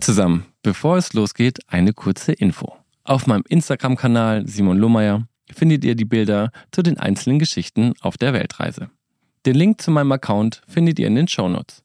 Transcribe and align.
zusammen, 0.00 0.46
bevor 0.62 0.96
es 0.96 1.12
losgeht, 1.12 1.60
eine 1.66 1.92
kurze 1.92 2.32
Info. 2.32 2.76
Auf 3.04 3.26
meinem 3.26 3.44
Instagram-Kanal 3.48 4.46
Simon 4.46 4.78
Lohmeier 4.78 5.26
findet 5.52 5.84
ihr 5.84 5.94
die 5.94 6.04
Bilder 6.04 6.52
zu 6.70 6.82
den 6.82 6.98
einzelnen 6.98 7.38
Geschichten 7.38 7.94
auf 8.00 8.16
der 8.16 8.32
Weltreise. 8.32 8.90
Den 9.46 9.56
Link 9.56 9.80
zu 9.80 9.90
meinem 9.90 10.12
Account 10.12 10.62
findet 10.68 10.98
ihr 10.98 11.06
in 11.06 11.14
den 11.14 11.28
Shownotes. 11.28 11.82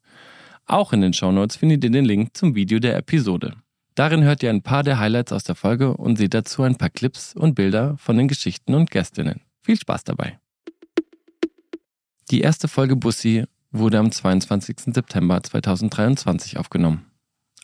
Auch 0.66 0.94
in 0.94 1.02
den 1.02 1.14
Shownotes 1.14 1.56
findet 1.56 1.84
ihr 1.84 1.92
den 1.92 2.06
Link 2.06 2.36
zum 2.36 2.56
Video 2.56 2.80
der 2.80 2.98
Episode. 2.98 3.56
Darin 3.96 4.24
hört 4.24 4.44
ihr 4.44 4.50
ein 4.50 4.62
paar 4.62 4.84
der 4.84 5.00
Highlights 5.00 5.32
aus 5.32 5.44
der 5.46 5.56
Folge 5.56 5.96
und 5.96 6.18
seht 6.18 6.34
dazu 6.34 6.64
ein 6.64 6.76
paar 6.76 6.90
Clips 6.90 7.34
und 7.34 7.56
Bilder 7.56 7.96
von 7.98 8.18
den 8.18 8.28
Geschichten 8.28 8.74
und 8.76 8.92
Gästinnen. 8.92 9.42
Viel 9.62 9.80
Spaß 9.80 10.04
dabei. 10.04 10.38
Die 12.30 12.42
erste 12.42 12.68
Folge 12.68 12.96
Bussi 12.96 13.46
wurde 13.72 14.00
am 14.00 14.12
22. 14.12 14.94
September 14.94 15.42
2023 15.42 16.58
aufgenommen, 16.58 17.06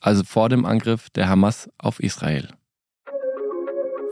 also 0.02 0.24
vor 0.26 0.50
dem 0.50 0.66
Angriff 0.66 1.10
der 1.12 1.30
Hamas 1.30 1.70
auf 1.78 2.00
Israel. 2.02 2.50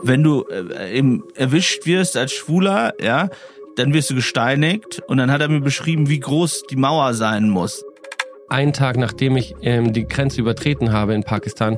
Wenn 0.01 0.23
du 0.23 0.45
äh, 0.49 0.97
eben 0.97 1.23
erwischt 1.35 1.85
wirst 1.85 2.15
als 2.15 2.31
Schwuler, 2.31 2.93
ja, 3.01 3.27
dann 3.75 3.93
wirst 3.93 4.09
du 4.09 4.15
gesteinigt 4.15 5.01
und 5.07 5.17
dann 5.17 5.31
hat 5.31 5.41
er 5.41 5.49
mir 5.49 5.59
beschrieben, 5.61 6.07
wie 6.07 6.19
groß 6.19 6.63
die 6.69 6.75
Mauer 6.77 7.13
sein 7.13 7.49
muss. 7.49 7.83
Einen 8.47 8.73
Tag 8.73 8.97
nachdem 8.97 9.35
ich 9.35 9.55
ähm, 9.61 9.93
die 9.93 10.07
Grenze 10.07 10.41
übertreten 10.41 10.91
habe 10.91 11.13
in 11.13 11.23
Pakistan, 11.23 11.77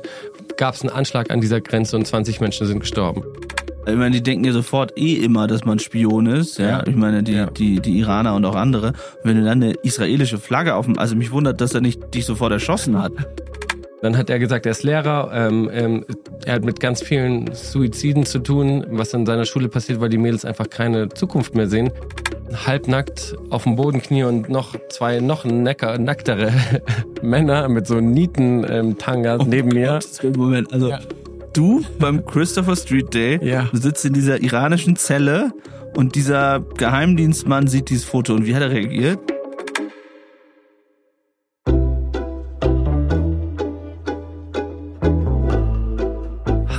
gab 0.57 0.75
es 0.75 0.81
einen 0.81 0.91
Anschlag 0.91 1.31
an 1.31 1.41
dieser 1.41 1.59
Grenze 1.62 1.98
und 1.98 2.05
20 2.05 2.39
Menschen 2.39 2.67
sind 2.67 2.79
gestorben. 2.79 3.23
Ich 3.87 3.95
meine, 3.95 4.12
die 4.12 4.21
denken 4.21 4.45
ja 4.45 4.53
sofort 4.53 4.95
eh 4.98 5.15
immer, 5.15 5.48
dass 5.48 5.65
man 5.65 5.79
Spion 5.79 6.27
ist. 6.27 6.59
Ja, 6.59 6.67
Ja. 6.70 6.87
ich 6.87 6.95
meine, 6.95 7.23
die, 7.23 7.34
Ja. 7.34 7.48
die, 7.48 7.79
die 7.79 7.98
Iraner 7.98 8.35
und 8.35 8.45
auch 8.45 8.55
andere. 8.55 8.89
Und 8.89 8.95
wenn 9.23 9.37
du 9.37 9.43
dann 9.43 9.63
eine 9.63 9.73
israelische 9.84 10.37
Flagge 10.37 10.75
auf 10.75 10.85
dem, 10.85 10.99
also 10.99 11.15
mich 11.15 11.31
wundert, 11.31 11.59
dass 11.59 11.73
er 11.73 11.81
nicht 11.81 12.13
dich 12.13 12.26
sofort 12.26 12.51
erschossen 12.51 13.01
hat. 13.01 13.12
Dann 14.02 14.18
hat 14.18 14.30
er 14.32 14.40
gesagt, 14.40 14.66
er 14.66 14.71
ist 14.71 14.82
Lehrer, 14.84 15.30
ähm, 15.34 15.70
ähm, 15.71 16.05
er 16.46 16.55
hat 16.55 16.66
mit 16.66 16.80
ganz 16.80 17.04
vielen 17.04 17.54
Suiziden 17.54 18.26
zu 18.26 18.40
tun, 18.40 18.84
was 18.90 19.13
an 19.13 19.26
seiner 19.27 19.46
Schule 19.46 19.70
passiert, 19.70 20.02
weil 20.02 20.10
die 20.10 20.18
Mädels 20.18 20.44
einfach 20.44 20.70
keine 20.70 21.10
Zukunft 21.10 21.54
mehr 21.54 21.68
sehen. 21.68 21.91
Halbnackt 22.66 23.35
auf 23.49 23.63
dem 23.63 23.76
Boden 23.76 24.02
knie 24.02 24.24
und 24.24 24.49
noch 24.49 24.76
zwei 24.90 25.20
noch 25.20 25.46
necker, 25.46 25.98
nacktere 25.99 26.52
Männer 27.22 27.70
mit 27.70 27.85
so 27.88 27.99
Nieten-Tangas 28.02 29.46
neben 29.46 29.70
mir. 29.70 29.99
Moment, 30.35 30.74
also 30.74 30.90
Ja. 30.90 30.99
du 31.54 31.82
beim 31.99 32.26
Christopher 32.26 32.76
Street 32.76 33.13
Day, 33.13 33.40
Ja. 33.41 33.70
du 33.72 33.77
sitzt 33.77 34.04
in 34.05 34.13
dieser 34.13 34.41
iranischen 34.41 34.96
Zelle 34.96 35.52
und 35.96 36.16
dieser 36.16 36.62
Geheimdienstmann 36.77 37.68
sieht 37.68 37.90
dieses 37.90 38.05
Foto 38.05 38.34
und 38.34 38.46
wie 38.46 38.55
hat 38.55 38.62
er 38.63 38.72
reagiert? 38.72 39.20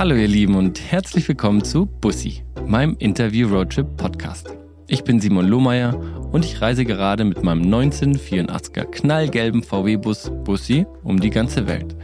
Hallo 0.03 0.15
ihr 0.15 0.27
Lieben 0.27 0.55
und 0.55 0.81
herzlich 0.91 1.25
willkommen 1.29 1.63
zu 1.63 1.85
Bussi, 1.85 2.43
meinem 2.67 2.97
Interview-Roadtrip-Podcast. 2.99 4.49
Ich 4.85 5.05
bin 5.05 5.21
Simon 5.21 5.47
Lohmeier 5.47 5.97
und 6.33 6.43
ich 6.43 6.59
reise 6.59 6.83
gerade 6.83 7.23
mit 7.23 7.41
meinem 7.41 7.73
1984er 7.73 8.83
knallgelben 8.83 9.63
VW-Bus 9.63 10.29
Bussi 10.43 10.85
um 11.03 11.21
die 11.21 11.29
ganze 11.29 11.67
Welt. 11.67 11.95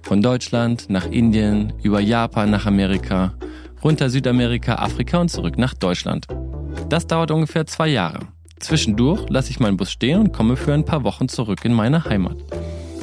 Von 0.00 0.22
Deutschland 0.22 0.88
nach 0.88 1.04
Indien, 1.04 1.74
über 1.82 2.00
Japan 2.00 2.50
nach 2.50 2.64
Amerika, 2.64 3.34
runter 3.84 4.08
Südamerika, 4.08 4.76
Afrika 4.76 5.18
und 5.18 5.28
zurück 5.28 5.58
nach 5.58 5.74
Deutschland. 5.74 6.26
Das 6.88 7.06
dauert 7.06 7.30
ungefähr 7.30 7.66
zwei 7.66 7.88
Jahre. 7.88 8.20
Zwischendurch 8.58 9.28
lasse 9.28 9.50
ich 9.50 9.60
meinen 9.60 9.76
Bus 9.76 9.92
stehen 9.92 10.18
und 10.18 10.32
komme 10.32 10.56
für 10.56 10.72
ein 10.72 10.86
paar 10.86 11.04
Wochen 11.04 11.28
zurück 11.28 11.62
in 11.66 11.74
meine 11.74 12.06
Heimat. 12.06 12.38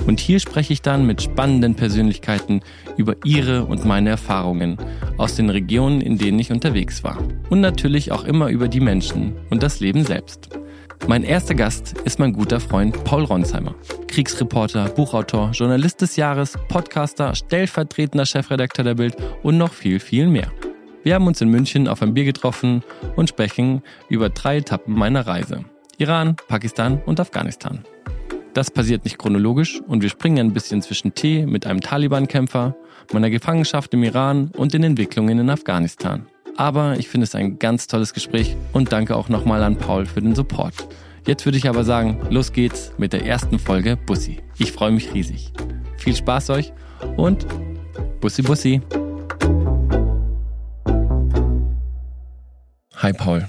Und 0.07 0.19
hier 0.19 0.39
spreche 0.39 0.73
ich 0.73 0.81
dann 0.81 1.05
mit 1.05 1.21
spannenden 1.21 1.75
Persönlichkeiten 1.75 2.61
über 2.97 3.16
ihre 3.23 3.66
und 3.66 3.86
meine 3.86 4.09
Erfahrungen 4.09 4.77
aus 5.17 5.36
den 5.36 5.49
Regionen, 5.49 6.02
in 6.02 6.17
denen 6.17 6.39
ich 6.39 6.52
unterwegs 6.52 7.03
war. 7.03 7.17
Und 7.49 7.61
natürlich 7.61 8.11
auch 8.11 8.23
immer 8.23 8.49
über 8.49 8.67
die 8.67 8.80
Menschen 8.80 9.36
und 9.49 9.64
das 9.64 9.80
Leben 9.80 10.03
selbst. 10.03 10.49
Mein 11.08 11.23
erster 11.23 11.55
Gast 11.55 11.95
ist 12.03 12.20
mein 12.20 12.31
guter 12.31 12.59
Freund 12.59 13.03
Paul 13.03 13.23
Ronsheimer. 13.23 13.73
Kriegsreporter, 14.08 14.89
Buchautor, 14.89 15.52
Journalist 15.52 16.02
des 16.02 16.15
Jahres, 16.15 16.58
Podcaster, 16.67 17.33
stellvertretender 17.33 18.26
Chefredakteur 18.26 18.86
der 18.86 18.95
Bild 18.95 19.15
und 19.42 19.58
noch 19.58 19.73
viel, 19.73 19.99
viel 19.99 20.27
mehr. 20.27 20.52
Wir 21.03 21.15
haben 21.15 21.26
uns 21.26 21.42
in 21.42 21.49
München 21.49 21.87
auf 21.87 22.03
ein 22.03 22.14
Bier 22.14 22.26
getroffen 22.26 22.83
und 23.15 23.30
sprechen 23.30 23.81
über 24.09 24.30
drei 24.30 24.58
Etappen 24.58 24.93
meiner 24.93 25.26
Reise. 25.26 25.65
Iran, 25.97 26.36
Pakistan 26.47 27.02
und 27.05 27.20
Afghanistan. 27.20 27.83
Das 28.54 28.70
passiert 28.70 29.06
nicht 29.06 29.17
chronologisch 29.17 29.82
und 29.88 30.02
wir 30.02 30.10
springen 30.10 30.48
ein 30.48 30.54
bisschen 30.54 30.82
zwischen 30.82 31.14
Tee 31.14 31.45
mit 31.45 31.66
einem 31.66 31.80
Taliban-Kämpfer, 31.80 32.76
meiner 33.14 33.30
Gefangenschaft 33.30 33.94
im 33.94 34.04
Iran 34.04 34.52
und 34.58 34.73
den 34.73 34.84
Entwicklungen 34.84 35.39
in 35.39 35.50
Afghanistan. 35.50 36.26
Aber 36.58 37.00
ich 37.00 37.08
finde 37.08 37.23
es 37.23 37.34
ein 37.34 37.60
ganz 37.60 37.88
tolles 37.88 38.14
Gespräch 38.14 38.58
und 38.73 38.92
danke 38.92 39.16
auch 39.16 39.30
nochmal 39.30 39.64
an 39.64 39.78
Paul 39.78 40.06
für 40.06 40.22
den 40.22 40.36
Support. 40.36 40.73
Jetzt 41.26 41.45
würde 41.45 41.58
ich 41.58 41.70
aber 41.70 41.86
sagen, 41.86 42.20
los 42.30 42.52
geht's 42.52 42.92
mit 42.98 43.14
der 43.14 43.26
ersten 43.26 43.58
Folge 43.58 43.95
Bussi. 43.95 44.39
Ich 44.58 44.73
freue 44.73 44.92
mich 44.92 45.14
riesig. 45.14 45.54
Viel 45.98 46.16
Spaß 46.16 46.50
euch 46.50 46.73
und 47.16 47.45
Bussi 48.20 48.42
Bussi. 48.42 48.82
Hi 52.98 53.14
Paul. 53.14 53.48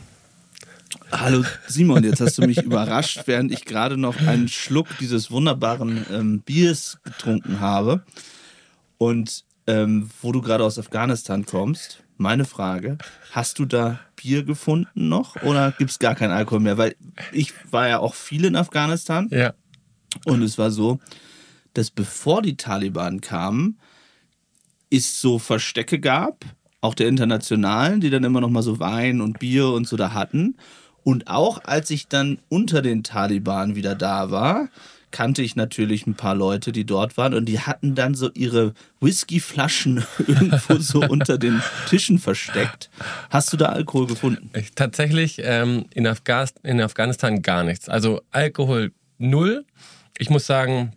Hallo 1.10 1.44
Simon, 1.68 2.04
jetzt 2.04 2.20
hast 2.20 2.38
du 2.38 2.46
mich 2.46 2.58
überrascht, 2.62 3.22
während 3.26 3.52
ich 3.52 3.64
gerade 3.64 3.96
noch 3.96 4.16
einen 4.26 4.48
Schluck 4.48 4.88
dieses 5.00 5.30
wunderbaren 5.30 6.04
ähm, 6.12 6.40
Biers 6.40 6.98
getrunken 7.02 7.60
habe. 7.60 8.02
Und 8.98 9.44
ähm, 9.66 10.10
wo 10.20 10.32
du 10.32 10.40
gerade 10.42 10.64
aus 10.64 10.78
Afghanistan 10.78 11.46
kommst, 11.46 12.02
meine 12.16 12.44
Frage, 12.44 12.98
hast 13.30 13.58
du 13.58 13.64
da 13.64 14.00
Bier 14.16 14.44
gefunden 14.44 15.08
noch 15.08 15.40
oder 15.42 15.72
gibt 15.72 15.90
es 15.90 15.98
gar 15.98 16.14
keinen 16.14 16.32
Alkohol 16.32 16.60
mehr? 16.60 16.78
Weil 16.78 16.94
ich 17.32 17.52
war 17.70 17.88
ja 17.88 17.98
auch 17.98 18.14
viel 18.14 18.44
in 18.44 18.56
Afghanistan 18.56 19.28
Ja. 19.30 19.54
und 20.24 20.42
es 20.42 20.58
war 20.58 20.70
so, 20.70 21.00
dass 21.74 21.90
bevor 21.90 22.42
die 22.42 22.56
Taliban 22.56 23.20
kamen, 23.20 23.78
es 24.90 25.20
so 25.20 25.38
Verstecke 25.38 25.98
gab, 25.98 26.44
auch 26.82 26.94
der 26.94 27.08
internationalen, 27.08 28.00
die 28.00 28.10
dann 28.10 28.24
immer 28.24 28.40
noch 28.40 28.50
mal 28.50 28.62
so 28.62 28.78
Wein 28.78 29.20
und 29.20 29.38
Bier 29.38 29.68
und 29.68 29.88
so 29.88 29.96
da 29.96 30.12
hatten. 30.12 30.56
Und 31.04 31.28
auch 31.28 31.64
als 31.64 31.90
ich 31.90 32.08
dann 32.08 32.38
unter 32.48 32.82
den 32.82 33.02
Taliban 33.02 33.74
wieder 33.74 33.94
da 33.94 34.30
war, 34.30 34.68
kannte 35.12 35.42
ich 35.42 35.54
natürlich 35.54 36.06
ein 36.06 36.14
paar 36.14 36.34
Leute, 36.34 36.72
die 36.72 36.84
dort 36.84 37.16
waren 37.16 37.34
und 37.34 37.44
die 37.44 37.60
hatten 37.60 37.94
dann 37.94 38.14
so 38.14 38.30
ihre 38.32 38.74
Whiskyflaschen 39.00 40.02
irgendwo 40.26 40.78
so 40.78 41.00
unter 41.02 41.38
den 41.38 41.62
Tischen 41.88 42.18
versteckt. 42.18 42.90
Hast 43.30 43.52
du 43.52 43.56
da 43.56 43.66
Alkohol 43.66 44.06
gefunden? 44.08 44.50
Ich, 44.54 44.72
tatsächlich 44.74 45.40
ähm, 45.44 45.84
in, 45.94 46.06
Afgas 46.06 46.54
in 46.62 46.80
Afghanistan 46.80 47.42
gar 47.42 47.62
nichts. 47.62 47.88
Also 47.88 48.22
Alkohol 48.30 48.92
null. 49.18 49.64
Ich 50.18 50.30
muss 50.30 50.46
sagen, 50.46 50.92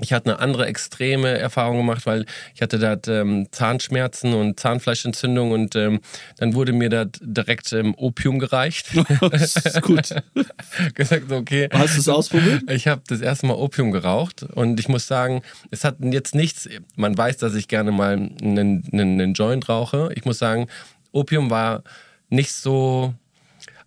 ich 0.00 0.12
hatte 0.14 0.30
eine 0.30 0.38
andere 0.38 0.66
extreme 0.66 1.38
Erfahrung 1.38 1.76
gemacht, 1.78 2.06
weil 2.06 2.24
ich 2.54 2.62
hatte 2.62 2.78
da 2.78 2.96
ähm, 3.08 3.48
Zahnschmerzen 3.50 4.32
und 4.32 4.58
Zahnfleischentzündung 4.58 5.50
und 5.50 5.76
ähm, 5.76 6.00
dann 6.38 6.54
wurde 6.54 6.72
mir 6.72 6.88
da 6.88 7.04
direkt 7.20 7.72
ähm, 7.72 7.94
Opium 7.96 8.38
gereicht. 8.38 8.88
Das 9.30 9.56
ist 9.56 9.82
gut. 9.82 10.14
Gesagt, 10.94 11.30
okay. 11.30 11.68
Hast 11.72 11.96
du 11.96 12.00
es 12.00 12.08
ausprobiert? 12.08 12.70
Ich 12.70 12.86
habe 12.86 13.02
das 13.06 13.20
erste 13.20 13.46
Mal 13.46 13.54
Opium 13.54 13.92
geraucht 13.92 14.42
und 14.42 14.80
ich 14.80 14.88
muss 14.88 15.06
sagen, 15.06 15.42
es 15.70 15.84
hat 15.84 15.96
jetzt 16.00 16.34
nichts, 16.34 16.68
man 16.96 17.16
weiß, 17.16 17.36
dass 17.36 17.54
ich 17.54 17.68
gerne 17.68 17.92
mal 17.92 18.14
einen, 18.14 18.84
einen, 18.92 19.20
einen 19.20 19.34
Joint 19.34 19.68
rauche. 19.68 20.10
Ich 20.14 20.24
muss 20.24 20.38
sagen, 20.38 20.68
Opium 21.12 21.50
war 21.50 21.82
nicht 22.30 22.52
so, 22.52 23.14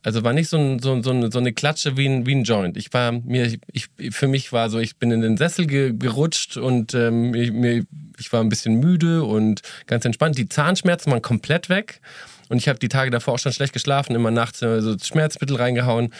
also 0.05 0.23
war 0.23 0.33
nicht 0.33 0.49
so, 0.49 0.57
ein, 0.57 0.77
so, 0.77 1.01
so, 1.01 1.09
eine, 1.09 1.31
so 1.31 1.39
eine 1.39 1.51
Klatsche 1.51 1.97
wie 1.97 2.07
ein, 2.07 2.27
wie 2.27 2.35
ein 2.35 2.43
Joint. 2.43 2.77
Ich 2.77 2.93
war 2.93 3.11
mir, 3.11 3.57
ich, 3.72 3.90
für 4.11 4.28
mich 4.28 4.53
war 4.53 4.69
so, 4.69 4.78
ich 4.78 4.97
bin 4.97 5.09
in 5.09 5.22
den 5.22 5.35
Sessel 5.35 5.66
ge, 5.66 5.93
gerutscht 5.97 6.57
und 6.57 6.93
ähm, 6.93 7.34
ich, 7.34 7.52
mir, 7.52 7.87
ich 8.19 8.31
war 8.31 8.41
ein 8.41 8.49
bisschen 8.49 8.79
müde 8.79 9.23
und 9.23 9.63
ganz 9.87 10.05
entspannt. 10.05 10.37
Die 10.37 10.47
Zahnschmerzen 10.47 11.11
waren 11.11 11.23
komplett 11.23 11.69
weg. 11.69 12.02
Und 12.47 12.57
ich 12.57 12.67
habe 12.67 12.78
die 12.78 12.90
Tage 12.90 13.09
davor 13.09 13.34
auch 13.34 13.40
schon 13.40 13.52
schlecht 13.52 13.73
geschlafen, 13.73 14.16
immer 14.16 14.29
nachts 14.29 14.61
äh, 14.61 14.79
so 14.79 14.96
Schmerzmittel 15.02 15.57
reingehauen. 15.57 16.13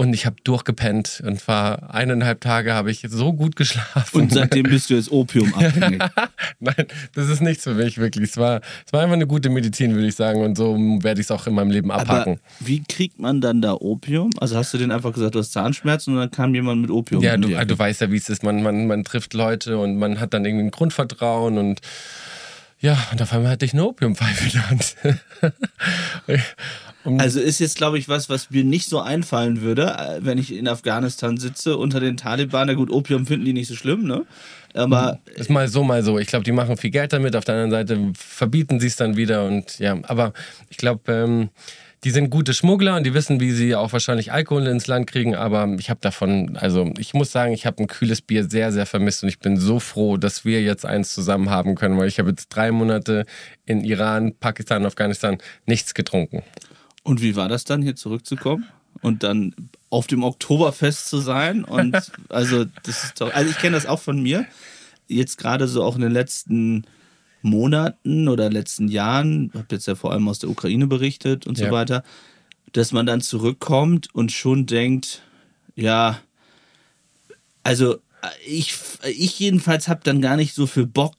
Und 0.00 0.14
ich 0.14 0.24
habe 0.24 0.36
durchgepennt 0.44 1.22
und 1.26 1.46
war 1.46 1.94
eineinhalb 1.94 2.40
Tage 2.40 2.72
habe 2.72 2.90
ich 2.90 3.04
so 3.10 3.34
gut 3.34 3.54
geschlafen. 3.54 4.22
Und 4.22 4.32
seitdem 4.32 4.62
bist 4.70 4.88
du 4.88 4.94
jetzt 4.94 5.12
opiumabhängig. 5.12 6.00
Nein, 6.58 6.86
das 7.14 7.28
ist 7.28 7.42
nichts 7.42 7.64
für 7.64 7.74
mich, 7.74 7.98
wirklich. 7.98 8.30
Es 8.30 8.38
war, 8.38 8.62
es 8.86 8.94
war 8.94 9.02
einfach 9.02 9.16
eine 9.16 9.26
gute 9.26 9.50
Medizin, 9.50 9.94
würde 9.94 10.06
ich 10.06 10.14
sagen. 10.14 10.42
Und 10.42 10.56
so 10.56 10.74
werde 11.02 11.20
ich 11.20 11.26
es 11.26 11.30
auch 11.30 11.46
in 11.46 11.52
meinem 11.52 11.70
Leben 11.70 11.90
abhaken. 11.90 12.40
Aber 12.40 12.66
wie 12.66 12.82
kriegt 12.82 13.18
man 13.18 13.42
dann 13.42 13.60
da 13.60 13.74
Opium? 13.74 14.30
Also 14.38 14.56
hast 14.56 14.72
du 14.72 14.78
denen 14.78 14.90
einfach 14.90 15.12
gesagt, 15.12 15.34
du 15.34 15.38
hast 15.38 15.52
Zahnschmerzen 15.52 16.14
und 16.14 16.20
dann 16.20 16.30
kam 16.30 16.54
jemand 16.54 16.80
mit 16.80 16.90
Opium. 16.90 17.22
ja, 17.22 17.36
du, 17.36 17.48
du 17.50 17.78
weißt 17.78 18.00
ja, 18.00 18.10
wie 18.10 18.16
es 18.16 18.30
ist. 18.30 18.42
Man, 18.42 18.62
man, 18.62 18.86
man 18.86 19.04
trifft 19.04 19.34
Leute 19.34 19.76
und 19.76 19.98
man 19.98 20.18
hat 20.18 20.32
dann 20.32 20.46
irgendwie 20.46 20.64
ein 20.64 20.70
Grundvertrauen 20.70 21.58
und 21.58 21.82
Ja, 22.80 22.96
und 23.12 23.20
auf 23.20 23.34
einmal 23.34 23.50
hatte 23.50 23.66
ich 23.66 23.74
eine 23.74 23.84
Opiumpfeife 23.84 24.46
in 24.46 24.50
der 24.52 24.70
Hand. 24.70 24.96
Also 27.04 27.40
ist 27.40 27.60
jetzt, 27.60 27.76
glaube 27.76 27.98
ich, 27.98 28.08
was, 28.08 28.28
was 28.28 28.50
mir 28.50 28.64
nicht 28.64 28.88
so 28.88 29.00
einfallen 29.00 29.62
würde, 29.62 29.96
äh, 29.98 30.18
wenn 30.20 30.38
ich 30.38 30.54
in 30.54 30.68
Afghanistan 30.68 31.36
sitze 31.36 31.76
unter 31.76 32.00
den 32.00 32.16
Taliban. 32.16 32.66
Na 32.66 32.74
gut, 32.74 32.90
Opium 32.90 33.26
finden 33.26 33.46
die 33.46 33.52
nicht 33.52 33.68
so 33.68 33.74
schlimm, 33.74 34.04
ne? 34.04 34.26
Aber. 34.74 35.18
Ist 35.34 35.50
mal 35.50 35.68
so, 35.68 35.82
mal 35.82 36.02
so. 36.02 36.18
Ich 36.18 36.28
glaube, 36.28 36.44
die 36.44 36.52
machen 36.52 36.76
viel 36.76 36.90
Geld 36.90 37.12
damit. 37.12 37.34
Auf 37.36 37.44
der 37.44 37.56
anderen 37.56 37.70
Seite 37.70 38.12
verbieten 38.14 38.80
sie 38.80 38.86
es 38.86 38.96
dann 38.96 39.16
wieder. 39.16 39.44
Und 39.44 39.78
ja, 39.78 39.98
aber 40.02 40.32
ich 40.68 40.76
glaube, 40.76 41.12
ähm, 41.12 41.48
die 42.04 42.10
sind 42.10 42.30
gute 42.30 42.54
Schmuggler 42.54 42.96
und 42.96 43.04
die 43.04 43.12
wissen, 43.12 43.40
wie 43.40 43.50
sie 43.50 43.74
auch 43.74 43.92
wahrscheinlich 43.92 44.32
Alkohol 44.32 44.66
ins 44.66 44.86
Land 44.86 45.06
kriegen. 45.06 45.34
Aber 45.34 45.68
ich 45.78 45.90
habe 45.90 46.00
davon, 46.00 46.56
also 46.56 46.92
ich 46.98 47.12
muss 47.12 47.30
sagen, 47.30 47.52
ich 47.52 47.66
habe 47.66 47.82
ein 47.82 47.88
kühles 47.88 48.22
Bier 48.22 48.48
sehr, 48.48 48.72
sehr 48.72 48.86
vermisst 48.86 49.22
und 49.22 49.28
ich 49.28 49.38
bin 49.38 49.58
so 49.58 49.80
froh, 49.80 50.16
dass 50.16 50.44
wir 50.44 50.62
jetzt 50.62 50.86
eins 50.86 51.12
zusammen 51.12 51.50
haben 51.50 51.74
können, 51.74 51.98
weil 51.98 52.08
ich 52.08 52.18
habe 52.18 52.30
jetzt 52.30 52.48
drei 52.48 52.72
Monate 52.72 53.26
in 53.66 53.84
Iran, 53.84 54.34
Pakistan, 54.38 54.86
Afghanistan 54.86 55.38
nichts 55.66 55.92
getrunken. 55.92 56.42
Und 57.10 57.20
wie 57.22 57.34
war 57.34 57.48
das 57.48 57.64
dann, 57.64 57.82
hier 57.82 57.96
zurückzukommen? 57.96 58.66
Und 59.02 59.24
dann 59.24 59.52
auf 59.88 60.06
dem 60.06 60.22
Oktoberfest 60.22 61.08
zu 61.08 61.18
sein. 61.18 61.64
Und 61.64 61.96
also, 62.28 62.66
das 62.84 63.02
ist 63.02 63.20
doch. 63.20 63.34
Also, 63.34 63.50
ich 63.50 63.58
kenne 63.58 63.74
das 63.74 63.84
auch 63.84 63.98
von 63.98 64.22
mir. 64.22 64.46
Jetzt 65.08 65.36
gerade 65.36 65.66
so 65.66 65.82
auch 65.82 65.96
in 65.96 66.02
den 66.02 66.12
letzten 66.12 66.84
Monaten 67.42 68.28
oder 68.28 68.48
letzten 68.48 68.86
Jahren, 68.86 69.50
habe 69.54 69.66
jetzt 69.72 69.88
ja 69.88 69.96
vor 69.96 70.12
allem 70.12 70.28
aus 70.28 70.38
der 70.38 70.50
Ukraine 70.50 70.86
berichtet 70.86 71.48
und 71.48 71.58
ja. 71.58 71.66
so 71.66 71.72
weiter, 71.72 72.04
dass 72.74 72.92
man 72.92 73.06
dann 73.06 73.22
zurückkommt 73.22 74.14
und 74.14 74.30
schon 74.30 74.66
denkt, 74.66 75.22
ja, 75.74 76.20
also 77.64 77.98
ich, 78.46 78.76
ich 79.04 79.36
jedenfalls 79.40 79.88
habe 79.88 80.02
dann 80.04 80.20
gar 80.20 80.36
nicht 80.36 80.54
so 80.54 80.68
viel 80.68 80.86
Bock, 80.86 81.14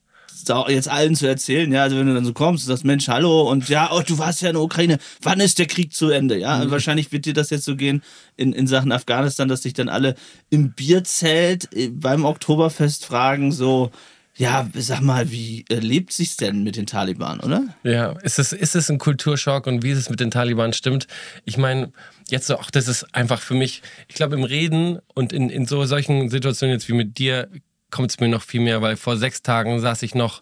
jetzt 0.68 0.90
allen 0.90 1.16
zu 1.16 1.28
erzählen, 1.28 1.72
ja, 1.72 1.84
also 1.84 1.98
wenn 1.98 2.08
du 2.08 2.14
dann 2.14 2.26
so 2.26 2.34
kommst 2.34 2.66
und 2.66 2.70
sagst, 2.70 2.86
Mensch, 2.86 3.08
hallo 3.08 3.50
und 3.50 3.70
ja, 3.70 3.90
oh, 3.92 4.02
du 4.06 4.18
warst 4.18 4.42
ja 4.42 4.50
in 4.50 4.56
der 4.56 4.64
Ukraine, 4.64 4.98
wann 5.22 5.40
ist 5.40 5.60
der 5.60 5.68
Krieg 5.68 5.94
zu 5.94 6.10
Ende? 6.10 6.38
Ja, 6.38 6.64
mhm. 6.64 6.72
wahrscheinlich 6.72 7.12
wird 7.12 7.26
dir 7.26 7.34
das 7.34 7.50
jetzt 7.50 7.66
so 7.66 7.76
gehen 7.76 8.04
in, 8.38 8.54
in 8.54 8.68
Sachen 8.68 8.92
Afghanistan, 8.92 9.48
dass 9.48 9.62
dich 9.62 9.74
dann 9.74 9.90
alle 9.90 10.16
im 10.50 10.74
Bierzelt 10.74 11.70
äh, 11.74 11.90
beim 11.90 12.26
Oktoberfest 12.26 13.06
fragen, 13.06 13.52
so, 13.52 13.92
ja, 14.36 14.68
sag 14.74 15.02
mal, 15.02 15.30
wie 15.32 15.66
äh, 15.70 15.76
lebt 15.76 16.14
sich's 16.14 16.38
denn 16.38 16.64
mit 16.64 16.76
den 16.76 16.86
Taliban, 16.86 17.40
oder? 17.42 17.64
Ja, 17.84 18.14
ist 18.22 18.40
es, 18.40 18.54
ist 18.54 18.76
es 18.76 18.90
ein 18.90 18.98
Kulturschock 18.98 19.68
und 19.68 19.84
wie 19.84 19.92
es 19.92 20.10
mit 20.10 20.20
den 20.20 20.32
Taliban 20.32 20.74
stimmt? 20.74 21.08
Ich 21.46 21.58
meine, 21.58 21.92
jetzt 22.30 22.48
so, 22.48 22.58
ach, 22.58 22.72
das 22.72 22.88
ist 22.88 23.14
einfach 23.14 23.42
für 23.42 23.54
mich, 23.54 23.82
ich 24.08 24.16
glaube, 24.16 24.36
im 24.36 24.44
Reden 24.44 25.00
und 25.14 25.34
in, 25.34 25.50
in 25.50 25.66
so 25.66 25.86
solchen 25.86 26.30
Situationen 26.30 26.74
jetzt 26.74 26.88
wie 26.88 26.94
mit 26.94 27.18
dir 27.18 27.50
kommt 27.92 28.12
es 28.12 28.20
mir 28.20 28.30
noch 28.30 28.42
viel 28.42 28.62
mehr, 28.62 28.82
weil 28.82 28.98
vor 28.98 29.18
sechs 29.18 29.42
Tagen 29.42 29.80
saß 29.80 30.04
ich 30.04 30.16
noch 30.16 30.42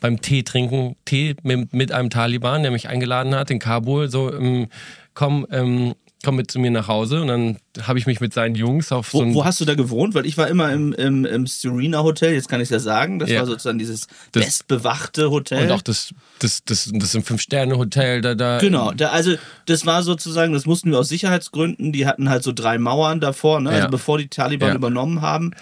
beim 0.00 0.20
Tee 0.20 0.42
trinken, 0.42 0.96
Tee 1.04 1.36
mit, 1.42 1.72
mit 1.72 1.92
einem 1.92 2.10
Taliban, 2.10 2.62
der 2.62 2.72
mich 2.72 2.88
eingeladen 2.88 3.34
hat 3.34 3.50
in 3.50 3.58
Kabul, 3.58 4.10
so, 4.10 4.32
ähm, 4.34 4.68
komm, 5.14 5.46
ähm, 5.50 5.94
komm 6.24 6.36
mit 6.36 6.50
zu 6.50 6.58
mir 6.58 6.70
nach 6.70 6.88
Hause 6.88 7.20
und 7.20 7.28
dann 7.28 7.58
habe 7.82 7.98
ich 7.98 8.06
mich 8.06 8.20
mit 8.20 8.32
seinen 8.32 8.54
Jungs 8.54 8.92
auf 8.92 9.12
wo, 9.12 9.18
so 9.18 9.24
ein 9.24 9.34
Wo 9.34 9.44
hast 9.44 9.60
du 9.60 9.64
da 9.64 9.74
gewohnt? 9.74 10.14
Weil 10.14 10.26
ich 10.26 10.38
war 10.38 10.48
immer 10.48 10.72
im, 10.72 10.92
im, 10.92 11.24
im 11.24 11.46
Serena 11.46 12.02
Hotel, 12.02 12.34
jetzt 12.34 12.48
kann 12.48 12.60
ich 12.60 12.66
es 12.66 12.70
ja 12.70 12.78
sagen. 12.78 13.18
Das 13.18 13.30
ja. 13.30 13.40
war 13.40 13.46
sozusagen 13.46 13.78
dieses 13.78 14.06
das, 14.30 14.44
bestbewachte 14.44 15.30
Hotel. 15.30 15.64
Und 15.64 15.72
auch 15.72 15.82
das, 15.82 16.14
das, 16.38 16.64
das, 16.64 16.90
das 16.92 17.08
ist 17.08 17.16
ein 17.16 17.24
Fünf-Sterne-Hotel 17.24 18.20
da, 18.20 18.34
da. 18.34 18.58
Genau, 18.58 18.92
da, 18.92 19.08
also 19.08 19.34
das 19.66 19.84
war 19.84 20.02
sozusagen, 20.02 20.52
das 20.52 20.64
mussten 20.64 20.90
wir 20.90 20.98
aus 20.98 21.08
Sicherheitsgründen, 21.08 21.92
die 21.92 22.06
hatten 22.06 22.28
halt 22.28 22.42
so 22.44 22.52
drei 22.52 22.78
Mauern 22.78 23.20
davor, 23.20 23.60
ne? 23.60 23.70
also 23.70 23.88
bevor 23.88 24.18
die 24.18 24.28
Taliban 24.28 24.70
ja. 24.70 24.74
übernommen 24.76 25.22
haben. 25.22 25.52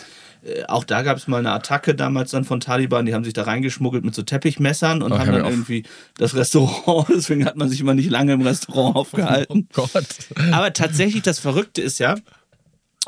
Äh, 0.43 0.65
auch 0.65 0.85
da 0.85 1.03
gab 1.03 1.17
es 1.17 1.29
mal 1.29 1.39
eine 1.39 1.53
Attacke 1.53 1.95
damals 1.95 2.31
dann 2.31 2.45
von 2.45 2.61
Taliban, 2.61 3.07
die 3.07 3.15
haben 3.15 3.25
sich 3.25 3.33
da 3.35 3.43
reingeschmuggelt 3.43 4.05
mit 4.05 4.15
so 4.15 4.23
Teppichmessern 4.23 5.03
und 5.03 5.13
oh, 5.13 5.19
haben 5.19 5.33
dann 5.33 5.45
irgendwie 5.45 5.85
das 6.17 6.35
Restaurant, 6.35 7.09
deswegen 7.15 7.45
hat 7.45 7.57
man 7.57 7.69
sich 7.69 7.81
immer 7.81 7.95
nicht 7.95 8.11
lange 8.11 8.33
im 8.33 8.43
Restaurant 8.43 8.97
aufgehalten. 8.97 9.69
Oh 9.77 9.89
Gott. 9.93 10.07
Aber 10.53 10.73
tatsächlich, 10.73 11.23
das 11.23 11.39
Verrückte 11.39 11.83
ist 11.83 11.99
ja, 11.99 12.17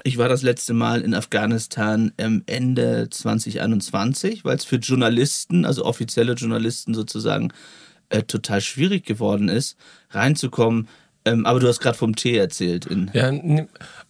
ich 0.05 0.19
war 0.19 0.29
das 0.29 0.43
letzte 0.43 0.73
Mal 0.73 1.03
in 1.03 1.15
Afghanistan 1.15 2.13
Ende 2.17 3.09
2021, 3.11 4.45
weil 4.45 4.57
es 4.57 4.65
für 4.65 4.77
Journalisten, 4.77 5.65
also 5.65 5.85
offizielle 5.85 6.33
Journalisten 6.33 6.95
sozusagen, 6.95 7.53
äh, 8.09 8.23
total 8.23 8.61
schwierig 8.61 9.05
geworden 9.05 9.49
ist, 9.49 9.77
reinzukommen. 10.11 10.89
Ähm, 11.25 11.47
aber 11.47 11.61
du 11.61 11.69
hast 11.69 11.81
gerade 11.81 11.97
vom 11.97 12.17
Tee 12.17 12.37
erzählt. 12.37 12.89
Ja, 13.13 13.31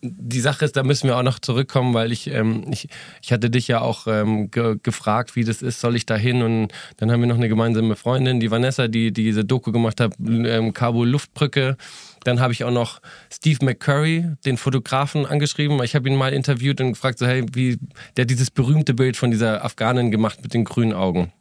die 0.00 0.41
Sache 0.41 0.64
ist, 0.64 0.76
da 0.76 0.82
müssen 0.82 1.09
wir 1.09 1.17
auch 1.17 1.23
noch 1.23 1.38
zurückkommen, 1.38 1.93
weil 1.93 2.11
ich, 2.11 2.29
ähm, 2.29 2.64
ich, 2.70 2.88
ich 3.23 3.32
hatte 3.32 3.50
dich 3.50 3.69
ja 3.69 3.82
auch 3.82 4.06
ähm, 4.06 4.50
ge 4.50 4.76
gefragt, 4.82 5.37
wie 5.37 5.44
das 5.44 5.61
ist, 5.61 5.81
soll 5.81 5.94
ich 5.94 6.06
da 6.06 6.17
hin? 6.17 6.43
Und 6.43 6.69
dann 6.97 7.12
haben 7.12 7.20
wir 7.20 7.26
noch 7.26 7.37
eine 7.37 7.49
gemeinsame 7.49 7.97
Freundin, 7.97 8.41
die 8.41 8.50
Vanessa, 8.50 8.88
die, 8.88 9.12
die 9.12 9.25
diese 9.25 9.44
Doku 9.44 9.73
gemacht 9.73 10.00
hat, 10.00 10.14
ähm, 10.19 10.73
Kabul 10.73 11.09
Luftbrücke. 11.09 11.76
Dann 12.25 12.41
habe 12.41 12.53
ich 12.53 12.64
auch 12.64 12.70
noch 12.70 13.00
Steve 13.31 13.64
McCurry, 13.64 14.31
den 14.47 14.56
Fotografen, 14.56 15.26
angeschrieben. 15.26 15.82
Ich 15.82 15.94
habe 15.94 16.09
ihn 16.09 16.17
mal 16.17 16.32
interviewt 16.32 16.81
und 16.81 16.93
gefragt, 16.93 17.19
so, 17.19 17.26
hey, 17.26 17.44
wie, 17.53 17.79
der 18.17 18.23
hat 18.23 18.31
dieses 18.31 18.50
berühmte 18.50 18.94
Bild 18.94 19.17
von 19.17 19.31
dieser 19.31 19.64
Afghanin 19.64 20.11
gemacht 20.11 20.38
mit 20.43 20.55
den 20.55 20.64
grünen 20.64 20.94
Augen. 20.94 21.32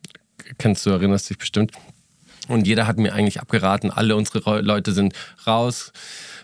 Kennst 0.57 0.85
du, 0.85 0.89
erinnerst 0.89 1.29
dich 1.29 1.37
bestimmt. 1.37 1.71
Und 2.51 2.67
jeder 2.67 2.87
hat 2.87 2.97
mir 2.97 3.13
eigentlich 3.13 3.39
abgeraten, 3.39 3.91
alle 3.91 4.15
unsere 4.15 4.61
Leute 4.61 4.93
sind 4.93 5.13
raus. 5.45 5.91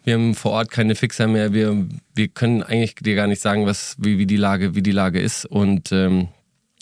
Wir 0.04 0.14
haben 0.14 0.36
vor 0.36 0.52
Ort 0.52 0.72
keine 0.72 0.96
Fixer 0.96 1.28
mehr. 1.28 1.54
Wir, 1.54 1.86
wir 2.16 2.28
können 2.30 2.64
eigentlich 2.64 2.96
dir 2.96 3.16
gar 3.16 3.28
nicht 3.28 3.42
sagen, 3.42 3.66
was, 3.66 3.96
wie, 4.00 4.18
wie, 4.18 4.26
die, 4.26 4.38
Lage, 4.38 4.76
wie 4.76 4.82
die 4.82 4.92
Lage 4.92 5.20
ist. 5.20 5.46
Und, 5.46 5.92
ähm, 5.92 6.30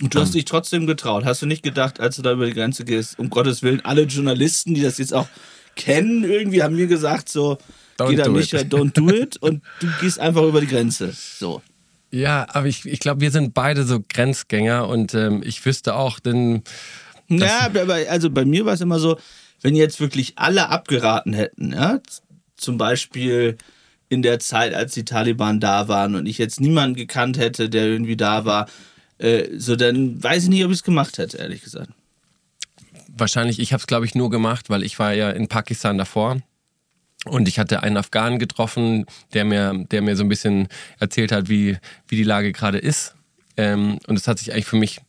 und 0.02 0.14
du 0.14 0.20
hast 0.20 0.36
dich 0.36 0.46
trotzdem 0.46 0.86
getraut. 0.86 1.26
Hast 1.26 1.42
du 1.42 1.46
nicht 1.46 1.64
gedacht, 1.64 2.00
als 2.00 2.18
du 2.18 2.22
da 2.22 2.34
über 2.34 2.46
die 2.46 2.54
Grenze 2.54 2.86
gehst, 2.86 3.18
um 3.18 3.30
Gottes 3.30 3.64
Willen, 3.64 3.84
alle 3.84 4.04
Journalisten, 4.04 4.74
die 4.74 4.82
das 4.82 4.98
jetzt 4.98 5.14
auch 5.14 5.28
kennen, 5.76 6.24
irgendwie 6.24 6.64
haben 6.64 6.76
mir 6.76 6.88
gesagt, 6.88 7.30
so, 7.30 7.58
don't 7.98 8.10
geh 8.10 8.16
da 8.16 8.28
nicht, 8.28 8.54
it. 8.54 8.74
don't 8.74 8.94
do 8.94 9.10
it. 9.10 9.38
Und 9.38 9.64
du 9.80 9.88
gehst 10.02 10.20
einfach 10.20 10.44
über 10.44 10.62
die 10.62 10.68
Grenze. 10.68 11.12
So. 11.14 11.62
Ja, 12.12 12.46
aber 12.50 12.68
ich, 12.68 12.86
ich 12.86 13.00
glaube, 13.00 13.22
wir 13.22 13.32
sind 13.32 13.54
beide 13.54 13.84
so 13.84 14.00
Grenzgänger 14.08 14.88
und 14.88 15.14
ähm, 15.14 15.42
ich 15.44 15.66
wüsste 15.66 15.96
auch, 15.96 16.20
denn 16.20 16.64
ja, 17.30 17.70
also 18.10 18.30
bei 18.30 18.46
mir 18.46 18.66
war 18.66 18.74
es 18.74 18.82
immer 18.82 19.00
so, 19.00 19.18
wenn 19.62 19.76
jetzt 19.76 20.00
wirklich 20.00 20.34
alle 20.36 20.70
abgeraten 20.70 21.34
hätten, 21.34 21.74
ja, 21.74 22.00
zum 22.56 22.78
Beispiel 22.78 23.58
in 24.10 24.22
der 24.22 24.40
Zeit, 24.40 24.74
als 24.74 24.94
die 24.94 25.06
Taliban 25.06 25.60
da 25.60 25.88
waren 25.88 26.16
und 26.16 26.26
ich 26.26 26.38
jetzt 26.38 26.62
niemanden 26.62 26.96
gekannt 26.96 27.38
hätte, 27.38 27.70
der 27.70 27.86
irgendwie 27.86 28.16
da 28.16 28.46
war, 28.46 28.68
äh, 29.18 29.48
so 29.58 29.76
dann 29.76 30.22
weiß 30.22 30.44
ich 30.44 30.50
nicht, 30.50 30.64
ob 30.66 30.72
ich 30.72 30.78
es 30.78 30.84
gemacht 30.84 31.18
hätte, 31.18 31.38
ehrlich 31.38 31.62
gesagt. 31.62 31.90
Wahrscheinlich, 33.08 33.60
ich 33.60 33.74
habe 33.74 33.82
es 33.82 33.88
glaube 33.88 34.06
ich 34.06 34.14
nur 34.14 34.30
gemacht, 34.30 34.70
weil 34.70 34.84
ich 34.84 35.00
war 35.00 35.14
ja 35.14 35.30
in 35.32 35.48
Pakistan 35.48 35.98
davor 35.98 36.42
und 37.26 37.48
ich 37.48 37.58
hatte 37.60 37.82
einen 37.82 37.98
Afghanen 37.98 38.40
getroffen, 38.40 39.06
der 39.34 39.46
mir, 39.46 39.86
der 39.92 40.02
mir 40.02 40.16
so 40.16 40.24
ein 40.24 40.30
bisschen 40.30 40.68
erzählt 41.00 41.32
hat, 41.32 41.50
wie, 41.50 41.78
wie 42.08 42.18
die 42.18 42.24
Lage 42.24 42.52
gerade 42.52 42.78
ist. 42.78 43.16
Ähm, 43.58 44.00
und 44.08 44.18
es 44.18 44.28
hat 44.28 44.40
sich 44.40 44.52
eigentlich 44.52 44.66
für 44.66 44.76
mich 44.76 45.00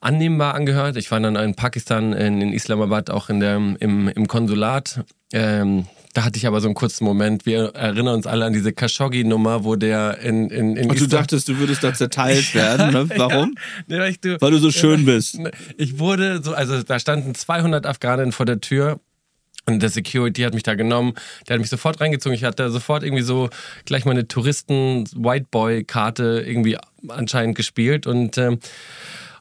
annehmbar 0.00 0.54
angehört. 0.54 0.96
Ich 0.96 1.10
war 1.10 1.20
dann 1.20 1.36
in 1.36 1.54
Pakistan, 1.54 2.12
in, 2.12 2.52
Islamabad, 2.52 3.10
auch 3.10 3.28
in 3.28 3.40
der, 3.40 3.56
im, 3.56 4.08
im 4.08 4.28
Konsulat. 4.28 5.04
Ähm, 5.32 5.86
da 6.14 6.24
hatte 6.24 6.38
ich 6.38 6.46
aber 6.46 6.60
so 6.60 6.68
einen 6.68 6.74
kurzen 6.74 7.04
Moment. 7.04 7.44
Wir 7.46 7.74
erinnern 7.74 8.14
uns 8.14 8.26
alle 8.26 8.44
an 8.44 8.52
diese 8.52 8.72
Khashoggi-Nummer, 8.72 9.64
wo 9.64 9.76
der 9.76 10.18
in, 10.18 10.50
in, 10.50 10.76
in 10.76 10.90
Und 10.90 11.00
du 11.00 11.06
dachtest, 11.06 11.48
du 11.48 11.58
würdest 11.58 11.84
da 11.84 11.94
zerteilt 11.94 12.54
werden. 12.54 12.92
Ne? 12.92 13.08
Warum? 13.16 13.54
Ja. 13.86 14.00
weil, 14.00 14.16
du, 14.20 14.36
weil, 14.40 14.50
du, 14.50 14.58
so 14.58 14.72
schön 14.72 15.04
bist. 15.04 15.38
Ich 15.76 15.98
wurde 15.98 16.42
so, 16.42 16.54
also 16.54 16.82
da 16.82 16.98
standen 16.98 17.34
200 17.34 17.84
Afghanen 17.86 18.32
vor 18.32 18.46
der 18.46 18.60
Tür. 18.60 18.98
Und 19.66 19.82
der 19.82 19.90
Security 19.90 20.42
hat 20.42 20.54
mich 20.54 20.62
da 20.62 20.76
genommen, 20.76 21.12
der 21.46 21.54
hat 21.54 21.60
mich 21.60 21.68
sofort 21.68 22.00
reingezogen. 22.00 22.34
Ich 22.34 22.44
hatte 22.44 22.70
sofort 22.70 23.02
irgendwie 23.02 23.22
so 23.22 23.50
gleich 23.84 24.06
meine 24.06 24.26
Touristen-Whiteboy-Karte 24.26 26.42
irgendwie 26.46 26.78
anscheinend 27.08 27.54
gespielt. 27.54 28.06
Und 28.06 28.38
ähm, 28.38 28.60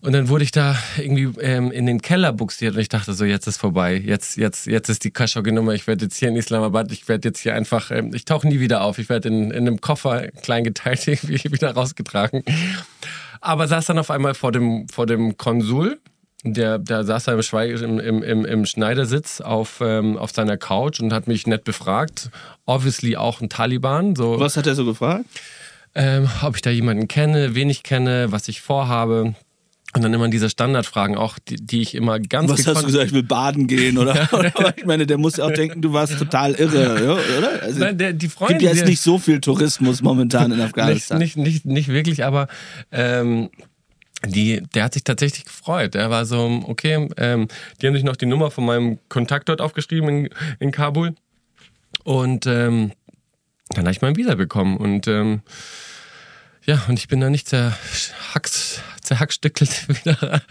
und 0.01 0.13
dann 0.13 0.29
wurde 0.29 0.43
ich 0.43 0.51
da 0.51 0.75
irgendwie 0.97 1.29
ähm, 1.41 1.71
in 1.71 1.85
den 1.85 2.01
Keller 2.01 2.31
buxiert 2.31 2.75
und 2.75 2.81
ich 2.81 2.89
dachte 2.89 3.13
so, 3.13 3.25
jetzt 3.25 3.47
ist 3.47 3.57
vorbei. 3.57 3.95
Jetzt, 3.95 4.37
jetzt, 4.37 4.67
jetzt 4.67 4.89
ist 4.89 5.03
die 5.03 5.11
Khashoggi-Nummer. 5.11 5.73
Ich 5.73 5.87
werde 5.87 6.05
jetzt 6.05 6.17
hier 6.17 6.29
in 6.29 6.35
Islamabad, 6.35 6.91
ich 6.91 7.07
werde 7.07 7.29
jetzt 7.29 7.39
hier 7.39 7.55
einfach, 7.55 7.91
ähm, 7.91 8.13
ich 8.13 8.25
tauche 8.25 8.47
nie 8.47 8.59
wieder 8.59 8.81
auf. 8.81 8.99
Ich 8.99 9.09
werde 9.09 9.29
in, 9.29 9.51
in 9.51 9.67
einem 9.67 9.81
Koffer 9.81 10.27
klein 10.43 10.63
geteilt 10.63 11.07
irgendwie 11.07 11.51
wieder 11.51 11.71
rausgetragen. 11.71 12.43
Aber 13.41 13.67
saß 13.67 13.87
dann 13.87 13.99
auf 13.99 14.11
einmal 14.11 14.33
vor 14.33 14.51
dem, 14.51 14.87
vor 14.89 15.05
dem 15.05 15.37
Konsul. 15.37 15.99
Der, 16.43 16.77
der 16.77 17.03
saß 17.03 17.25
da 17.25 17.33
im, 17.33 17.41
Schweig, 17.41 17.81
im, 17.81 17.99
im, 17.99 18.45
im 18.45 18.65
Schneidersitz 18.65 19.41
auf, 19.41 19.81
ähm, 19.81 20.17
auf 20.17 20.31
seiner 20.31 20.57
Couch 20.57 20.99
und 20.99 21.11
hat 21.11 21.27
mich 21.27 21.47
nett 21.47 21.63
befragt. 21.63 22.29
Obviously 22.65 23.17
auch 23.17 23.41
ein 23.41 23.49
Taliban. 23.49 24.15
So. 24.15 24.39
Was 24.39 24.55
hat 24.55 24.67
er 24.67 24.75
so 24.75 24.85
gefragt? 24.85 25.25
Ähm, 25.95 26.29
ob 26.43 26.55
ich 26.55 26.61
da 26.61 26.69
jemanden 26.69 27.07
kenne, 27.07 27.55
wen 27.55 27.71
ich 27.71 27.81
kenne, 27.81 28.31
was 28.31 28.47
ich 28.47 28.61
vorhabe. 28.61 29.33
Und 29.97 30.03
dann 30.03 30.13
immer 30.13 30.27
diese 30.29 30.49
Standardfragen 30.49 31.17
auch, 31.17 31.39
die, 31.39 31.55
die 31.55 31.81
ich 31.81 31.95
immer 31.95 32.19
ganz 32.19 32.51
Was 32.51 32.67
hast 32.67 32.81
du 32.81 32.85
gesagt, 32.85 33.07
ich 33.07 33.13
will 33.13 33.23
baden 33.23 33.67
gehen, 33.67 33.97
oder? 33.97 34.29
ich 34.75 34.85
meine, 34.85 35.07
der 35.07 35.17
muss 35.17 35.37
ja 35.37 35.45
auch 35.45 35.51
denken, 35.51 35.81
du 35.81 35.91
warst 35.91 36.17
total 36.19 36.53
irre, 36.53 37.13
oder? 37.37 37.63
Also, 37.63 37.79
Nein, 37.79 37.97
der, 37.97 38.13
die 38.13 38.29
Freunde, 38.29 38.53
gibt 38.53 38.63
ja 38.63 38.73
jetzt 38.73 38.87
nicht 38.87 39.01
so 39.01 39.17
viel 39.17 39.41
Tourismus 39.41 40.01
momentan 40.01 40.51
in 40.51 40.61
Afghanistan. 40.61 41.17
Nicht, 41.17 41.35
nicht, 41.37 41.65
nicht, 41.65 41.65
nicht 41.65 41.87
wirklich, 41.87 42.23
aber 42.23 42.47
ähm, 42.91 43.49
die, 44.25 44.61
der 44.73 44.83
hat 44.83 44.93
sich 44.93 45.03
tatsächlich 45.03 45.45
gefreut. 45.45 45.95
Er 45.95 46.09
war 46.09 46.25
so, 46.25 46.63
okay, 46.65 47.07
ähm, 47.17 47.47
die 47.81 47.87
haben 47.87 47.93
sich 47.93 48.03
noch 48.03 48.15
die 48.15 48.25
Nummer 48.25 48.51
von 48.51 48.65
meinem 48.65 48.99
Kontakt 49.09 49.49
dort 49.49 49.61
aufgeschrieben 49.61 50.09
in, 50.09 50.29
in 50.59 50.71
Kabul. 50.71 51.15
Und 52.03 52.45
ähm, 52.45 52.91
dann 53.69 53.85
habe 53.85 53.91
ich 53.91 54.01
mein 54.01 54.15
Visa 54.15 54.35
bekommen. 54.35 54.77
Und 54.77 55.07
ähm, 55.07 55.41
ja, 56.65 56.83
und 56.87 56.99
ich 56.99 57.07
bin 57.07 57.21
da 57.21 57.29
nicht 57.29 57.47
zerhacks, 57.47 58.81
zerhackstückelt 59.07 59.87
wieder 60.05 60.41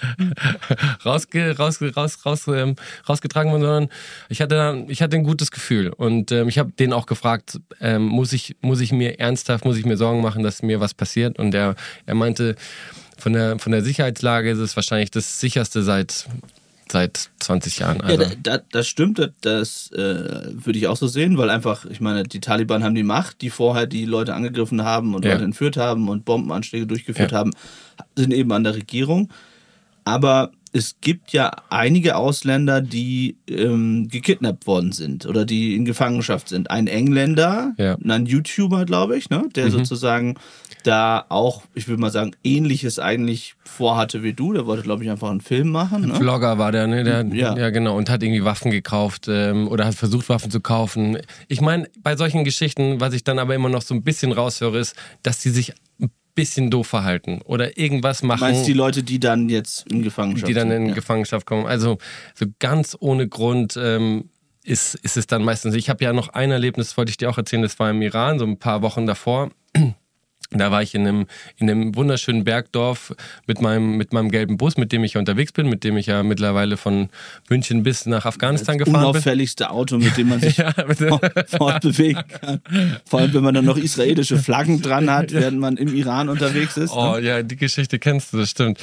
rausge, 1.04 1.56
raus, 1.56 1.80
raus, 1.96 2.26
raus, 2.26 2.48
ähm, 2.48 2.76
rausgetragen 3.08 3.52
worden, 3.52 3.62
sondern 3.62 3.88
ich 4.28 4.40
hatte, 4.40 4.84
ich 4.88 5.02
hatte 5.02 5.16
ein 5.16 5.25
gutes 5.25 5.50
Gefühl. 5.50 5.90
Und 5.90 6.32
ähm, 6.32 6.48
ich 6.48 6.58
habe 6.58 6.72
den 6.72 6.92
auch 6.92 7.06
gefragt, 7.06 7.60
ähm, 7.80 8.02
muss, 8.02 8.32
ich, 8.32 8.56
muss 8.60 8.80
ich 8.80 8.92
mir 8.92 9.20
ernsthaft, 9.20 9.64
muss 9.64 9.76
ich 9.76 9.86
mir 9.86 9.96
Sorgen 9.96 10.22
machen, 10.22 10.42
dass 10.42 10.62
mir 10.62 10.80
was 10.80 10.94
passiert? 10.94 11.38
Und 11.38 11.54
er, 11.54 11.76
er 12.06 12.14
meinte, 12.14 12.56
von 13.18 13.32
der, 13.32 13.58
von 13.58 13.72
der 13.72 13.82
Sicherheitslage 13.82 14.50
ist 14.50 14.58
es 14.58 14.76
wahrscheinlich 14.76 15.10
das 15.10 15.40
sicherste 15.40 15.82
seit 15.82 16.26
seit 16.90 17.30
20 17.40 17.78
Jahren. 17.80 18.00
Also. 18.00 18.22
Ja, 18.22 18.30
da, 18.42 18.58
das 18.70 18.86
stimmt, 18.86 19.32
das 19.40 19.90
äh, 19.92 19.96
würde 19.96 20.78
ich 20.78 20.86
auch 20.86 20.96
so 20.96 21.06
sehen, 21.06 21.36
weil 21.38 21.50
einfach, 21.50 21.84
ich 21.86 22.00
meine, 22.00 22.22
die 22.22 22.40
Taliban 22.40 22.84
haben 22.84 22.94
die 22.94 23.02
Macht, 23.02 23.40
die 23.42 23.50
vorher 23.50 23.86
die 23.86 24.04
Leute 24.04 24.34
angegriffen 24.34 24.84
haben 24.84 25.14
und 25.14 25.24
ja. 25.24 25.32
Leute 25.32 25.44
entführt 25.44 25.76
haben 25.76 26.08
und 26.08 26.24
Bombenanschläge 26.24 26.86
durchgeführt 26.86 27.32
ja. 27.32 27.38
haben, 27.38 27.52
sind 28.14 28.32
eben 28.32 28.52
an 28.52 28.64
der 28.64 28.74
Regierung. 28.74 29.30
Aber 30.04 30.52
es 30.76 30.97
gibt 31.00 31.33
ja 31.33 31.50
einige 31.71 32.16
Ausländer, 32.16 32.83
die 32.83 33.38
ähm, 33.49 34.09
gekidnappt 34.09 34.66
worden 34.66 34.92
sind 34.92 35.25
oder 35.25 35.47
die 35.47 35.75
in 35.75 35.87
Gefangenschaft 35.87 36.50
sind. 36.50 36.71
Ein 36.71 36.87
Engländer, 36.87 37.73
ja. 37.78 37.97
ein 38.06 38.26
YouTuber, 38.26 38.85
glaube 38.85 39.16
ich, 39.16 39.30
ne, 39.30 39.49
der 39.54 39.66
mhm. 39.66 39.71
sozusagen 39.71 40.35
da 40.83 41.25
auch, 41.30 41.62
ich 41.75 41.88
würde 41.88 42.00
mal 42.00 42.11
sagen, 42.11 42.33
ähnliches 42.45 42.99
eigentlich 42.99 43.54
vorhatte 43.64 44.23
wie 44.23 44.35
du. 44.35 44.52
Der 44.52 44.66
wollte, 44.66 44.83
glaube 44.83 45.02
ich, 45.02 45.11
einfach 45.11 45.30
einen 45.30 45.40
Film 45.40 45.71
machen. 45.71 46.09
Ne? 46.09 46.14
Vlogger 46.14 46.59
war 46.59 46.73
der, 46.73 46.87
ne? 46.87 47.02
Der, 47.04 47.25
ja. 47.33 47.56
ja, 47.56 47.71
genau. 47.71 47.97
Und 47.97 48.11
hat 48.11 48.23
irgendwie 48.23 48.45
Waffen 48.45 48.71
gekauft 48.71 49.26
ähm, 49.28 49.68
oder 49.68 49.87
hat 49.87 49.95
versucht, 49.95 50.28
Waffen 50.28 50.50
zu 50.50 50.61
kaufen. 50.61 51.18
Ich 51.49 51.62
meine, 51.62 51.88
bei 52.02 52.16
solchen 52.16 52.45
Geschichten, 52.45 53.00
was 53.00 53.14
ich 53.14 53.25
dann 53.25 53.38
aber 53.38 53.54
immer 53.54 53.71
noch 53.71 53.83
so 53.83 53.95
ein 53.95 54.02
bisschen 54.02 54.33
raushöre, 54.33 54.78
ist, 54.78 54.95
dass 55.23 55.40
die 55.40 55.50
sich 55.50 55.73
ein 56.00 56.11
bisschen 56.36 56.70
doof 56.70 56.86
verhalten 56.86 57.40
oder 57.44 57.76
irgendwas 57.76 58.22
machen. 58.22 58.40
Meinst 58.40 58.62
du 58.62 58.66
die 58.66 58.72
Leute, 58.74 59.02
die 59.02 59.18
dann 59.18 59.48
jetzt 59.48 59.90
in 59.90 60.02
Gefangenschaft 60.02 60.48
Die 60.48 60.54
dann 60.54 60.70
in 60.70 60.86
ja. 60.86 60.94
Gefangenschaft 60.94 61.46
kommen. 61.46 61.66
Also 61.66 61.98
so 62.34 62.46
ganz 62.60 62.96
ohne 63.00 63.26
Grund 63.26 63.76
ähm, 63.76 64.30
ist, 64.62 64.94
ist 64.96 65.16
es 65.16 65.26
dann 65.26 65.42
meistens. 65.42 65.74
Ich 65.74 65.90
habe 65.90 66.04
ja 66.04 66.12
noch 66.12 66.28
ein 66.28 66.52
Erlebnis, 66.52 66.96
wollte 66.96 67.10
ich 67.10 67.16
dir 67.16 67.28
auch 67.28 67.38
erzählen, 67.38 67.62
das 67.62 67.78
war 67.80 67.90
im 67.90 68.02
Iran, 68.02 68.38
so 68.38 68.44
ein 68.44 68.58
paar 68.58 68.82
Wochen 68.82 69.06
davor. 69.06 69.50
Da 70.50 70.70
war 70.70 70.82
ich 70.82 70.94
in 70.94 71.06
einem, 71.06 71.26
in 71.56 71.68
einem 71.68 71.96
wunderschönen 71.96 72.44
Bergdorf 72.44 73.14
mit 73.46 73.60
meinem, 73.60 73.96
mit 73.96 74.12
meinem 74.12 74.30
gelben 74.30 74.56
Bus, 74.56 74.76
mit 74.76 74.92
dem 74.92 75.02
ich 75.02 75.14
ja 75.14 75.18
unterwegs 75.18 75.52
bin, 75.52 75.68
mit 75.68 75.82
dem 75.82 75.96
ich 75.96 76.06
ja 76.06 76.22
mittlerweile 76.22 76.76
von 76.76 77.08
München 77.48 77.82
bis 77.82 78.06
nach 78.06 78.26
Afghanistan 78.26 78.78
das 78.78 78.86
gefahren 78.86 79.02
bin. 79.02 79.12
Das 79.12 79.22
unauffälligste 79.22 79.70
Auto, 79.70 79.98
mit 79.98 80.16
dem 80.16 80.28
man 80.28 80.40
sich 80.46 80.58
ja, 80.58 80.72
fortbewegen 81.46 82.22
kann. 82.28 82.60
Vor 83.04 83.20
allem, 83.20 83.34
wenn 83.34 83.42
man 83.42 83.54
dann 83.54 83.64
noch 83.64 83.76
israelische 83.76 84.38
Flaggen 84.38 84.82
dran 84.82 85.10
hat, 85.10 85.32
während 85.32 85.58
man 85.58 85.76
im 85.76 85.94
Iran 85.94 86.28
unterwegs 86.28 86.76
ist. 86.76 86.92
Oh 86.92 87.16
ne? 87.16 87.22
ja, 87.22 87.42
die 87.42 87.56
Geschichte 87.56 87.98
kennst 87.98 88.32
du, 88.32 88.38
das 88.38 88.50
stimmt. 88.50 88.78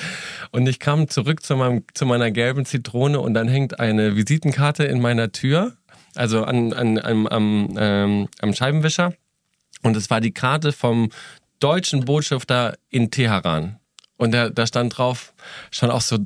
Und 0.51 0.67
ich 0.67 0.79
kam 0.79 1.08
zurück 1.08 1.43
zu, 1.43 1.55
meinem, 1.55 1.84
zu 1.93 2.05
meiner 2.05 2.32
gelben 2.32 2.65
Zitrone 2.65 3.20
und 3.20 3.34
dann 3.34 3.48
hängt 3.48 3.79
eine 3.79 4.15
Visitenkarte 4.17 4.84
in 4.84 5.00
meiner 5.00 5.32
Tür, 5.32 5.74
also 6.15 6.43
an, 6.43 6.74
an, 6.74 6.98
an, 6.98 7.27
am, 7.27 7.75
ähm, 7.77 8.27
am 8.41 8.53
Scheibenwischer. 8.53 9.13
Und 9.82 9.98
es 9.98 10.10
war 10.10 10.22
die 10.22 10.32
Karte 10.32 10.72
vom 10.72 11.10
deutschen 11.63 12.05
Botschafter 12.05 12.75
in 12.89 13.10
Teheran. 13.10 13.79
Und 14.17 14.32
da, 14.34 14.50
da 14.50 14.67
stand 14.67 14.98
drauf, 14.98 15.34
schon 15.72 15.89
auch 15.89 16.01
so 16.01 16.17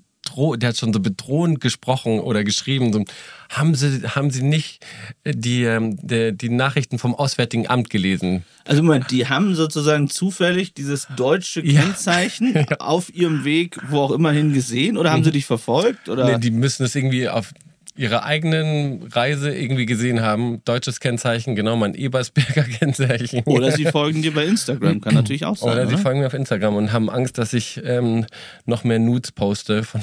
der 0.58 0.70
hat 0.70 0.78
schon 0.78 0.92
so 0.92 1.00
bedrohend 1.00 1.62
gesprochen 1.62 2.20
oder 2.20 2.44
geschrieben. 2.44 2.92
So, 2.92 3.06
haben 3.50 3.76
Sie, 3.76 4.02
haben 4.08 4.30
Sie 4.30 4.44
nicht 4.44 4.86
die, 5.26 5.64
ähm, 5.64 5.98
die, 6.02 6.36
die, 6.36 6.50
Nachrichten 6.50 7.00
vom 7.00 7.16
Auswärtigen 7.16 7.68
Amt 7.68 7.90
gelesen? 7.90 8.44
Also 8.66 8.84
Moment, 8.84 9.10
die 9.12 9.28
haben 9.28 9.56
sozusagen 9.56 10.10
zufällig 10.10 10.74
dieses 10.74 11.08
deutsche 11.16 11.64
Kennzeichen 11.64 12.54
ja. 12.70 12.78
auf 12.80 13.14
ihrem 13.14 13.46
Weg, 13.46 13.78
wo 13.90 14.02
auch 14.02 14.12
immerhin 14.12 14.54
gesehen 14.54 14.98
oder 14.98 15.12
haben 15.12 15.24
sie 15.24 15.30
mhm. 15.30 15.36
dich 15.36 15.46
verfolgt? 15.46 16.10
Oder? 16.10 16.26
Nee, 16.26 16.40
die 16.40 16.52
müssen 16.52 16.84
es 16.84 16.94
irgendwie 16.94 17.30
auf 17.30 17.54
ihrer 17.98 18.24
eigenen 18.24 19.04
Reise 19.12 19.54
irgendwie 19.54 19.86
gesehen 19.86 20.22
haben. 20.22 20.64
Deutsches 20.66 21.00
Kennzeichen, 21.00 21.56
genau, 21.56 21.76
mein 21.76 21.94
Ebersberger 21.94 22.64
Kennzeichen. 22.80 23.44
Oder 23.46 23.72
sie 23.72 23.86
folgen 23.86 24.22
dir 24.22 24.34
bei 24.34 24.46
Instagram, 24.46 25.02
kann 25.02 25.16
natürlich 25.16 25.46
auch 25.46 25.58
sein. 25.58 25.72
Oder, 25.72 25.88
oder? 25.88 25.98
sie 25.98 26.02
folgen 26.02 26.20
mir 26.20 26.28
auf 26.28 26.34
Instagram 26.34 26.76
und 26.76 26.94
haben 26.94 27.10
Angst, 27.10 27.38
dass 27.38 27.54
ich 27.54 27.82
ähm, 27.84 28.26
noch 28.66 28.84
mehr 28.84 29.00
Nudes 29.00 29.32
poste. 29.32 29.84
Von 29.84 30.02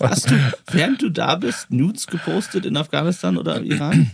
Hast 0.00 0.30
du, 0.30 0.34
während 0.70 1.02
du 1.02 1.10
da 1.10 1.36
bist, 1.36 1.70
Nudes 1.70 2.06
gepostet 2.06 2.64
in 2.64 2.76
Afghanistan 2.76 3.36
oder 3.36 3.60
Iran? 3.60 4.12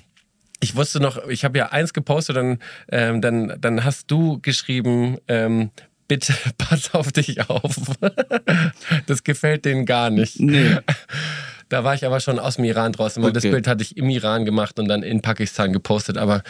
Ich 0.61 0.75
wusste 0.77 0.99
noch, 0.99 1.29
ich 1.29 1.45
habe 1.45 1.59
ja 1.59 1.73
eins 1.73 1.93
gepostet, 1.93 2.37
dann, 2.37 2.59
ähm, 2.91 3.21
dann, 3.21 3.55
dann 3.61 3.85
hast 3.85 4.11
du 4.11 4.39
geschrieben, 4.41 5.19
ähm, 5.29 5.71
bitte 6.09 6.35
pass 6.59 6.95
auf 6.95 7.13
dich 7.13 7.49
auf. 7.51 7.77
das 9.07 9.25
gefällt 9.25 9.65
denen 9.65 9.87
gar 9.87 10.11
nicht. 10.11 10.41
Nee. 10.41 10.79
Da 11.75 11.83
war 11.83 11.93
ich 11.93 12.07
aber 12.07 12.21
schon 12.21 12.39
aus 12.39 12.55
dem 12.55 12.67
Iran 12.67 12.93
draußen, 12.93 13.21
weil 13.21 13.31
okay. 13.31 13.41
das 13.41 13.51
Bild 13.51 13.67
hatte 13.67 13.83
ich 13.83 13.97
im 13.97 14.09
Iran 14.09 14.45
gemacht 14.45 14.79
und 14.79 14.87
dann 14.87 15.03
in 15.03 15.23
Pakistan 15.23 15.73
gepostet. 15.73 16.17
Aber 16.17 16.45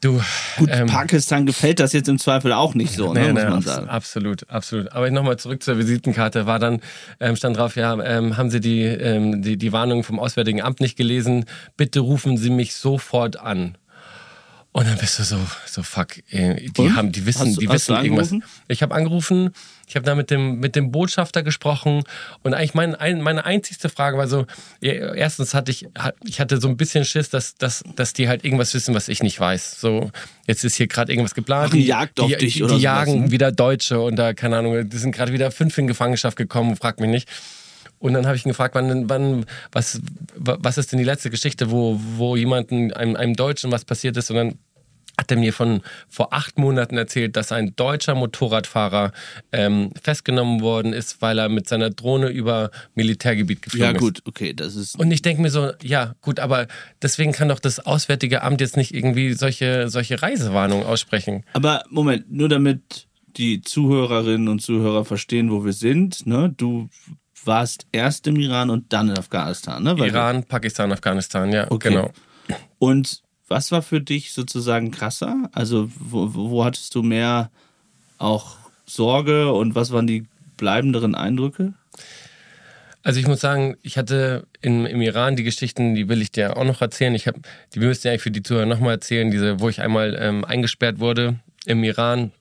du. 0.00 0.22
Gut, 0.56 0.68
ähm, 0.70 0.86
Pakistan 0.86 1.46
gefällt 1.46 1.80
das 1.80 1.92
jetzt 1.92 2.08
im 2.08 2.20
Zweifel 2.20 2.52
auch 2.52 2.76
nicht 2.76 2.94
so, 2.94 3.12
ne, 3.12 3.22
nee, 3.22 3.32
muss 3.32 3.42
man 3.42 3.62
sagen. 3.62 3.88
Absolut, 3.88 4.48
absolut. 4.48 4.92
Aber 4.92 5.10
nochmal 5.10 5.36
zurück 5.36 5.64
zur 5.64 5.78
Visitenkarte. 5.78 6.46
War 6.46 6.60
dann, 6.60 6.80
ähm, 7.18 7.34
stand 7.34 7.56
drauf, 7.56 7.74
ja, 7.74 8.00
ähm, 8.04 8.36
haben 8.36 8.50
Sie 8.50 8.60
die, 8.60 8.82
ähm, 8.82 9.42
die, 9.42 9.56
die 9.56 9.72
Warnung 9.72 10.04
vom 10.04 10.20
Auswärtigen 10.20 10.62
Amt 10.62 10.78
nicht 10.78 10.96
gelesen? 10.96 11.46
Bitte 11.76 11.98
rufen 11.98 12.36
Sie 12.36 12.50
mich 12.50 12.76
sofort 12.76 13.40
an. 13.40 13.76
Und 14.70 14.86
dann 14.86 14.96
bist 14.98 15.18
du 15.18 15.24
so, 15.24 15.38
so 15.66 15.82
fuck, 15.82 16.18
ey, 16.30 16.70
die 16.70 16.92
haben, 16.92 17.10
die 17.10 17.26
wissen, 17.26 17.48
hast, 17.48 17.60
die 17.60 17.68
wissen 17.68 17.96
irgendwas. 17.96 18.32
Ich 18.68 18.80
habe 18.80 18.94
angerufen, 18.94 19.50
ich 19.88 19.96
habe 19.96 20.06
da 20.06 20.14
mit 20.14 20.30
dem, 20.30 20.60
mit 20.60 20.76
dem 20.76 20.90
Botschafter 20.90 21.42
gesprochen 21.42 22.02
und 22.42 22.54
eigentlich 22.54 22.74
mein, 22.74 22.94
ein, 22.94 23.20
meine 23.20 23.44
einzigste 23.44 23.88
Frage 23.88 24.18
war 24.18 24.28
so, 24.28 24.46
erstens 24.80 25.54
hatte 25.54 25.70
ich, 25.70 25.86
ich 26.24 26.40
hatte 26.40 26.60
so 26.60 26.68
ein 26.68 26.76
bisschen 26.76 27.04
Schiss, 27.04 27.30
dass, 27.30 27.56
dass, 27.56 27.84
dass 27.96 28.12
die 28.12 28.28
halt 28.28 28.44
irgendwas 28.44 28.74
wissen, 28.74 28.94
was 28.94 29.08
ich 29.08 29.22
nicht 29.22 29.38
weiß. 29.38 29.80
So, 29.80 30.10
jetzt 30.46 30.64
ist 30.64 30.76
hier 30.76 30.86
gerade 30.86 31.12
irgendwas 31.12 31.34
geplant. 31.34 31.68
Ach, 31.68 31.74
die 31.74 31.84
jagt 31.84 32.20
auf 32.20 32.28
die, 32.28 32.36
dich 32.36 32.54
die, 32.54 32.62
oder 32.64 32.76
Die 32.76 32.82
jagen 32.82 33.24
ne? 33.24 33.30
wieder 33.30 33.52
Deutsche 33.52 34.00
und 34.00 34.16
da, 34.16 34.34
keine 34.34 34.58
Ahnung, 34.58 34.88
die 34.88 34.96
sind 34.96 35.12
gerade 35.12 35.32
wieder 35.32 35.50
fünf 35.50 35.76
in 35.78 35.86
Gefangenschaft 35.86 36.36
gekommen, 36.36 36.76
frag 36.76 37.00
mich 37.00 37.10
nicht. 37.10 37.28
Und 37.98 38.12
dann 38.12 38.26
habe 38.26 38.36
ich 38.36 38.44
ihn 38.44 38.50
gefragt, 38.50 38.74
wann, 38.74 39.08
wann, 39.08 39.46
was, 39.72 40.00
was 40.36 40.76
ist 40.76 40.92
denn 40.92 40.98
die 40.98 41.06
letzte 41.06 41.30
Geschichte, 41.30 41.70
wo, 41.70 41.98
wo 42.16 42.36
jemandem, 42.36 42.92
einem, 42.92 43.16
einem 43.16 43.34
Deutschen 43.34 43.72
was 43.72 43.86
passiert 43.86 44.16
ist? 44.18 44.30
Und 44.30 44.36
dann 44.36 44.58
hat 45.18 45.30
er 45.30 45.36
mir 45.36 45.52
von 45.52 45.82
vor 46.08 46.32
acht 46.32 46.58
Monaten 46.58 46.96
erzählt, 46.96 47.36
dass 47.36 47.52
ein 47.52 47.74
deutscher 47.76 48.14
Motorradfahrer 48.14 49.12
ähm, 49.52 49.90
festgenommen 50.02 50.60
worden 50.60 50.92
ist, 50.92 51.22
weil 51.22 51.38
er 51.38 51.48
mit 51.48 51.68
seiner 51.68 51.90
Drohne 51.90 52.28
über 52.28 52.70
Militärgebiet 52.94 53.62
geflogen 53.62 53.96
ist. 53.96 54.00
Ja 54.00 54.06
gut, 54.06 54.22
okay, 54.24 54.52
das 54.54 54.76
ist. 54.76 54.98
Und 54.98 55.10
ich 55.10 55.22
denke 55.22 55.42
mir 55.42 55.50
so, 55.50 55.72
ja 55.82 56.14
gut, 56.20 56.40
aber 56.40 56.66
deswegen 57.02 57.32
kann 57.32 57.48
doch 57.48 57.60
das 57.60 57.80
Auswärtige 57.80 58.42
Amt 58.42 58.60
jetzt 58.60 58.76
nicht 58.76 58.94
irgendwie 58.94 59.34
solche, 59.34 59.88
solche 59.88 60.20
Reisewarnungen 60.20 60.86
aussprechen. 60.86 61.44
Aber 61.52 61.84
Moment, 61.90 62.30
nur 62.32 62.48
damit 62.48 63.06
die 63.36 63.62
Zuhörerinnen 63.62 64.48
und 64.48 64.60
Zuhörer 64.60 65.04
verstehen, 65.04 65.50
wo 65.50 65.64
wir 65.64 65.72
sind. 65.72 66.26
Ne? 66.26 66.54
Du 66.56 66.88
warst 67.44 67.86
erst 67.92 68.26
im 68.26 68.36
Iran 68.36 68.70
und 68.70 68.92
dann 68.92 69.10
in 69.10 69.18
Afghanistan, 69.18 69.82
ne? 69.82 69.98
Weil 69.98 70.10
Iran, 70.10 70.44
Pakistan, 70.44 70.92
Afghanistan, 70.92 71.52
ja, 71.52 71.70
okay. 71.70 71.90
genau. 71.90 72.10
Und 72.78 73.23
was 73.48 73.72
war 73.72 73.82
für 73.82 74.00
dich 74.00 74.32
sozusagen 74.32 74.90
krasser? 74.90 75.48
Also 75.52 75.90
wo, 75.98 76.34
wo 76.34 76.64
hattest 76.64 76.94
du 76.94 77.02
mehr 77.02 77.50
auch 78.18 78.56
Sorge 78.86 79.52
und 79.52 79.74
was 79.74 79.90
waren 79.90 80.06
die 80.06 80.26
bleibenderen 80.56 81.14
Eindrücke? 81.14 81.74
Also 83.02 83.20
ich 83.20 83.26
muss 83.26 83.40
sagen, 83.40 83.76
ich 83.82 83.98
hatte 83.98 84.46
in, 84.62 84.86
im 84.86 85.02
Iran 85.02 85.36
die 85.36 85.42
Geschichten, 85.42 85.94
die 85.94 86.08
will 86.08 86.22
ich 86.22 86.32
dir 86.32 86.56
auch 86.56 86.64
noch 86.64 86.80
erzählen. 86.80 87.14
Ich 87.14 87.26
habe, 87.26 87.40
die 87.74 87.80
müsste 87.80 88.08
ich 88.08 88.12
eigentlich 88.12 88.22
für 88.22 88.30
die 88.30 88.42
Zuhörer 88.42 88.64
nochmal 88.64 88.92
erzählen, 88.92 89.30
diese, 89.30 89.60
wo 89.60 89.68
ich 89.68 89.82
einmal 89.82 90.16
ähm, 90.18 90.44
eingesperrt 90.44 91.00
wurde 91.00 91.38
im 91.66 91.84
Iran. 91.84 92.32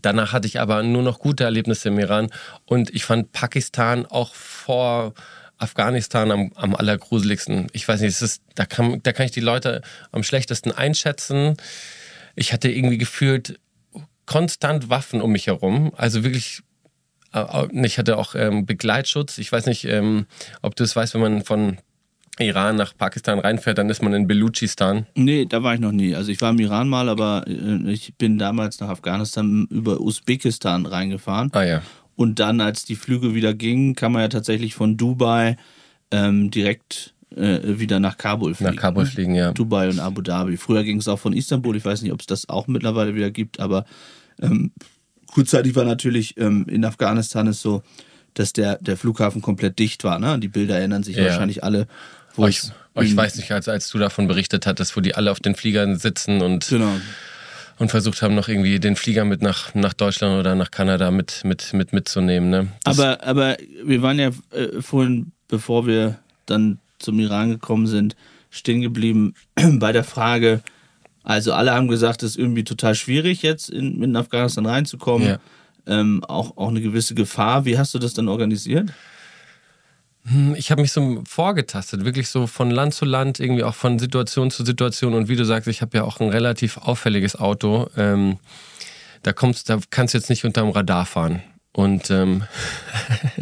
Danach 0.00 0.32
hatte 0.32 0.48
ich 0.48 0.58
aber 0.58 0.82
nur 0.82 1.02
noch 1.02 1.20
gute 1.20 1.44
Erlebnisse 1.44 1.90
im 1.90 1.98
Iran 2.00 2.30
und 2.66 2.90
ich 2.90 3.04
fand 3.04 3.30
Pakistan 3.30 4.04
auch 4.04 4.34
vor 4.34 5.14
Afghanistan 5.62 6.30
am, 6.30 6.52
am 6.54 6.74
allergruseligsten. 6.74 7.68
Ich 7.72 7.86
weiß 7.86 8.00
nicht, 8.00 8.20
ist, 8.20 8.42
da, 8.54 8.66
kann, 8.66 9.02
da 9.02 9.12
kann 9.12 9.26
ich 9.26 9.32
die 9.32 9.40
Leute 9.40 9.82
am 10.10 10.22
schlechtesten 10.22 10.72
einschätzen. 10.72 11.56
Ich 12.34 12.52
hatte 12.52 12.70
irgendwie 12.70 12.98
gefühlt 12.98 13.58
konstant 14.26 14.88
Waffen 14.88 15.20
um 15.20 15.32
mich 15.32 15.46
herum. 15.46 15.92
Also 15.96 16.24
wirklich, 16.24 16.62
äh, 17.32 17.66
ich 17.84 17.98
hatte 17.98 18.16
auch 18.18 18.34
ähm, 18.34 18.66
Begleitschutz. 18.66 19.38
Ich 19.38 19.50
weiß 19.50 19.66
nicht, 19.66 19.84
ähm, 19.84 20.26
ob 20.62 20.76
du 20.76 20.84
es 20.84 20.96
weißt, 20.96 21.14
wenn 21.14 21.20
man 21.20 21.44
von 21.44 21.78
Iran 22.38 22.76
nach 22.76 22.96
Pakistan 22.96 23.38
reinfährt, 23.38 23.76
dann 23.78 23.90
ist 23.90 24.02
man 24.02 24.14
in 24.14 24.26
Belutschistan. 24.26 25.06
Nee, 25.14 25.44
da 25.44 25.62
war 25.62 25.74
ich 25.74 25.80
noch 25.80 25.92
nie. 25.92 26.14
Also 26.14 26.32
ich 26.32 26.40
war 26.40 26.50
im 26.50 26.58
Iran 26.58 26.88
mal, 26.88 27.08
aber 27.08 27.44
äh, 27.46 27.90
ich 27.90 28.14
bin 28.16 28.38
damals 28.38 28.80
nach 28.80 28.88
Afghanistan 28.88 29.66
über 29.70 30.00
Usbekistan 30.00 30.86
reingefahren. 30.86 31.50
Ah 31.52 31.62
ja. 31.62 31.82
Und 32.22 32.38
dann, 32.38 32.60
als 32.60 32.84
die 32.84 32.94
Flüge 32.96 33.34
wieder 33.34 33.52
gingen, 33.52 33.94
kann 33.96 34.12
man 34.12 34.22
ja 34.22 34.28
tatsächlich 34.28 34.74
von 34.74 34.96
Dubai 34.96 35.56
ähm, 36.12 36.50
direkt 36.52 37.14
äh, 37.36 37.58
wieder 37.80 37.98
nach 37.98 38.16
Kabul 38.16 38.54
fliegen. 38.54 38.74
Nach 38.74 38.80
Kabul 38.80 39.06
fliegen, 39.06 39.34
ja. 39.34 39.52
Dubai 39.52 39.88
und 39.88 39.98
Abu 39.98 40.20
Dhabi. 40.22 40.56
Früher 40.56 40.84
ging 40.84 40.98
es 40.98 41.08
auch 41.08 41.18
von 41.18 41.32
Istanbul. 41.32 41.76
Ich 41.76 41.84
weiß 41.84 42.02
nicht, 42.02 42.12
ob 42.12 42.20
es 42.20 42.26
das 42.26 42.48
auch 42.48 42.68
mittlerweile 42.68 43.14
wieder 43.14 43.30
gibt, 43.30 43.58
aber 43.58 43.84
ähm, 44.40 44.70
kurzzeitig 45.26 45.74
war 45.74 45.84
natürlich 45.84 46.36
ähm, 46.36 46.64
in 46.68 46.84
Afghanistan 46.84 47.46
es 47.48 47.60
so, 47.60 47.82
dass 48.34 48.52
der, 48.52 48.78
der 48.78 48.96
Flughafen 48.96 49.42
komplett 49.42 49.78
dicht 49.78 50.04
war. 50.04 50.18
Ne? 50.18 50.38
Die 50.38 50.48
Bilder 50.48 50.78
erinnern 50.78 51.02
sich 51.02 51.16
Ja. 51.16 51.24
wahrscheinlich 51.24 51.64
alle. 51.64 51.86
Wo 52.34 52.44
Oh, 52.44 52.46
ich, 52.46 52.60
oh, 52.94 53.00
ich 53.02 53.16
weiß 53.16 53.36
nicht, 53.36 53.50
als, 53.52 53.68
als 53.68 53.88
du 53.90 53.98
davon 53.98 54.26
berichtet 54.28 54.64
hattest, 54.66 54.96
wo 54.96 55.00
die 55.00 55.14
alle 55.14 55.30
auf 55.32 55.40
den 55.40 55.54
Fliegern 55.54 55.96
sitzen 55.98 56.40
und, 56.40 56.68
Genau. 56.68 56.92
Und 57.82 57.90
versucht 57.90 58.22
haben, 58.22 58.34
noch 58.34 58.48
irgendwie 58.48 58.80
den 58.80 58.96
Flieger 58.96 59.24
mit 59.24 59.42
nach, 59.42 59.74
nach 59.74 59.92
Deutschland 59.92 60.38
oder 60.40 60.54
nach 60.54 60.70
Kanada 60.70 61.10
mit, 61.10 61.42
mit, 61.44 61.72
mit 61.74 61.92
mitzunehmen. 61.92 62.48
Ne? 62.48 62.68
Das- 62.84 62.98
Aber, 62.98 63.22
aber 63.24 63.56
wir 63.84 64.00
waren 64.02 64.18
ja 64.18 64.30
äh, 64.52 64.80
vorhin, 64.80 65.32
bevor 65.48 65.86
wir 65.86 66.18
dann 66.46 66.78
zum 66.98 67.18
Iran 67.18 67.50
gekommen 67.50 67.86
sind, 67.86 68.16
stehen 68.50 68.80
geblieben 68.80 69.34
bei 69.74 69.92
der 69.92 70.04
Frage, 70.04 70.62
also 71.24 71.52
alle 71.52 71.72
haben 71.72 71.88
gesagt, 71.88 72.22
es 72.22 72.30
ist 72.32 72.38
irgendwie 72.38 72.64
total 72.64 72.94
schwierig, 72.94 73.42
jetzt 73.42 73.68
in, 73.70 74.02
in 74.02 74.16
Afghanistan 74.16 74.66
reinzukommen. 74.66 75.28
Ja. 75.28 75.38
Ähm, 75.86 76.22
auch, 76.24 76.56
auch 76.56 76.68
eine 76.68 76.80
gewisse 76.80 77.14
Gefahr. 77.14 77.64
Wie 77.64 77.76
hast 77.78 77.92
du 77.94 77.98
das 77.98 78.14
dann 78.14 78.28
organisiert? 78.28 78.90
Ich 80.54 80.70
habe 80.70 80.82
mich 80.82 80.92
so 80.92 81.22
vorgetastet, 81.28 82.04
wirklich 82.04 82.28
so 82.28 82.46
von 82.46 82.70
Land 82.70 82.94
zu 82.94 83.04
Land, 83.04 83.40
irgendwie 83.40 83.64
auch 83.64 83.74
von 83.74 83.98
Situation 83.98 84.50
zu 84.52 84.64
Situation. 84.64 85.14
Und 85.14 85.28
wie 85.28 85.34
du 85.34 85.44
sagst, 85.44 85.66
ich 85.66 85.82
habe 85.82 85.96
ja 85.96 86.04
auch 86.04 86.20
ein 86.20 86.28
relativ 86.28 86.78
auffälliges 86.78 87.34
Auto. 87.34 87.88
Ähm, 87.96 88.38
da 89.22 89.32
kommst, 89.32 89.68
da 89.68 89.80
kannst 89.90 90.14
du 90.14 90.18
jetzt 90.18 90.30
nicht 90.30 90.44
unterm 90.44 90.70
Radar 90.70 91.06
fahren. 91.06 91.42
Und 91.72 92.10
ähm, 92.10 92.44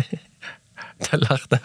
da 1.10 1.16
lacht 1.18 1.52
er. 1.52 1.60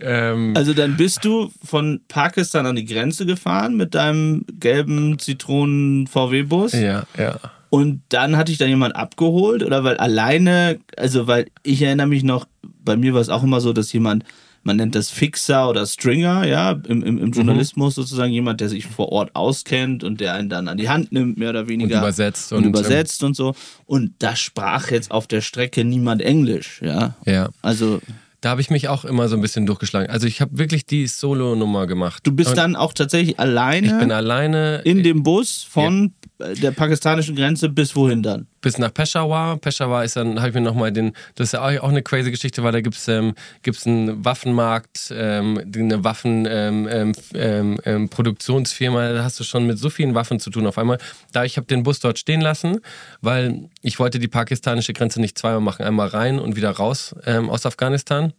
Ähm, 0.00 0.54
Also 0.56 0.74
dann 0.74 0.96
bist 0.96 1.24
du 1.24 1.52
von 1.64 2.00
Pakistan 2.08 2.66
an 2.66 2.76
die 2.76 2.84
Grenze 2.84 3.24
gefahren 3.24 3.76
mit 3.76 3.94
deinem 3.94 4.44
gelben 4.58 5.18
Zitronen-VW-Bus. 5.18 6.72
ja, 6.72 7.04
ja. 7.16 7.38
Und 7.70 8.02
dann 8.10 8.36
hatte 8.36 8.52
ich 8.52 8.58
da 8.58 8.66
jemand 8.66 8.96
abgeholt 8.96 9.62
oder 9.62 9.82
weil 9.82 9.96
alleine, 9.96 10.78
also 10.98 11.26
weil 11.26 11.46
ich 11.62 11.80
erinnere 11.80 12.06
mich 12.06 12.22
noch, 12.22 12.46
bei 12.84 12.96
mir 12.96 13.14
war 13.14 13.20
es 13.20 13.28
auch 13.28 13.42
immer 13.42 13.60
so, 13.60 13.72
dass 13.72 13.92
jemand, 13.92 14.24
man 14.64 14.76
nennt 14.76 14.94
das 14.94 15.10
Fixer 15.10 15.68
oder 15.68 15.86
Stringer, 15.86 16.46
ja, 16.46 16.72
im, 16.86 17.02
im, 17.02 17.14
Mhm. 17.16 17.20
im 17.22 17.32
Journalismus 17.32 17.94
sozusagen 17.96 18.32
jemand, 18.32 18.60
der 18.60 18.68
sich 18.68 18.86
vor 18.86 19.10
Ort 19.10 19.34
auskennt 19.34 20.04
und 20.04 20.20
der 20.20 20.34
einen 20.34 20.48
dann 20.48 20.68
an 20.68 20.76
die 20.78 20.88
Hand 20.88 21.10
nimmt, 21.12 21.36
mehr 21.38 21.50
oder 21.50 21.66
weniger. 21.68 21.96
Und 21.96 22.02
übersetzt 22.02 22.52
Und, 22.52 22.58
und, 22.58 22.64
ähm, 22.64 22.70
übersetzt 22.70 23.22
und 23.24 23.34
so. 23.34 23.54
Und 23.86 24.12
da 24.20 24.36
sprach 24.36 24.90
jetzt 24.90 25.10
auf 25.10 25.26
der 25.26 25.40
Strecke 25.40 25.84
niemand 25.84 26.22
Englisch, 26.22 26.80
ja. 26.84 27.14
Ja. 27.26 27.48
Also 27.62 28.00
Da 28.40 28.50
habe 28.50 28.60
ich 28.60 28.70
mich 28.70 28.88
auch 28.88 29.04
immer 29.04 29.28
so 29.28 29.36
ein 29.36 29.40
bisschen 29.40 29.66
durchgeschlagen. 29.66 30.10
Also 30.10 30.26
ich 30.26 30.40
habe 30.40 30.58
wirklich 30.58 30.84
die 30.84 31.06
Solo-Nummer 31.06 31.86
gemacht. 31.86 32.26
du 32.26 32.32
bist 32.32 32.50
Und 32.50 32.56
dann 32.56 32.74
auch 32.76 32.92
tatsächlich 32.92 33.38
alleine 33.38 33.86
Ich 33.86 33.96
bin 33.98 34.10
alleine 34.10 34.80
in 34.84 35.04
dem 35.04 35.22
Bus 35.22 35.62
von 35.68 36.06
äh, 36.06 36.08
der 36.54 36.72
pakistanischen 36.72 37.36
Grenze 37.36 37.68
bis 37.68 37.94
wohin 37.96 38.22
dann? 38.22 38.46
bis 38.62 38.78
nach 38.78 38.94
Peshawar. 38.94 39.58
Peshawar 39.58 40.04
ist 40.04 40.16
dann, 40.16 40.38
habe 40.38 40.48
ich 40.48 40.54
mir 40.54 40.62
nochmal 40.62 40.92
den, 40.92 41.12
das 41.34 41.48
ist 41.48 41.52
ja 41.52 41.62
auch 41.62 41.82
auch 41.82 41.88
eine 41.90 42.02
crazy 42.02 42.30
Geschichte, 42.30 42.62
weil 42.62 42.72
da 42.72 42.80
gibt's 42.80 43.06
ähm, 43.08 43.34
gibt's 43.62 43.86
einen 43.86 44.24
Waffenmarkt, 44.24 45.12
ähm, 45.14 45.60
eine 45.74 46.02
Waffenproduktionsfirma, 46.04 46.94
ähm, 46.94 47.12
ähm, 47.34 47.80
ähm, 47.84 48.08
Produktionsfirma. 48.08 49.12
da 49.12 49.24
hast 49.24 49.38
du 49.38 49.44
schon 49.44 49.66
mit 49.66 49.78
so 49.78 49.90
vielen 49.90 50.14
Waffen 50.14 50.40
zu 50.40 50.48
tun 50.48 50.66
auf 50.66 50.78
einmal. 50.78 50.98
Da 51.32 51.44
ich 51.44 51.58
habe 51.58 51.66
den 51.66 51.82
Bus 51.82 52.00
dort 52.00 52.18
stehen 52.18 52.40
lassen, 52.40 52.80
weil 53.20 53.68
ich 53.82 53.98
wollte 53.98 54.18
die 54.18 54.28
pakistanische 54.28 54.94
Grenze 54.94 55.20
nicht 55.20 55.36
zweimal 55.36 55.60
machen, 55.60 55.84
einmal 55.84 56.08
rein 56.08 56.38
und 56.38 56.56
wieder 56.56 56.70
raus 56.70 57.14
ähm, 57.26 57.50
aus 57.50 57.66
Afghanistan. 57.66 58.32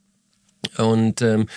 Und, 0.77 1.21
ähm, 1.21 1.47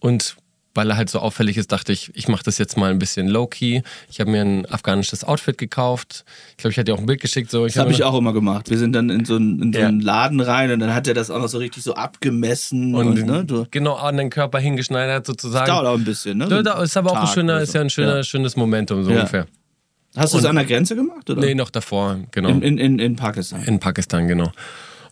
und 0.00 0.36
weil 0.76 0.90
er 0.90 0.96
halt 0.96 1.10
so 1.10 1.18
auffällig 1.18 1.56
ist, 1.56 1.72
dachte 1.72 1.92
ich, 1.92 2.10
ich 2.14 2.28
mache 2.28 2.42
das 2.44 2.58
jetzt 2.58 2.76
mal 2.76 2.90
ein 2.90 2.98
bisschen 2.98 3.26
low-key. 3.28 3.82
Ich 4.10 4.20
habe 4.20 4.30
mir 4.30 4.42
ein 4.42 4.66
afghanisches 4.70 5.24
Outfit 5.24 5.58
gekauft. 5.58 6.24
Ich 6.50 6.56
glaube, 6.58 6.72
ich 6.72 6.78
hatte 6.78 6.84
dir 6.84 6.94
auch 6.94 6.98
ein 7.00 7.06
Bild 7.06 7.20
geschickt. 7.20 7.50
So. 7.50 7.64
Das 7.66 7.76
habe 7.76 7.90
ich 7.92 8.04
auch 8.04 8.16
immer 8.16 8.32
gemacht. 8.32 8.70
Wir 8.70 8.78
sind 8.78 8.92
dann 8.92 9.10
in 9.10 9.24
so, 9.24 9.36
einen, 9.36 9.60
in 9.62 9.72
so 9.72 9.78
Ja. 9.80 9.88
einen 9.88 10.00
Laden 10.00 10.40
rein 10.40 10.70
und 10.70 10.80
dann 10.80 10.94
hat 10.94 11.08
er 11.08 11.14
das 11.14 11.30
auch 11.30 11.38
noch 11.40 11.48
so 11.48 11.58
richtig 11.58 11.82
so 11.82 11.94
abgemessen. 11.94 12.94
Und, 12.94 13.18
und, 13.18 13.26
ne, 13.26 13.66
genau 13.70 13.94
an 13.94 14.16
den 14.16 14.30
Körper 14.30 14.58
hingeschneidert 14.58 15.26
sozusagen. 15.26 15.66
dauert 15.66 15.86
auch 15.86 15.94
ein 15.98 16.04
bisschen. 16.04 16.38
Ne? 16.38 16.46
Da- 16.48 16.62
da 16.62 16.82
ist 16.82 16.96
aber 16.96 17.12
auch 17.12 17.16
ein 17.22 17.26
schöner, 17.26 17.54
oder 17.54 17.62
ist 17.62 17.72
so. 17.72 17.78
ja 17.78 17.84
ein 17.84 17.90
schöner, 17.90 18.16
Ja. 18.18 18.22
schönes 18.24 18.56
Momentum 18.56 19.02
so 19.04 19.10
Ja. 19.10 19.16
ungefähr. 19.20 19.46
Hast 20.16 20.32
du 20.32 20.38
es 20.38 20.44
an 20.46 20.56
der 20.56 20.64
Grenze 20.64 20.96
gemacht? 20.96 21.28
Oder? 21.28 21.42
Nee, 21.42 21.54
noch 21.54 21.68
davor, 21.68 22.18
genau. 22.30 22.48
in, 22.48 22.62
In, 22.62 22.78
in, 22.78 22.78
in, 22.78 22.98
in 22.98 23.16
Pakistan. 23.16 23.78
Pakistan, 23.80 24.26
genau. 24.28 24.50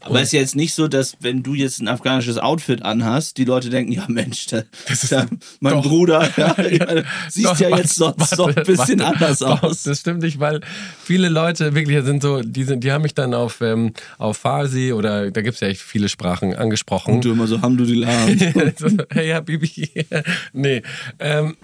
Aber 0.04 0.20
es 0.20 0.28
ist 0.28 0.32
ja 0.32 0.40
jetzt 0.40 0.56
nicht 0.56 0.74
so, 0.74 0.86
dass 0.86 1.16
wenn 1.20 1.42
du 1.42 1.54
jetzt 1.54 1.80
ein 1.80 1.88
afghanisches 1.88 2.38
Outfit 2.38 2.82
anhast, 2.82 3.38
die 3.38 3.44
Leute 3.44 3.70
denken, 3.70 3.92
ja 3.92 4.04
Mensch, 4.08 4.46
da, 4.46 4.62
da, 5.10 5.26
mein 5.60 5.74
doch. 5.74 5.82
Bruder, 5.82 6.28
ja, 6.36 6.54
meine, 6.58 7.04
siehst 7.28 7.46
Doch, 7.46 7.58
ja 7.58 7.70
warte, 7.70 7.82
jetzt 7.82 7.94
sonst 7.96 8.18
warte, 8.18 8.36
noch 8.36 8.48
ein 8.48 8.64
bisschen 8.64 9.00
warte. 9.00 9.14
anders 9.14 9.38
Doch, 9.38 9.62
aus. 9.62 9.82
Das 9.84 10.00
stimmt 10.00 10.22
nicht, 10.22 10.40
weil 10.40 10.60
viele 11.02 11.28
Leute 11.28 11.74
wirklich 11.74 12.04
sind 12.04 12.22
so, 12.22 12.40
die, 12.42 12.64
sind, 12.64 12.84
die 12.84 12.92
haben 12.92 13.02
mich 13.02 13.14
dann 13.14 13.34
auf, 13.34 13.60
ähm, 13.60 13.92
auf 14.18 14.36
Farsi 14.36 14.92
oder 14.92 15.30
da 15.30 15.40
gibt 15.40 15.54
es 15.54 15.60
ja 15.60 15.68
echt 15.68 15.80
viele 15.80 16.08
Sprachen 16.08 16.54
angesprochen. 16.54 17.14
Und 17.14 17.24
du 17.24 17.32
immer 17.32 17.46
so, 17.46 17.60
Hamdulillah. 17.62 18.14
So, 18.76 18.88
hey, 19.10 19.28
ja, 19.28 19.40
Bibi. 19.40 19.88
nee. 20.52 20.82
Ähm, 21.18 21.56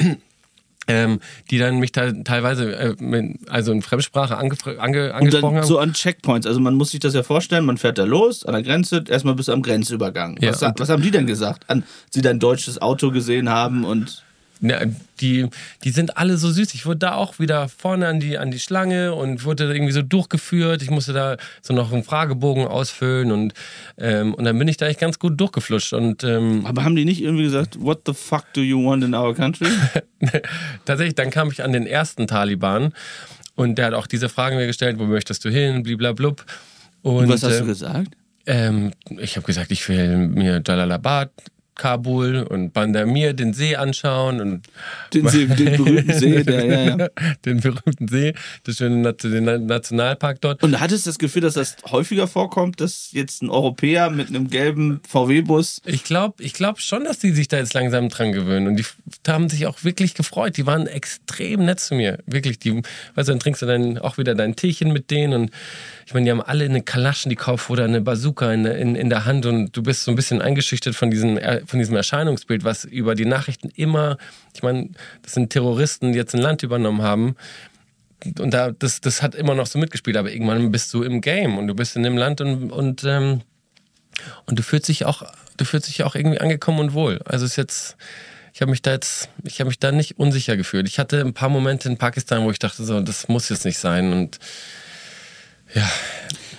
ähm, 0.90 1.20
die 1.50 1.58
dann 1.58 1.78
mich 1.78 1.92
da 1.92 2.12
teilweise, 2.12 2.74
äh, 2.74 2.94
mit, 2.98 3.48
also 3.48 3.72
in 3.72 3.82
Fremdsprache 3.82 4.36
ange, 4.36 4.54
Und 4.64 4.78
angesprochen 4.78 5.30
dann 5.30 5.56
haben. 5.56 5.66
so 5.66 5.78
an 5.78 5.92
Checkpoints. 5.92 6.46
Also 6.46 6.60
man 6.60 6.74
muss 6.74 6.90
sich 6.90 7.00
das 7.00 7.14
ja 7.14 7.22
vorstellen, 7.22 7.64
man 7.64 7.78
fährt 7.78 7.98
da 7.98 8.04
los 8.04 8.44
an 8.44 8.54
der 8.54 8.62
Grenze, 8.62 9.04
erstmal 9.08 9.34
bis 9.34 9.48
am 9.48 9.62
Grenzübergang. 9.62 10.36
Ja, 10.40 10.50
was, 10.50 10.62
was 10.76 10.88
haben 10.88 11.02
die 11.02 11.10
denn 11.10 11.26
gesagt? 11.26 11.64
An, 11.68 11.84
sie 12.10 12.22
dein 12.22 12.38
deutsches 12.38 12.80
Auto 12.80 13.10
gesehen 13.10 13.48
haben 13.48 13.84
und 13.84 14.22
Ja, 14.62 14.80
die, 15.20 15.46
die 15.84 15.90
sind 15.90 16.18
alle 16.18 16.36
so 16.36 16.50
süß. 16.50 16.74
Ich 16.74 16.84
wurde 16.84 16.98
da 16.98 17.14
auch 17.14 17.38
wieder 17.38 17.68
vorne 17.68 18.06
an 18.08 18.20
die, 18.20 18.36
an 18.36 18.50
die 18.50 18.58
Schlange 18.58 19.14
und 19.14 19.44
wurde 19.44 19.66
da 19.66 19.72
irgendwie 19.72 19.92
so 19.92 20.02
durchgeführt. 20.02 20.82
Ich 20.82 20.90
musste 20.90 21.14
da 21.14 21.36
so 21.62 21.72
noch 21.72 21.92
einen 21.92 22.04
Fragebogen 22.04 22.66
ausfüllen 22.66 23.32
und, 23.32 23.54
ähm, 23.96 24.34
und 24.34 24.44
dann 24.44 24.58
bin 24.58 24.68
ich 24.68 24.76
da 24.76 24.86
echt 24.86 25.00
ganz 25.00 25.18
gut 25.18 25.40
durchgeflutscht. 25.40 25.94
Und 25.94 26.24
ähm, 26.24 26.66
aber 26.66 26.84
haben 26.84 26.94
die 26.94 27.06
nicht 27.06 27.22
irgendwie 27.22 27.44
gesagt, 27.44 27.80
what 27.80 28.02
the 28.06 28.12
fuck 28.12 28.52
do 28.52 28.60
you 28.60 28.84
want 28.84 29.02
in 29.02 29.14
our 29.14 29.34
country? 29.34 29.68
tatsächlich, 30.84 31.14
dann 31.14 31.30
kam 31.30 31.50
ich 31.50 31.62
an 31.62 31.72
den 31.72 31.86
ersten 31.86 32.26
Taliban 32.26 32.92
und 33.54 33.76
der 33.76 33.86
hat 33.86 33.94
auch 33.94 34.06
diese 34.06 34.28
Fragen 34.28 34.56
mir 34.56 34.66
gestellt, 34.66 34.98
wo 34.98 35.04
möchtest 35.04 35.44
du 35.44 35.50
hin, 35.50 35.82
bliblablub. 35.82 36.44
Und, 37.02 37.28
was 37.28 37.42
hast 37.42 37.56
äh, 37.56 37.60
du 37.60 37.66
gesagt? 37.66 38.14
Ähm, 38.46 38.92
ich 39.18 39.36
habe 39.36 39.46
gesagt, 39.46 39.70
ich 39.70 39.88
will 39.88 40.16
mir 40.16 40.62
Jalalabad, 40.66 41.30
Kabul 41.80 42.42
und 42.42 42.74
Bandamir 42.74 43.32
den 43.32 43.54
See 43.54 43.74
anschauen 43.74 44.42
und 44.42 44.68
Den, 45.14 45.26
See, 45.28 45.46
den 45.46 45.76
berühmten 45.82 46.12
See, 46.12 46.44
der, 46.44 46.66
ja, 46.66 46.96
ja. 46.98 47.08
den 47.46 47.60
berühmten 47.60 48.06
See, 48.06 48.34
das 48.64 48.76
schöne 48.76 49.14
den 49.14 49.44
Nationalpark 49.64 50.42
dort. 50.42 50.62
Und 50.62 50.78
hattest 50.78 51.06
du 51.06 51.08
das 51.08 51.18
Gefühl, 51.18 51.40
dass 51.40 51.54
das 51.54 51.78
häufiger 51.90 52.28
vorkommt, 52.28 52.82
dass 52.82 53.12
jetzt 53.12 53.42
ein 53.42 53.48
Europäer 53.48 54.10
mit 54.10 54.28
einem 54.28 54.50
gelben 54.50 55.00
VW-Bus 55.08 55.80
Ich 55.86 56.04
glaube 56.04 56.42
ich 56.42 56.52
glaub 56.52 56.80
schon, 56.80 57.04
dass 57.04 57.18
die 57.18 57.30
sich 57.30 57.48
da 57.48 57.56
jetzt 57.56 57.72
langsam 57.72 58.10
dran 58.10 58.32
gewöhnen. 58.32 58.66
Und 58.66 58.76
die 58.76 58.84
haben 59.26 59.48
sich 59.48 59.66
auch 59.66 59.82
wirklich 59.82 60.12
gefreut. 60.12 60.58
Die 60.58 60.66
waren 60.66 60.86
extrem 60.86 61.64
nett 61.64 61.80
zu 61.80 61.94
mir. 61.94 62.18
Wirklich. 62.26 62.58
Die, 62.58 62.74
weißt 63.14 63.28
du, 63.28 63.32
dann 63.32 63.40
trinkst 63.40 63.62
du 63.62 63.66
dann 63.66 63.96
auch 63.96 64.18
wieder 64.18 64.34
dein 64.34 64.54
Teechen 64.54 64.92
mit 64.92 65.10
denen. 65.10 65.32
Und 65.32 65.50
ich 66.10 66.14
meine, 66.14 66.24
die 66.24 66.32
haben 66.32 66.42
alle 66.42 66.64
eine 66.64 66.82
Kalaschnikow 66.82 67.70
oder 67.70 67.84
eine 67.84 68.00
Bazooka 68.00 68.52
in, 68.52 68.64
in, 68.64 68.96
in 68.96 69.10
der 69.10 69.26
Hand. 69.26 69.46
Und 69.46 69.76
du 69.76 69.84
bist 69.84 70.02
so 70.02 70.10
ein 70.10 70.16
bisschen 70.16 70.42
eingeschüchtert 70.42 70.96
von 70.96 71.08
diesem, 71.08 71.38
äh, 71.38 71.64
von 71.64 71.78
diesem 71.78 71.94
Erscheinungsbild, 71.94 72.64
was 72.64 72.84
über 72.84 73.14
die 73.14 73.26
Nachrichten 73.26 73.68
immer, 73.76 74.18
ich 74.52 74.64
meine, 74.64 74.88
das 75.22 75.34
sind 75.34 75.50
Terroristen, 75.50 76.10
die 76.10 76.18
jetzt 76.18 76.34
ein 76.34 76.40
Land 76.40 76.64
übernommen 76.64 77.02
haben. 77.02 77.36
Und 78.40 78.52
da, 78.52 78.72
das, 78.72 79.00
das 79.00 79.22
hat 79.22 79.36
immer 79.36 79.54
noch 79.54 79.68
so 79.68 79.78
mitgespielt. 79.78 80.16
Aber 80.16 80.32
irgendwann 80.32 80.72
bist 80.72 80.92
du 80.92 81.04
im 81.04 81.20
Game 81.20 81.56
und 81.58 81.68
du 81.68 81.76
bist 81.76 81.94
in 81.94 82.02
dem 82.02 82.16
Land 82.16 82.40
und, 82.40 82.72
und 82.72 83.04
ähm, 83.04 83.42
und 84.46 84.58
du 84.58 84.64
fühlst 84.64 84.88
dich 84.88 85.04
auch, 85.04 85.22
du 85.58 85.64
fühlst 85.64 85.86
dich 85.86 86.02
auch 86.02 86.16
irgendwie 86.16 86.40
angekommen 86.40 86.80
und 86.80 86.92
wohl. 86.92 87.20
Also 87.24 87.46
ist 87.46 87.54
jetzt, 87.54 87.96
ich 88.52 88.62
habe 88.62 88.72
mich 88.72 88.82
da 88.82 88.90
jetzt, 88.90 89.28
ich 89.44 89.60
habe 89.60 89.68
mich 89.68 89.78
da 89.78 89.92
nicht 89.92 90.18
unsicher 90.18 90.56
gefühlt. 90.56 90.88
Ich 90.88 90.98
hatte 90.98 91.20
ein 91.20 91.34
paar 91.34 91.50
Momente 91.50 91.88
in 91.88 91.98
Pakistan, 91.98 92.42
wo 92.42 92.50
ich 92.50 92.58
dachte, 92.58 92.84
so, 92.84 93.00
das 93.00 93.28
muss 93.28 93.48
jetzt 93.48 93.64
nicht 93.64 93.78
sein. 93.78 94.12
Und 94.12 94.40
ja, 95.74 95.90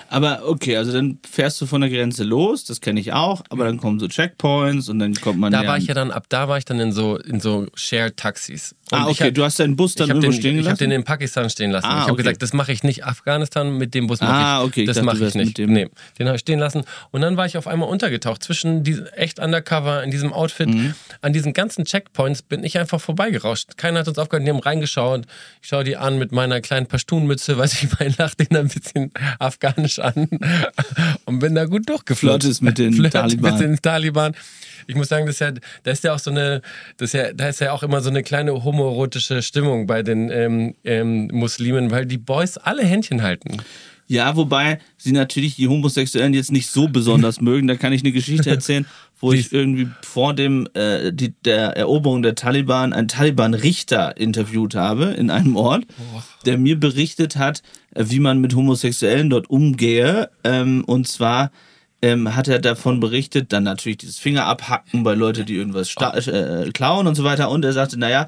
Aber 0.10 0.42
okay, 0.46 0.76
also 0.76 0.92
dann 0.92 1.20
fährst 1.30 1.62
du 1.62 1.66
von 1.66 1.80
der 1.80 1.90
Grenze 1.90 2.26
los, 2.26 2.66
das 2.66 2.82
kenne 2.82 3.00
ich 3.00 3.14
auch, 3.14 3.44
aber 3.50 3.64
dann 3.64 3.78
kommen 3.78 3.98
so 3.98 4.10
Checkpoints 4.10 4.90
und 4.90 5.00
dann 5.00 5.14
kommt 5.16 5.40
man 5.40 5.54
da 5.54 5.66
war 5.66 5.78
ich 5.78 5.88
ja 5.88 5.94
dann, 5.94 6.12
ab 6.12 6.26
da 6.28 6.50
war 6.50 6.58
ich 6.58 6.66
dann 6.66 6.82
in 6.82 6.92
so, 6.92 7.18
in 7.18 7.40
so 7.40 7.68
Shared-Taxis. 7.76 8.76
Und 8.92 8.98
ah, 8.98 9.04
ich 9.10 9.18
okay, 9.20 9.28
hab- 9.30 9.34
du 9.36 9.44
hast 9.44 9.60
deinen 9.60 9.76
Bus 9.76 9.96
dann 9.96 10.06
ich 10.06 10.10
habe 10.12 10.20
irgendwo 10.20 10.32
den, 10.32 10.40
stehen 10.42 10.54
ich 10.56 10.60
hab 10.60 10.78
gelassen? 10.78 10.90
den 10.90 10.92
in 10.92 11.04
Pakistan 11.04 11.50
stehen 11.50 11.72
lassen. 11.72 11.86
Ah, 11.86 11.90
ich 11.96 12.02
habe 12.04 12.12
okay. 12.14 12.24
gesagt, 12.24 12.42
das 12.42 12.54
mache 12.54 12.72
ich 12.74 12.84
nicht. 12.84 13.06
Afghanistan 13.06 13.78
mit 13.78 13.94
dem 13.94 14.08
Bus 14.08 14.22
mache 14.22 14.32
Ah, 14.34 14.60
ich. 14.62 14.68
okay, 14.68 14.82
ich 14.82 14.88
das 14.88 15.02
mache 15.02 15.26
ich 15.26 15.34
nicht. 15.36 15.58
Nee, 15.60 15.90
den 16.20 16.28
habe 16.28 16.36
ich 16.36 16.42
stehen 16.42 16.60
lassen. 16.60 16.84
Und 17.12 17.22
dann 17.22 17.38
war 17.38 17.46
ich 17.46 17.58
auf 17.58 17.68
einmal 17.68 17.88
untergetaucht 17.90 18.44
zwischen 18.44 18.84
die, 18.84 19.02
echt 19.16 19.40
undercover 19.40 20.04
in 20.04 20.12
diesem 20.12 20.34
Outfit. 20.34 20.70
Mhm. 20.70 20.94
An 21.22 21.34
diesen 21.34 21.54
ganzen 21.54 21.86
Checkpoints 21.86 22.42
bin 22.42 22.64
ich 22.64 22.78
einfach 22.78 23.00
vorbeigerauscht. 23.00 23.78
Keiner 23.78 24.00
hat 24.02 24.08
uns 24.08 24.18
aufgehört, 24.18 24.46
die 24.46 24.52
haben 24.52 24.60
reingeschaut. 24.60 25.26
Ich 25.62 25.70
schaue 25.70 25.84
die 25.84 25.96
an 25.98 26.18
mit 26.20 26.32
meiner 26.32 26.60
kleinen 26.62 26.88
Pashtunmütze, 26.88 27.58
weiß 27.58 27.82
ich, 27.84 27.90
mein 28.00 28.14
lach 28.18 28.36
den 28.36 28.56
ein 28.58 28.68
bisschen 28.68 29.12
afghanisch 29.40 30.00
an 30.00 30.28
und 31.26 31.40
bin 31.40 31.56
da 31.56 31.66
gut 31.66 31.88
durchgeflogen. 31.90 32.42
Flirtest 32.42 32.62
mit 32.62 32.78
den 32.78 32.94
Flirt 32.94 33.14
Taliban. 33.14 33.52
Mit 33.54 33.62
den 33.62 33.82
Taliban. 33.82 34.36
Ich 34.88 34.96
muss 34.96 35.10
sagen, 35.10 35.26
das 35.28 35.36
ist 35.36 35.40
ja, 35.42 35.52
da 35.84 35.92
ist 35.92 36.04
ja 36.04 36.14
auch 36.14 36.20
so 36.20 36.32
eine, 36.32 36.62
das 36.98 37.10
ist 37.10 37.14
ja, 37.14 37.34
da 37.34 37.48
ist 37.50 37.62
ja 37.62 37.72
auch 37.72 37.84
immer 37.84 38.02
so 38.02 38.10
eine 38.10 38.24
kleine 38.24 38.52
homoerotische 38.86 39.42
Stimmung 39.42 39.88
bei 39.88 40.04
den 40.04 40.30
ähm, 40.32 40.76
ähm, 40.84 41.28
Muslimen, 41.32 41.92
weil 41.92 42.06
die 42.06 42.18
Boys 42.18 42.58
alle 42.58 42.84
Händchen 42.84 43.22
halten. 43.22 43.58
Ja, 44.08 44.36
wobei 44.36 44.80
sie 44.98 45.14
natürlich 45.14 45.56
die 45.56 45.70
Homosexuellen 45.70 46.34
jetzt 46.34 46.52
nicht 46.52 46.70
so 46.70 46.88
besonders 46.90 47.40
mögen. 47.50 47.68
Da 47.68 47.76
kann 47.76 47.94
ich 47.94 48.02
eine 48.02 48.12
Geschichte 48.12 48.50
erzählen, 48.50 48.86
wo 49.22 49.32
ich 49.32 49.54
irgendwie 49.54 49.88
vor 50.02 50.34
dem 50.34 50.68
äh, 50.74 51.14
die, 51.14 51.34
der 51.46 51.78
Eroberung 51.78 52.22
der 52.22 52.36
Taliban 52.36 52.92
einen 52.92 53.08
Taliban-Richter 53.08 54.18
interviewt 54.18 54.76
habe 54.76 55.06
in 55.06 55.30
einem 55.30 55.56
Ort, 55.56 55.86
der 56.46 56.58
mir 56.58 56.78
berichtet 56.80 57.38
hat, 57.38 57.62
äh, 57.96 58.04
wie 58.08 58.20
man 58.20 58.42
mit 58.42 58.54
Homosexuellen 58.56 59.30
dort 59.30 59.50
umgehe. 59.50 60.30
Ähm, 60.44 60.84
und 60.86 61.08
zwar 61.08 61.52
ähm, 62.02 62.36
hat 62.36 62.48
er 62.50 62.60
davon 62.60 63.00
berichtet, 63.00 63.54
dann 63.54 63.64
natürlich 63.64 64.00
dieses 64.00 64.18
Finger 64.20 64.46
abhacken 64.46 65.04
bei 65.04 65.14
Leuten, 65.14 65.46
die 65.46 65.56
irgendwas 65.56 65.90
sta- 65.90 66.18
äh, 66.18 66.70
klauen 66.74 67.08
und 67.08 67.16
so 67.16 67.24
weiter. 67.24 67.50
Und 67.52 67.64
er 67.64 67.74
sagte, 67.74 67.98
naja, 67.98 68.28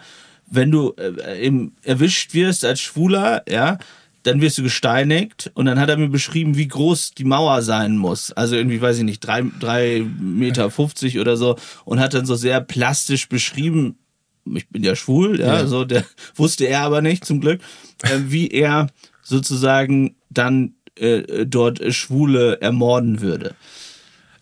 wenn 0.49 0.71
du 0.71 0.93
äh, 0.97 1.45
eben 1.45 1.75
erwischt 1.83 2.33
wirst 2.33 2.65
als 2.65 2.79
Schwuler, 2.81 3.43
ja, 3.49 3.77
dann 4.23 4.39
wirst 4.39 4.57
du 4.57 4.63
gesteinigt 4.63 5.51
und 5.53 5.65
dann 5.65 5.79
hat 5.79 5.89
er 5.89 5.97
mir 5.97 6.07
beschrieben, 6.07 6.55
wie 6.55 6.67
groß 6.69 7.11
die 7.11 7.25
Mauer 7.25 7.61
sein 7.61 7.97
muss. 7.97 8.31
Also 8.31 8.55
irgendwie, 8.55 8.81
weiß 8.81 8.97
ich 8.99 9.03
nicht, 9.03 9.19
drei, 9.19 9.43
drei 9.59 10.05
Meter 10.19 10.71
50 10.71 11.19
oder 11.19 11.35
so 11.35 11.57
und 11.83 11.99
hat 11.99 12.13
dann 12.13 12.25
so 12.25 12.35
sehr 12.35 12.61
plastisch 12.61 13.27
beschrieben, 13.27 13.97
ich 14.45 14.67
bin 14.69 14.83
ja 14.83 14.95
schwul, 14.95 15.39
ja, 15.39 15.59
Ja. 15.59 15.67
so, 15.67 15.83
der 15.83 16.05
wusste 16.35 16.65
er 16.65 16.81
aber 16.81 17.01
nicht 17.01 17.25
zum 17.25 17.41
Glück, 17.41 17.61
äh, 18.03 18.19
wie 18.27 18.47
er 18.49 18.87
sozusagen 19.23 20.15
dann 20.29 20.75
äh, 20.95 21.45
dort 21.45 21.81
Schwule 21.93 22.61
ermorden 22.61 23.19
würde. 23.21 23.55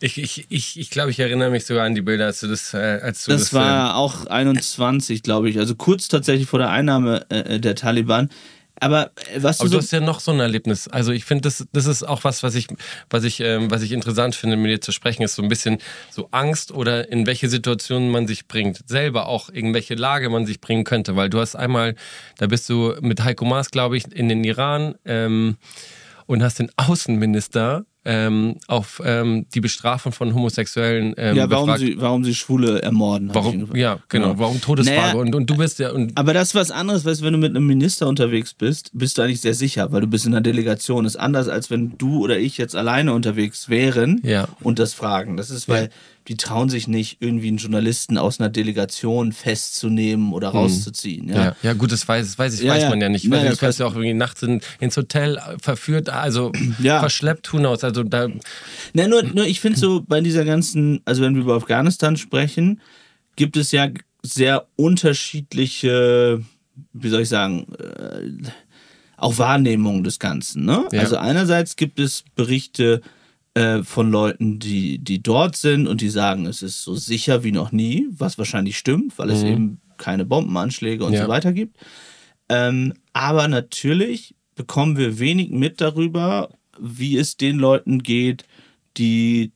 Ich, 0.02 0.18
ich, 0.18 0.46
ich, 0.48 0.78
ich 0.78 0.90
glaube, 0.90 1.10
ich 1.10 1.20
erinnere 1.20 1.50
mich 1.50 1.64
sogar 1.64 1.84
an 1.84 1.94
die 1.94 2.02
Bilder, 2.02 2.26
als 2.26 2.40
du 2.40 2.48
das, 2.48 2.74
äh, 2.74 3.00
als 3.02 3.24
du 3.24 3.32
das, 3.32 3.42
Das 3.42 3.54
war 3.54 3.96
auch 3.96 4.26
21, 4.26 5.22
glaube 5.22 5.48
ich, 5.48 5.58
also 5.58 5.74
kurz 5.74 6.08
tatsächlich 6.08 6.48
vor 6.48 6.58
der 6.58 6.70
Einnahme 6.70 7.24
äh, 7.30 7.60
der 7.60 7.76
Taliban. 7.76 8.28
Aber 8.80 9.12
äh, 9.32 9.42
was 9.42 9.60
Aber 9.60 9.68
du 9.68 9.76
du 9.76 9.80
so 9.80 9.84
hast 9.84 9.92
ja 9.92 10.00
noch 10.00 10.18
so 10.18 10.32
ein 10.32 10.40
Erlebnis. 10.40 10.88
Also 10.88 11.12
ich 11.12 11.24
finde, 11.24 11.42
das, 11.42 11.64
das 11.72 11.86
ist 11.86 12.02
auch 12.02 12.24
was, 12.24 12.42
was 12.42 12.56
ich, 12.56 12.66
was 13.10 13.22
ich, 13.22 13.38
ähm, 13.38 13.70
was 13.70 13.82
ich 13.82 13.92
interessant 13.92 14.34
finde, 14.34 14.56
mit 14.56 14.72
dir 14.72 14.80
zu 14.80 14.90
sprechen, 14.90 15.22
ist 15.22 15.36
so 15.36 15.42
ein 15.42 15.48
bisschen 15.48 15.78
so 16.10 16.28
Angst 16.32 16.72
oder 16.72 17.08
in 17.08 17.26
welche 17.26 17.48
Situationen 17.48 18.10
man 18.10 18.26
sich 18.26 18.48
bringt. 18.48 18.80
Selber 18.88 19.28
auch 19.28 19.50
irgendwelche 19.50 19.94
Lage 19.94 20.30
man 20.30 20.46
sich 20.46 20.60
bringen 20.60 20.82
könnte. 20.82 21.14
Weil 21.14 21.30
du 21.30 21.38
hast 21.38 21.54
einmal, 21.54 21.94
da 22.38 22.48
bist 22.48 22.68
du 22.68 22.94
mit 23.00 23.22
Heiko 23.22 23.44
Maas, 23.44 23.70
glaube 23.70 23.96
ich, 23.96 24.10
in 24.10 24.28
den 24.28 24.42
Iran 24.42 24.96
ähm, 25.04 25.58
und 26.26 26.42
hast 26.42 26.58
den 26.58 26.70
Außenminister 26.76 27.84
ähm, 28.04 28.56
auf 28.66 29.00
ähm, 29.04 29.46
die 29.54 29.60
Bestrafung 29.60 30.12
von 30.12 30.34
Homosexuellen 30.34 31.14
ähm, 31.16 31.36
ja, 31.36 31.48
warum 31.50 31.66
befragt. 31.66 31.80
sie, 31.80 32.00
warum 32.00 32.24
sie 32.24 32.34
Schwule 32.34 32.82
ermorden. 32.82 33.30
Warum, 33.32 33.74
ja, 33.76 34.00
genau, 34.08 34.38
warum 34.38 34.60
Todesfrage? 34.60 35.00
Naja, 35.00 35.14
und, 35.20 35.34
und 35.34 35.48
du 35.48 35.56
bist 35.56 35.78
ja, 35.78 35.90
und 35.92 36.18
Aber 36.18 36.34
das 36.34 36.48
ist 36.48 36.54
was 36.54 36.70
anderes, 36.70 37.04
weißt 37.04 37.20
du, 37.20 37.24
wenn 37.26 37.32
du 37.34 37.38
mit 37.38 37.50
einem 37.54 37.66
Minister 37.66 38.08
unterwegs 38.08 38.54
bist, 38.54 38.90
bist 38.92 39.18
du 39.18 39.22
eigentlich 39.22 39.40
sehr 39.40 39.54
sicher, 39.54 39.92
weil 39.92 40.00
du 40.00 40.06
bist 40.08 40.26
in 40.26 40.32
einer 40.32 40.40
Delegation. 40.40 41.04
Das 41.04 41.14
ist 41.14 41.20
anders, 41.20 41.48
als 41.48 41.70
wenn 41.70 41.96
du 41.96 42.18
oder 42.24 42.38
ich 42.38 42.58
jetzt 42.58 42.74
alleine 42.74 43.12
unterwegs 43.12 43.68
wären 43.68 44.20
Ja. 44.24 44.48
und 44.60 44.78
das 44.80 44.94
fragen. 44.94 45.36
Das 45.36 45.50
ist, 45.50 45.68
weil 45.68 45.84
Ja. 45.84 45.90
Die 46.28 46.36
trauen 46.36 46.68
sich 46.68 46.86
nicht, 46.88 47.16
irgendwie 47.20 47.48
einen 47.48 47.56
Journalisten 47.56 48.16
aus 48.18 48.38
einer 48.40 48.48
Delegation 48.48 49.32
festzunehmen 49.32 50.32
oder 50.32 50.48
rauszuziehen. 50.50 51.28
Ja. 51.28 51.44
Ja, 51.44 51.56
ja 51.62 51.72
gut, 51.72 51.90
das 51.92 52.06
weiß, 52.06 52.26
das 52.26 52.38
weiß, 52.38 52.54
ich, 52.54 52.60
Ja, 52.62 52.72
weiß 52.74 52.82
ja. 52.84 52.88
man 52.90 53.00
ja 53.00 53.08
nicht. 53.08 53.24
Ja, 53.24 53.30
Weil 53.32 53.44
das 53.44 53.54
du 53.58 53.60
kannst 53.60 53.78
ja 53.80 53.86
auch 53.86 53.94
irgendwie 53.94 54.14
nachts 54.14 54.42
in, 54.42 54.60
ins 54.80 54.96
Hotel 54.96 55.36
äh, 55.36 55.58
verführt, 55.60 56.08
also 56.08 56.52
Ja. 56.82 57.00
verschleppt, 57.00 57.52
who 57.52 57.58
knows. 57.58 57.82
Also 57.84 58.02
da, 58.04 58.28
Na, 58.94 59.08
nur, 59.08 59.22
nur 59.24 59.46
ich 59.46 59.60
finde 59.60 59.78
so 59.78 60.02
bei 60.06 60.20
dieser 60.20 60.44
ganzen, 60.44 61.00
also 61.04 61.22
wenn 61.22 61.34
wir 61.34 61.42
über 61.42 61.54
Afghanistan 61.56 62.16
sprechen, 62.16 62.80
gibt 63.36 63.56
es 63.56 63.72
ja 63.72 63.88
sehr 64.22 64.66
unterschiedliche, 64.76 66.42
wie 66.92 67.08
soll 67.08 67.22
ich 67.22 67.28
sagen, 67.28 67.66
äh, 67.78 68.48
auch 69.16 69.38
Wahrnehmungen 69.38 70.04
des 70.04 70.18
Ganzen. 70.18 70.64
Ne? 70.64 70.84
Ja. 70.92 71.00
Also 71.00 71.16
einerseits 71.16 71.76
gibt 71.76 71.98
es 72.00 72.24
Berichte 72.34 73.00
äh, 73.54 73.82
von 73.82 74.10
Leuten, 74.10 74.58
die, 74.58 74.98
die 74.98 75.22
dort 75.22 75.56
sind 75.56 75.86
und 75.86 76.00
die 76.00 76.08
sagen, 76.08 76.46
es 76.46 76.62
ist 76.62 76.82
so 76.82 76.94
sicher 76.94 77.44
wie 77.44 77.52
noch 77.52 77.70
nie, 77.72 78.06
was 78.10 78.38
wahrscheinlich 78.38 78.78
stimmt, 78.78 79.18
weil 79.18 79.30
es 79.30 79.42
eben 79.42 79.80
keine 79.98 80.24
Bombenanschläge 80.24 81.04
und 81.04 81.12
Ja. 81.12 81.24
so 81.24 81.28
weiter 81.28 81.52
gibt. 81.52 81.76
Ähm, 82.48 82.94
aber 83.12 83.48
natürlich 83.48 84.34
bekommen 84.54 84.96
wir 84.96 85.18
wenig 85.18 85.50
mit 85.50 85.80
darüber, 85.80 86.50
wie 86.80 87.16
es 87.16 87.36
den 87.36 87.58
Leuten 87.58 88.02
geht, 88.02 88.44
die 88.96 89.52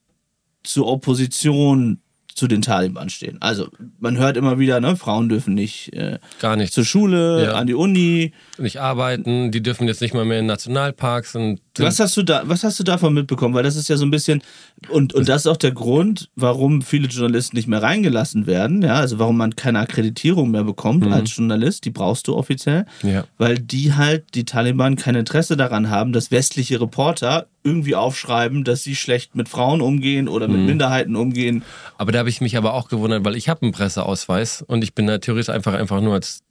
zur 0.62 0.86
Opposition 0.88 2.00
zu 2.34 2.46
den 2.48 2.60
Taliban 2.60 3.08
stehen. 3.08 3.40
Also 3.40 3.68
man 3.98 4.18
hört 4.18 4.36
immer 4.36 4.58
wieder, 4.58 4.78
ne, 4.80 4.94
Frauen 4.96 5.30
dürfen 5.30 5.54
nicht 5.54 5.94
äh, 5.94 6.18
gar 6.38 6.56
nichts. 6.56 6.74
zur 6.74 6.84
Schule, 6.84 7.44
Ja. 7.44 7.52
an 7.54 7.66
die 7.66 7.72
Uni. 7.74 8.32
nicht 8.58 8.78
arbeiten, 8.78 9.50
die 9.52 9.62
dürfen 9.62 9.88
jetzt 9.88 10.02
nicht 10.02 10.12
mal 10.12 10.26
mehr 10.26 10.40
in 10.40 10.46
Nationalparks 10.46 11.34
und 11.34 11.60
Was 11.78 12.00
hast 12.00 12.16
du 12.16 12.22
da, 12.22 12.42
was 12.46 12.64
hast 12.64 12.78
du 12.80 12.84
davon 12.84 13.12
mitbekommen? 13.14 13.54
Weil 13.54 13.62
das 13.62 13.76
ist 13.76 13.88
ja 13.88 13.96
so 13.96 14.04
ein 14.04 14.10
bisschen 14.10 14.42
und 14.88 15.14
und 15.14 15.28
das 15.28 15.42
ist 15.42 15.46
auch 15.46 15.56
der 15.56 15.72
Grund, 15.72 16.30
warum 16.36 16.82
viele 16.82 17.08
Journalisten 17.08 17.56
nicht 17.56 17.68
mehr 17.68 17.82
reingelassen 17.82 18.46
werden. 18.46 18.82
Ja, 18.82 18.94
also 18.94 19.18
warum 19.18 19.36
man 19.36 19.56
keine 19.56 19.80
Akkreditierung 19.80 20.50
mehr 20.50 20.64
bekommt 20.64 21.06
als 21.12 21.36
Journalist. 21.36 21.84
Die 21.84 21.90
brauchst 21.90 22.28
du 22.28 22.36
offiziell, 22.36 22.86
Ja. 23.02 23.24
weil 23.38 23.58
die 23.58 23.94
halt 23.94 24.34
die 24.34 24.44
Taliban 24.44 24.96
kein 24.96 25.14
Interesse 25.14 25.56
daran 25.56 25.90
haben, 25.90 26.12
dass 26.12 26.30
westliche 26.30 26.80
Reporter 26.80 27.46
irgendwie 27.62 27.96
aufschreiben, 27.96 28.62
dass 28.62 28.84
sie 28.84 28.94
schlecht 28.94 29.34
mit 29.34 29.48
Frauen 29.48 29.80
umgehen 29.80 30.28
oder 30.28 30.46
mit 30.46 30.60
Minderheiten 30.60 31.16
umgehen. 31.16 31.64
Aber 31.98 32.12
da 32.12 32.20
habe 32.20 32.28
ich 32.28 32.40
mich 32.40 32.56
aber 32.56 32.74
auch 32.74 32.88
gewundert, 32.88 33.24
weil 33.24 33.34
ich 33.34 33.48
habe 33.48 33.62
einen 33.62 33.72
Presseausweis 33.72 34.62
und 34.62 34.84
ich 34.84 34.94
bin 34.94 35.06
da 35.08 35.18
theoretisch 35.18 35.48
einfach, 35.48 35.74
einfach 35.74 36.00
nur 36.00 36.14
als 36.14 36.42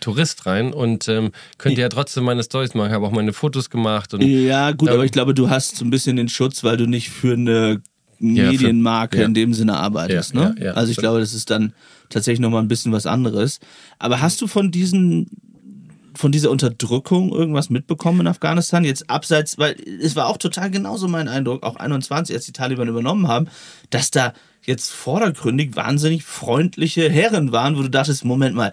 Tourist 0.00 0.46
rein 0.46 0.72
und 0.72 1.08
ähm, 1.08 1.30
könnte 1.58 1.80
ja 1.80 1.88
trotzdem 1.88 2.24
meine 2.24 2.42
Stories 2.42 2.74
machen. 2.74 2.88
Ich 2.88 2.94
habe 2.94 3.06
auch 3.06 3.12
meine 3.12 3.32
Fotos 3.32 3.70
gemacht 3.70 4.12
und 4.14 4.22
Ja, 4.22 4.72
gut, 4.72 4.88
aber 4.90 5.04
ich 5.04 5.12
glaube, 5.12 5.34
du 5.34 5.48
hast 5.50 5.76
so 5.76 5.84
ein 5.84 5.90
bisschen 5.90 6.16
den 6.16 6.28
Schutz, 6.28 6.62
weil 6.64 6.76
du 6.76 6.86
nicht 6.86 7.10
für 7.10 7.32
eine 7.34 7.80
Ja, 8.20 8.44
für- 8.44 8.50
Medienmarke 8.52 9.18
ja. 9.20 9.24
in 9.24 9.34
dem 9.34 9.54
Sinne 9.54 9.76
arbeitest. 9.76 10.34
Ja, 10.34 10.50
ne? 10.50 10.72
Also 10.76 10.90
ich 10.92 10.98
glaube, 10.98 11.20
das 11.20 11.32
ist 11.34 11.50
dann 11.50 11.72
tatsächlich 12.10 12.40
nochmal 12.40 12.62
ein 12.62 12.68
bisschen 12.68 12.92
was 12.92 13.06
anderes. 13.06 13.60
Aber 13.98 14.20
hast 14.20 14.40
du 14.42 14.46
von 14.46 14.70
diesen 14.70 15.28
von 16.16 16.30
dieser 16.30 16.52
Unterdrückung 16.52 17.32
irgendwas 17.32 17.70
mitbekommen 17.70 18.20
in 18.20 18.26
Afghanistan? 18.28 18.84
Jetzt 18.84 19.10
abseits, 19.10 19.58
weil 19.58 19.74
es 20.00 20.14
war 20.14 20.28
auch 20.28 20.36
total 20.36 20.70
genauso 20.70 21.08
mein 21.08 21.26
Eindruck, 21.26 21.64
auch 21.64 21.74
21, 21.74 22.36
als 22.36 22.44
die 22.46 22.52
Taliban 22.52 22.86
übernommen 22.86 23.26
haben, 23.26 23.48
dass 23.90 24.12
da 24.12 24.32
jetzt 24.64 24.92
vordergründig 24.92 25.74
wahnsinnig 25.74 26.22
freundliche 26.22 27.10
Herren 27.10 27.50
waren, 27.50 27.76
wo 27.76 27.82
du 27.82 27.90
dachtest, 27.90 28.24
Moment 28.24 28.54
mal, 28.54 28.72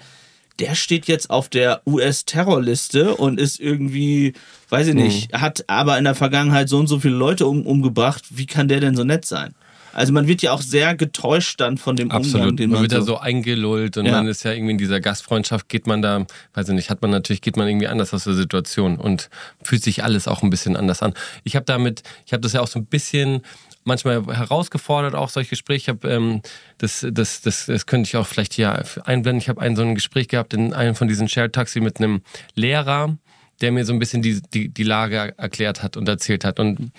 der 0.59 0.75
steht 0.75 1.07
jetzt 1.07 1.29
auf 1.29 1.49
der 1.49 1.81
US-Terrorliste 1.85 3.15
und 3.15 3.39
ist 3.39 3.59
irgendwie, 3.59 4.33
weiß 4.69 4.87
ich 4.87 4.95
nicht, 4.95 5.33
hat 5.33 5.63
aber 5.67 5.97
in 5.97 6.03
der 6.03 6.15
Vergangenheit 6.15 6.69
so 6.69 6.77
und 6.77 6.87
so 6.87 6.99
viele 6.99 7.15
Leute 7.15 7.47
um, 7.47 7.65
umgebracht. 7.65 8.23
Wie 8.29 8.45
kann 8.45 8.67
der 8.67 8.79
denn 8.79 8.95
so 8.95 9.03
nett 9.03 9.25
sein? 9.25 9.53
Also 9.93 10.13
man 10.13 10.25
wird 10.25 10.41
ja 10.41 10.53
auch 10.53 10.61
sehr 10.61 10.95
getäuscht 10.95 11.59
dann 11.59 11.77
von 11.77 11.97
dem 11.97 12.05
Umgang, 12.07 12.21
Absolut. 12.21 12.59
den 12.59 12.69
man 12.69 12.77
man 12.77 12.83
wird 12.83 12.93
ja 12.93 12.99
so, 13.01 13.07
so 13.07 13.17
eingelullt 13.17 13.97
und 13.97 14.05
Ja. 14.05 14.13
man 14.13 14.27
ist 14.27 14.43
ja 14.43 14.53
irgendwie 14.53 14.71
in 14.71 14.77
dieser 14.77 15.01
Gastfreundschaft, 15.01 15.67
geht 15.67 15.85
man 15.85 16.01
da, 16.01 16.25
weiß 16.53 16.69
ich 16.69 16.75
nicht, 16.75 16.89
hat 16.89 17.01
man 17.01 17.11
natürlich, 17.11 17.41
geht 17.41 17.57
man 17.57 17.67
irgendwie 17.67 17.87
anders 17.89 18.13
aus 18.13 18.23
der 18.23 18.33
Situation 18.33 18.97
und 18.97 19.29
fühlt 19.63 19.83
sich 19.83 20.03
alles 20.05 20.29
auch 20.29 20.43
ein 20.43 20.49
bisschen 20.49 20.77
anders 20.77 21.01
an. 21.01 21.13
Ich 21.43 21.57
habe 21.57 21.65
damit, 21.65 22.03
ich 22.25 22.31
habe 22.31 22.39
das 22.41 22.53
ja 22.53 22.61
auch 22.61 22.67
so 22.67 22.79
ein 22.79 22.85
bisschen 22.85 23.41
manchmal 23.83 24.25
herausgefordert, 24.25 25.15
auch 25.15 25.29
solche 25.29 25.51
Gespräche. 25.51 25.81
Ich 25.81 25.89
habe 25.89 26.09
ähm, 26.09 26.41
das, 26.77 27.05
das, 27.11 27.41
das, 27.41 27.65
das 27.65 27.85
könnte 27.85 28.07
ich 28.07 28.15
auch 28.15 28.27
vielleicht 28.27 28.53
hier 28.53 28.83
einblenden. 29.05 29.41
Ich 29.41 29.49
habe 29.49 29.61
ein 29.61 29.75
so 29.75 29.81
ein 29.81 29.95
Gespräch 29.95 30.27
gehabt 30.27 30.53
in 30.53 30.73
einem 30.73 30.95
von 30.95 31.07
diesen 31.07 31.27
Shared 31.27 31.53
Taxi 31.53 31.79
mit 31.79 31.97
einem 31.97 32.21
Lehrer, 32.55 33.17
der 33.61 33.71
mir 33.71 33.85
so 33.85 33.93
ein 33.93 33.99
bisschen 33.99 34.21
die, 34.21 34.41
die, 34.53 34.69
die 34.69 34.83
Lage 34.83 35.33
erklärt 35.37 35.83
hat 35.83 35.97
und 35.97 36.07
erzählt 36.07 36.45
hat. 36.45 36.59
Und 36.59 36.91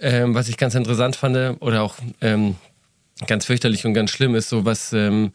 ähm, 0.00 0.34
was 0.34 0.48
ich 0.48 0.56
ganz 0.56 0.74
interessant 0.74 1.16
fand 1.16 1.62
oder 1.62 1.82
auch 1.82 1.96
ähm, 2.20 2.56
ganz 3.26 3.46
fürchterlich 3.46 3.86
und 3.86 3.94
ganz 3.94 4.10
schlimm 4.10 4.34
ist, 4.34 4.48
so 4.48 4.64
was, 4.64 4.92
ähm, 4.92 5.32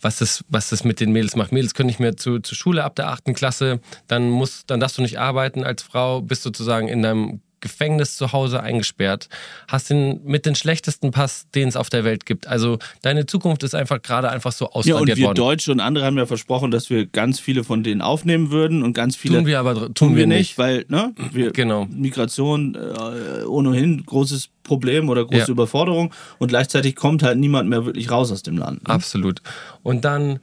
was, 0.00 0.18
das, 0.18 0.44
was 0.48 0.68
das 0.70 0.84
mit 0.84 1.00
den 1.00 1.12
Mädels 1.12 1.36
macht. 1.36 1.52
Mädels 1.52 1.74
können 1.74 1.86
nicht 1.86 2.00
mehr 2.00 2.16
zu, 2.16 2.40
zur 2.40 2.56
Schule 2.56 2.84
ab 2.84 2.96
der 2.96 3.08
achten 3.08 3.34
Klasse, 3.34 3.80
dann, 4.08 4.30
muss, 4.30 4.66
dann 4.66 4.80
darfst 4.80 4.98
du 4.98 5.02
nicht 5.02 5.18
arbeiten 5.18 5.64
als 5.64 5.82
Frau, 5.82 6.20
bist 6.20 6.42
sozusagen 6.42 6.88
in 6.88 7.02
deinem 7.02 7.40
Gefängnis 7.60 8.16
zu 8.16 8.32
Hause 8.32 8.62
eingesperrt, 8.62 9.28
hast 9.68 9.90
den 9.90 10.20
mit 10.24 10.46
den 10.46 10.54
schlechtesten 10.54 11.10
Pass, 11.10 11.46
den 11.54 11.68
es 11.68 11.76
auf 11.76 11.90
der 11.90 12.04
Welt 12.04 12.26
gibt. 12.26 12.46
Also 12.46 12.78
deine 13.02 13.26
Zukunft 13.26 13.62
ist 13.62 13.74
einfach 13.74 14.00
gerade 14.02 14.30
einfach 14.30 14.52
so 14.52 14.66
ausradiert 14.70 14.96
Ja, 14.96 15.00
und 15.00 15.16
wir 15.16 15.26
worden. 15.26 15.36
Deutsche 15.36 15.72
und 15.72 15.80
andere 15.80 16.04
haben 16.04 16.16
ja 16.18 16.26
versprochen, 16.26 16.70
dass 16.70 16.90
wir 16.90 17.06
ganz 17.06 17.40
viele 17.40 17.64
von 17.64 17.82
denen 17.82 18.00
aufnehmen 18.02 18.50
würden 18.50 18.82
und 18.82 18.92
ganz 18.94 19.16
viele 19.16 19.36
tun 19.38 19.46
wir 19.46 19.58
aber 19.60 19.74
tun, 19.74 19.94
tun 19.94 20.16
wir 20.16 20.26
nicht, 20.26 20.58
weil 20.58 20.84
ne, 20.88 21.12
wir, 21.32 21.50
genau. 21.52 21.86
Migration 21.90 22.74
äh, 22.74 23.44
ohnehin 23.44 24.04
großes 24.04 24.48
Problem 24.62 25.08
oder 25.08 25.24
große 25.24 25.38
Ja. 25.38 25.48
Überforderung 25.48 26.12
und 26.38 26.48
gleichzeitig 26.48 26.94
kommt 26.96 27.22
halt 27.22 27.38
niemand 27.38 27.68
mehr 27.68 27.84
wirklich 27.86 28.10
raus 28.10 28.30
aus 28.30 28.42
dem 28.42 28.56
Land. 28.58 28.86
ne? 28.86 28.94
Absolut. 28.94 29.40
Und 29.82 30.04
dann, 30.04 30.38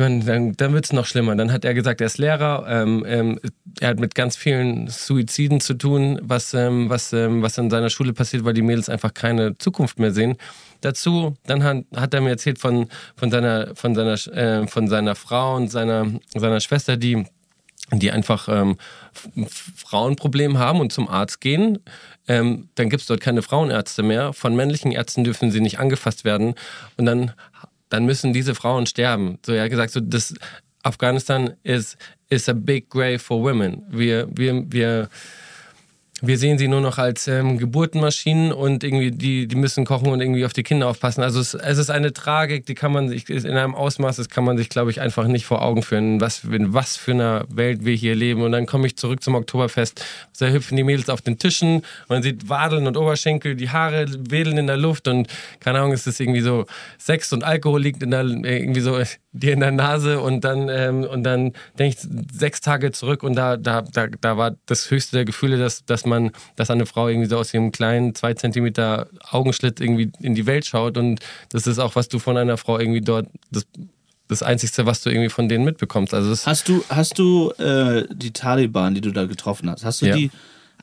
meine, 0.00 0.24
dann, 0.24 0.52
dann 0.54 0.72
wird 0.72 0.84
es 0.86 0.92
noch 0.92 1.06
schlimmer. 1.06 1.36
Dann 1.36 1.52
hat 1.52 1.64
er 1.64 1.74
gesagt, 1.74 2.00
er 2.00 2.08
ist 2.08 2.18
Lehrer. 2.18 2.66
Ähm, 2.68 3.04
ähm, 3.06 3.40
er 3.80 3.90
hat 3.90 4.00
mit 4.00 4.14
ganz 4.14 4.36
vielen 4.36 4.88
Suiziden 4.88 5.60
zu 5.60 5.74
tun, 5.74 6.18
was, 6.22 6.52
ähm, 6.54 6.90
was, 6.90 7.12
ähm, 7.12 7.42
was 7.42 7.56
in 7.58 7.70
seiner 7.70 7.90
Schule 7.90 8.12
passiert, 8.12 8.44
weil 8.44 8.54
die 8.54 8.62
Mädels 8.62 8.88
einfach 8.88 9.14
keine 9.14 9.56
Zukunft 9.58 9.98
mehr 9.98 10.12
sehen. 10.12 10.36
Dazu, 10.80 11.34
dann 11.46 11.62
hat, 11.62 11.84
hat 11.94 12.14
er 12.14 12.20
mir 12.20 12.30
erzählt 12.30 12.58
von, 12.58 12.88
von, 13.14 13.30
seiner, 13.30 13.74
von, 13.76 13.94
seiner, 13.94 14.14
äh, 14.36 14.66
von 14.66 14.88
seiner 14.88 15.14
Frau 15.14 15.56
und 15.56 15.70
seiner, 15.70 16.06
seiner 16.34 16.60
Schwester, 16.60 16.96
die 16.96 17.24
die 17.92 18.12
einfach 18.12 18.48
ähm, 18.48 18.76
F- 19.12 19.72
Frauenproblem 19.74 20.58
haben 20.58 20.78
und 20.78 20.92
zum 20.92 21.08
Arzt 21.08 21.40
gehen, 21.40 21.80
ähm, 22.28 22.68
dann 22.76 22.88
gibt 22.88 23.00
es 23.00 23.08
dort 23.08 23.20
keine 23.20 23.42
Frauenärzte 23.42 24.04
mehr. 24.04 24.32
Von 24.32 24.54
männlichen 24.54 24.92
Ärzten 24.92 25.24
dürfen 25.24 25.50
sie 25.50 25.60
nicht 25.60 25.80
angefasst 25.80 26.24
werden. 26.24 26.54
Und 26.96 27.06
dann, 27.06 27.32
dann 27.90 28.06
müssen 28.06 28.32
diese 28.32 28.54
Frauen 28.54 28.86
sterben. 28.86 29.38
So, 29.44 29.52
er 29.52 29.64
hat 29.64 29.70
gesagt, 29.70 29.92
so, 29.92 30.00
das 30.00 30.34
Afghanistan 30.82 31.54
is, 31.62 31.96
is 32.30 32.48
a 32.48 32.54
big 32.54 32.88
grave 32.88 33.18
for 33.18 33.42
women. 33.42 33.82
Wir, 33.90 34.26
wir, 34.32 34.64
wir, 34.72 35.08
wir 36.22 36.38
sehen 36.38 36.58
sie 36.58 36.68
nur 36.68 36.80
noch 36.80 36.98
als 36.98 37.28
ähm, 37.28 37.58
Geburtenmaschinen 37.58 38.52
und 38.52 38.84
irgendwie 38.84 39.10
die, 39.10 39.46
die 39.46 39.56
müssen 39.56 39.84
kochen 39.84 40.08
und 40.08 40.20
irgendwie 40.20 40.44
auf 40.44 40.52
die 40.52 40.62
Kinder 40.62 40.88
aufpassen. 40.88 41.22
Also 41.22 41.40
es, 41.40 41.54
es 41.54 41.78
ist 41.78 41.90
eine 41.90 42.12
Tragik, 42.12 42.66
die 42.66 42.74
kann 42.74 42.92
man 42.92 43.08
sich 43.08 43.28
in 43.28 43.46
einem 43.46 43.74
Ausmaß, 43.74 44.16
das 44.16 44.28
kann 44.28 44.44
man 44.44 44.56
sich, 44.56 44.68
glaube 44.68 44.90
ich, 44.90 45.00
einfach 45.00 45.26
nicht 45.26 45.46
vor 45.46 45.62
Augen 45.62 45.82
führen, 45.82 46.20
was, 46.20 46.44
in 46.44 46.74
was 46.74 46.96
für 46.96 47.12
einer 47.12 47.44
Welt 47.48 47.84
wir 47.84 47.94
hier 47.94 48.14
leben. 48.14 48.42
Und 48.42 48.52
dann 48.52 48.66
komme 48.66 48.86
ich 48.86 48.96
zurück 48.96 49.22
zum 49.22 49.34
Oktoberfest, 49.34 50.04
da 50.38 50.48
hüpfen 50.48 50.76
die 50.76 50.84
Mädels 50.84 51.08
auf 51.08 51.20
den 51.22 51.38
Tischen, 51.38 51.82
man 52.08 52.22
sieht 52.22 52.48
Wadeln 52.48 52.86
und 52.86 52.96
Oberschenkel, 52.96 53.54
die 53.54 53.70
Haare 53.70 54.06
wedeln 54.30 54.58
in 54.58 54.66
der 54.66 54.76
Luft 54.76 55.08
und 55.08 55.28
keine 55.60 55.78
Ahnung, 55.78 55.92
es 55.92 56.06
ist 56.06 56.20
irgendwie 56.20 56.40
so 56.40 56.66
Sex 56.98 57.32
und 57.32 57.44
Alkohol 57.44 57.82
liegt 57.82 58.02
in 58.02 58.10
der, 58.10 58.24
irgendwie 58.24 58.80
so 58.80 58.98
dir 59.32 59.52
in 59.52 59.60
der 59.60 59.70
Nase 59.70 60.20
und 60.20 60.42
dann, 60.42 60.68
ähm, 60.68 61.04
und 61.04 61.22
dann 61.22 61.52
denke 61.78 61.96
ich 61.96 62.08
sechs 62.32 62.60
Tage 62.60 62.90
zurück 62.90 63.22
und 63.22 63.34
da, 63.36 63.56
da, 63.56 63.82
da, 63.82 64.08
da 64.08 64.36
war 64.36 64.56
das 64.66 64.90
höchste 64.90 65.16
der 65.16 65.24
Gefühle, 65.24 65.56
dass, 65.56 65.84
dass 65.84 66.04
man, 66.04 66.32
dass 66.56 66.70
eine 66.70 66.84
Frau 66.86 67.06
irgendwie 67.08 67.28
so 67.28 67.38
aus 67.38 67.54
ihrem 67.54 67.70
kleinen 67.70 68.14
zwei 68.14 68.34
Zentimeter 68.34 69.08
Augenschlitt 69.30 69.80
irgendwie 69.80 70.10
in 70.20 70.34
die 70.34 70.46
Welt 70.46 70.66
schaut 70.66 70.96
und 70.98 71.20
das 71.50 71.66
ist 71.68 71.78
auch, 71.78 71.94
was 71.94 72.08
du 72.08 72.18
von 72.18 72.36
einer 72.36 72.56
Frau 72.56 72.78
irgendwie 72.78 73.00
dort, 73.02 73.28
das, 73.52 73.66
das 74.26 74.42
Einzigste, 74.42 74.84
was 74.86 75.02
du 75.02 75.10
irgendwie 75.10 75.28
von 75.28 75.48
denen 75.48 75.64
mitbekommst. 75.64 76.12
Also 76.12 76.30
Hast 76.46 76.68
du, 76.68 76.84
hast 76.88 77.18
du 77.18 77.50
äh, 77.58 78.04
die 78.12 78.32
Taliban, 78.32 78.94
die 78.94 79.00
du 79.00 79.12
da 79.12 79.26
getroffen 79.26 79.70
hast, 79.70 79.84
hast 79.84 80.02
du 80.02 80.06
Ja. 80.06 80.16
die 80.16 80.30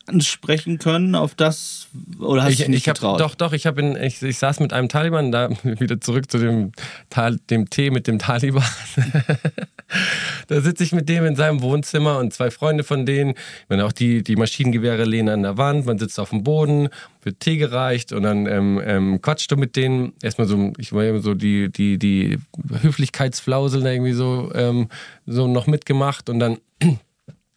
ansprechen 0.08 0.80
können 0.80 1.16
auf 1.16 1.36
das 1.36 1.88
oder 2.20 2.44
hast 2.44 2.50
du 2.50 2.52
ich, 2.54 2.58
dich 2.60 2.68
nicht 2.70 2.78
ich 2.84 2.90
hab, 2.90 2.96
getraut? 2.96 3.20
doch, 3.20 3.36
doch, 3.36 3.54
ich, 3.54 3.66
hab 3.66 3.78
in, 3.78 3.96
ich, 3.96 4.22
ich 4.22 4.38
saß 4.38 4.60
mit 4.60 4.74
einem 4.74 4.90
Taliban, 4.90 5.32
da 5.32 5.50
wieder 5.64 6.00
zurück 6.00 6.32
zu 6.32 6.38
dem, 6.38 6.72
Tal, 7.10 7.38
dem 7.50 7.70
Tee 7.70 7.90
mit 7.90 8.08
dem 8.08 8.20
Taliban. 8.20 8.64
da 10.48 10.62
sitze 10.62 10.84
ich 10.84 10.94
mit 10.94 11.10
dem 11.10 11.26
in 11.26 11.36
seinem 11.36 11.62
Wohnzimmer 11.62 12.20
und 12.20 12.34
zwei 12.34 12.52
Freunde 12.52 12.84
von 12.84 13.06
denen. 13.06 13.32
Ich 13.32 13.70
meine, 13.70 13.86
auch 13.86 13.92
die, 13.92 14.24
die 14.24 14.36
Maschinengewehre 14.36 15.04
lehnen 15.04 15.30
an 15.30 15.44
der 15.44 15.58
Wand, 15.58 15.86
man 15.86 16.00
sitzt 16.00 16.20
auf 16.20 16.30
dem 16.30 16.44
Boden, 16.44 16.90
wird 17.24 17.40
Tee 17.40 17.58
gereicht 17.58 18.14
und 18.14 18.24
dann 18.24 18.46
ähm, 18.46 18.82
ähm, 18.84 19.22
quatscht 19.22 19.52
du 19.52 19.58
mit 19.58 19.76
denen. 19.76 20.14
Erstmal 20.22 20.48
so, 20.48 20.74
ich 20.78 20.94
war 20.94 21.04
eben 21.04 21.22
so 21.22 21.34
die, 21.34 21.72
die, 21.72 21.98
die 21.98 22.38
Höflichkeitsflauseln 22.82 23.86
irgendwie 23.86 24.14
so, 24.14 24.52
ähm, 24.56 24.88
so 25.26 25.48
noch 25.48 25.68
mitgemacht 25.68 26.30
und 26.30 26.40
dann 26.40 26.58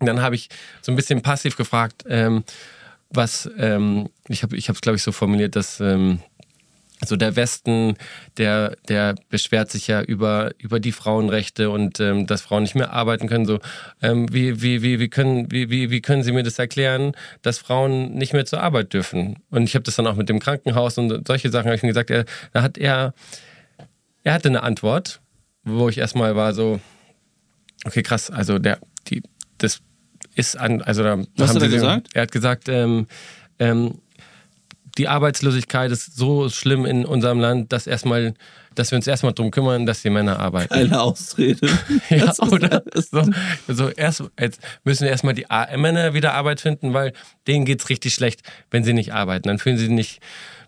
dann 0.06 0.22
habe 0.22 0.34
ich 0.34 0.48
so 0.82 0.92
ein 0.92 0.96
bisschen 0.96 1.22
passiv 1.22 1.56
gefragt, 1.56 2.04
ähm, 2.08 2.44
was, 3.10 3.50
ähm, 3.58 4.08
ich 4.28 4.42
habe 4.42 4.56
es, 4.56 4.80
glaube 4.80 4.96
ich, 4.96 5.02
so 5.02 5.12
formuliert, 5.12 5.56
dass 5.56 5.80
ähm, 5.80 6.20
so 7.06 7.16
der 7.16 7.36
Westen, 7.36 7.96
der, 8.36 8.76
der 8.88 9.14
beschwert 9.28 9.70
sich 9.70 9.86
ja 9.86 10.02
über, 10.02 10.52
über 10.58 10.80
die 10.80 10.92
Frauenrechte 10.92 11.70
und 11.70 11.98
ähm, 12.00 12.26
dass 12.26 12.42
Frauen 12.42 12.62
nicht 12.62 12.74
mehr 12.74 12.92
arbeiten 12.92 13.28
können. 13.28 13.46
So, 13.46 13.58
ähm, 14.02 14.32
wie, 14.32 14.60
wie, 14.62 14.82
wie, 14.82 15.00
wie, 15.00 15.08
können, 15.08 15.50
wie, 15.50 15.70
wie, 15.70 15.90
wie 15.90 16.00
können 16.00 16.22
Sie 16.22 16.32
mir 16.32 16.42
das 16.42 16.58
erklären, 16.58 17.12
dass 17.42 17.58
Frauen 17.58 18.14
nicht 18.14 18.32
mehr 18.32 18.44
zur 18.44 18.62
Arbeit 18.62 18.92
dürfen? 18.92 19.36
Und 19.50 19.64
ich 19.64 19.74
habe 19.74 19.82
das 19.82 19.96
dann 19.96 20.06
auch 20.06 20.16
mit 20.16 20.28
dem 20.28 20.40
Krankenhaus 20.40 20.98
und 20.98 21.26
solche 21.26 21.50
Sachen 21.50 21.72
ich 21.72 21.80
gesagt. 21.80 22.10
Er, 22.10 22.24
da 22.52 22.62
hat 22.62 22.76
er, 22.76 23.14
er 24.22 24.34
hatte 24.34 24.48
eine 24.48 24.62
Antwort, 24.62 25.20
wo 25.64 25.88
ich 25.88 25.98
erstmal 25.98 26.36
war 26.36 26.52
so, 26.52 26.80
okay, 27.84 28.02
krass, 28.02 28.30
also 28.30 28.58
der, 28.58 28.78
die, 29.08 29.22
das 29.58 29.80
ist 30.34 30.56
an, 30.56 30.82
also 30.82 31.02
da 31.02 31.18
Was 31.36 31.50
haben 31.50 31.56
hat 31.56 31.62
er 31.62 31.68
gesagt? 31.68 32.08
Er 32.14 32.22
hat 32.22 32.32
gesagt, 32.32 32.68
ähm, 32.68 33.06
ähm, 33.58 33.98
die 34.98 35.08
Arbeitslosigkeit 35.08 35.90
ist 35.90 36.16
so 36.16 36.48
schlimm 36.48 36.84
in 36.84 37.04
unserem 37.04 37.40
Land, 37.40 37.72
dass 37.72 37.86
erstmal, 37.86 38.34
dass 38.74 38.90
wir 38.90 38.96
uns 38.96 39.06
erstmal 39.06 39.32
drum 39.32 39.50
kümmern, 39.50 39.86
dass 39.86 40.02
die 40.02 40.10
Männer 40.10 40.38
arbeiten. 40.38 40.72
Eine 40.74 41.00
Ausrede. 41.00 41.68
Ja, 42.10 42.26
Das 42.26 42.40
oder 42.40 42.82
so, 42.94 43.22
so 43.68 43.88
erst, 43.88 44.24
jetzt 44.38 44.60
müssen 44.84 45.04
wir 45.04 45.10
erstmal 45.10 45.34
die 45.34 45.46
Männer 45.76 46.14
wieder 46.14 46.34
Arbeit 46.34 46.60
finden, 46.60 46.92
weil 46.92 47.12
denen 47.46 47.64
geht's 47.64 47.88
richtig 47.88 48.14
schlecht, 48.14 48.42
wenn 48.70 48.84
sie 48.84 48.92
nicht 48.92 49.12
arbeiten. 49.12 49.48
Dann 49.48 49.58
fühlen 49.58 49.78
sie 49.78 49.86
sich 49.86 49.94
nicht, 49.94 50.20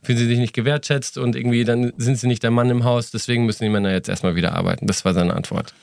fühlen 0.03 0.19
sie 0.19 0.27
sich 0.27 0.39
nicht 0.39 0.55
gewertschätzt 0.55 1.19
und 1.19 1.37
irgendwie 1.37 1.65
dann 1.65 1.93
sind 1.97 2.19
sie 2.19 2.27
nicht 2.27 2.43
der 2.43 2.51
Mann 2.51 2.71
im 2.71 2.85
Haus. 2.85 3.11
Deswegen 3.11 3.47
müssen 3.47 3.65
die 3.65 3.71
Männer 3.71 3.91
jetzt 3.93 4.09
erstmal 4.09 4.35
wieder 4.35 4.55
arbeiten. 4.55 4.87
Das 4.87 5.05
war 5.05 5.15
seine 5.15 5.35
Antwort. 5.35 5.75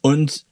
Und 0.00 0.44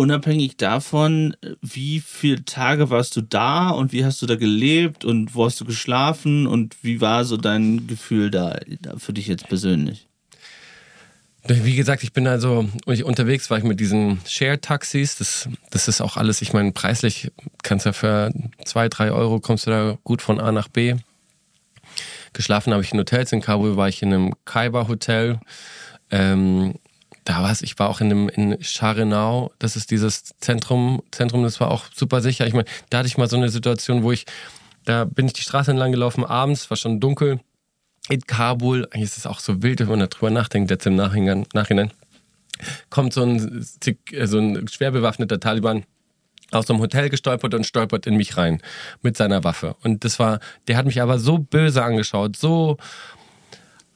unabhängig 0.00 0.56
davon, 0.56 1.36
wie 1.60 2.00
viele 2.00 2.42
Tage 2.46 2.88
warst 2.88 3.16
du 3.16 3.20
da 3.20 3.68
und 3.68 3.92
wie 3.92 4.02
hast 4.02 4.22
du 4.22 4.26
da 4.26 4.36
gelebt 4.36 5.04
und 5.04 5.34
wo 5.34 5.44
hast 5.44 5.60
du 5.60 5.66
geschlafen 5.66 6.46
und 6.46 6.74
wie 6.82 7.02
war 7.02 7.26
so 7.26 7.36
dein 7.36 7.86
Gefühl 7.86 8.30
da, 8.30 8.58
für 8.96 9.12
dich 9.12 9.26
jetzt 9.26 9.46
persönlich? 9.48 10.08
Wie 11.46 11.76
gesagt, 11.76 12.02
ich 12.02 12.14
bin 12.14 12.26
also 12.26 12.66
unterwegs, 12.86 13.50
war 13.50 13.58
ich 13.58 13.64
mit 13.64 13.78
diesen 13.78 14.20
Share-Taxis. 14.26 15.16
Das, 15.16 15.48
das 15.70 15.86
ist 15.86 16.00
auch 16.00 16.16
alles, 16.16 16.40
ich 16.40 16.54
meine, 16.54 16.72
preislich 16.72 17.30
kannst 17.62 17.84
du 17.84 17.90
ja 17.90 17.92
für 17.92 18.32
zwei, 18.64 18.88
drei 18.88 19.10
Euro 19.10 19.38
kommst 19.38 19.66
du 19.66 19.70
da 19.70 19.98
gut 20.02 20.22
von 20.22 20.40
A 20.40 20.50
nach 20.50 20.68
B. 20.68 20.96
Geschlafen 22.32 22.72
habe 22.72 22.82
ich 22.82 22.92
in 22.92 22.98
Hotels. 22.98 23.32
In 23.32 23.42
Kabul 23.42 23.76
war 23.76 23.88
ich 23.88 24.02
in 24.02 24.14
einem 24.14 24.32
Kaiba-Hotel. 24.46 25.40
Ähm, 26.10 26.74
da 27.24 27.42
war 27.42 27.50
es, 27.50 27.62
ich 27.62 27.78
war 27.78 27.88
auch 27.88 28.00
in 28.00 28.10
einem 28.10 28.28
in 28.28 28.58
Charenau, 28.62 29.52
das 29.58 29.76
ist 29.76 29.90
dieses 29.90 30.24
Zentrum, 30.40 31.02
Zentrum, 31.10 31.42
das 31.42 31.60
war 31.60 31.70
auch 31.70 31.84
super 31.94 32.20
sicher. 32.20 32.46
Ich 32.46 32.54
meine, 32.54 32.66
da 32.88 32.98
hatte 32.98 33.08
ich 33.08 33.18
mal 33.18 33.28
so 33.28 33.36
eine 33.36 33.48
Situation, 33.48 34.02
wo 34.02 34.12
ich, 34.12 34.26
da 34.84 35.04
bin 35.04 35.26
ich 35.26 35.32
die 35.32 35.42
Straße 35.42 35.70
entlang 35.70 35.92
gelaufen 35.92 36.24
abends, 36.24 36.70
war 36.70 36.76
schon 36.76 37.00
dunkel 37.00 37.40
in 38.08 38.22
Kabul, 38.22 38.86
eigentlich 38.86 39.04
ist 39.04 39.18
es 39.18 39.26
auch 39.26 39.40
so 39.40 39.62
wild, 39.62 39.80
wenn 39.80 39.88
man 39.88 40.00
darüber 40.00 40.30
nachdenkt, 40.30 40.70
jetzt 40.70 40.86
im 40.86 40.96
Nachhinein, 40.96 41.46
Nachhinein 41.52 41.92
kommt 42.90 43.12
so 43.12 43.22
ein, 43.22 43.62
so 43.62 44.38
ein 44.38 44.68
schwer 44.68 44.90
bewaffneter 44.90 45.40
Taliban 45.40 45.84
aus 46.50 46.68
einem 46.68 46.80
Hotel 46.80 47.08
gestolpert 47.08 47.54
und 47.54 47.66
stolpert 47.66 48.06
in 48.06 48.16
mich 48.16 48.36
rein 48.36 48.60
mit 49.02 49.16
seiner 49.16 49.44
Waffe. 49.44 49.76
Und 49.82 50.04
das 50.04 50.18
war, 50.18 50.40
der 50.66 50.76
hat 50.76 50.86
mich 50.86 51.00
aber 51.00 51.18
so 51.18 51.38
böse 51.38 51.82
angeschaut, 51.82 52.36
so 52.36 52.76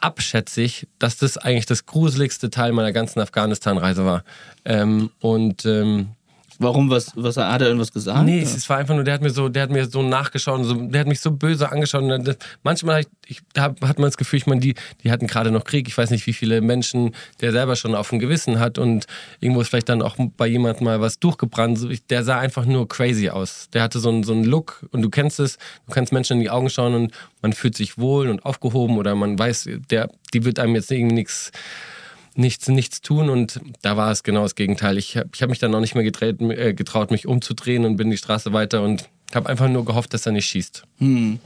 abschätzig, 0.05 0.87
dass 0.99 1.17
das 1.17 1.39
eigentlich 1.39 1.67
das 1.67 1.87
gruseligste 1.87 2.51
Teil 2.51 2.73
meiner 2.73 2.93
ganzen 2.93 3.21
Afghanistan-Reise 3.21 4.05
war. 4.05 4.25
Ähm, 4.65 5.11
und 5.21 5.65
ähm, 5.65 6.11
Warum, 6.59 6.91
was, 6.91 7.13
was 7.17 7.37
hat 7.37 7.61
er 7.61 7.69
irgendwas 7.69 7.93
gesagt? 7.93 8.25
Nee, 8.25 8.41
es, 8.41 8.69
war 8.69 8.79
einfach 8.79 8.95
nur, 8.95 9.05
der 9.05 9.15
hat 9.15 9.23
mir 9.23 9.31
so, 9.31 9.49
der 9.49 9.65
hat 9.65 9.71
mir 9.71 9.87
so 9.87 10.03
nachgeschaut 10.03 10.65
so, 10.65 10.75
der 10.75 11.01
hat 11.01 11.09
mich 11.09 11.21
so 11.21 11.31
böse 11.31 11.71
angeschaut. 11.71 12.03
Und 12.03 12.27
das, 12.27 12.37
manchmal 12.63 13.01
ich, 13.01 13.07
ich, 13.27 13.41
da 13.53 13.65
hat 13.65 13.99
man 13.99 14.07
das 14.07 14.17
Gefühl, 14.17 14.39
ich 14.39 14.47
meine, 14.47 14.61
die, 14.61 14.75
die 15.03 15.11
hatten 15.11 15.27
gerade 15.27 15.51
noch 15.51 15.65
Krieg. 15.65 15.89
Ich 15.89 15.97
weiß 15.97 16.11
nicht, 16.11 16.27
wie 16.27 16.33
viele 16.33 16.61
Menschen 16.61 17.15
der 17.41 17.53
selber 17.53 17.77
schon 17.77 17.95
auf 17.95 18.11
dem 18.11 18.19
Gewissen 18.19 18.61
hat 18.61 18.79
und 18.79 19.07
irgendwo 19.41 19.61
ist 19.61 19.69
vielleicht 19.69 19.89
dann 19.89 20.03
auch 20.03 20.17
bei 20.37 20.47
jemandem 20.47 20.85
mal 20.85 21.01
was 21.01 21.19
durchgebrannt. 21.19 21.81
Der 22.11 22.25
sah 22.25 22.39
einfach 22.39 22.67
nur 22.67 22.89
crazy 22.89 23.31
aus. 23.31 23.69
Der 23.73 23.83
hatte 23.83 23.99
so 23.99 24.09
einen, 24.09 24.23
so 24.23 24.33
einen 24.33 24.45
Look 24.45 24.87
und 24.93 25.03
du 25.03 25.11
kennst 25.11 25.41
es, 25.41 25.59
du 25.87 25.93
kannst 25.93 26.13
Menschen 26.13 26.35
in 26.35 26.41
die 26.41 26.51
Augen 26.51 26.71
schauen 26.71 26.95
und 26.95 27.13
man 27.43 27.53
fühlt 27.53 27.77
sich 27.77 27.99
wohl 27.99 28.29
und 28.29 28.45
aufgehoben 28.45 28.97
oder 28.99 29.15
man 29.15 29.39
weiß, 29.39 29.69
der, 29.91 30.09
die 30.33 30.45
wird 30.45 30.59
einem 30.59 30.75
jetzt 30.75 30.91
irgendwie 30.91 31.15
nichts 31.15 31.53
nichts, 32.35 32.69
nichts 32.69 33.01
tun 33.01 33.29
und 33.31 33.61
da 33.83 33.97
war 33.97 34.11
es 34.11 34.23
genau 34.23 34.43
das 34.43 34.55
Gegenteil. 34.55 34.99
Ich 34.99 35.17
habe 35.17 35.29
ich 35.35 35.43
hab 35.43 35.51
mich 35.51 35.59
dann 35.59 35.71
noch 35.71 35.81
nicht 35.81 35.95
mehr 35.95 36.05
gedreht, 36.05 36.41
äh, 36.41 36.75
getraut, 36.75 37.11
mich 37.11 37.27
umzudrehen 37.27 37.85
und 37.85 37.97
bin 37.97 38.11
die 38.11 38.17
Straße 38.17 38.53
weiter 38.53 38.83
und 38.83 39.09
habe 39.35 39.49
einfach 39.49 39.69
nur 39.69 39.85
gehofft, 39.85 40.15
dass 40.15 40.27
er 40.27 40.33
nicht 40.33 40.47
schießt. 40.47 40.85
Hm. 40.99 41.39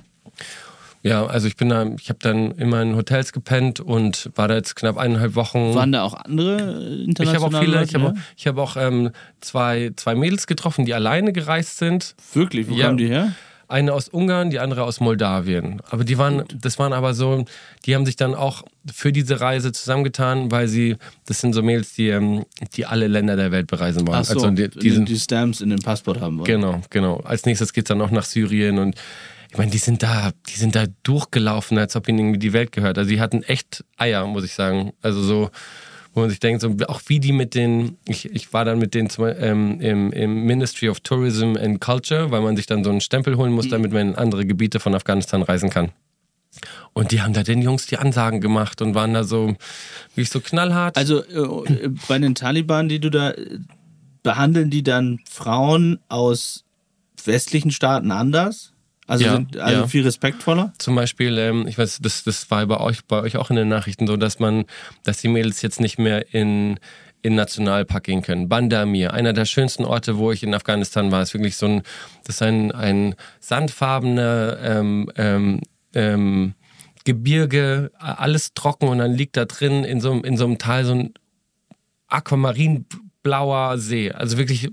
Ja, 1.03 1.27
also 1.27 1.47
ich 1.47 1.57
bin 1.57 1.69
da, 1.69 1.87
ich 1.99 2.09
habe 2.09 2.19
dann 2.21 2.51
immer 2.53 2.83
in 2.83 2.97
Hotels 2.97 3.33
gepennt 3.33 3.79
und 3.79 4.31
war 4.35 4.49
da 4.49 4.57
jetzt 4.57 4.75
knapp 4.75 4.99
eineinhalb 4.99 5.37
Wochen. 5.37 5.75
Waren 5.75 5.93
da 5.93 6.03
auch 6.03 6.15
andere 6.15 6.57
äh, 6.57 6.61
ich 6.61 6.67
habe 6.67 7.03
internationale 7.05 7.57
auch 7.57 7.61
viele, 7.61 7.77
Leute, 7.79 7.89
ich 7.89 7.95
habe 7.95 8.05
ja? 8.05 8.11
auch, 8.11 8.17
ich 8.37 8.47
hab 8.49 8.59
auch 8.59 8.77
ähm, 8.77 9.11
zwei, 9.41 9.93
zwei 9.95 10.15
Mädels 10.17 10.47
getroffen, 10.49 10.85
die 10.87 10.95
alleine 10.95 11.33
gereist 11.33 11.79
sind. 11.79 12.17
Wirklich, 12.35 12.69
wo 12.69 12.75
Ja. 12.75 12.87
kamen 12.87 12.99
die 12.99 13.09
her? 13.09 13.33
Eine 13.69 13.93
aus 13.93 14.09
Ungarn, 14.09 14.51
die 14.51 14.59
andere 14.59 14.85
aus 14.85 14.99
Moldawien. 15.01 15.83
Aber 15.91 16.05
die 16.05 16.17
waren, 16.19 16.45
das 16.55 16.79
waren 16.79 16.93
aber 16.93 17.15
so, 17.15 17.45
die 17.85 17.95
haben 17.95 18.07
sich 18.07 18.17
dann 18.17 18.35
auch 18.35 18.63
für 18.91 19.13
diese 19.13 19.41
Reise 19.41 19.73
zusammengetan, 19.73 20.51
weil 20.51 20.69
sie, 20.69 20.97
das 21.27 21.41
sind 21.41 21.53
so 21.53 21.63
Mails, 21.63 21.93
die, 21.95 22.09
ähm, 22.09 22.47
die 22.75 22.87
alle 22.87 23.07
Länder 23.07 23.37
der 23.37 23.53
Welt 23.53 23.67
bereisen 23.67 24.07
wollen. 24.07 24.19
Ach 24.21 24.25
so, 24.25 24.35
also 24.35 24.51
die, 24.51 24.69
die, 24.69 24.91
sind, 24.91 25.09
die 25.09 25.19
Stamps 25.19 25.61
in 25.61 25.71
den 25.71 25.81
Passport 25.81 26.21
haben 26.21 26.39
wollen. 26.39 26.47
Genau, 26.47 26.81
genau. 26.91 27.19
Als 27.19 27.45
nächstes 27.45 27.73
geht 27.73 27.85
es 27.85 27.89
dann 27.89 27.99
noch 27.99 28.11
nach 28.11 28.25
Syrien 28.25 28.79
und 28.79 28.97
ich 29.51 29.57
meine, 29.57 29.71
die 29.71 29.79
sind 29.79 30.03
da, 30.03 30.33
die 30.49 30.59
sind 30.59 30.75
da 30.75 30.85
durchgelaufen, 31.03 31.79
als 31.79 31.97
ob 31.97 32.09
ihnen 32.09 32.19
irgendwie 32.19 32.39
die 32.39 32.53
Welt 32.53 32.73
gehört. 32.73 32.99
Also 32.99 33.11
die 33.11 33.21
hatten 33.21 33.43
echt 33.43 33.85
Eier, 33.97 34.27
muss 34.27 34.45
ich 34.45 34.53
sagen. 34.53 34.93
Also 35.01 35.23
so, 35.23 35.51
wo 36.19 36.23
man 36.23 36.31
sich 36.31 36.41
denkt, 36.41 36.61
so, 36.61 36.75
auch 36.89 37.01
wie 37.07 37.21
die 37.21 37.33
mit 37.33 37.55
den, 37.55 37.97
ich, 38.07 38.31
ich 38.31 38.53
war 38.53 38.65
dann 38.65 38.79
mit 38.79 38.95
denen 38.95 39.09
zum, 39.09 39.27
ähm, 39.27 39.81
im, 39.81 40.13
im 40.13 40.45
Ministry 40.45 40.89
of 40.89 41.01
Tourism 41.01 41.57
and 41.57 41.81
Culture, 41.81 42.31
weil 42.31 42.41
man 42.41 42.57
sich 42.57 42.67
dann 42.67 42.83
so 42.83 42.91
einen 42.91 43.01
Stempel 43.01 43.37
holen 43.37 43.53
muss, 43.53 43.69
damit 43.69 43.93
man 43.93 44.09
in 44.09 44.15
andere 44.17 44.45
Gebiete 44.45 44.81
von 44.81 44.95
Afghanistan 44.95 45.43
reisen 45.43 45.71
kann. 45.71 45.93
Und 46.93 47.13
die 47.13 47.23
haben 47.23 47.33
da 47.33 47.45
den 47.45 47.63
Jungs 47.63 47.87
die 47.87 47.99
Ansagen 47.99 48.41
gemacht 48.41 48.83
und 48.83 48.95
waren 48.95 49.15
da 49.15 49.23
so, 49.23 49.55
wie 50.17 50.23
ich 50.23 50.31
so 50.31 50.41
knallhart. 50.41 50.97
Also 50.97 51.23
äh, 51.23 51.89
bei 52.09 52.19
den 52.19 52.35
Taliban, 52.35 52.89
die 52.89 52.99
du 52.99 53.11
da 53.11 53.31
äh, 53.31 53.59
behandeln 54.23 54.71
die 54.71 54.83
dann 54.83 55.21
Frauen 55.31 56.01
aus 56.09 56.65
westlichen 57.25 57.71
Staaten 57.71 58.11
anders? 58.11 58.73
Also 59.09 59.25
Ja, 59.25 59.33
sind 59.37 59.57
also 59.57 59.81
ja. 59.81 59.87
viel 59.89 60.05
respektvoller? 60.05 60.73
Zum 60.79 60.95
Beispiel, 60.95 61.37
ähm, 61.39 61.67
ich 61.67 61.77
weiß, 61.79 61.99
das, 62.03 62.23
das 62.23 62.49
war 62.53 62.65
bei 62.67 62.79
euch, 62.79 63.05
bei 63.07 63.21
euch 63.23 63.37
auch 63.37 63.51
in 63.51 63.57
den 63.57 63.67
Nachrichten 63.69 64.07
so, 64.07 64.17
dass 64.17 64.39
man, 64.39 64.65
dass 65.03 65.19
die 65.19 65.29
Mädels 65.29 65.61
jetzt 65.63 65.81
nicht 65.81 65.99
mehr 65.99 66.33
in 66.33 66.79
in 67.21 67.35
Nationalpark 67.35 68.05
gehen 68.05 68.23
können. 68.23 68.49
Bandamir, 68.49 69.13
einer 69.13 69.33
der 69.33 69.45
schönsten 69.45 69.85
Orte, 69.85 70.19
wo 70.19 70.31
ich 70.31 70.45
in 70.45 70.55
Afghanistan 70.55 71.11
war, 71.11 71.21
ist 71.21 71.35
wirklich 71.35 71.57
so 71.57 71.67
ein, 71.67 71.83
das 72.25 72.37
ist 72.37 72.43
ein, 72.43 72.71
ein 72.71 73.17
sandfarbener 73.41 74.57
ähm, 74.63 75.11
ähm, 75.17 75.61
ähm, 75.95 76.55
Gebirge, 77.05 77.91
alles 77.99 78.55
trocken 78.55 78.87
und 78.87 78.99
dann 78.99 79.15
liegt 79.15 79.37
da 79.37 79.47
drin 79.47 79.83
in 79.83 80.01
so, 80.01 80.13
einem- 80.13 80.23
in 80.23 80.37
so 80.37 80.45
einem 80.45 80.59
Tal 80.59 80.85
so 80.85 80.93
ein 80.95 81.13
aquamarinblauer 82.07 83.79
See. 83.79 84.13
Also 84.13 84.39
wirklich 84.39 84.69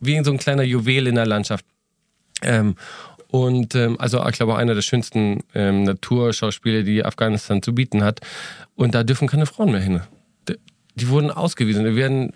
wie 0.00 0.14
in 0.16 0.24
so 0.24 0.30
ein 0.32 0.38
kleiner 0.38 0.62
Juwel 0.62 1.06
in 1.06 1.14
der 1.14 1.26
Landschaft. 1.26 1.64
Ähm, 2.42 2.74
und 3.30 3.74
ähm, 3.74 3.96
also 4.00 4.24
ich 4.26 4.36
glaube 4.36 4.56
einer 4.56 4.74
der 4.74 4.82
schönsten 4.82 5.44
ähm, 5.54 5.84
Naturschauspiele, 5.84 6.84
die 6.84 7.04
Afghanistan 7.04 7.62
zu 7.62 7.74
bieten 7.74 8.02
hat. 8.02 8.20
Und 8.74 8.94
da 8.94 9.04
dürfen 9.04 9.28
keine 9.28 9.46
Frauen 9.46 9.72
mehr 9.72 9.80
hin. 9.80 10.00
Die, 10.48 10.56
die 10.96 11.08
wurden 11.08 11.30
ausgewiesen. 11.30 11.84
Die 11.84 11.96
werden, 11.96 12.32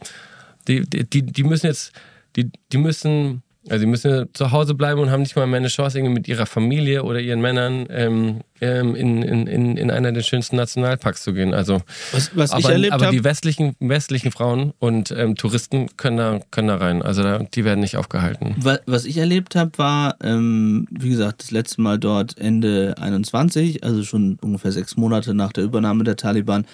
die, 0.68 0.82
die 0.82 1.22
die 1.22 1.42
müssen 1.44 1.66
jetzt, 1.66 1.92
die, 2.36 2.50
die 2.72 2.78
müssen, 2.78 3.42
also 3.68 3.80
die 3.84 3.90
müssen 3.90 4.28
zu 4.34 4.52
Hause 4.52 4.74
bleiben 4.74 5.00
und 5.00 5.10
haben 5.10 5.22
nicht 5.22 5.36
mal 5.36 5.46
mehr 5.46 5.56
eine 5.58 5.68
Chance, 5.68 5.98
irgendwie 5.98 6.14
mit 6.14 6.28
ihrer 6.28 6.46
Familie 6.46 7.02
oder 7.02 7.20
ihren 7.20 7.40
Männern 7.40 7.86
ähm, 7.90 8.40
ähm, 8.60 8.94
in, 8.94 9.22
in, 9.22 9.46
in, 9.46 9.76
in 9.76 9.90
einer 9.90 10.12
der 10.12 10.22
schönsten 10.22 10.56
Nationalparks 10.56 11.22
zu 11.22 11.32
gehen. 11.32 11.54
Also 11.54 11.80
Was, 12.12 12.30
was 12.36 12.50
ich 12.50 12.64
aber, 12.64 12.72
erlebt 12.72 12.92
aber 12.92 13.10
die 13.10 13.24
westlichen, 13.24 13.74
westlichen 13.80 14.32
Frauen 14.32 14.72
und 14.78 15.10
ähm, 15.12 15.34
Touristen 15.36 15.88
können 15.96 16.16
da, 16.18 16.40
können 16.50 16.68
da 16.68 16.76
rein. 16.76 17.00
Also 17.02 17.22
da, 17.22 17.38
die 17.38 17.64
werden 17.64 17.80
nicht 17.80 17.96
aufgehalten. 17.96 18.54
Wa- 18.58 18.78
Was 18.86 19.04
ich 19.06 19.16
erlebt 19.16 19.56
habe, 19.56 19.70
war, 19.78 20.16
ähm, 20.22 20.86
wie 20.90 21.08
gesagt, 21.10 21.42
das 21.42 21.50
letzte 21.50 21.80
Mal 21.80 21.98
dort 21.98 22.36
Ende 22.38 22.94
21, 23.00 23.82
also 23.84 24.02
schon 24.02 24.38
ungefähr 24.42 24.72
sechs 24.72 24.96
Monate 24.96 25.32
nach 25.34 25.52
der 25.52 25.64
Übernahme 25.64 26.04
der 26.04 26.16
Taliban, 26.16 26.66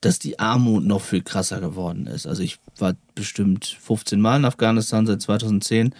dass 0.00 0.18
die 0.20 0.38
Armut 0.38 0.84
noch 0.84 1.00
viel 1.02 1.22
krasser 1.22 1.60
geworden 1.60 2.06
ist. 2.06 2.26
Also 2.26 2.42
ich 2.42 2.58
war 2.78 2.94
bestimmt 3.16 3.76
15 3.80 4.20
Mal 4.20 4.36
in 4.36 4.44
Afghanistan 4.44 5.04
seit 5.06 5.20
2010, 5.20 5.92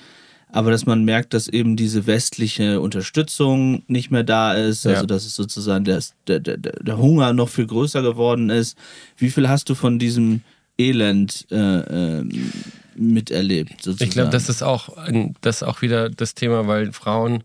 aber 0.51 0.71
dass 0.71 0.87
man 0.87 1.05
merkt, 1.05 1.35
dass 1.35 1.49
eben 1.49 1.77
diese 1.77 2.07
westliche 2.07 2.81
Unterstützung 2.81 3.83
nicht 3.87 4.11
mehr 4.11 4.25
da 4.25 4.55
ist, 4.55 4.85
Ja. 4.85 4.93
also 4.93 5.07
dass 5.07 5.25
es 5.25 5.35
sozusagen 5.35 5.85
der, 5.85 6.03
der, 6.27 6.41
der, 6.41 6.99
Hunger 6.99 7.33
noch 7.33 7.49
viel 7.49 7.67
größer 7.67 8.03
geworden 8.03 8.51
ist. 8.51 8.77
Wie 9.17 9.31
viel 9.31 9.49
hast 9.49 9.69
du 9.69 9.75
von 9.75 9.99
diesem 9.99 10.43
Elend 10.79 11.47
äh, 11.51 11.57
ähm, 11.57 12.53
miterlebt? 12.97 13.83
Sozusagen? 13.83 14.09
Ich 14.09 14.15
glaube, 14.15 14.31
das 14.31 14.49
ist 14.49 14.63
auch 14.63 14.89
das 15.41 15.57
ist 15.57 15.63
auch 15.63 15.83
wieder 15.83 16.09
das 16.09 16.35
Thema, 16.35 16.67
weil 16.67 16.93
Frauen 16.93 17.45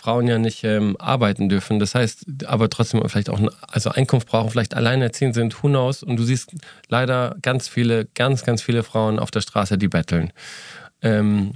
Frauen 0.00 0.26
ja 0.26 0.38
nicht 0.38 0.64
ähm, 0.64 0.96
arbeiten 0.98 1.50
dürfen. 1.50 1.78
Das 1.78 1.94
heißt, 1.94 2.24
aber 2.46 2.70
trotzdem 2.70 3.06
vielleicht 3.06 3.28
auch 3.28 3.38
also 3.68 3.90
Einkunft 3.90 4.28
brauchen, 4.28 4.48
vielleicht 4.48 4.72
alleinerziehend 4.74 5.34
sind, 5.34 5.62
who 5.62 5.68
knows? 5.68 6.02
Und 6.02 6.16
du 6.16 6.22
siehst 6.22 6.54
leider 6.88 7.36
ganz 7.42 7.68
viele, 7.68 8.06
ganz, 8.14 8.42
ganz 8.42 8.62
viele 8.62 8.82
Frauen 8.82 9.18
auf 9.18 9.30
der 9.30 9.42
Straße, 9.42 9.76
die 9.76 9.88
betteln. 9.88 10.32
Ähm, 11.02 11.52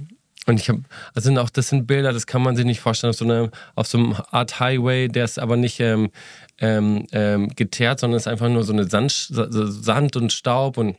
und 0.47 0.59
ich 0.59 0.69
habe, 0.69 0.83
also 1.13 1.35
auch 1.39 1.49
das 1.49 1.69
sind 1.69 1.87
Bilder, 1.87 2.13
das 2.13 2.27
kann 2.27 2.41
man 2.41 2.55
sich 2.55 2.65
nicht 2.65 2.79
vorstellen, 2.79 3.11
auf 3.11 3.17
so, 3.17 3.25
einer, 3.25 3.49
auf 3.75 3.87
so 3.87 3.97
einem 3.97 4.15
Art 4.31 4.59
Highway, 4.59 5.07
der 5.07 5.25
ist 5.25 5.39
aber 5.39 5.57
nicht 5.57 5.79
ähm, 5.79 6.11
ähm, 6.59 7.07
ähm, 7.11 7.49
geteert, 7.49 7.99
sondern 7.99 8.17
ist 8.17 8.27
einfach 8.27 8.49
nur 8.49 8.63
so 8.63 8.73
eine 8.73 8.85
Sand, 8.85 9.11
Sand 9.11 10.15
und 10.15 10.31
Staub 10.31 10.77
und 10.77 10.97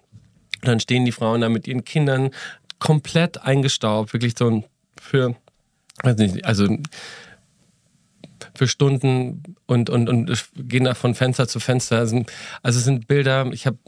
dann 0.62 0.80
stehen 0.80 1.04
die 1.04 1.12
Frauen 1.12 1.42
da 1.42 1.48
mit 1.48 1.68
ihren 1.68 1.84
Kindern 1.84 2.30
komplett 2.78 3.42
eingestaubt, 3.42 4.12
wirklich 4.12 4.34
so 4.36 4.50
ein 4.50 4.64
für, 5.00 5.36
weiß 6.02 6.16
nicht, 6.16 6.44
also 6.44 6.66
für 8.54 8.68
Stunden 8.68 9.56
und, 9.66 9.90
und, 9.90 10.08
und 10.08 10.44
gehen 10.56 10.84
da 10.84 10.94
von 10.94 11.14
Fenster 11.14 11.46
zu 11.46 11.60
Fenster. 11.60 11.98
Also, 11.98 12.24
also 12.62 12.78
es 12.78 12.84
sind 12.84 13.06
Bilder, 13.06 13.46
ich 13.52 13.66
habe, 13.66 13.78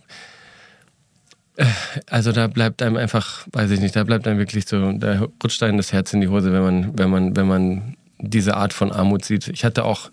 also 2.07 2.33
da 2.33 2.47
bleibt 2.47 2.83
einem 2.83 2.97
einfach, 2.97 3.47
weiß 3.53 3.71
ich 3.71 3.81
nicht, 3.81 3.97
da 3.97 4.05
bleibt 4.05 4.27
einem 4.27 4.39
wirklich 4.39 4.67
so, 4.67 4.93
da 4.93 5.29
rutscht 5.43 5.63
einem 5.63 5.77
das 5.77 5.93
Herz 5.93 6.13
in 6.13 6.21
die 6.21 6.29
Hose, 6.29 6.53
wenn 6.53 6.63
man, 6.63 6.99
wenn 6.99 7.11
man, 7.11 7.37
wenn 7.37 7.49
man 7.49 7.97
diese 8.19 8.57
Art 8.57 8.73
von 8.73 8.93
Armut 8.93 9.25
sieht. 9.25 9.49
Ich 9.49 9.65
hatte 9.65 9.85
auch, 9.85 10.11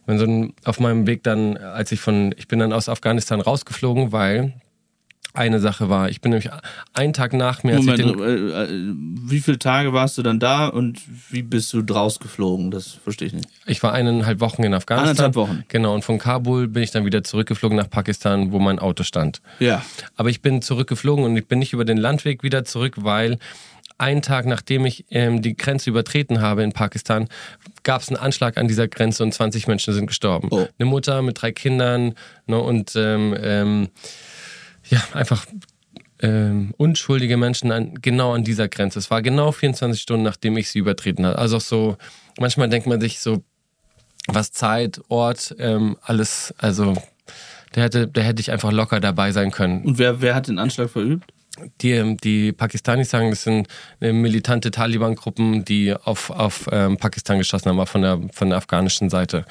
ich 0.00 0.06
bin 0.06 0.18
so 0.18 0.52
auf 0.68 0.80
meinem 0.80 1.06
Weg 1.06 1.22
dann, 1.22 1.56
als 1.56 1.92
ich 1.92 2.00
von, 2.00 2.34
ich 2.36 2.48
bin 2.48 2.58
dann 2.58 2.72
aus 2.72 2.88
Afghanistan 2.88 3.40
rausgeflogen, 3.40 4.12
weil 4.12 4.54
eine 5.34 5.60
Sache 5.60 5.88
war, 5.88 6.08
ich 6.08 6.20
bin 6.20 6.30
nämlich 6.30 6.50
einen 6.92 7.12
Tag 7.12 7.32
nach 7.32 7.62
mir, 7.62 7.76
Moment, 7.76 7.98
den, 7.98 8.20
äh, 8.20 8.64
äh, 8.64 8.94
wie 9.26 9.40
viele 9.40 9.58
Tage 9.58 9.92
warst 9.92 10.18
du 10.18 10.22
dann 10.22 10.40
da 10.40 10.68
und 10.68 11.00
wie 11.30 11.42
bist 11.42 11.72
du 11.72 11.82
draus 11.82 12.18
geflogen? 12.18 12.70
Das 12.70 12.88
verstehe 12.88 13.28
ich 13.28 13.34
nicht. 13.34 13.48
Ich 13.66 13.82
war 13.82 13.92
eineinhalb 13.92 14.40
Wochen 14.40 14.62
in 14.62 14.74
Afghanistan. 14.74 15.10
Eineinhalb 15.10 15.34
Wochen. 15.36 15.64
Genau, 15.68 15.94
und 15.94 16.04
von 16.04 16.18
Kabul 16.18 16.68
bin 16.68 16.82
ich 16.82 16.90
dann 16.90 17.04
wieder 17.04 17.22
zurückgeflogen 17.22 17.76
nach 17.76 17.90
Pakistan, 17.90 18.52
wo 18.52 18.58
mein 18.58 18.78
Auto 18.78 19.02
stand. 19.02 19.40
Ja. 19.58 19.82
Aber 20.16 20.30
ich 20.30 20.42
bin 20.42 20.62
zurückgeflogen 20.62 21.24
und 21.24 21.36
ich 21.36 21.46
bin 21.46 21.58
nicht 21.58 21.72
über 21.72 21.84
den 21.84 21.98
Landweg 21.98 22.42
wieder 22.42 22.64
zurück, 22.64 22.96
weil 22.98 23.38
einen 24.00 24.22
Tag 24.22 24.46
nachdem 24.46 24.86
ich 24.86 25.04
ähm, 25.10 25.42
die 25.42 25.56
Grenze 25.56 25.90
übertreten 25.90 26.40
habe 26.40 26.62
in 26.62 26.72
Pakistan, 26.72 27.28
gab 27.82 28.00
es 28.00 28.08
einen 28.08 28.16
Anschlag 28.16 28.56
an 28.56 28.66
dieser 28.66 28.88
Grenze 28.88 29.22
und 29.22 29.32
20 29.32 29.68
Menschen 29.68 29.92
sind 29.92 30.06
gestorben. 30.06 30.48
Oh. 30.50 30.66
Eine 30.78 30.88
Mutter 30.88 31.20
mit 31.22 31.40
drei 31.40 31.52
Kindern 31.52 32.14
ne, 32.46 32.58
und 32.58 32.94
ähm, 32.96 33.36
ähm, 33.38 33.88
ja, 34.90 35.02
einfach 35.14 35.46
ähm, 36.22 36.74
unschuldige 36.76 37.36
Menschen 37.36 37.72
an, 37.72 37.94
genau 38.02 38.34
an 38.34 38.44
dieser 38.44 38.68
Grenze. 38.68 38.98
Es 38.98 39.10
war 39.10 39.22
genau 39.22 39.52
24 39.52 40.00
Stunden, 40.00 40.22
nachdem 40.22 40.56
ich 40.56 40.70
sie 40.70 40.78
übertreten 40.78 41.24
habe. 41.24 41.38
Also 41.38 41.56
auch 41.56 41.62
so, 41.62 41.96
manchmal 42.38 42.68
denkt 42.68 42.86
man 42.86 43.00
sich 43.00 43.20
so, 43.20 43.42
was 44.26 44.52
Zeit, 44.52 45.00
Ort, 45.08 45.54
ähm, 45.58 45.96
alles, 46.02 46.54
also 46.58 46.94
der 47.74 47.84
hätte, 47.84 48.08
der 48.08 48.24
hätte 48.24 48.40
ich 48.40 48.50
einfach 48.50 48.72
locker 48.72 49.00
dabei 49.00 49.32
sein 49.32 49.50
können. 49.50 49.82
Und 49.82 49.98
wer, 49.98 50.20
wer 50.20 50.34
hat 50.34 50.48
den 50.48 50.58
Anschlag 50.58 50.90
verübt? 50.90 51.32
Die, 51.82 52.16
die 52.16 52.52
Pakistanis 52.52 53.10
sagen, 53.10 53.30
das 53.30 53.42
sind 53.42 53.68
äh, 54.00 54.12
militante 54.12 54.70
Taliban-Gruppen, 54.70 55.64
die 55.64 55.94
auf, 55.94 56.30
auf 56.30 56.68
ähm, 56.70 56.96
Pakistan 56.96 57.38
geschossen 57.38 57.68
haben, 57.68 57.80
auch 57.80 57.88
von 57.88 58.02
der, 58.02 58.20
von 58.32 58.50
der 58.50 58.58
afghanischen 58.58 59.10
Seite. 59.10 59.44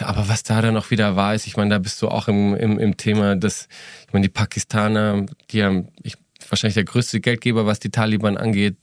Aber 0.00 0.28
was 0.28 0.42
da 0.42 0.60
dann 0.60 0.76
auch 0.76 0.90
wieder 0.90 1.16
war, 1.16 1.34
ist, 1.34 1.46
ich 1.46 1.56
meine, 1.56 1.70
da 1.70 1.78
bist 1.78 2.00
du 2.02 2.08
auch 2.08 2.28
im, 2.28 2.54
im, 2.54 2.78
im 2.78 2.96
Thema, 2.96 3.36
dass, 3.36 3.68
ich 4.06 4.12
meine, 4.12 4.24
die 4.26 4.32
Pakistaner, 4.32 5.26
die 5.50 5.64
haben, 5.64 5.88
ich, 6.02 6.16
wahrscheinlich 6.48 6.74
der 6.74 6.84
größte 6.84 7.20
Geldgeber, 7.20 7.66
was 7.66 7.80
die 7.80 7.90
Taliban 7.90 8.36
angeht. 8.36 8.76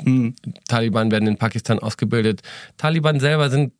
Taliban 0.67 1.11
werden 1.11 1.27
in 1.27 1.37
Pakistan 1.37 1.79
ausgebildet. 1.79 2.41
Taliban 2.77 3.19
selber 3.19 3.49
sind 3.49 3.73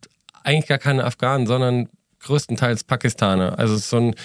eigentlich 0.43 0.67
gar 0.67 0.77
keine 0.77 1.03
Afghanen, 1.03 1.47
sondern 1.47 1.89
größtenteils 2.21 2.83
Pakistaner. 2.83 3.57
Also 3.57 3.77
so 3.77 3.97
ein, 3.97 4.15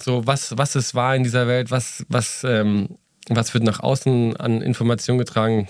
so 0.00 0.26
was, 0.26 0.56
was 0.56 0.74
es 0.74 0.94
war 0.94 1.14
in 1.14 1.22
dieser 1.22 1.46
Welt, 1.46 1.70
was, 1.70 2.04
was, 2.08 2.44
ähm, 2.44 2.96
was 3.28 3.54
wird 3.54 3.64
nach 3.64 3.80
außen 3.80 4.36
an 4.36 4.60
Informationen 4.62 5.18
getragen. 5.18 5.68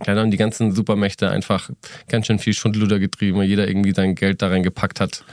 Ja, 0.00 0.06
dann 0.06 0.18
haben 0.18 0.30
die 0.30 0.36
ganzen 0.36 0.72
Supermächte 0.72 1.30
einfach 1.30 1.70
ganz 2.08 2.26
schön 2.26 2.38
viel 2.38 2.54
Schundluder 2.54 2.98
getrieben, 2.98 3.38
weil 3.38 3.46
jeder 3.46 3.68
irgendwie 3.68 3.92
sein 3.92 4.14
Geld 4.14 4.42
da 4.42 4.48
reingepackt 4.48 5.00
hat. 5.00 5.24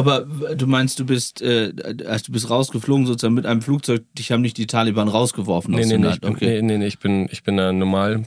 Aber 0.00 0.20
du 0.56 0.66
meinst, 0.66 0.98
du 0.98 1.04
bist, 1.04 1.42
äh, 1.42 1.72
also 2.06 2.24
du 2.26 2.32
bist 2.32 2.48
rausgeflogen 2.50 3.06
sozusagen 3.06 3.34
mit 3.34 3.46
einem 3.46 3.62
Flugzeug, 3.62 4.02
dich 4.14 4.32
haben 4.32 4.40
nicht 4.40 4.56
die 4.56 4.66
Taliban 4.66 5.08
rausgeworfen 5.08 5.74
Nee, 5.74 5.80
aus 5.80 5.86
nee, 5.86 5.92
dem 5.94 6.00
nee, 6.02 6.06
Land. 6.08 6.16
ich 6.16 6.20
bin, 6.22 6.32
Okay. 6.34 6.46
nee, 6.46 6.62
nee, 6.62 6.78
nee, 6.78 6.86
ich 6.86 6.98
bin, 6.98 7.28
ich 7.30 7.42
bin 7.42 7.56
da 7.56 7.72
normal. 7.72 8.24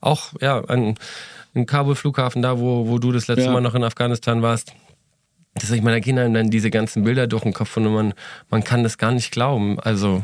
Auch, 0.00 0.32
ja, 0.40 0.60
an, 0.64 0.94
im 1.54 1.66
Kabul-Flughafen, 1.66 2.42
da, 2.42 2.58
wo, 2.58 2.86
wo 2.88 2.98
du 2.98 3.12
das 3.12 3.26
letzte 3.28 3.44
Ja. 3.46 3.52
Mal 3.52 3.60
noch 3.60 3.74
in 3.74 3.84
Afghanistan 3.84 4.42
warst. 4.42 4.72
Das, 5.54 5.70
ich 5.72 5.82
meine, 5.82 5.96
da 5.96 6.00
gehen 6.00 6.16
einem 6.18 6.32
dann 6.34 6.50
diese 6.50 6.70
ganzen 6.70 7.02
Bilder 7.02 7.26
durch 7.26 7.42
den 7.42 7.52
Kopf 7.52 7.76
und 7.76 7.92
man, 7.92 8.14
man 8.50 8.62
kann 8.62 8.82
das 8.84 8.98
gar 8.98 9.10
nicht 9.12 9.32
glauben. 9.32 9.80
Also, 9.80 10.22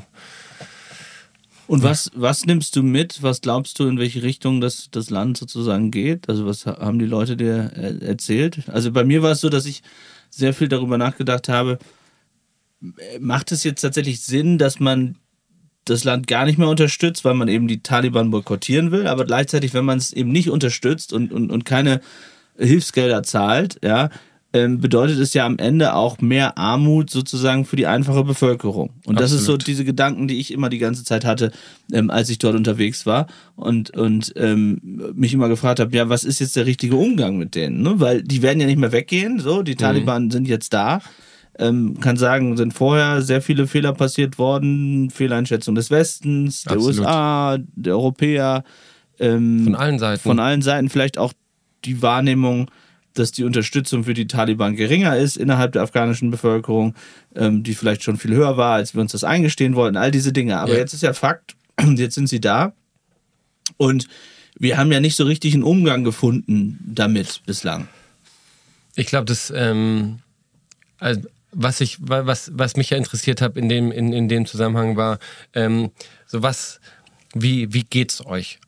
Und 1.66 1.82
was, 1.82 2.12
was 2.14 2.46
nimmst 2.46 2.76
du 2.76 2.82
mit? 2.84 3.24
Was 3.24 3.40
glaubst 3.40 3.80
du, 3.80 3.88
in 3.88 3.98
welche 3.98 4.22
Richtung 4.22 4.60
das, 4.60 4.88
das 4.92 5.10
Land 5.10 5.36
sozusagen 5.36 5.90
geht? 5.90 6.28
Also 6.28 6.46
was 6.46 6.64
haben 6.66 7.00
die 7.00 7.06
Leute 7.06 7.36
dir 7.36 7.72
äh, 7.76 8.06
erzählt? 8.06 8.60
Also 8.68 8.92
bei 8.92 9.02
mir 9.04 9.20
war 9.22 9.32
es 9.32 9.40
so, 9.40 9.48
dass 9.48 9.66
ich 9.66 9.82
sehr 10.36 10.54
viel 10.54 10.68
darüber 10.68 10.98
nachgedacht 10.98 11.48
habe, 11.48 11.78
macht 13.20 13.52
es 13.52 13.64
jetzt 13.64 13.80
tatsächlich 13.80 14.20
Sinn, 14.20 14.58
dass 14.58 14.80
man 14.80 15.16
das 15.84 16.04
Land 16.04 16.26
gar 16.26 16.44
nicht 16.44 16.58
mehr 16.58 16.68
unterstützt, 16.68 17.24
weil 17.24 17.34
man 17.34 17.48
eben 17.48 17.68
die 17.68 17.82
Taliban 17.82 18.30
boykottieren 18.30 18.90
will, 18.90 19.06
aber 19.06 19.24
gleichzeitig, 19.24 19.72
wenn 19.72 19.84
man 19.84 19.98
es 19.98 20.12
eben 20.12 20.30
nicht 20.30 20.50
unterstützt 20.50 21.12
und, 21.12 21.32
und, 21.32 21.50
und 21.50 21.64
keine 21.64 22.00
Hilfsgelder 22.58 23.22
zahlt, 23.22 23.78
ja, 23.82 24.10
ähm, 24.56 24.80
bedeutet 24.80 25.18
es 25.18 25.34
ja 25.34 25.44
am 25.44 25.58
Ende 25.58 25.94
auch 25.94 26.18
mehr 26.20 26.56
Armut 26.56 27.10
sozusagen 27.10 27.66
für 27.66 27.76
die 27.76 27.86
einfache 27.86 28.24
Bevölkerung. 28.24 28.90
Und 29.04 29.20
das 29.20 29.32
ist 29.32 29.44
so 29.44 29.58
diese 29.58 29.84
Gedanken, 29.84 30.28
die 30.28 30.38
ich 30.38 30.50
immer 30.50 30.70
die 30.70 30.78
ganze 30.78 31.04
Zeit 31.04 31.26
hatte, 31.26 31.52
ähm, 31.92 32.10
als 32.10 32.30
ich 32.30 32.38
dort 32.38 32.54
unterwegs 32.54 33.04
war 33.04 33.26
und, 33.54 33.90
und 33.90 34.32
ähm, 34.36 35.12
mich 35.14 35.34
immer 35.34 35.48
gefragt 35.48 35.78
habe, 35.78 35.94
ja, 35.94 36.08
was 36.08 36.24
ist 36.24 36.38
jetzt 36.38 36.56
der 36.56 36.64
richtige 36.64 36.96
Umgang 36.96 37.36
mit 37.36 37.54
denen? 37.54 37.82
Ne? 37.82 38.00
Weil 38.00 38.22
die 38.22 38.40
werden 38.40 38.58
ja 38.58 38.66
nicht 38.66 38.78
mehr 38.78 38.92
weggehen, 38.92 39.40
so, 39.40 39.62
die 39.62 39.72
mhm. 39.72 39.78
Taliban 39.78 40.30
sind 40.30 40.48
jetzt 40.48 40.72
da. 40.72 41.02
Ähm, 41.58 42.00
kann 42.00 42.16
sagen, 42.16 42.56
sind 42.56 42.72
vorher 42.72 43.22
sehr 43.22 43.42
viele 43.42 43.66
Fehler 43.66 43.92
passiert 43.92 44.38
worden, 44.38 45.10
Fehleinschätzung 45.10 45.74
des 45.74 45.90
Westens, 45.90 46.62
der 46.64 46.72
Absolut. 46.72 46.98
USA, 46.98 47.58
der 47.74 47.94
Europäer. 47.94 48.64
Ähm, 49.18 49.64
von 49.64 49.74
allen 49.74 49.98
Seiten. 49.98 50.22
Von 50.22 50.38
allen 50.38 50.62
Seiten 50.62 50.88
vielleicht 50.88 51.18
auch 51.18 51.32
die 51.84 52.00
Wahrnehmung, 52.00 52.70
dass 53.18 53.32
die 53.32 53.44
Unterstützung 53.44 54.04
für 54.04 54.14
die 54.14 54.26
Taliban 54.26 54.76
geringer 54.76 55.16
ist 55.16 55.36
innerhalb 55.36 55.72
der 55.72 55.82
afghanischen 55.82 56.30
Bevölkerung, 56.30 56.94
ähm, 57.34 57.62
die 57.62 57.74
vielleicht 57.74 58.02
schon 58.02 58.16
viel 58.16 58.34
höher 58.34 58.56
war, 58.56 58.74
als 58.74 58.94
wir 58.94 59.00
uns 59.00 59.12
das 59.12 59.24
eingestehen 59.24 59.74
wollten, 59.74 59.96
all 59.96 60.10
diese 60.10 60.32
Dinge. 60.32 60.58
Aber 60.58 60.72
ja. 60.72 60.78
jetzt 60.78 60.92
ist 60.92 61.02
ja 61.02 61.12
Fakt, 61.12 61.56
jetzt 61.96 62.14
sind 62.14 62.28
sie 62.28 62.40
da 62.40 62.72
und 63.76 64.08
wir 64.58 64.78
haben 64.78 64.90
ja 64.92 65.00
nicht 65.00 65.16
so 65.16 65.24
richtig 65.24 65.54
einen 65.54 65.62
Umgang 65.62 66.04
gefunden 66.04 66.78
damit 66.86 67.42
bislang. 67.44 67.88
Ich 68.94 69.06
glaube, 69.06 69.26
das, 69.26 69.52
ähm, 69.54 70.20
also 70.98 71.20
was 71.52 71.80
ich, 71.80 71.98
was, 72.00 72.50
was 72.54 72.76
mich 72.76 72.90
ja 72.90 72.96
interessiert 72.96 73.40
hat 73.40 73.56
in 73.56 73.68
dem, 73.68 73.92
in, 73.92 74.12
in 74.12 74.28
dem 74.28 74.46
Zusammenhang 74.46 74.96
war, 74.96 75.18
ähm, 75.54 75.90
so 76.26 76.42
was, 76.42 76.80
wie, 77.34 77.72
wie 77.72 77.84
geht's 77.84 78.24
euch? 78.24 78.58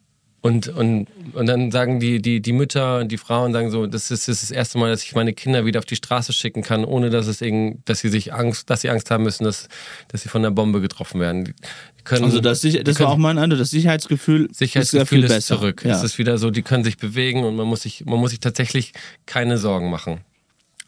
Und, 0.40 0.68
und, 0.68 1.08
und 1.32 1.46
dann 1.46 1.72
sagen 1.72 1.98
die, 1.98 2.22
die, 2.22 2.40
die 2.40 2.52
Mütter 2.52 3.00
und 3.00 3.10
die 3.10 3.18
Frauen 3.18 3.52
sagen 3.52 3.70
so, 3.70 3.86
das 3.88 4.12
ist, 4.12 4.28
das 4.28 4.36
ist 4.36 4.42
das 4.44 4.50
erste 4.52 4.78
Mal, 4.78 4.88
dass 4.90 5.02
ich 5.02 5.14
meine 5.16 5.32
Kinder 5.32 5.64
wieder 5.64 5.80
auf 5.80 5.84
die 5.84 5.96
Straße 5.96 6.32
schicken 6.32 6.62
kann, 6.62 6.84
ohne 6.84 7.10
dass 7.10 7.26
es 7.26 7.40
irgend, 7.40 7.88
dass 7.88 8.00
sie 8.00 8.08
sich 8.08 8.32
Angst, 8.32 8.70
dass 8.70 8.82
sie 8.82 8.90
Angst 8.90 9.10
haben 9.10 9.24
müssen, 9.24 9.42
dass, 9.42 9.68
dass 10.06 10.22
sie 10.22 10.28
von 10.28 10.42
der 10.42 10.50
Bombe 10.50 10.80
getroffen 10.80 11.20
werden. 11.20 11.54
Können, 12.04 12.24
also 12.24 12.40
das, 12.40 12.60
das 12.60 12.72
können, 12.72 12.98
war 13.00 13.08
auch 13.08 13.16
mein 13.16 13.36
Eindruck, 13.36 13.58
das 13.58 13.70
Sicherheitsgefühl, 13.70 14.48
Sicherheitsgefühl 14.52 15.24
ist, 15.24 15.32
ist 15.32 15.46
zurück. 15.48 15.84
Ja. 15.84 15.96
Es 15.96 16.04
ist 16.04 16.18
wieder 16.18 16.38
so, 16.38 16.50
die 16.50 16.62
können 16.62 16.84
sich 16.84 16.98
bewegen 16.98 17.42
und 17.42 17.56
man 17.56 17.66
muss 17.66 17.82
sich, 17.82 18.04
man 18.06 18.20
muss 18.20 18.30
sich 18.30 18.40
tatsächlich 18.40 18.92
keine 19.26 19.58
Sorgen 19.58 19.90
machen. 19.90 20.20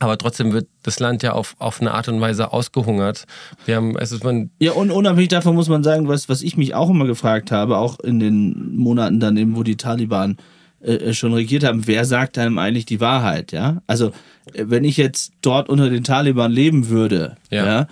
Aber 0.00 0.16
trotzdem 0.16 0.52
wird 0.52 0.66
das 0.82 0.98
Land 0.98 1.22
ja 1.22 1.32
auf, 1.32 1.54
auf 1.58 1.80
eine 1.80 1.92
Art 1.92 2.08
und 2.08 2.20
Weise 2.22 2.54
ausgehungert. 2.54 3.26
Wir 3.66 3.76
haben, 3.76 3.96
es 3.98 4.12
ist 4.12 4.24
man 4.24 4.50
ja, 4.58 4.72
und 4.72 4.90
unabhängig 4.90 5.28
davon 5.28 5.54
muss 5.54 5.68
man 5.68 5.84
sagen, 5.84 6.08
was, 6.08 6.28
was 6.30 6.40
ich 6.40 6.56
mich 6.56 6.74
auch 6.74 6.88
immer 6.88 7.06
gefragt 7.06 7.52
habe, 7.52 7.76
auch 7.76 8.00
in 8.00 8.18
den 8.18 8.74
Monaten 8.76 9.20
dann 9.20 9.36
eben, 9.36 9.56
wo 9.56 9.62
die 9.62 9.76
Taliban 9.76 10.38
äh, 10.80 10.94
äh 10.94 11.14
schon 11.14 11.34
regiert 11.34 11.64
haben, 11.64 11.86
wer 11.86 12.06
sagt 12.06 12.38
einem 12.38 12.56
eigentlich 12.56 12.86
die 12.86 13.00
Wahrheit, 13.00 13.52
ja? 13.52 13.82
Also, 13.86 14.08
äh, 14.54 14.64
wenn 14.68 14.84
ich 14.84 14.96
jetzt 14.96 15.34
dort 15.42 15.68
unter 15.68 15.90
den 15.90 16.02
Taliban 16.02 16.50
leben 16.50 16.88
würde, 16.88 17.36
ja, 17.50 17.66
ja 17.66 17.86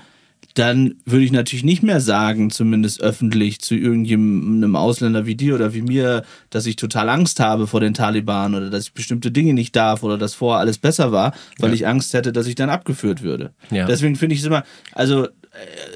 dann 0.55 0.97
würde 1.05 1.25
ich 1.25 1.33
natürlich 1.33 1.65
nicht 1.65 1.83
mehr 1.83 2.01
sagen, 2.01 2.51
zumindest 2.51 3.01
öffentlich 3.01 3.61
zu 3.61 3.75
irgendeinem 3.75 4.77
Ausländer 4.77 5.27
wie 5.27 5.35
dir 5.35 5.55
oder 5.55 5.75
wie 5.75 5.83
mir, 5.83 6.25
dass 6.51 6.67
ich 6.67 6.77
total 6.77 7.09
Angst 7.09 7.39
habe 7.41 7.67
vor 7.67 7.81
den 7.81 7.95
Taliban 7.95 8.55
oder 8.55 8.71
dass 8.71 8.87
ich 8.87 8.93
bestimmte 8.93 9.31
Dinge 9.31 9.55
nicht 9.55 9.77
darf 9.77 10.03
oder 10.03 10.19
dass 10.19 10.35
vorher 10.35 10.61
alles 10.61 10.79
besser 10.79 11.13
war, 11.13 11.33
weil 11.59 11.71
ja. 11.71 11.75
ich 11.75 11.87
Angst 11.87 12.13
hätte, 12.15 12.33
dass 12.33 12.47
ich 12.47 12.55
dann 12.55 12.71
abgeführt 12.71 13.23
würde. 13.23 13.53
Ja. 13.71 13.87
Deswegen 13.87 14.17
finde 14.17 14.35
ich 14.35 14.41
es 14.41 14.47
immer, 14.47 14.65
also 14.93 15.27
äh, 15.27 15.29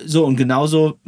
so 0.06 0.24
und 0.24 0.36
genauso, 0.36 0.98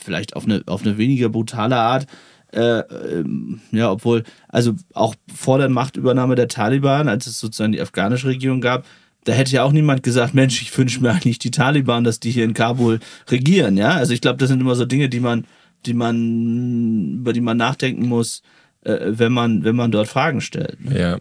vielleicht 0.00 0.34
auf 0.34 0.44
eine, 0.44 0.62
auf 0.66 0.82
eine 0.82 0.98
weniger 0.98 1.28
brutale 1.28 1.76
Art, 1.76 2.06
äh, 2.52 2.80
ähm, 2.80 3.60
ja, 3.72 3.90
obwohl, 3.90 4.22
also 4.48 4.74
auch 4.92 5.14
vor 5.34 5.58
der 5.58 5.68
Machtübernahme 5.68 6.36
der 6.36 6.48
Taliban, 6.48 7.08
als 7.08 7.26
es 7.26 7.40
sozusagen 7.40 7.72
die 7.72 7.80
afghanische 7.80 8.28
Regierung 8.28 8.60
gab, 8.60 8.86
da 9.24 9.32
hätte 9.32 9.52
ja 9.52 9.62
auch 9.62 9.72
niemand 9.72 10.02
gesagt, 10.02 10.34
Mensch, 10.34 10.60
ich 10.62 10.76
wünsche 10.76 11.00
mir 11.00 11.10
eigentlich 11.10 11.38
die 11.38 11.50
Taliban, 11.50 12.04
dass 12.04 12.20
die 12.20 12.30
hier 12.30 12.44
in 12.44 12.54
Kabul 12.54 13.00
regieren, 13.28 13.76
ja. 13.76 13.92
Also 13.92 14.12
ich 14.12 14.20
glaube, 14.20 14.38
das 14.38 14.48
sind 14.48 14.60
immer 14.60 14.74
so 14.74 14.84
Dinge, 14.84 15.08
die 15.08 15.20
man, 15.20 15.46
die 15.86 15.94
man, 15.94 17.20
über 17.20 17.32
die 17.32 17.40
man 17.40 17.56
nachdenken 17.56 18.06
muss, 18.06 18.42
äh, 18.84 18.98
wenn 19.06 19.32
man, 19.32 19.64
wenn 19.64 19.76
man 19.76 19.90
dort 19.90 20.08
Fragen 20.08 20.40
stellt. 20.40 20.82
Ne? 20.84 20.98
Ja. 20.98 21.18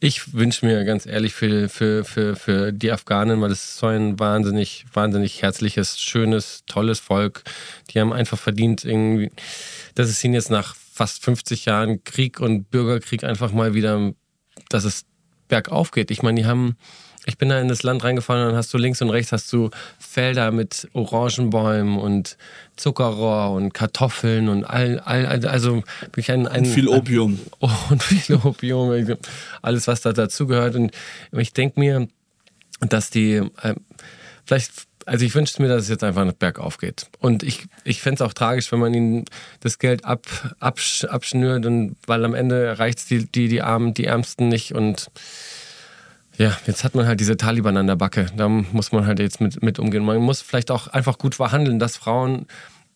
Ich 0.00 0.34
wünsche 0.34 0.66
mir 0.66 0.84
ganz 0.84 1.06
ehrlich 1.06 1.32
für, 1.32 1.68
für, 1.68 2.04
für, 2.04 2.36
für 2.36 2.72
die 2.72 2.90
Afghanen, 2.90 3.40
weil 3.40 3.52
es 3.52 3.78
so 3.78 3.86
ein 3.86 4.18
wahnsinnig, 4.18 4.84
wahnsinnig 4.92 5.42
herzliches, 5.42 6.00
schönes, 6.00 6.64
tolles 6.66 6.98
Volk. 6.98 7.44
Die 7.90 8.00
haben 8.00 8.12
einfach 8.12 8.38
verdient, 8.38 8.84
irgendwie, 8.84 9.30
dass 9.94 10.08
es 10.08 10.22
ihnen 10.24 10.34
jetzt 10.34 10.50
nach 10.50 10.74
fast 10.74 11.24
50 11.24 11.64
Jahren 11.64 12.04
Krieg 12.04 12.40
und 12.40 12.70
Bürgerkrieg 12.70 13.24
einfach 13.24 13.52
mal 13.52 13.74
wieder, 13.74 14.12
dass 14.68 14.84
es 14.84 15.04
bergauf 15.48 15.90
geht. 15.90 16.10
Ich 16.10 16.22
meine, 16.22 16.40
die 16.40 16.46
haben 16.46 16.76
ich 17.26 17.38
bin 17.38 17.48
da 17.48 17.60
in 17.60 17.68
das 17.68 17.82
Land 17.82 18.04
reingefahren 18.04 18.42
und 18.42 18.48
dann 18.48 18.56
hast 18.56 18.72
du 18.72 18.78
links 18.78 19.00
und 19.02 19.10
rechts 19.10 19.32
hast 19.32 19.52
du 19.52 19.70
Felder 19.98 20.50
mit 20.50 20.88
Orangenbäumen 20.92 21.98
und 21.98 22.36
Zuckerrohr 22.76 23.52
und 23.52 23.72
Kartoffeln 23.72 24.48
und 24.48 24.64
all, 24.64 25.00
all 25.00 25.46
also 25.46 25.82
wirklich 26.00 26.30
ein, 26.30 26.46
ein 26.46 26.64
und 26.64 26.72
viel 26.72 26.88
Opium 26.88 27.38
ein, 27.60 27.70
und 27.90 28.02
viel 28.02 28.36
Opium, 28.36 29.16
alles 29.62 29.86
was 29.86 30.00
da 30.02 30.12
dazugehört 30.12 30.74
und 30.74 30.92
ich 31.32 31.52
denke 31.52 31.80
mir, 31.80 32.08
dass 32.80 33.10
die 33.10 33.34
äh, 33.62 33.74
vielleicht 34.44 34.72
also 35.06 35.24
ich 35.24 35.34
wünschte 35.34 35.60
mir, 35.60 35.68
dass 35.68 35.82
es 35.82 35.88
jetzt 35.88 36.04
einfach 36.04 36.24
nach 36.24 36.32
bergauf 36.32 36.78
geht. 36.78 37.06
Und 37.18 37.42
ich, 37.42 37.66
ich 37.84 38.00
fände 38.00 38.16
es 38.16 38.28
auch 38.28 38.32
tragisch, 38.32 38.72
wenn 38.72 38.78
man 38.78 38.94
ihnen 38.94 39.24
das 39.60 39.78
Geld 39.78 40.04
ab, 40.04 40.26
absch, 40.60 41.04
abschnürt, 41.04 41.66
und, 41.66 41.96
weil 42.06 42.24
am 42.24 42.34
Ende 42.34 42.64
erreicht 42.64 42.98
es 42.98 43.06
die, 43.06 43.26
die, 43.26 43.48
die 43.48 43.62
Armen, 43.62 43.94
die 43.94 44.04
Ärmsten 44.04 44.48
nicht. 44.48 44.74
Und 44.74 45.10
ja, 46.38 46.56
jetzt 46.66 46.84
hat 46.84 46.94
man 46.94 47.06
halt 47.06 47.20
diese 47.20 47.36
Taliban 47.36 47.76
an 47.76 47.86
der 47.86 47.96
Backe. 47.96 48.26
Da 48.36 48.48
muss 48.48 48.92
man 48.92 49.06
halt 49.06 49.18
jetzt 49.20 49.40
mit, 49.40 49.62
mit 49.62 49.78
umgehen. 49.78 50.04
Man 50.04 50.18
muss 50.18 50.40
vielleicht 50.40 50.70
auch 50.70 50.88
einfach 50.88 51.18
gut 51.18 51.34
verhandeln, 51.34 51.78
dass 51.78 51.96
Frauen 51.96 52.46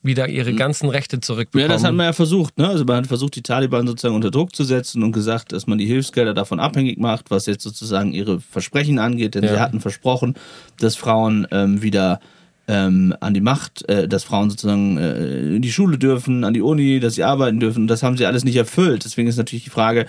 wieder 0.02 0.28
ihre 0.28 0.50
hm. 0.50 0.56
ganzen 0.56 0.88
Rechte 0.88 1.20
zurückbekommen. 1.20 1.70
Ja, 1.70 1.74
das 1.74 1.84
hat 1.84 1.94
man 1.94 2.06
ja 2.06 2.12
versucht. 2.12 2.56
Ne? 2.58 2.68
Also 2.68 2.84
man 2.84 2.98
hat 2.98 3.06
versucht, 3.06 3.34
die 3.36 3.42
Taliban 3.42 3.86
sozusagen 3.86 4.14
unter 4.14 4.30
Druck 4.30 4.54
zu 4.54 4.64
setzen 4.64 5.02
und 5.02 5.12
gesagt, 5.12 5.52
dass 5.52 5.66
man 5.66 5.78
die 5.78 5.86
Hilfsgelder 5.86 6.34
davon 6.34 6.60
abhängig 6.60 6.98
macht, 6.98 7.30
was 7.30 7.46
jetzt 7.46 7.62
sozusagen 7.62 8.12
ihre 8.12 8.40
Versprechen 8.40 8.98
angeht. 8.98 9.34
Denn 9.34 9.44
ja. 9.44 9.54
sie 9.54 9.60
hatten 9.60 9.80
versprochen, 9.80 10.34
dass 10.78 10.96
Frauen 10.96 11.46
ähm, 11.50 11.82
wieder 11.82 12.20
ähm, 12.68 13.14
an 13.20 13.34
die 13.34 13.40
Macht, 13.40 13.88
äh, 13.88 14.06
dass 14.06 14.24
Frauen 14.24 14.50
sozusagen 14.50 14.98
äh, 14.98 15.56
in 15.56 15.62
die 15.62 15.72
Schule 15.72 15.98
dürfen, 15.98 16.44
an 16.44 16.54
die 16.54 16.60
Uni, 16.60 17.00
dass 17.00 17.14
sie 17.14 17.24
arbeiten 17.24 17.58
dürfen. 17.58 17.88
Das 17.88 18.02
haben 18.02 18.16
sie 18.16 18.26
alles 18.26 18.44
nicht 18.44 18.56
erfüllt. 18.56 19.04
Deswegen 19.04 19.28
ist 19.28 19.36
natürlich 19.36 19.64
die 19.64 19.70
Frage, 19.70 20.06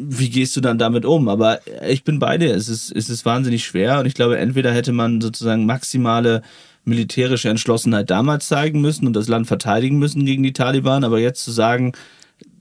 wie 0.00 0.30
gehst 0.30 0.56
du 0.56 0.60
dann 0.60 0.78
damit 0.78 1.04
um? 1.04 1.28
Aber 1.28 1.60
ich 1.88 2.04
bin 2.04 2.20
bei 2.20 2.38
dir. 2.38 2.54
Es 2.54 2.68
ist, 2.68 2.92
es 2.94 3.10
ist 3.10 3.24
wahnsinnig 3.24 3.64
schwer 3.64 3.98
und 3.98 4.06
ich 4.06 4.14
glaube, 4.14 4.38
entweder 4.38 4.72
hätte 4.72 4.92
man 4.92 5.20
sozusagen 5.20 5.66
maximale 5.66 6.42
militärische 6.84 7.48
Entschlossenheit 7.48 8.08
damals 8.08 8.46
zeigen 8.46 8.80
müssen 8.80 9.08
und 9.08 9.14
das 9.14 9.26
Land 9.26 9.48
verteidigen 9.48 9.98
müssen 9.98 10.24
gegen 10.24 10.44
die 10.44 10.52
Taliban, 10.52 11.02
aber 11.02 11.18
jetzt 11.18 11.44
zu 11.44 11.50
sagen, 11.50 11.92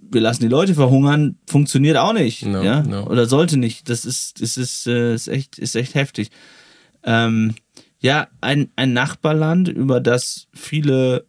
wir 0.10 0.22
lassen 0.22 0.42
die 0.42 0.50
Leute 0.50 0.74
verhungern, 0.74 1.38
funktioniert 1.46 1.98
auch 1.98 2.14
nicht. 2.14 2.44
No, 2.46 2.64
ja? 2.64 2.82
No. 2.82 3.06
Oder 3.08 3.28
sollte 3.28 3.58
nicht. 3.58 3.88
Das 3.90 4.04
ist, 4.04 4.42
das 4.42 4.58
ist, 4.58 4.88
äh, 4.88 5.14
ist, 5.14 5.28
echt, 5.28 5.60
ist 5.60 5.76
echt 5.76 5.94
heftig. 5.94 6.32
Ähm, 7.04 7.54
ja, 8.00 8.28
ein, 8.42 8.72
ein 8.76 8.94
Nachbarland, 8.94 9.68
über 9.68 10.00
das 10.00 10.48
viele 10.54 11.26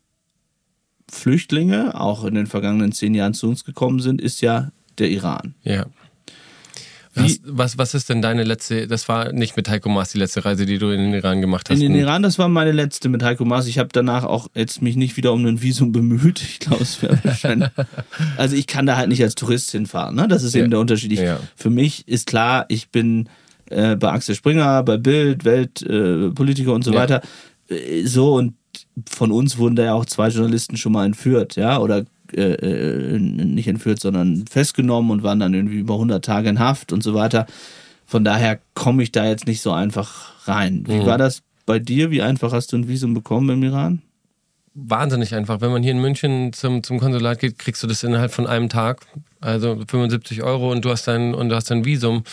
Flüchtlinge 1.10 2.00
auch 2.00 2.24
in 2.24 2.34
den 2.34 2.46
vergangenen 2.46 2.92
zehn 2.92 3.14
Jahren 3.14 3.34
zu 3.34 3.48
uns 3.48 3.64
gekommen 3.64 4.00
sind, 4.00 4.20
ist 4.20 4.40
ja 4.40 4.70
der 4.98 5.10
Iran. 5.10 5.54
Ja. 5.62 5.86
Was, 7.14 7.40
was, 7.44 7.78
was 7.78 7.94
ist 7.94 8.08
denn 8.08 8.22
deine 8.22 8.44
letzte, 8.44 8.86
das 8.86 9.08
war 9.08 9.32
nicht 9.32 9.56
mit 9.56 9.68
Heiko 9.68 9.88
Maas 9.88 10.12
die 10.12 10.18
letzte 10.18 10.44
Reise, 10.44 10.66
die 10.66 10.78
du 10.78 10.90
in 10.90 11.00
den 11.00 11.14
Iran 11.14 11.40
gemacht 11.40 11.68
hast? 11.68 11.80
In 11.80 11.92
den 11.92 12.00
Iran, 12.00 12.22
das 12.22 12.38
war 12.38 12.48
meine 12.48 12.72
letzte 12.72 13.08
mit 13.08 13.22
Heiko 13.22 13.44
Maas. 13.44 13.66
Ich 13.66 13.78
habe 13.78 13.88
danach 13.92 14.24
auch 14.24 14.48
jetzt 14.54 14.82
mich 14.82 14.96
nicht 14.96 15.16
wieder 15.16 15.32
um 15.32 15.44
ein 15.44 15.60
Visum 15.62 15.92
bemüht. 15.92 16.40
Ich 16.42 16.60
glaube, 16.60 16.82
es 16.82 17.02
wäre 17.02 17.18
wahrscheinlich. 17.24 17.70
also 18.36 18.56
ich 18.56 18.66
kann 18.66 18.86
da 18.86 18.96
halt 18.96 19.08
nicht 19.08 19.22
als 19.22 19.34
Tourist 19.34 19.70
hinfahren. 19.70 20.14
Ne? 20.14 20.28
Das 20.28 20.42
ist 20.42 20.54
ja. 20.54 20.60
eben 20.60 20.70
der 20.70 20.80
Unterschied. 20.80 21.12
Ich, 21.12 21.20
ja. 21.20 21.40
Für 21.56 21.70
mich 21.70 22.06
ist 22.06 22.26
klar, 22.26 22.66
ich 22.68 22.90
bin 22.90 23.28
äh, 23.70 23.96
bei 23.96 24.12
Axel 24.12 24.34
Springer, 24.34 24.82
bei 24.82 24.96
Bild, 24.96 25.44
Weltpolitiker 25.44 26.70
äh, 26.70 26.74
und 26.74 26.84
so 26.84 26.92
ja. 26.92 26.98
weiter. 27.00 27.22
Äh, 27.68 28.04
so 28.04 28.34
und 28.34 28.54
von 29.08 29.32
uns 29.32 29.58
wurden 29.58 29.76
da 29.76 29.84
ja 29.84 29.94
auch 29.94 30.06
zwei 30.06 30.28
Journalisten 30.28 30.76
schon 30.76 30.92
mal 30.92 31.06
entführt, 31.06 31.56
ja, 31.56 31.78
oder 31.78 32.04
äh, 32.34 32.54
äh, 32.54 33.18
nicht 33.18 33.68
entführt, 33.68 34.00
sondern 34.00 34.46
festgenommen 34.46 35.10
und 35.10 35.22
waren 35.22 35.40
dann 35.40 35.54
irgendwie 35.54 35.78
über 35.78 35.94
100 35.94 36.24
Tage 36.24 36.48
in 36.48 36.58
Haft 36.58 36.92
und 36.92 37.02
so 37.02 37.14
weiter. 37.14 37.46
Von 38.06 38.24
daher 38.24 38.58
komme 38.74 39.02
ich 39.02 39.12
da 39.12 39.26
jetzt 39.26 39.46
nicht 39.46 39.60
so 39.60 39.72
einfach 39.72 40.32
rein. 40.46 40.84
Wie 40.86 41.00
mhm. 41.00 41.06
war 41.06 41.18
das 41.18 41.42
bei 41.66 41.78
dir? 41.78 42.10
Wie 42.10 42.22
einfach 42.22 42.52
hast 42.52 42.72
du 42.72 42.76
ein 42.78 42.88
Visum 42.88 43.14
bekommen 43.14 43.50
im 43.50 43.62
Iran? 43.62 44.02
wahnsinnig 44.78 45.34
einfach. 45.34 45.60
Wenn 45.60 45.72
man 45.72 45.82
hier 45.82 45.92
in 45.92 46.00
München 46.00 46.52
zum, 46.52 46.82
zum 46.82 47.00
Konsulat 47.00 47.40
geht, 47.40 47.58
kriegst 47.58 47.82
du 47.82 47.86
das 47.86 48.04
innerhalb 48.04 48.32
von 48.32 48.46
einem 48.46 48.68
Tag. 48.68 49.00
Also 49.40 49.82
75 49.86 50.42
Euro 50.42 50.70
und 50.70 50.84
du 50.84 50.90
hast 50.90 51.06
dein, 51.08 51.34
und 51.34 51.48
du 51.48 51.56
hast 51.56 51.70
dein 51.70 51.84
Visum. 51.84 52.24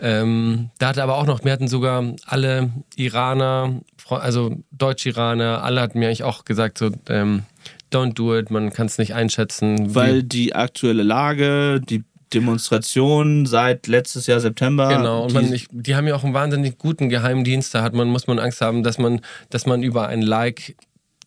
Ähm, 0.00 0.70
da 0.78 0.88
hatte 0.88 1.02
aber 1.02 1.16
auch 1.16 1.26
noch, 1.26 1.44
wir 1.44 1.52
hatten 1.52 1.68
sogar 1.68 2.14
alle 2.26 2.70
Iraner, 2.96 3.80
also 4.08 4.56
Deutsch-Iraner, 4.72 5.62
alle 5.62 5.80
hatten 5.80 5.98
mir 5.98 6.06
eigentlich 6.06 6.24
auch 6.24 6.44
gesagt, 6.44 6.78
so, 6.78 6.90
ähm, 7.08 7.44
don't 7.92 8.14
do 8.14 8.36
it, 8.36 8.50
man 8.50 8.72
kann 8.72 8.86
es 8.86 8.98
nicht 8.98 9.14
einschätzen. 9.14 9.94
Weil 9.94 10.22
die 10.22 10.54
aktuelle 10.54 11.02
Lage, 11.02 11.80
die 11.80 12.04
Demonstrationen 12.32 13.46
seit 13.46 13.86
letztes 13.86 14.26
Jahr 14.26 14.40
September. 14.40 14.88
Genau, 14.88 15.24
und 15.24 15.34
man, 15.34 15.52
ich, 15.52 15.66
die 15.70 15.94
haben 15.94 16.06
ja 16.06 16.14
auch 16.14 16.24
einen 16.24 16.34
wahnsinnig 16.34 16.78
guten 16.78 17.08
Geheimdienst. 17.08 17.74
Da 17.74 17.82
hat 17.82 17.94
man, 17.94 18.08
muss 18.08 18.26
man 18.26 18.38
Angst 18.38 18.60
haben, 18.60 18.82
dass 18.82 18.98
man, 18.98 19.20
dass 19.50 19.66
man 19.66 19.82
über 19.82 20.08
ein 20.08 20.22
Like 20.22 20.74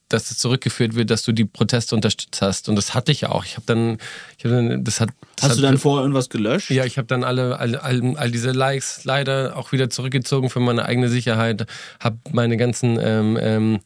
dass 0.10 0.30
es 0.30 0.38
zurückgeführt 0.38 0.96
wird, 0.96 1.10
dass 1.10 1.24
du 1.24 1.32
die 1.32 1.46
Proteste 1.46 1.96
unterstützt 1.96 2.42
hast. 2.42 2.70
Und 2.70 2.76
das 2.76 2.94
hatte 2.94 3.12
ich 3.12 3.22
ja 3.22 3.30
auch. 3.30 3.44
Ich 3.44 3.56
habe 3.56 3.66
dann, 3.66 3.98
ich 4.38 4.46
hab 4.46 4.52
dann, 4.52 4.84
das 4.84 5.00
hat. 5.00 5.10
Das 5.36 5.46
hast 5.46 5.52
hat, 5.52 5.58
du 5.58 5.62
dann 5.64 5.78
vorher 5.78 6.04
irgendwas 6.04 6.30
gelöscht? 6.30 6.70
Ja, 6.70 6.86
ich 6.86 6.98
habe 6.98 7.08
dann 7.08 7.24
alle, 7.24 7.60
all, 7.60 7.76
all, 7.76 8.16
all, 8.16 8.32
diese 8.32 8.52
Likes 8.52 9.04
leider 9.04 9.58
auch 9.58 9.72
wieder 9.72 9.90
zurückgezogen 9.90 10.50
für 10.50 10.60
meine 10.60 10.86
eigene 10.86 11.10
Sicherheit. 11.10 11.66
Habe 12.00 12.18
meine 12.32 12.56
ganzen 12.56 13.00
ähm, 13.02 13.38
ähm, 13.42 13.80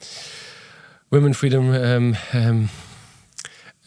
Women 1.11 1.33
Freedom 1.33 1.73
ähm, 1.73 2.15
ähm, 2.33 2.69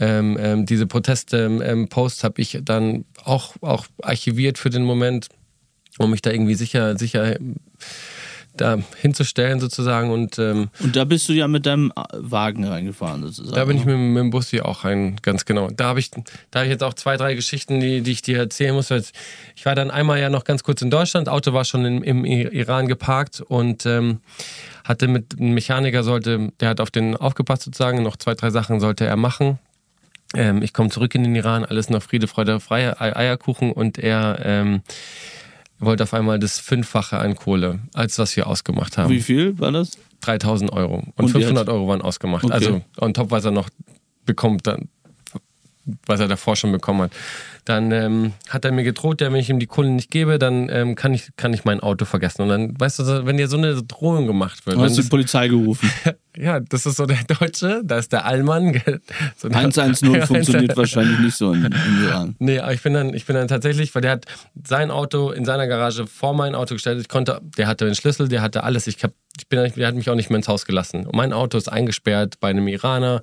ähm, 0.01 0.37
ähm 0.41 0.67
diese 0.67 0.87
Proteste-Posts 0.87 2.25
habe 2.25 2.41
ich 2.41 2.59
dann 2.63 3.05
auch, 3.25 3.55
auch 3.61 3.87
archiviert 4.03 4.59
für 4.59 4.71
den 4.71 4.83
Moment, 4.83 5.29
um 5.99 6.11
mich 6.11 6.23
da 6.23 6.31
irgendwie 6.31 6.55
sicher, 6.55 6.99
sicher 6.99 7.37
da 8.57 8.79
hinzustellen 9.01 9.61
sozusagen. 9.61 10.11
Und, 10.11 10.39
ähm, 10.39 10.69
und 10.81 10.97
da 10.97 11.05
bist 11.05 11.29
du 11.29 11.33
ja 11.33 11.49
mit 11.49 11.67
deinem 11.67 11.93
Wagen 12.13 12.65
reingefahren 12.65 13.23
sozusagen. 13.23 13.57
Da 13.57 13.65
bin 13.65 13.79
ich 13.79 13.85
mit, 13.85 13.97
mit 13.97 14.21
dem 14.21 14.31
Bus 14.31 14.49
hier 14.51 14.67
auch 14.67 14.85
rein, 14.85 15.17
ganz 15.23 15.45
genau. 15.45 15.69
Da 15.69 15.87
habe 15.87 16.01
ich, 16.01 16.11
da 16.51 16.61
hab 16.61 16.65
ich 16.65 16.71
jetzt 16.71 16.83
auch 16.83 16.95
zwei, 16.95 17.17
drei 17.17 17.35
Geschichten, 17.35 17.81
die, 17.81 18.03
die 18.03 18.13
ich 18.13 18.23
dir 18.23 18.39
erzählen 18.39 18.75
muss. 18.75 18.91
Ich 18.91 19.65
war 19.65 19.75
dann 19.75 19.91
einmal 19.91 20.21
ja 20.21 20.29
noch 20.29 20.45
ganz 20.45 20.63
kurz 20.63 20.83
in 20.83 20.91
Deutschland, 20.91 21.29
Auto 21.29 21.53
war 21.53 21.65
schon 21.65 21.85
in, 21.85 22.03
im 22.03 22.25
Iran 22.25 22.89
geparkt 22.89 23.41
und 23.41 23.87
ähm, 23.87 24.21
hatte 24.85 25.09
mit 25.09 25.39
einem 25.39 25.55
Mechaniker 25.55 26.03
sollte, 26.03 26.53
der 26.61 26.71
hat 26.71 26.81
auf 26.81 26.91
den 26.91 27.17
aufgepasst 27.17 27.63
sozusagen, 27.63 28.03
noch 28.03 28.17
zwei, 28.17 28.35
drei 28.35 28.51
Sachen 28.51 28.81
sollte 28.81 29.07
er 29.07 29.17
machen. 29.17 29.59
Ähm, 30.35 30.63
ich 30.63 30.73
komme 30.73 30.91
zurück 30.91 31.15
in 31.15 31.25
den 31.25 31.35
Iran, 31.35 31.65
alles 31.65 31.91
noch 31.91 32.03
Friede, 32.03 32.27
Freude, 32.27 32.61
Freie, 32.61 33.01
Eierkuchen 33.01 33.73
und 33.73 33.99
er 33.99 34.41
ähm, 34.45 34.83
wollte 35.85 36.05
auf 36.05 36.15
einmal 36.15 36.39
das 36.39 36.59
Fünffache 36.59 37.19
an 37.19 37.35
Kohle, 37.35 37.81
als 37.95 38.19
was 38.19 38.37
wir 38.37 38.47
ausgemacht 38.47 38.99
haben. 38.99 39.11
Wie 39.11 39.21
viel 39.21 39.59
war 39.59 39.73
das? 39.73 39.93
3000 40.21 40.73
Euro. 40.73 41.03
Und, 41.17 41.25
und 41.25 41.29
500 41.29 41.69
Euro 41.69 41.89
waren 41.89 42.01
ausgemacht. 42.01 42.45
Okay. 42.45 42.53
Also 42.53 42.83
on 43.01 43.13
top, 43.13 43.31
was 43.31 43.45
er 43.45 43.51
noch 43.51 43.69
bekommt, 44.25 44.67
dann, 44.67 44.89
was 46.07 46.21
er 46.21 46.29
davor 46.29 46.57
schon 46.57 46.73
bekommen 46.73 47.03
hat. 47.03 47.13
Dann 47.65 47.93
ähm, 47.93 48.33
hat 48.49 48.65
er 48.65 48.73
mir 48.73 48.83
gedroht, 48.83 49.21
ja, 49.21 49.33
wenn 49.33 49.39
ich 49.39 49.49
ihm 49.49 49.61
die 49.61 49.67
Kohle 49.67 49.91
nicht 49.91 50.11
gebe, 50.11 50.39
dann 50.41 50.69
ähm, 50.69 50.97
kann, 50.97 51.15
ich, 51.15 51.31
kann 51.37 51.53
ich 51.53 51.65
mein 51.65 51.79
Auto 51.79 52.05
vergessen. 52.05 52.43
Und 52.43 52.49
dann, 52.49 52.81
weißt 52.81 52.99
du, 52.99 53.25
wenn 53.25 53.37
dir 53.37 53.47
so 53.47 53.57
eine 53.57 53.81
Drohung 53.85 54.27
gemacht 54.27 54.67
wird. 54.67 54.77
Du 54.77 54.83
hast 54.83 54.97
die 54.97 55.03
Polizei 55.03 55.47
gerufen. 55.47 55.89
ja, 56.37 56.59
das 56.59 56.87
ist 56.87 56.97
so 56.97 57.07
der 57.07 57.23
Deutsche, 57.23 57.83
da 57.85 57.99
ist 57.99 58.13
der 58.13 58.25
Allmann. 58.25 58.81
So 59.37 59.49
110 59.49 60.23
funktioniert 60.27 60.77
wahrscheinlich 60.77 61.21
nicht 61.21 61.37
so 61.37 61.53
in, 61.53 61.67
in 61.67 61.73
Iran. 62.05 62.37
Nee, 62.41 62.59
aber 62.59 62.75
ich 62.75 62.83
bin, 62.83 62.95
dann, 62.95 63.15
ich 63.15 63.27
bin 63.27 63.37
dann 63.37 63.47
tatsächlich, 63.47 63.95
weil 63.95 64.03
der 64.03 64.13
hat 64.13 64.27
sein 64.65 64.91
Auto 64.91 65.31
in 65.31 65.45
seiner 65.45 65.69
Garage 65.69 66.09
vor 66.09 66.35
mein 66.35 66.57
Auto 66.57 66.75
gestellt. 66.75 67.01
Ich 67.01 67.09
konnte, 67.09 67.41
der 67.57 67.69
hatte 67.69 67.85
den 67.85 67.95
Schlüssel, 67.95 68.27
der 68.27 68.43
hatte 68.43 68.65
alles. 68.65 68.89
Ich 68.89 69.05
hab, 69.05 69.13
ich 69.39 69.47
bin, 69.49 69.73
der 69.77 69.87
hat 69.87 69.95
mich 69.95 70.11
auch 70.11 70.17
nicht 70.17 70.31
mehr 70.31 70.39
ins 70.39 70.49
Haus 70.49 70.65
gelassen. 70.67 71.07
Und 71.07 71.15
mein 71.15 71.33
Auto 71.33 71.59
ist 71.59 71.71
eingesperrt 71.71 72.41
bei 72.41 72.49
einem 72.49 72.67
Iraner, 72.67 73.23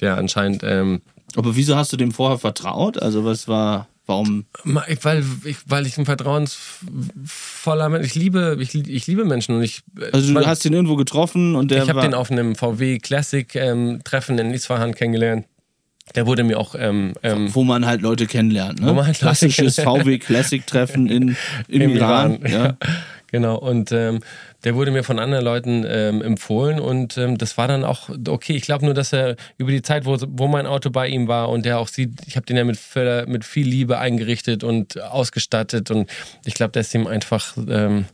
der 0.00 0.16
anscheinend 0.16 0.62
ähm, 0.62 1.02
aber 1.36 1.56
wieso 1.56 1.76
hast 1.76 1.92
du 1.92 1.96
dem 1.96 2.12
vorher 2.12 2.38
vertraut? 2.38 3.00
Also 3.00 3.24
was 3.24 3.48
war, 3.48 3.88
warum? 4.06 4.46
Weil 4.64 5.24
ich, 5.44 5.56
weil 5.66 5.86
ich 5.86 5.98
ein 5.98 6.04
vertrauensvoller 6.04 7.88
Mensch, 7.88 8.06
ich 8.06 8.14
liebe, 8.14 8.56
ich, 8.60 8.74
ich 8.74 9.06
liebe 9.06 9.24
Menschen 9.24 9.56
und 9.56 9.62
ich. 9.62 9.82
Also 10.12 10.34
du 10.34 10.46
hast 10.46 10.64
ihn 10.64 10.72
irgendwo 10.72 10.96
getroffen 10.96 11.56
und 11.56 11.70
der 11.70 11.84
Ich 11.84 11.88
habe 11.88 12.00
den 12.00 12.14
auf 12.14 12.30
einem 12.30 12.54
VW 12.54 12.98
Classic 12.98 13.54
ähm, 13.54 14.00
Treffen 14.04 14.38
in 14.38 14.52
Isfahan 14.52 14.94
kennengelernt. 14.94 15.46
Der 16.14 16.26
wurde 16.26 16.42
mir 16.42 16.58
auch. 16.58 16.74
Ähm, 16.76 17.14
ähm, 17.22 17.54
wo 17.54 17.62
man 17.62 17.86
halt 17.86 18.02
Leute 18.02 18.26
kennenlernt, 18.26 18.80
ne? 18.80 18.88
Wo 18.88 18.94
man 18.94 19.06
halt 19.06 19.18
Klassisches 19.18 19.76
VW 19.76 20.18
Classic 20.18 20.66
Treffen 20.66 21.08
in, 21.08 21.36
im, 21.68 21.82
Im 21.82 21.90
Iran. 21.90 22.40
Iran 22.42 22.50
ja. 22.50 22.76
Genau, 23.32 23.56
und 23.56 23.92
ähm, 23.92 24.20
der 24.64 24.74
wurde 24.74 24.90
mir 24.90 25.04
von 25.04 25.18
anderen 25.18 25.44
Leuten 25.44 25.84
ähm, 25.88 26.22
empfohlen 26.22 26.80
und 26.80 27.16
ähm, 27.16 27.38
das 27.38 27.56
war 27.56 27.68
dann 27.68 27.84
auch 27.84 28.10
okay. 28.28 28.54
Ich 28.54 28.62
glaube 28.62 28.84
nur, 28.84 28.94
dass 28.94 29.12
er 29.12 29.36
über 29.56 29.70
die 29.70 29.82
Zeit, 29.82 30.04
wo, 30.04 30.16
wo 30.28 30.48
mein 30.48 30.66
Auto 30.66 30.90
bei 30.90 31.08
ihm 31.08 31.28
war 31.28 31.48
und 31.48 31.64
der 31.64 31.78
auch 31.78 31.88
sieht, 31.88 32.12
ich 32.26 32.36
habe 32.36 32.46
den 32.46 32.56
ja 32.56 32.64
mit, 32.64 32.78
mit 33.26 33.44
viel 33.44 33.66
Liebe 33.66 33.98
eingerichtet 33.98 34.64
und 34.64 35.00
ausgestattet 35.00 35.90
und 35.90 36.10
ich 36.44 36.54
glaube, 36.54 36.72
der 36.72 36.80
ist 36.82 36.94
ihm 36.94 37.06
einfach 37.06 37.56
ähm, 37.68 38.04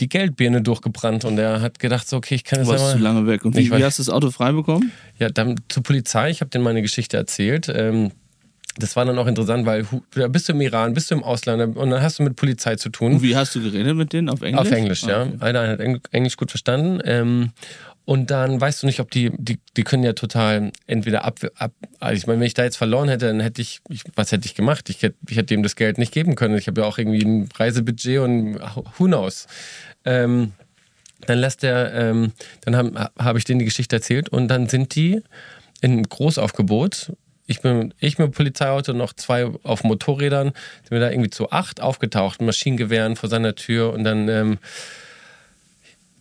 die 0.00 0.08
Geldbirne 0.08 0.62
durchgebrannt 0.62 1.24
und 1.24 1.38
er 1.38 1.60
hat 1.60 1.78
gedacht, 1.78 2.08
so, 2.08 2.16
okay, 2.16 2.34
ich 2.34 2.44
kann 2.44 2.60
jetzt 2.60 2.68
Du 2.68 2.72
warst 2.72 2.92
zu 2.92 2.98
lange 2.98 3.26
weg. 3.26 3.44
Und 3.44 3.56
wie, 3.56 3.70
wie 3.70 3.84
hast 3.84 3.98
du 3.98 4.02
das 4.02 4.08
Auto 4.08 4.30
frei 4.30 4.52
bekommen? 4.52 4.92
Ja, 5.18 5.28
dann 5.28 5.60
zur 5.68 5.82
Polizei. 5.82 6.30
Ich 6.30 6.40
habe 6.40 6.50
denen 6.50 6.64
meine 6.64 6.82
Geschichte 6.82 7.16
erzählt. 7.16 7.70
Ähm, 7.74 8.12
das 8.78 8.96
war 8.96 9.04
dann 9.04 9.18
auch 9.18 9.26
interessant, 9.26 9.66
weil 9.66 9.86
da 10.14 10.28
bist 10.28 10.48
du 10.48 10.54
im 10.54 10.60
Iran, 10.60 10.94
bist 10.94 11.10
du 11.10 11.14
im 11.14 11.22
Ausland 11.22 11.76
und 11.76 11.90
dann 11.90 12.02
hast 12.02 12.18
du 12.18 12.22
mit 12.22 12.36
Polizei 12.36 12.76
zu 12.76 12.88
tun. 12.88 13.14
Und 13.14 13.22
wie 13.22 13.36
hast 13.36 13.54
du 13.54 13.62
geredet 13.62 13.96
mit 13.96 14.12
denen? 14.12 14.28
Auf 14.28 14.42
Englisch? 14.42 14.60
Auf 14.60 14.72
Englisch, 14.72 15.02
ja. 15.04 15.22
Okay. 15.22 15.36
Einer 15.40 15.68
hat 15.68 15.80
Englisch 15.80 16.36
gut 16.36 16.50
verstanden. 16.50 17.00
Ähm, 17.04 17.50
und 18.04 18.30
dann 18.30 18.60
weißt 18.60 18.82
du 18.82 18.86
nicht, 18.86 18.98
ob 19.00 19.10
die, 19.10 19.30
die, 19.36 19.60
die 19.76 19.84
können 19.84 20.02
ja 20.02 20.12
total 20.12 20.72
entweder 20.86 21.24
ab, 21.24 21.38
ab 21.56 21.72
also 22.00 22.16
ich 22.16 22.26
meine, 22.26 22.40
wenn 22.40 22.46
ich 22.46 22.54
da 22.54 22.64
jetzt 22.64 22.76
verloren 22.76 23.08
hätte, 23.08 23.26
dann 23.26 23.40
hätte 23.40 23.62
ich, 23.62 23.80
ich 23.88 24.02
was 24.16 24.32
hätte 24.32 24.46
ich 24.46 24.54
gemacht? 24.54 24.90
Ich 24.90 25.02
hätte, 25.02 25.16
ich 25.28 25.36
hätte 25.36 25.54
ihm 25.54 25.62
das 25.62 25.76
Geld 25.76 25.98
nicht 25.98 26.12
geben 26.12 26.34
können. 26.34 26.56
Ich 26.56 26.66
habe 26.66 26.80
ja 26.80 26.86
auch 26.86 26.98
irgendwie 26.98 27.22
ein 27.24 27.48
Reisebudget 27.54 28.18
und 28.18 28.58
who 28.98 29.04
knows. 29.04 29.46
Ähm, 30.04 30.52
dann 31.26 31.38
lässt 31.38 31.62
er, 31.62 31.94
ähm, 31.94 32.32
dann 32.62 32.76
habe 32.76 33.10
hab 33.16 33.36
ich 33.36 33.44
denen 33.44 33.60
die 33.60 33.66
Geschichte 33.66 33.94
erzählt 33.94 34.28
und 34.30 34.48
dann 34.48 34.68
sind 34.68 34.96
die 34.96 35.22
in 35.80 36.02
Großaufgebot 36.02 37.12
ich 37.52 37.60
bin 37.60 37.94
ich 38.00 38.18
mit 38.18 38.28
dem 38.28 38.32
Polizeiauto, 38.32 38.92
noch 38.94 39.12
zwei 39.12 39.46
auf 39.62 39.84
Motorrädern, 39.84 40.52
sind 40.82 40.90
wir 40.90 41.00
da 41.00 41.10
irgendwie 41.10 41.30
zu 41.30 41.50
acht 41.50 41.80
aufgetaucht, 41.80 42.40
Maschinengewehren 42.40 43.14
vor 43.14 43.28
seiner 43.28 43.54
Tür 43.54 43.92
und 43.92 44.04
dann, 44.04 44.28
ähm, 44.28 44.58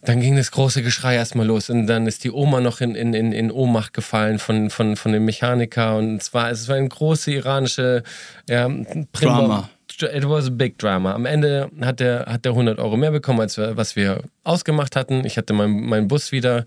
dann 0.02 0.20
ging 0.20 0.36
das 0.36 0.52
große 0.52 0.84
Geschrei 0.84 1.16
erstmal 1.16 1.48
los 1.48 1.70
und 1.70 1.88
dann 1.88 2.06
ist 2.06 2.24
die 2.24 2.32
Oma 2.32 2.60
noch 2.60 2.82
in, 2.82 2.96
in, 2.96 3.14
in, 3.14 3.32
in 3.32 3.52
Ohnmacht 3.52 3.94
gefallen 3.94 4.40
von, 4.40 4.70
von, 4.70 4.96
von 4.98 5.14
dem 5.14 5.26
Mechaniker 5.26 5.96
und 5.96 6.22
es 6.22 6.34
war, 6.34 6.52
es 6.52 6.68
war 6.68 6.76
ein 6.76 6.90
große 6.90 7.32
iranische 7.32 8.04
ja, 8.50 8.70
Drama. 9.14 9.70
It 10.02 10.28
was 10.28 10.48
a 10.48 10.50
big 10.50 10.80
drama. 10.80 11.14
Am 11.14 11.28
Ende 11.28 11.70
hat 11.82 12.00
der, 12.00 12.26
hat 12.26 12.46
der 12.46 12.54
100 12.54 12.80
Euro 12.80 12.98
mehr 12.98 13.12
bekommen, 13.12 13.40
als 13.40 13.58
wir, 13.58 13.78
was 13.78 13.96
wir 13.96 14.24
ausgemacht 14.44 14.96
hatten. 14.96 15.26
Ich 15.26 15.38
hatte 15.38 15.54
meinen 15.54 15.86
mein 15.86 16.08
Bus 16.08 16.32
wieder 16.32 16.66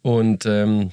und 0.00 0.46
ähm, 0.46 0.90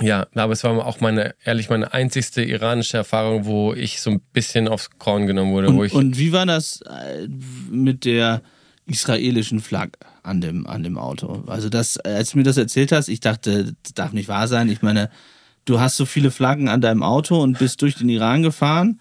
ja, 0.00 0.26
aber 0.34 0.52
es 0.52 0.64
war 0.64 0.86
auch 0.86 1.00
meine, 1.00 1.34
ehrlich, 1.44 1.68
meine 1.68 1.92
einzigste 1.92 2.42
iranische 2.42 2.96
Erfahrung, 2.96 3.44
wo 3.44 3.74
ich 3.74 4.00
so 4.00 4.10
ein 4.10 4.20
bisschen 4.32 4.68
aufs 4.68 4.90
Korn 4.98 5.26
genommen 5.26 5.52
wurde. 5.52 5.68
Und, 5.68 5.76
wo 5.76 5.84
ich 5.84 5.92
und 5.92 6.18
wie 6.18 6.32
war 6.32 6.46
das 6.46 6.80
äh, 6.82 7.28
mit 7.70 8.04
der 8.04 8.42
israelischen 8.86 9.60
Flagge 9.60 9.98
an 10.22 10.40
dem, 10.40 10.66
an 10.66 10.82
dem 10.82 10.96
Auto? 10.96 11.44
Also, 11.46 11.68
das, 11.68 11.98
als 11.98 12.30
du 12.30 12.38
mir 12.38 12.44
das 12.44 12.56
erzählt 12.56 12.90
hast, 12.90 13.08
ich 13.08 13.20
dachte, 13.20 13.74
das 13.82 13.94
darf 13.94 14.12
nicht 14.12 14.28
wahr 14.28 14.48
sein. 14.48 14.70
Ich 14.70 14.82
meine, 14.82 15.10
du 15.66 15.78
hast 15.78 15.96
so 15.96 16.06
viele 16.06 16.30
Flaggen 16.30 16.68
an 16.68 16.80
deinem 16.80 17.02
Auto 17.02 17.40
und 17.40 17.58
bist 17.58 17.82
durch 17.82 17.96
den 17.96 18.08
Iran 18.08 18.42
gefahren. 18.42 18.98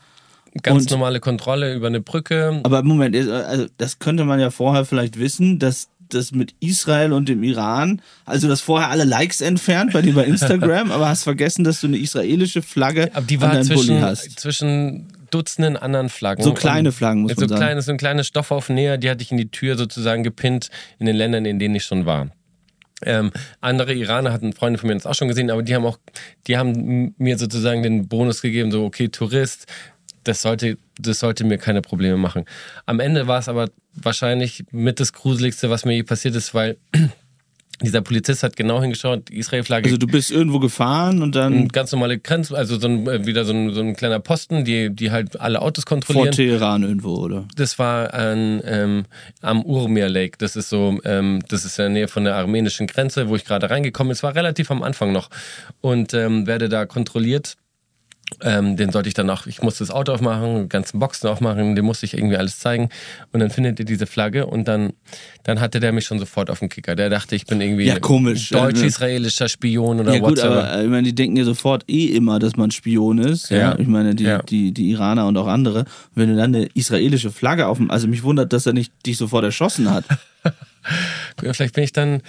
Ganz 0.62 0.84
und, 0.84 0.92
normale 0.92 1.22
Kontrolle 1.22 1.74
über 1.74 1.88
eine 1.88 2.02
Brücke. 2.02 2.60
Aber 2.64 2.84
Moment, 2.84 3.16
also 3.16 3.68
das 3.78 4.00
könnte 4.00 4.26
man 4.26 4.42
ja 4.42 4.52
vorher 4.52 4.84
vielleicht 4.84 5.18
wissen, 5.18 5.60
dass 5.60 5.88
das 6.14 6.32
mit 6.32 6.54
Israel 6.60 7.14
und 7.14 7.30
dem 7.30 7.44
Iran, 7.44 8.02
also 8.26 8.48
das 8.48 8.62
vorher 8.62 8.90
alle 8.90 9.04
Likes 9.04 9.42
entfernt 9.42 9.94
bei 9.94 10.02
dir 10.02 10.14
bei 10.14 10.26
Instagram, 10.26 10.92
aber 10.92 11.10
hast 11.10 11.24
vergessen, 11.24 11.64
dass 11.64 11.82
du 11.82 11.88
eine 11.88 11.98
israelische 11.98 12.62
Flagge 12.62 13.12
aber 13.14 13.26
die 13.26 13.42
war 13.42 13.50
an 13.50 13.56
deinem 13.56 13.68
zwischen, 13.68 13.88
Bulli 13.88 14.02
hast. 14.02 14.40
zwischen 14.40 15.08
Dutzenden 15.32 15.78
anderen 15.78 16.10
Flaggen. 16.10 16.44
So 16.44 16.54
kleine 16.54 16.92
Flaggen, 16.92 17.22
muss 17.22 17.36
man 17.36 17.40
so 17.40 17.48
sagen. 17.48 17.62
Kleine, 17.62 17.82
so 17.82 17.92
ein 17.92 17.98
kleines 17.98 18.28
Stoffaufnäher, 18.28 18.98
die 18.98 19.10
hatte 19.10 19.24
ich 19.24 19.32
in 19.32 19.38
die 19.38 19.50
Tür 19.50 19.78
sozusagen 19.78 20.24
gepinnt 20.24 20.70
in 21.00 21.06
den 21.06 21.16
Ländern, 21.16 21.46
in 21.46 21.58
denen 21.58 21.76
ich 21.76 21.86
schon 21.86 22.06
war. 22.06 22.30
Ähm, 23.04 23.32
andere 23.62 23.94
Iraner 23.94 24.32
hatten 24.32 24.54
Freunde 24.54 24.78
von 24.78 24.88
mir 24.88 24.94
das 24.94 25.06
auch 25.06 25.16
schon 25.16 25.28
gesehen, 25.28 25.50
aber 25.50 25.64
die 25.64 25.74
haben 25.74 25.86
auch, 25.86 25.98
die 26.48 26.58
haben 26.58 27.16
mir 27.18 27.38
sozusagen 27.38 27.82
den 27.82 28.08
Bonus 28.08 28.42
gegeben, 28.42 28.72
so 28.72 28.86
okay, 28.86 29.08
Tourist, 29.08 29.66
das 30.24 30.42
sollte, 30.42 30.78
das 31.00 31.20
sollte 31.20 31.44
mir 31.44 31.58
keine 31.58 31.82
Probleme 31.82 32.18
machen. 32.18 32.46
Am 32.86 33.00
Ende 33.00 33.28
war 33.28 33.40
es 33.40 33.50
aber 33.50 33.70
wahrscheinlich 33.94 34.66
mit 34.72 35.00
das 35.00 35.14
Gruseligste, 35.14 35.70
was 35.70 35.86
mir 35.86 35.94
je 35.94 36.04
passiert 36.04 36.36
ist, 36.36 36.54
weil 36.54 36.78
dieser 37.82 38.02
Polizist 38.02 38.44
hat 38.44 38.56
genau 38.56 38.82
hingeschaut, 38.82 39.30
die 39.30 39.38
Israel-Flagge. 39.38 39.88
Also 39.88 39.98
du 39.98 40.08
bist 40.08 40.32
irgendwo 40.32 40.60
gefahren 40.60 41.22
und 41.22 41.36
dann 41.36 41.68
ganz 41.68 41.92
normale 41.92 42.20
Grenzen, 42.20 42.56
also 42.56 42.80
so 42.80 42.88
ein, 42.88 43.08
äh, 43.08 43.26
wieder 43.26 43.46
so 43.46 43.54
ein, 43.54 43.74
so 43.74 43.82
ein 43.82 43.96
kleiner 43.96 44.20
Posten, 44.20 44.64
die, 44.64 44.94
die 44.94 45.12
halt 45.12 45.40
alle 45.40 45.62
Autos 45.62 45.84
vor 45.84 45.98
kontrollieren. 45.98 46.32
Teheran 46.32 46.84
irgendwo, 46.84 47.16
oder? 47.16 47.46
Das 47.56 47.80
war 47.80 48.14
an, 48.14 48.62
ähm, 48.66 49.06
am 49.42 49.64
Urmir 49.64 50.10
Lake. 50.10 50.38
Das 50.38 50.56
ist 50.56 50.70
so, 50.70 51.00
ähm, 51.04 51.42
das 51.48 51.66
ist 51.66 51.80
in 51.80 51.84
der 51.84 51.90
Nähe 51.90 52.08
von 52.08 52.24
der 52.24 52.36
armenischen 52.36 52.88
Grenze, 52.88 53.30
wo 53.30 53.36
ich 53.36 53.46
gerade 53.46 53.70
reingekommen 53.70 54.10
bin. 54.10 54.14
Es 54.14 54.24
war 54.24 54.36
relativ 54.36 54.70
am 54.72 54.84
Anfang 54.84 55.12
noch 55.12 55.30
und 55.82 56.14
ähm, 56.14 56.46
werde 56.48 56.70
da 56.70 56.86
kontrolliert. 56.86 57.58
Ähm, 58.40 58.78
den 58.78 58.92
sollte 58.92 59.10
ich 59.10 59.14
dann 59.14 59.30
auch, 59.30 59.46
ich 59.46 59.62
musste 59.62 59.84
das 59.84 59.92
Auto 59.92 60.14
aufmachen, 60.14 60.64
die 60.64 60.70
ganzen 60.70 61.00
Boxen 61.00 61.28
aufmachen, 61.30 61.76
dem 61.76 61.84
musste 61.86 62.06
ich 62.06 62.14
irgendwie 62.14 62.38
alles 62.38 62.60
zeigen. 62.60 62.90
Und 63.34 63.42
dann 63.42 63.50
findet 63.50 63.78
er 63.80 63.86
diese 63.86 64.06
Flagge 64.08 64.46
und 64.46 64.68
dann, 64.68 64.94
dann 65.44 65.60
hatte 65.60 65.80
der 65.82 65.92
mich 65.92 66.06
schon 66.06 66.18
sofort 66.18 66.50
auf 66.50 66.60
den 66.60 66.70
Kicker. 66.70 66.96
Der 66.96 67.10
dachte, 67.10 67.36
ich 67.36 67.46
bin 67.46 67.60
irgendwie 67.60 67.86
Ja, 67.86 68.00
komisch. 68.00 68.50
deutsch-israelischer 68.50 69.50
Spion 69.50 70.00
oder 70.00 70.14
Ja 70.14 70.20
gut, 70.20 70.38
whatever. 70.38 70.64
aber 70.64 70.74
äh, 70.78 70.84
ich 70.84 70.90
meine, 70.90 71.04
die 71.04 71.14
denken 71.14 71.36
ja 71.36 71.44
sofort 71.44 71.84
eh 71.90 72.06
immer, 72.06 72.40
dass 72.40 72.56
man 72.56 72.72
Spion 72.72 73.18
ist. 73.20 73.50
Ja. 73.50 73.58
Ja. 73.58 73.80
Ich 73.80 73.88
meine, 73.88 74.16
die, 74.16 74.24
Ja. 74.24 74.42
die, 74.42 74.72
die 74.72 74.90
Iraner 74.92 75.28
und 75.28 75.38
auch 75.38 75.48
andere. 75.48 75.80
Und 75.80 75.88
wenn 76.16 76.30
du 76.30 76.36
dann 76.38 76.56
eine 76.56 76.66
israelische 76.74 77.32
Flagge 77.32 77.68
auf 77.68 77.78
dem, 77.78 77.92
also 77.92 78.08
mich 78.08 78.24
wundert, 78.24 78.54
dass 78.54 78.66
er 78.66 78.74
nicht 78.74 78.92
dich 79.06 79.18
sofort 79.18 79.44
erschossen 79.44 79.90
hat. 79.92 80.06
Vielleicht 81.38 81.76
bin 81.76 81.84
ich 81.84 81.92
dann 81.94 82.22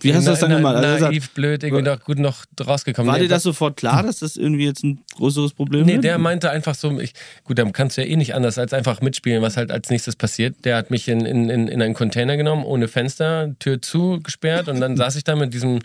Wie 0.00 0.14
hast 0.14 0.26
du 0.26 0.30
das 0.30 0.40
dann 0.40 0.50
gemacht? 0.50 0.76
Also 0.76 1.06
naiv, 1.06 1.30
blöd, 1.30 1.62
irgendwie 1.62 1.82
noch 1.82 2.00
gut 2.04 2.18
noch 2.18 2.44
rausgekommen. 2.64 3.10
War 3.10 3.18
Nee, 3.18 3.24
dir 3.24 3.28
das 3.28 3.42
sofort 3.42 3.76
klar, 3.76 4.02
dass 4.02 4.20
das 4.20 4.36
irgendwie 4.36 4.64
jetzt 4.66 4.84
ein 4.84 5.00
größeres 5.16 5.52
Problem 5.52 5.86
Nee, 5.86 5.94
wird? 5.94 6.04
der 6.04 6.18
meinte 6.18 6.50
einfach 6.50 6.74
so, 6.74 6.98
ich, 7.00 7.12
gut, 7.44 7.58
dann 7.58 7.72
kannst 7.72 7.96
du 7.96 8.02
ja 8.02 8.08
eh 8.08 8.16
nicht 8.16 8.34
anders 8.34 8.58
als 8.58 8.72
einfach 8.72 9.00
mitspielen, 9.00 9.42
was 9.42 9.56
halt 9.56 9.70
als 9.70 9.90
nächstes 9.90 10.16
passiert. 10.16 10.64
Der 10.64 10.76
hat 10.76 10.90
mich 10.90 11.08
in, 11.08 11.24
in, 11.26 11.50
in, 11.50 11.68
in 11.68 11.82
einen 11.82 11.94
Container 11.94 12.36
genommen, 12.36 12.64
ohne 12.64 12.88
Fenster, 12.88 13.54
Tür 13.58 13.82
zugesperrt 13.82 14.68
und 14.68 14.80
dann 14.80 14.96
saß 14.98 15.16
ich 15.16 15.24
da 15.24 15.36
mit 15.36 15.52
diesem 15.52 15.80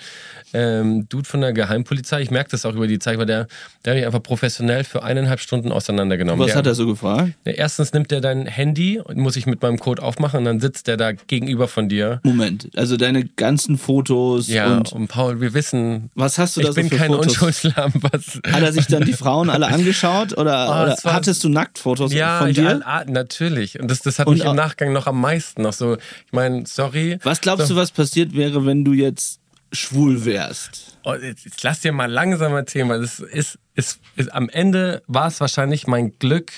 ähm, 0.53 1.07
Dude 1.09 1.28
von 1.28 1.41
der 1.41 1.53
Geheimpolizei. 1.53 2.22
Ich 2.22 2.32
merke 2.32 2.51
das 2.51 2.66
auch 2.66 2.76
über 2.76 2.88
die 2.88 2.99
Zeit, 2.99 3.18
weil 3.18 3.26
der, 3.26 3.47
der 3.86 3.93
hat 3.93 3.97
mich 3.97 4.05
einfach 4.05 4.24
professionell 4.24 4.84
für 4.84 5.03
eineinhalb 5.03 5.39
Stunden 5.39 5.72
auseinandergenommen. 5.72 6.39
Was 6.39 6.47
der, 6.47 6.55
hat 6.57 6.68
er 6.68 6.76
so 6.76 6.86
gefragt? 6.88 7.34
der, 7.45 7.57
Erstens 7.57 7.93
nimmt 7.93 8.11
er 8.11 8.22
dein 8.22 8.45
Handy 8.45 8.99
und 8.99 9.18
muss 9.18 9.36
ich 9.36 9.45
mit 9.45 9.61
meinem 9.61 9.80
Code 9.80 10.01
aufmachen 10.03 10.39
und 10.39 10.45
dann 10.45 10.59
sitzt 10.59 10.88
der 10.88 10.97
da 10.97 11.11
gegenüber 11.14 11.68
von 11.68 11.89
dir. 11.89 12.20
Moment, 12.24 12.70
also 12.76 12.97
deine 12.97 13.26
ganzen 13.26 13.78
Fotos 13.78 14.02
Ja, 14.47 14.77
und 14.77 14.91
und, 14.93 15.07
Paul, 15.07 15.39
wir 15.41 15.53
wissen, 15.53 16.09
was 16.15 16.37
hast 16.37 16.57
du 16.57 16.61
da 16.61 16.69
ich 16.69 16.75
so 16.75 16.81
bin 16.81 16.89
für 16.89 16.97
kein 16.97 17.07
Fotos? 17.11 17.27
Unschuldslamm. 17.27 17.93
Was, 18.01 18.39
Hat 18.51 18.61
er 18.61 18.73
sich 18.73 18.87
dann 18.87 19.03
die 19.05 19.13
Frauen 19.13 19.49
alle 19.49 19.67
angeschaut 19.67 20.33
oder, 20.37 20.67
Oh, 20.67 20.83
oder 20.83 20.97
war- 21.03 21.13
hattest 21.13 21.43
du 21.43 21.49
Nacktfotos 21.49 22.13
Ja, 22.13 22.39
von 22.39 22.53
dir? 22.53 22.81
ah, 22.85 23.03
natürlich. 23.05 23.79
Und 23.79 23.89
das, 23.89 23.99
das 24.01 24.19
hat 24.19 24.27
Und 24.27 24.33
mich 24.35 24.43
auch- 24.45 24.51
im 24.51 24.55
Nachgang 24.55 24.93
noch 24.93 25.07
am 25.07 25.19
meisten 25.21 25.61
noch 25.63 25.73
so. 25.73 25.95
Ich 25.95 26.31
meine, 26.33 26.65
sorry. 26.65 27.19
Was 27.23 27.41
glaubst 27.41 27.69
du, 27.69 27.75
was 27.75 27.91
passiert 27.91 28.33
wäre, 28.35 28.65
wenn 28.65 28.83
du 28.85 28.93
jetzt 28.93 29.39
schwul 29.71 30.25
wärst? 30.25 30.97
Oh, 31.03 31.13
jetzt, 31.15 31.45
jetzt 31.45 31.63
lass 31.63 31.79
dir 31.81 31.91
mal 31.91 32.11
langsam 32.11 32.53
erzählen, 32.53 32.87
weil 32.89 33.01
es 33.03 33.19
ist, 33.19 33.57
ist, 33.75 33.99
ist, 34.15 34.31
am 34.33 34.49
Ende 34.49 35.01
war 35.07 35.27
es 35.27 35.39
wahrscheinlich 35.41 35.87
mein 35.87 36.13
Glück, 36.19 36.51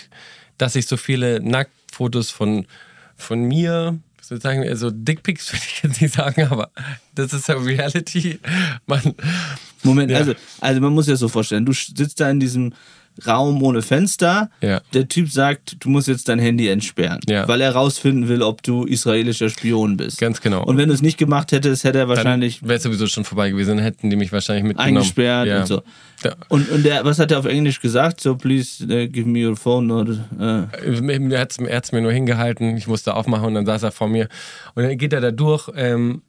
dass 0.58 0.76
ich 0.76 0.86
so 0.88 0.98
viele 0.98 1.40
Nacktfotos 1.42 2.30
von, 2.32 2.66
von 3.16 3.40
mir, 3.44 3.98
sozusagen, 4.28 4.62
also 4.68 4.90
Dickpics 4.92 5.52
würde 5.54 5.64
ich 5.68 5.84
jetzt 5.84 6.02
nicht 6.02 6.14
sagen, 6.14 6.48
aber 6.48 6.72
das 7.14 7.34
ist 7.34 7.48
ja 7.48 7.56
Reality. 7.56 8.40
Man, 8.86 9.14
Moment, 9.84 10.12
Ja. 10.12 10.18
also, 10.18 10.34
also 10.62 10.82
man 10.82 10.94
muss 10.94 11.06
sich 11.06 11.14
das 11.14 11.20
so 11.20 11.30
vorstellen, 11.30 11.66
du 11.66 11.74
sitzt 11.74 12.20
da 12.20 12.30
in 12.30 12.40
diesem 12.40 12.74
Raum 13.26 13.62
ohne 13.64 13.82
Fenster, 13.82 14.50
Ja. 14.62 14.82
der 14.94 15.08
Typ 15.08 15.30
sagt, 15.32 15.78
du 15.84 15.90
musst 15.90 16.08
jetzt 16.08 16.28
dein 16.30 16.40
Handy 16.40 16.68
entsperren, 16.68 17.20
Ja. 17.28 17.48
weil 17.48 17.62
er 17.62 17.74
rausfinden 17.74 18.28
will, 18.28 18.42
ob 18.42 18.64
du 18.64 18.86
israelischer 18.86 19.50
Spion 19.50 19.98
bist. 19.98 20.20
Ganz 20.20 20.42
genau. 20.42 20.64
Und 20.64 20.78
wenn 20.78 20.90
du 20.90 20.94
es 20.94 21.02
nicht 21.02 21.18
gemacht 21.18 21.52
hättest, 21.52 21.84
hätte 21.84 22.00
er 22.00 22.08
wahrscheinlich 22.08 22.62
wäre 22.64 22.76
es 22.76 22.84
sowieso 22.84 23.08
schon 23.08 23.24
vorbei 23.24 23.50
gewesen, 23.50 23.78
hätten 23.80 24.10
die 24.10 24.16
mich 24.16 24.32
wahrscheinlich 24.32 24.64
mitgenommen. 24.66 24.98
eingesperrt 24.98 25.48
ja. 25.48 25.62
und 25.62 25.68
so. 25.68 25.82
Ja. 26.24 26.34
Und, 26.50 26.70
und 26.70 26.84
der, 26.86 27.06
was 27.06 27.20
hat 27.20 27.32
er 27.32 27.40
auf 27.40 27.46
Englisch 27.46 27.82
gesagt? 27.82 28.22
So, 28.22 28.36
please 28.36 28.84
uh, 28.86 29.08
give 29.08 29.28
me 29.28 29.48
your 29.48 29.56
phone. 29.56 29.92
Oder, 29.92 30.14
äh. 30.40 31.34
Er 31.34 31.40
hat 31.42 31.52
es 31.84 31.92
mir 31.92 32.02
nur 32.02 32.12
hingehalten, 32.12 32.78
ich 32.78 32.88
musste 32.88 33.14
aufmachen 33.16 33.48
und 33.48 33.54
dann 33.56 33.66
saß 33.66 33.84
er 33.84 33.92
vor 33.92 34.08
mir. 34.08 34.28
Und 34.76 34.84
dann 34.84 34.98
geht 34.98 35.14
er 35.14 35.22
da 35.22 35.32
durch, 35.32 35.70
ähm, 35.76 36.22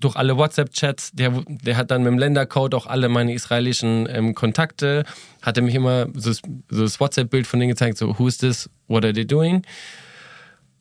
durch 0.00 0.16
alle 0.16 0.36
WhatsApp-Chats. 0.36 1.12
Der, 1.12 1.32
der 1.48 1.76
hat 1.76 1.90
dann 1.90 2.02
mit 2.02 2.12
dem 2.12 2.18
Ländercode 2.18 2.74
auch 2.74 2.86
alle 2.86 3.08
meine 3.08 3.32
israelischen 3.32 4.08
ähm, 4.10 4.34
Kontakte, 4.34 5.04
hatte 5.42 5.62
mich 5.62 5.74
immer 5.74 6.06
so, 6.14 6.30
das- 6.30 6.42
so 6.70 6.82
das 6.82 7.00
WhatsApp-Bild 7.00 7.46
von 7.46 7.60
denen 7.60 7.70
gezeigt, 7.70 7.98
so, 7.98 8.18
who 8.18 8.26
is 8.28 8.38
this, 8.38 8.68
what 8.88 9.04
are 9.04 9.12
they 9.12 9.26
doing? 9.26 9.62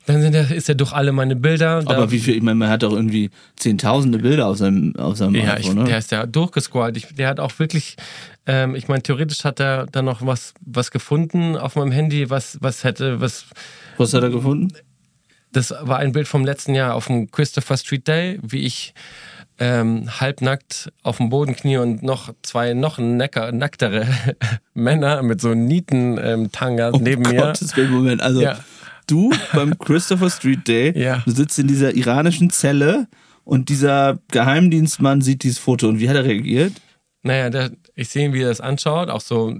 Dann 0.08 0.22
sind 0.22 0.36
er, 0.36 0.52
ist 0.52 0.70
er 0.70 0.76
durch 0.76 0.94
alle 0.94 1.12
meine 1.12 1.36
Bilder. 1.36 1.82
Aber 1.86 2.12
wie 2.12 2.20
viel, 2.20 2.36
ich 2.36 2.44
meine, 2.44 2.54
man 2.56 2.70
hat 2.70 2.84
doch 2.84 2.92
irgendwie 2.94 3.32
zehntausende 3.56 4.20
Bilder 4.20 4.46
auf 4.46 4.58
seinem, 4.58 4.96
auf 4.98 5.18
seinem 5.18 5.34
ja, 5.34 5.58
ich, 5.58 5.66
iPhone, 5.66 5.78
ne? 5.80 5.84
der 5.86 5.98
ist 5.98 6.12
ja 6.12 6.28
durchgescrollt. 6.28 6.96
Ich, 6.96 7.08
der 7.16 7.28
hat 7.28 7.40
auch 7.40 7.58
wirklich, 7.58 7.96
ähm, 8.46 8.76
ich 8.76 8.88
meine, 8.88 9.02
theoretisch 9.02 9.44
hat 9.44 9.60
er 9.60 9.88
da 9.88 10.04
noch 10.04 10.24
was, 10.24 10.54
was 10.64 10.92
gefunden 10.92 11.58
auf 11.58 11.76
meinem 11.76 11.92
Handy, 11.92 12.30
was, 12.30 12.60
was 12.62 12.84
hätte, 12.84 13.20
was, 13.20 13.48
Was 13.98 14.14
hat 14.14 14.22
er 14.22 14.30
gefunden? 14.30 14.68
Das 15.56 15.72
war 15.80 15.98
ein 16.00 16.12
Bild 16.12 16.28
vom 16.28 16.44
letzten 16.46 16.76
Jahr 16.76 16.96
auf 16.96 17.08
dem 17.08 17.32
Christopher 17.32 17.78
Street 17.78 18.08
Day, 18.08 18.40
wie 18.42 18.60
ich 18.60 18.94
ähm, 19.58 20.10
halbnackt 20.20 20.92
auf 21.02 21.18
dem 21.18 21.30
Boden 21.30 21.56
knie 21.56 21.78
und 21.78 22.04
noch 22.04 22.34
zwei 22.42 22.74
noch 22.74 22.98
nacker, 22.98 23.54
nacktere 23.54 24.06
Männer 24.74 25.24
mit 25.24 25.40
so 25.40 25.54
Nieten-Tangas 25.54 27.00
neben 27.00 27.22
mir. 27.24 27.42
Oh 27.42 27.46
Gottes 27.48 27.76
Willen, 27.78 27.92
Moment. 27.92 28.22
Also 28.22 28.42
Ja. 28.42 28.60
du 29.08 29.32
beim 29.54 29.78
Christopher 29.80 30.30
Street 30.30 30.68
Day, 30.68 30.92
Ja. 31.00 31.22
du 31.26 31.32
sitzt 31.32 31.58
in 31.60 31.68
dieser 31.68 31.96
iranischen 31.96 32.50
Zelle 32.50 33.08
und 33.46 33.70
dieser 33.70 34.20
Geheimdienstmann 34.32 35.22
sieht 35.22 35.44
dieses 35.44 35.60
Foto 35.60 35.88
und 35.88 36.00
wie 36.00 36.10
hat 36.10 36.16
er 36.18 36.26
reagiert? 36.26 36.74
Naja, 37.24 37.50
der, 37.50 37.72
ich 37.96 38.10
sehe 38.10 38.26
ihn, 38.26 38.34
wie 38.34 38.42
er 38.42 38.50
das 38.50 38.60
anschaut, 38.62 39.10
auch 39.10 39.22
so 39.22 39.56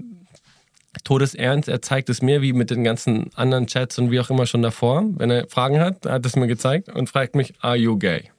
todesernst. 1.04 1.68
Er 1.68 1.82
zeigt 1.82 2.08
es 2.08 2.22
mir, 2.22 2.42
wie 2.42 2.52
mit 2.52 2.70
den 2.70 2.84
ganzen 2.84 3.30
anderen 3.34 3.66
Chats 3.66 3.98
und 3.98 4.10
wie 4.10 4.20
auch 4.20 4.30
immer 4.30 4.46
schon 4.46 4.62
davor. 4.62 5.04
Wenn 5.16 5.30
er 5.30 5.48
Fragen 5.48 5.80
hat, 5.80 6.06
hat 6.06 6.24
es 6.26 6.36
mir 6.36 6.46
gezeigt 6.46 6.88
und 6.88 7.08
fragt 7.08 7.34
mich, 7.34 7.54
are 7.60 7.76
you 7.76 7.98
gay? 7.98 8.30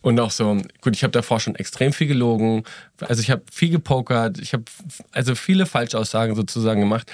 Und 0.00 0.18
auch 0.18 0.32
so, 0.32 0.60
gut, 0.80 0.96
ich 0.96 1.04
habe 1.04 1.12
davor 1.12 1.38
schon 1.38 1.54
extrem 1.54 1.92
viel 1.92 2.08
gelogen. 2.08 2.64
Also 3.00 3.22
ich 3.22 3.30
habe 3.30 3.42
viel 3.50 3.70
gepokert, 3.70 4.38
ich 4.40 4.52
habe 4.52 4.64
also 5.12 5.34
viele 5.34 5.64
Falschaussagen 5.64 6.34
sozusagen 6.34 6.80
gemacht. 6.80 7.10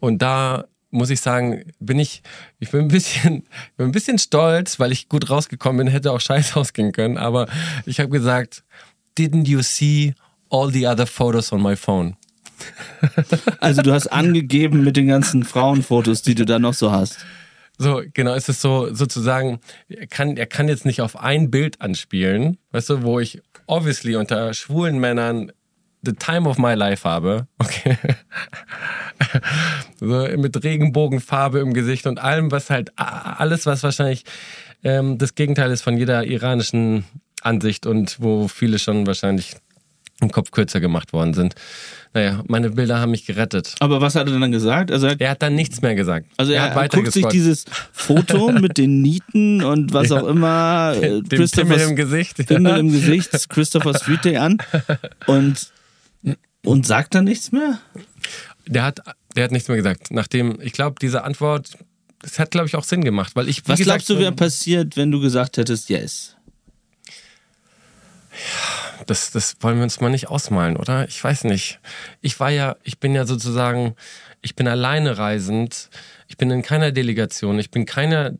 Und 0.00 0.22
da 0.22 0.64
muss 0.90 1.10
ich 1.10 1.20
sagen, 1.20 1.64
bin 1.78 1.98
ich, 1.98 2.22
ich 2.58 2.70
bin 2.70 2.82
ein 2.82 2.88
bisschen, 2.88 3.44
bin 3.76 3.88
ein 3.88 3.92
bisschen 3.92 4.18
stolz, 4.18 4.80
weil 4.80 4.90
ich 4.90 5.08
gut 5.08 5.30
rausgekommen 5.30 5.84
bin, 5.84 5.92
hätte 5.92 6.12
auch 6.12 6.20
scheiße 6.20 6.56
ausgehen 6.58 6.92
können. 6.92 7.18
Aber 7.18 7.46
ich 7.84 8.00
habe 8.00 8.10
gesagt, 8.10 8.64
didn't 9.18 9.46
you 9.46 9.62
see 9.62 10.14
all 10.48 10.70
the 10.70 10.86
other 10.86 11.06
photos 11.06 11.52
on 11.52 11.62
my 11.62 11.76
phone? 11.76 12.16
Also 13.60 13.82
du 13.82 13.92
hast 13.92 14.08
angegeben 14.08 14.84
mit 14.84 14.96
den 14.96 15.08
ganzen 15.08 15.44
Frauenfotos, 15.44 16.22
die 16.22 16.34
du 16.34 16.44
da 16.44 16.58
noch 16.58 16.74
so 16.74 16.92
hast. 16.92 17.24
So, 17.78 18.02
genau, 18.12 18.34
es 18.34 18.48
ist 18.48 18.60
so 18.60 18.92
sozusagen, 18.92 19.60
er 19.88 20.06
kann, 20.06 20.36
er 20.36 20.46
kann 20.46 20.68
jetzt 20.68 20.84
nicht 20.84 21.00
auf 21.00 21.18
ein 21.18 21.50
Bild 21.50 21.80
anspielen, 21.80 22.58
weißt 22.72 22.90
du, 22.90 23.02
wo 23.02 23.20
ich 23.20 23.40
obviously 23.66 24.16
unter 24.16 24.52
schwulen 24.52 24.98
Männern 24.98 25.52
the 26.02 26.12
time 26.12 26.48
of 26.48 26.58
my 26.58 26.74
life 26.74 27.08
habe. 27.08 27.46
Okay. 27.58 27.96
so, 30.00 30.28
mit 30.36 30.62
Regenbogenfarbe 30.62 31.60
im 31.60 31.72
Gesicht 31.72 32.06
und 32.06 32.18
allem, 32.18 32.50
was 32.50 32.70
halt, 32.70 32.92
alles, 32.96 33.66
was 33.66 33.82
wahrscheinlich 33.82 34.24
ähm, 34.82 35.18
das 35.18 35.34
Gegenteil 35.34 35.70
ist 35.70 35.82
von 35.82 35.96
jeder 35.96 36.24
iranischen 36.24 37.04
Ansicht 37.42 37.86
und 37.86 38.20
wo 38.20 38.48
viele 38.48 38.78
schon 38.78 39.06
wahrscheinlich 39.06 39.56
im 40.20 40.30
Kopf 40.30 40.50
kürzer 40.50 40.80
gemacht 40.80 41.12
worden 41.12 41.34
sind. 41.34 41.54
Naja, 42.12 42.42
meine 42.48 42.70
Bilder 42.70 42.98
haben 42.98 43.12
mich 43.12 43.24
gerettet. 43.24 43.76
Aber 43.78 44.00
was 44.00 44.16
hat 44.16 44.28
er 44.28 44.38
dann 44.40 44.50
gesagt? 44.50 44.90
Also 44.90 45.06
er, 45.06 45.20
Er 45.20 45.30
hat 45.30 45.42
dann 45.42 45.54
nichts 45.54 45.80
mehr 45.80 45.94
gesagt. 45.94 46.26
also 46.38 46.50
er, 46.52 46.62
hat 46.62 46.70
er 46.70 46.76
weiter 46.76 46.96
guckt 46.98 47.12
sich 47.12 47.24
dieses 47.26 47.66
Foto 47.92 48.50
mit 48.60 48.78
den 48.78 49.00
Nieten 49.00 49.62
und 49.62 49.92
was 49.92 50.08
Ja. 50.08 50.20
auch 50.20 50.26
immer, 50.26 50.94
äh, 51.00 51.00
dem 51.00 51.22
Pimmel 51.22 51.38
Christopher 51.38 51.84
im 51.84 51.94
Gesicht. 51.96 52.46
Pimmel 52.48 52.78
im 52.78 52.90
Gesicht, 52.90 53.30
Christopher 53.48 53.96
Street 53.96 54.24
Day 54.24 54.38
an 54.38 54.58
und, 55.26 55.70
und 56.64 56.84
sagt 56.84 57.14
dann 57.14 57.24
nichts 57.26 57.52
mehr? 57.52 57.78
Der 58.66 58.82
hat, 58.82 59.00
der 59.36 59.44
hat 59.44 59.52
nichts 59.52 59.68
mehr 59.68 59.76
gesagt. 59.76 60.10
Nachdem, 60.10 60.60
ich 60.60 60.72
glaube, 60.72 60.96
diese 61.00 61.22
Antwort, 61.22 61.78
das 62.22 62.40
hat, 62.40 62.50
glaube 62.50 62.66
ich, 62.66 62.74
auch 62.74 62.84
Sinn 62.84 63.04
gemacht. 63.04 63.36
Weil 63.36 63.48
ich, 63.48 63.58
Was 63.68 63.78
gesagt, 63.78 63.84
glaubst 64.04 64.10
du, 64.10 64.18
wäre 64.18 64.32
passiert, 64.32 64.96
wenn 64.96 65.12
du 65.12 65.20
gesagt 65.20 65.58
hättest, 65.58 65.88
yes? 65.90 66.34
Das, 69.06 69.30
das 69.30 69.56
wollen 69.60 69.76
wir 69.76 69.84
uns 69.84 70.00
mal 70.00 70.10
nicht 70.10 70.28
ausmalen, 70.28 70.76
oder? 70.76 71.06
Ich 71.08 71.22
weiß 71.22 71.44
nicht. 71.44 71.80
Ich 72.20 72.40
war 72.40 72.50
ja, 72.50 72.76
ich 72.82 73.00
bin 73.00 73.14
ja 73.14 73.26
sozusagen, 73.26 73.94
ich 74.42 74.56
bin 74.56 74.68
alleine 74.68 75.18
reisend. 75.18 75.90
Ich 76.28 76.36
bin 76.36 76.50
in 76.50 76.62
keiner 76.62 76.92
Delegation. 76.92 77.58
Ich 77.58 77.70
bin 77.70 77.86
keiner, 77.86 78.32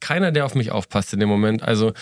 keiner, 0.00 0.32
der 0.32 0.44
auf 0.46 0.54
mich 0.54 0.70
aufpasst 0.70 1.12
in 1.12 1.20
dem 1.20 1.28
Moment. 1.28 1.62
Also, 1.62 1.92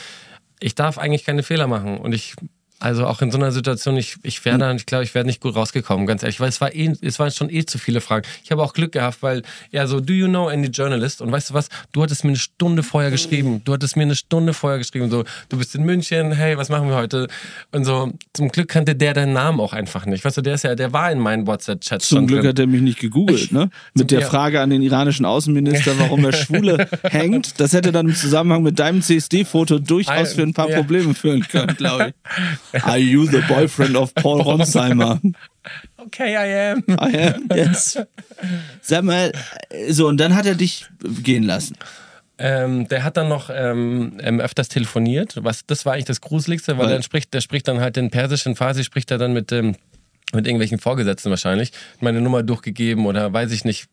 ich 0.61 0.75
darf 0.75 0.99
eigentlich 0.99 1.25
keine 1.25 1.43
Fehler 1.43 1.67
machen. 1.67 1.99
Und 1.99 2.13
ich, 2.13 2.35
Also 2.83 3.07
auch 3.07 3.23
in 3.23 3.31
so 3.31 3.39
einer 3.39 3.53
Situation, 3.53 3.97
ich, 3.97 4.17
ich 4.25 4.45
wäre 4.45 4.59
dann, 4.59 4.75
ich 4.75 4.87
glaube, 4.87 5.05
ich 5.05 5.15
wäre 5.15 5.25
nicht 5.25 5.41
gut 5.41 5.55
rausgekommen, 5.55 6.05
ganz 6.05 6.25
ehrlich, 6.25 6.41
weil 6.41 6.49
es 6.49 6.61
war 6.61 6.75
eh, 6.75 6.93
es 7.01 7.21
waren 7.21 7.31
schon 7.31 7.49
eh 7.49 7.65
zu 7.65 7.79
viele 7.79 8.01
Fragen. 8.01 8.27
Ich 8.43 8.51
habe 8.51 8.61
auch 8.61 8.73
Glück 8.73 8.91
gehabt, 8.91 9.19
weil 9.21 9.43
er 9.71 9.87
so, 9.87 10.01
do 10.01 10.13
you 10.13 10.27
know 10.27 10.49
any 10.49 10.67
journalist? 10.67 11.23
Und 11.23 11.31
weißt 11.31 11.51
du 11.51 11.55
was? 11.55 11.69
Du 11.93 12.03
hattest 12.03 12.25
mir 12.25 12.31
eine 12.31 12.39
Stunde 12.39 12.83
vorher 12.83 13.13
geschrieben. 13.13 13.63
Du 13.65 13.73
hattest 13.73 13.97
mir 13.97 14.03
eine 14.03 14.17
Stunde 14.17 14.53
vorher 14.53 14.81
geschrieben, 14.81 15.11
so, 15.11 15.23
du 15.49 15.59
bist 15.59 15.77
in 15.77 15.85
München, 15.85 16.33
hey, 16.33 16.59
was 16.59 16.71
machen 16.71 16.89
wir 16.89 16.97
heute? 16.97 17.29
Und 17.71 17.85
so, 17.85 18.13
zum 18.33 18.49
Glück 18.49 18.67
kannte 18.67 18.97
der 18.97 19.15
deinen 19.15 19.33
Namen 19.33 19.61
auch 19.61 19.75
einfach 19.75 20.05
nicht. 20.05 20.25
Weißt 20.25 20.39
du, 20.39 20.43
der 20.43 20.55
ist 20.55 20.65
ja, 20.65 20.75
der 20.75 20.93
war 20.93 21.13
in 21.13 21.21
meinen 21.21 21.47
WhatsApp-Chats 21.47 22.09
Zum 22.09 22.27
Glück 22.27 22.41
drin. 22.41 22.49
hat 22.49 22.59
er 22.59 22.67
mich 22.67 22.83
nicht 22.83 22.99
gegoogelt, 22.99 23.53
ne? 23.53 23.71
Mit 23.95 24.11
der 24.11 24.23
Frage 24.23 24.61
an 24.61 24.71
den 24.71 24.83
iranischen 24.83 25.25
Außenminister, 25.25 25.93
warum 26.01 26.25
er 26.25 26.33
Schwule 26.33 26.89
hängt. 27.05 27.61
Das 27.61 27.75
hätte 27.75 27.93
dann 27.93 28.09
im 28.09 28.15
Zusammenhang 28.17 28.65
mit 28.65 28.81
deinem 28.81 29.03
CSD-Foto 29.03 29.79
durchaus 29.79 30.33
für 30.33 30.43
ein 30.43 30.53
paar 30.53 30.67
Probleme 30.67 31.15
führen 31.15 31.47
können, 31.47 31.77
glaube 31.77 32.09
ich. 32.09 32.72
Are 32.83 32.99
you 32.99 33.27
the 33.27 33.41
boyfriend 33.49 33.97
of 33.97 34.15
Paul 34.15 34.41
Ronsheimer? 34.41 35.21
Okay, 35.99 36.35
I 36.35 36.73
am. 36.73 36.85
I 36.89 37.35
am, 37.35 37.49
yes. 37.55 37.99
Sag 38.81 39.05
mal, 39.05 39.33
so, 39.89 40.09
und 40.09 40.19
dann 40.19 40.35
hat 40.35 40.47
er 40.47 40.55
dich 40.55 40.87
gehen 41.23 41.45
lassen. 41.45 41.77
Ähm, 42.39 42.89
der 42.89 43.05
hat 43.05 43.17
dann 43.17 43.29
noch 43.29 43.51
ähm, 43.55 44.19
ähm 44.21 44.41
öfters 44.41 44.69
telefoniert. 44.69 45.37
Was, 45.43 45.65
das 45.67 45.87
war 45.87 45.93
eigentlich 45.93 46.07
das 46.07 46.21
Gruseligste, 46.21 46.79
weil, 46.79 46.87
weil 46.87 46.97
der 46.97 47.03
spricht, 47.03 47.33
der 47.35 47.41
spricht 47.41 47.69
dann 47.69 47.81
halt 47.81 47.97
den 47.97 48.11
persischen 48.11 48.57
Farsi, 48.57 48.83
spricht 48.83 49.11
er 49.11 49.19
dann 49.19 49.33
mit, 49.33 49.53
ähm, 49.53 49.77
mit 50.33 50.47
irgendwelchen 50.47 50.79
Vorgesetzten 50.79 51.31
wahrscheinlich, 51.31 51.73
meine 52.01 52.21
Nummer 52.21 52.43
durchgegeben 52.43 53.07
oder 53.07 53.33
weiß 53.33 53.53
ich 53.53 53.65
nicht. 53.65 53.87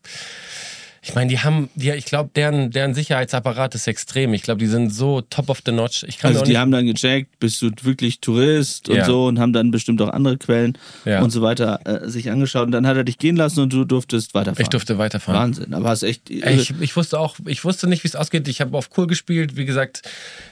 Ich 1.01 1.15
meine, 1.15 1.29
die 1.29 1.39
haben, 1.39 1.69
die, 1.75 1.91
ich 1.91 2.05
glaube, 2.05 2.29
deren, 2.35 2.71
deren 2.71 2.93
Sicherheitsapparat 2.93 3.75
ist 3.75 3.87
extrem. 3.87 4.33
Ich 4.33 4.43
glaube, 4.43 4.59
die 4.59 4.67
sind 4.67 4.93
so 4.93 5.21
top 5.21 5.49
of 5.49 5.61
the 5.65 5.71
notch. 5.71 6.03
Ich 6.03 6.17
kann 6.17 6.33
also 6.33 6.43
die 6.43 6.57
haben 6.57 6.71
dann 6.71 6.85
gecheckt, 6.85 7.39
bist 7.39 7.61
du 7.61 7.71
wirklich 7.83 8.19
Tourist 8.19 8.89
und 8.89 8.97
ja. 8.97 9.05
so 9.05 9.27
und 9.27 9.39
haben 9.39 9.53
dann 9.53 9.71
bestimmt 9.71 10.01
auch 10.01 10.09
andere 10.09 10.37
Quellen 10.37 10.77
ja. 11.05 11.21
und 11.21 11.29
so 11.29 11.41
weiter 11.41 11.79
äh, 11.85 12.09
sich 12.09 12.29
angeschaut. 12.31 12.65
Und 12.65 12.71
dann 12.71 12.85
hat 12.85 12.97
er 12.97 13.03
dich 13.03 13.17
gehen 13.17 13.35
lassen 13.35 13.61
und 13.61 13.73
du 13.73 13.85
durftest 13.85 14.33
weiterfahren. 14.33 14.61
Ich 14.61 14.69
durfte 14.69 14.97
weiterfahren. 14.97 15.39
Wahnsinn, 15.39 15.73
aber 15.73 15.89
hast 15.89 16.03
echt. 16.03 16.29
Äh, 16.29 16.55
ich, 16.55 16.73
ich 16.79 16.95
wusste 16.95 17.19
auch, 17.19 17.37
ich 17.45 17.63
wusste 17.63 17.87
nicht, 17.87 18.03
wie 18.03 18.07
es 18.07 18.15
ausgeht. 18.15 18.47
Ich 18.47 18.61
habe 18.61 18.77
auf 18.77 18.89
cool 18.97 19.07
gespielt. 19.07 19.55
Wie 19.55 19.65
gesagt, 19.65 20.01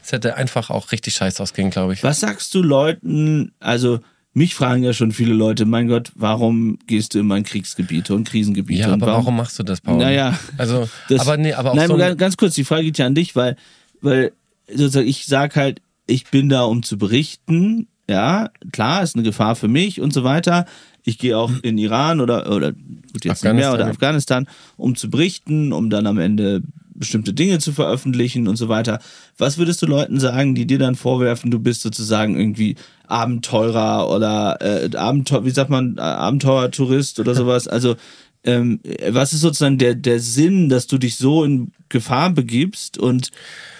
es 0.03 0.11
hätte 0.11 0.35
einfach 0.35 0.69
auch 0.69 0.91
richtig 0.91 1.15
scheiße 1.15 1.41
ausgehen, 1.43 1.69
glaube 1.69 1.93
ich. 1.93 2.03
Was 2.03 2.21
sagst 2.21 2.53
du 2.53 2.61
Leuten, 2.61 3.51
also 3.59 3.99
mich 4.37 4.53
fragen 4.53 4.83
ja 4.83 4.93
schon 4.93 5.11
viele 5.11 5.33
Leute, 5.33 5.65
mein 5.65 5.87
Gott, 5.87 6.11
warum 6.15 6.77
gehst 6.85 7.15
du 7.15 7.19
immer 7.19 7.37
in 7.37 7.43
Kriegsgebiete 7.43 8.13
und 8.13 8.27
Krisengebiete? 8.27 8.81
Ja, 8.81 8.93
aber 8.93 9.07
warum, 9.07 9.25
warum, 9.25 9.37
machst 9.37 9.57
du 9.57 9.63
das, 9.63 9.81
Paul? 9.81 9.97
Naja, 9.97 10.37
also, 10.57 10.87
das, 11.09 11.21
aber 11.21 11.37
nee, 11.37 11.53
aber 11.53 11.71
auch 11.71 11.75
nein, 11.75 11.87
so 11.87 11.97
ganz 11.97 12.37
kurz, 12.37 12.53
die 12.53 12.63
Frage 12.63 12.83
geht 12.83 12.99
ja 12.99 13.07
an 13.07 13.15
dich, 13.15 13.35
weil, 13.35 13.55
weil 13.99 14.31
sozusagen 14.67 15.07
ich 15.07 15.25
sag 15.25 15.55
halt, 15.55 15.81
ich 16.05 16.29
bin 16.29 16.49
da, 16.49 16.63
um 16.63 16.83
zu 16.83 16.97
berichten. 16.99 17.87
Ja, 18.09 18.51
klar, 18.71 19.03
ist 19.03 19.15
eine 19.15 19.23
Gefahr 19.23 19.55
für 19.55 19.67
mich 19.67 19.99
und 19.99 20.13
so 20.13 20.23
weiter. 20.23 20.65
Ich 21.03 21.17
gehe 21.17 21.37
auch 21.37 21.51
in 21.63 21.77
Iran 21.77 22.21
oder, 22.21 22.51
oder 22.51 22.73
gut, 22.73 23.25
jetzt 23.25 23.43
nicht 23.43 23.53
mehr, 23.53 23.73
oder 23.73 23.87
Afghanistan, 23.87 24.47
um 24.77 24.95
zu 24.95 25.09
berichten, 25.09 25.73
um 25.73 25.89
dann 25.89 26.05
am 26.05 26.19
Ende 26.19 26.61
bestimmte 26.97 27.33
Dinge 27.33 27.59
zu 27.59 27.71
veröffentlichen 27.71 28.47
und 28.47 28.57
so 28.57 28.69
weiter. 28.69 28.99
Was 29.37 29.57
würdest 29.57 29.81
du 29.81 29.85
Leuten 29.85 30.19
sagen, 30.19 30.55
die 30.55 30.65
dir 30.65 30.79
dann 30.79 30.95
vorwerfen, 30.95 31.51
du 31.51 31.59
bist 31.59 31.81
sozusagen 31.81 32.37
irgendwie 32.37 32.75
Abenteurer 33.07 34.09
oder 34.09 34.57
äh, 34.61 34.95
Abenteuer, 34.95 35.45
wie 35.45 35.51
sagt 35.51 35.69
man, 35.69 35.97
Abenteuertourist 35.99 37.19
oder 37.19 37.35
sowas? 37.35 37.67
Also 37.67 37.95
ähm, 38.43 38.79
was 39.09 39.33
ist 39.33 39.41
sozusagen 39.41 39.77
der, 39.77 39.95
der 39.95 40.19
Sinn, 40.19 40.69
dass 40.69 40.87
du 40.87 40.97
dich 40.97 41.17
so 41.17 41.43
in 41.43 41.71
Gefahr 41.89 42.29
begibst 42.29 42.97
und, 42.97 43.31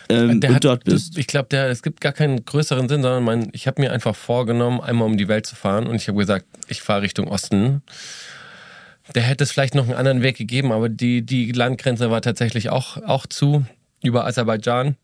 ähm, 0.10 0.30
und 0.30 0.50
hat, 0.50 0.64
dort 0.64 0.84
bist? 0.84 1.18
Ich 1.18 1.28
glaube, 1.28 1.56
es 1.56 1.82
gibt 1.82 2.02
gar 2.02 2.12
keinen 2.12 2.44
größeren 2.44 2.90
Sinn, 2.90 3.02
sondern 3.02 3.24
mein, 3.24 3.50
ich 3.54 3.68
habe 3.68 3.82
mir 3.82 3.94
einfach 3.94 4.16
vorgenommen, 4.16 4.82
einmal 4.82 5.08
um 5.08 5.18
die 5.18 5.28
Welt 5.28 5.46
zu 5.46 5.56
fahren 5.56 5.88
und 5.88 5.96
ich 5.96 6.08
habe 6.08 6.18
gesagt, 6.18 6.46
ich 6.68 6.82
fahre 6.82 7.02
Richtung 7.02 7.28
Osten. 7.28 7.82
Der 9.16 9.24
hätte 9.24 9.44
es 9.44 9.52
vielleicht 9.52 9.76
noch 9.76 9.86
einen 9.86 9.96
anderen 9.96 10.22
Weg 10.22 10.38
gegeben, 10.38 10.72
aber 10.72 10.90
die, 10.90 11.22
die 11.22 11.52
Landgrenze 11.52 12.12
war 12.12 12.22
tatsächlich 12.22 12.70
auch, 12.70 12.98
auch 13.04 13.26
zu, 13.26 13.66
über 14.04 14.26
Aserbaidschan. 14.26 14.98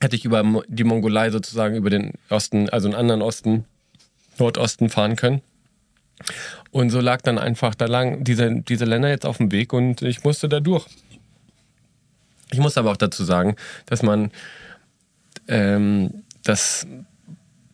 Hätte 0.00 0.16
ich 0.16 0.24
über 0.24 0.62
die 0.68 0.84
Mongolei 0.84 1.30
sozusagen, 1.30 1.76
über 1.76 1.90
den 1.90 2.12
Osten, 2.30 2.68
also 2.68 2.88
einen 2.88 2.96
anderen 2.96 3.22
Osten, 3.22 3.64
Nordosten 4.38 4.90
fahren 4.90 5.16
können. 5.16 5.42
Und 6.70 6.90
so 6.90 7.00
lag 7.00 7.22
dann 7.22 7.38
einfach 7.38 7.74
da 7.74 7.86
lang 7.86 8.24
diese, 8.24 8.60
diese 8.60 8.84
Länder 8.84 9.08
jetzt 9.08 9.26
auf 9.26 9.38
dem 9.38 9.52
Weg 9.52 9.72
und 9.72 10.02
ich 10.02 10.24
musste 10.24 10.48
da 10.48 10.60
durch. 10.60 10.86
Ich 12.50 12.58
muss 12.58 12.76
aber 12.76 12.90
auch 12.90 12.96
dazu 12.96 13.24
sagen, 13.24 13.56
dass 13.86 14.02
man 14.02 14.30
ähm, 15.48 16.22
das 16.44 16.86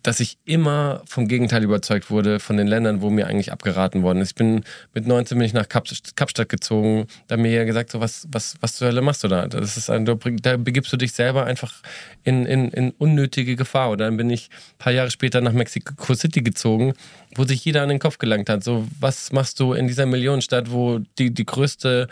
dass 0.05 0.21
ich 0.21 0.37
immer 0.45 1.03
vom 1.07 1.29
Gegenteil 1.29 1.65
überzeugt 1.65 2.11
wurde, 2.11 2.39
von 2.39 2.59
den 2.59 2.67
Ländern, 2.67 3.01
wo 3.01 3.09
mir 3.09 3.27
eigentlich 3.27 3.51
abgeraten 3.51 4.03
worden 4.03 4.21
ist. 4.21 4.33
Ich 4.33 4.35
bin 4.35 4.63
mit 4.93 5.07
19 5.07 5.39
bin 5.39 5.47
ich 5.47 5.55
nach 5.55 5.67
Kap 5.67 5.89
Kapstadt 6.15 6.51
gezogen. 6.51 7.07
Da 7.27 7.39
mir 7.39 7.51
ja 7.51 7.65
gesagt, 7.65 7.91
so 7.91 8.01
was, 8.01 8.29
was, 8.31 8.57
was 8.61 8.77
zur 8.77 8.89
Hölle 8.89 9.01
machst 9.01 9.25
du 9.25 9.29
da? 9.29 9.47
Das 9.49 9.79
ist 9.79 9.89
ein, 9.89 10.05
da 10.05 10.57
begibst 10.59 10.93
du 10.93 10.99
dich 10.99 11.13
selber 11.13 11.47
einfach 11.47 11.83
in, 12.23 12.45
in, 12.45 12.71
in 12.71 12.91
unnötige 12.99 13.57
Gefahr. 13.57 13.91
Oder 13.91 14.05
dann 14.05 14.19
bin 14.19 14.29
ich 14.29 14.51
ein 14.51 14.79
paar 14.79 14.93
Jahre 14.93 15.11
später 15.11 15.41
nach 15.41 15.53
Mexico 15.53 16.15
City 16.15 16.43
gezogen, 16.43 16.93
wo 17.35 17.45
sich 17.45 17.65
jeder 17.65 17.83
an 17.83 17.89
den 17.89 17.99
Kopf 17.99 18.19
gelangt 18.19 18.51
hat. 18.51 18.63
So, 18.63 18.87
was 19.01 19.33
machst 19.33 19.59
du 19.59 19.73
in 19.73 19.89
dieser 19.89 20.05
Millionenstadt, 20.05 20.71
wo 20.71 21.01
die, 21.19 21.33
die 21.33 21.47
größte, 21.47 22.09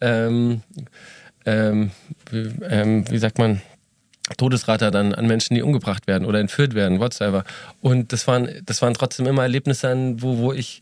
ähm, 0.00 0.62
ähm, 1.44 1.90
wie, 2.30 2.52
ähm, 2.68 3.10
wie 3.10 3.18
sagt 3.18 3.38
man, 3.38 3.60
Todesrate 4.36 4.90
dann 4.90 5.14
an 5.14 5.26
Menschen, 5.26 5.54
die 5.54 5.62
umgebracht 5.62 6.06
werden 6.06 6.24
oder 6.24 6.38
entführt 6.38 6.74
werden, 6.74 7.00
whatsoever. 7.00 7.44
Und 7.80 8.12
das 8.12 8.26
waren, 8.26 8.48
das 8.64 8.80
waren 8.82 8.94
trotzdem 8.94 9.26
immer 9.26 9.42
Erlebnisse, 9.42 10.14
wo, 10.18 10.38
wo 10.38 10.52
ich 10.52 10.80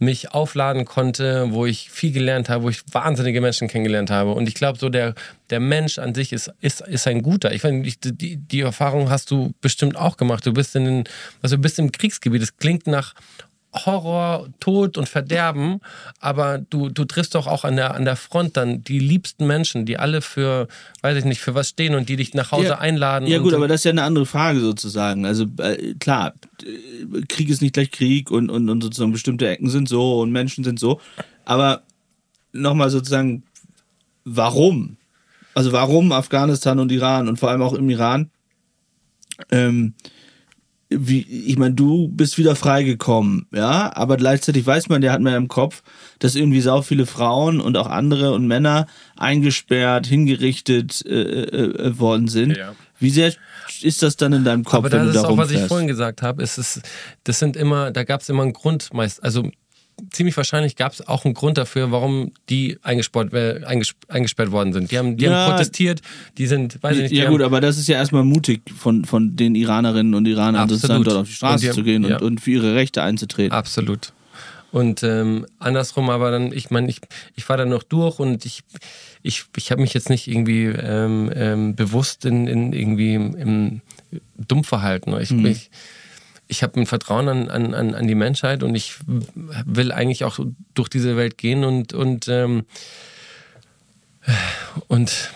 mich 0.00 0.32
aufladen 0.32 0.86
konnte, 0.86 1.52
wo 1.52 1.66
ich 1.66 1.90
viel 1.90 2.10
gelernt 2.10 2.48
habe, 2.48 2.64
wo 2.64 2.70
ich 2.70 2.82
wahnsinnige 2.90 3.42
Menschen 3.42 3.68
kennengelernt 3.68 4.10
habe. 4.10 4.32
Und 4.32 4.48
ich 4.48 4.54
glaube, 4.54 4.78
so 4.78 4.88
der, 4.88 5.14
der 5.50 5.60
Mensch 5.60 5.98
an 5.98 6.14
sich 6.14 6.32
ist, 6.32 6.50
ist, 6.62 6.80
ist 6.80 7.06
ein 7.06 7.22
guter. 7.22 7.52
Ich 7.52 7.62
meine, 7.62 7.82
die, 7.82 8.38
die 8.38 8.60
Erfahrung 8.60 9.10
hast 9.10 9.30
du 9.30 9.52
bestimmt 9.60 9.96
auch 9.96 10.16
gemacht. 10.16 10.46
Du 10.46 10.54
bist 10.54 10.74
in 10.74 10.84
den, 10.86 11.04
also 11.42 11.58
bist 11.58 11.78
im 11.78 11.92
Kriegsgebiet. 11.92 12.42
Es 12.42 12.56
klingt 12.56 12.86
nach 12.86 13.14
Horror, 13.72 14.48
Tod 14.58 14.98
und 14.98 15.08
Verderben, 15.08 15.80
aber 16.18 16.58
du, 16.58 16.88
du 16.88 17.04
triffst 17.04 17.34
doch 17.34 17.46
auch 17.46 17.64
an 17.64 17.76
der, 17.76 17.94
an 17.94 18.04
der 18.04 18.16
Front 18.16 18.56
dann 18.56 18.82
die 18.82 18.98
liebsten 18.98 19.46
Menschen, 19.46 19.86
die 19.86 19.96
alle 19.98 20.22
für, 20.22 20.66
weiß 21.02 21.18
ich 21.18 21.24
nicht, 21.24 21.40
für 21.40 21.54
was 21.54 21.68
stehen 21.68 21.94
und 21.94 22.08
die 22.08 22.16
dich 22.16 22.34
nach 22.34 22.50
Hause 22.50 22.68
ja, 22.68 22.78
einladen. 22.78 23.28
Ja 23.28 23.38
gut, 23.38 23.54
aber 23.54 23.68
das 23.68 23.80
ist 23.80 23.84
ja 23.84 23.92
eine 23.92 24.02
andere 24.02 24.26
Frage 24.26 24.60
sozusagen. 24.60 25.24
Also 25.24 25.46
äh, 25.58 25.94
klar, 25.94 26.34
Krieg 27.28 27.48
ist 27.48 27.62
nicht 27.62 27.74
gleich 27.74 27.92
Krieg 27.92 28.30
und, 28.30 28.50
und, 28.50 28.68
und 28.68 28.82
sozusagen 28.82 29.12
bestimmte 29.12 29.48
Ecken 29.48 29.70
sind 29.70 29.88
so 29.88 30.20
und 30.20 30.32
Menschen 30.32 30.64
sind 30.64 30.80
so, 30.80 31.00
aber 31.44 31.82
nochmal 32.52 32.90
sozusagen, 32.90 33.44
warum? 34.24 34.96
Also 35.54 35.72
warum 35.72 36.10
Afghanistan 36.10 36.78
und 36.80 36.90
Iran 36.90 37.28
und 37.28 37.38
vor 37.38 37.50
allem 37.50 37.62
auch 37.62 37.74
im 37.74 37.88
Iran? 37.88 38.30
Ähm, 39.50 39.94
wie, 40.90 41.20
ich 41.20 41.56
meine, 41.56 41.74
du 41.74 42.08
bist 42.08 42.36
wieder 42.36 42.56
freigekommen, 42.56 43.46
ja, 43.54 43.94
aber 43.94 44.16
gleichzeitig 44.16 44.66
weiß 44.66 44.88
man, 44.88 45.00
der 45.00 45.12
hat 45.12 45.20
mir 45.20 45.36
im 45.36 45.46
Kopf, 45.46 45.82
dass 46.18 46.34
irgendwie 46.34 46.60
sau 46.60 46.82
viele 46.82 47.06
Frauen 47.06 47.60
und 47.60 47.76
auch 47.76 47.86
andere 47.86 48.32
und 48.32 48.46
Männer 48.46 48.86
eingesperrt, 49.16 50.06
hingerichtet 50.06 51.04
äh, 51.06 51.20
äh, 51.20 51.86
äh 51.86 51.98
worden 51.98 52.26
sind. 52.26 52.56
Ja. 52.56 52.74
Wie 52.98 53.10
sehr 53.10 53.32
ist 53.82 54.02
das 54.02 54.16
dann 54.16 54.32
in 54.32 54.44
deinem 54.44 54.64
Kopf, 54.64 54.86
aber 54.86 54.92
wenn 54.92 55.06
du 55.06 55.12
da 55.12 55.20
ist 55.20 55.26
auch, 55.26 55.36
was 55.36 55.52
ich 55.52 55.62
vorhin 55.62 55.86
gesagt 55.86 56.22
habe, 56.22 56.42
ist 56.42 56.58
es, 56.58 56.82
das 57.22 57.38
sind 57.38 57.56
immer, 57.56 57.92
da 57.92 58.02
gab 58.02 58.20
es 58.20 58.28
immer 58.28 58.42
einen 58.42 58.52
Grund 58.52 58.92
meist, 58.92 59.22
also 59.22 59.48
ziemlich 60.10 60.36
wahrscheinlich 60.36 60.76
gab 60.76 60.92
es 60.92 61.06
auch 61.06 61.24
einen 61.24 61.34
Grund 61.34 61.58
dafür, 61.58 61.90
warum 61.90 62.32
die 62.48 62.78
eingesperrt, 62.82 63.32
äh, 63.32 63.60
eingesperrt 64.08 64.50
worden 64.50 64.72
sind. 64.72 64.90
Die 64.90 64.98
haben, 64.98 65.16
die 65.16 65.24
ja, 65.24 65.32
haben 65.32 65.52
protestiert, 65.52 66.00
die 66.38 66.46
sind, 66.46 66.82
weiß 66.82 66.96
ich 66.96 67.02
nicht. 67.10 67.12
Ja 67.12 67.28
gut, 67.28 67.42
aber 67.42 67.60
das 67.60 67.78
ist 67.78 67.88
ja 67.88 67.96
erstmal 67.96 68.24
mutig 68.24 68.62
von, 68.76 69.04
von 69.04 69.36
den 69.36 69.54
Iranerinnen 69.54 70.14
und 70.14 70.26
Iranern, 70.26 70.70
Absolut. 70.70 71.06
dort 71.06 71.16
auf 71.16 71.26
die 71.26 71.34
Straße 71.34 71.68
haben, 71.68 71.74
zu 71.74 71.82
gehen 71.82 72.04
ja. 72.04 72.16
und, 72.16 72.22
und 72.22 72.40
für 72.40 72.52
ihre 72.52 72.74
Rechte 72.74 73.02
einzutreten. 73.02 73.52
Absolut. 73.52 74.12
Und 74.72 75.02
ähm, 75.02 75.46
andersrum, 75.58 76.10
aber 76.10 76.30
dann, 76.30 76.52
ich 76.52 76.70
meine, 76.70 76.88
ich, 76.88 77.00
ich 77.34 77.48
war 77.48 77.56
dann 77.56 77.70
noch 77.70 77.82
durch 77.82 78.18
und 78.20 78.44
ich, 78.44 78.62
ich, 79.22 79.44
ich 79.56 79.70
habe 79.72 79.80
mich 79.80 79.94
jetzt 79.94 80.10
nicht 80.10 80.28
irgendwie 80.28 80.66
ähm, 80.66 81.30
ähm, 81.34 81.74
bewusst 81.74 82.24
in, 82.24 82.46
in 82.46 82.72
irgendwie 82.72 83.14
im, 83.14 83.34
im 83.36 83.80
dumm 84.36 84.62
verhalten. 84.62 85.12
Ich, 85.20 85.30
mhm. 85.30 85.46
ich, 85.46 85.70
ich 86.50 86.62
habe 86.62 86.80
ein 86.80 86.86
Vertrauen 86.86 87.28
an, 87.28 87.48
an, 87.74 87.94
an 87.94 88.06
die 88.06 88.14
Menschheit 88.14 88.62
und 88.62 88.74
ich 88.74 88.96
will 89.06 89.92
eigentlich 89.92 90.24
auch 90.24 90.40
durch 90.74 90.88
diese 90.88 91.16
Welt 91.16 91.38
gehen 91.38 91.64
und, 91.64 91.92
und, 91.92 92.26
ähm, 92.28 92.64
und 94.88 95.30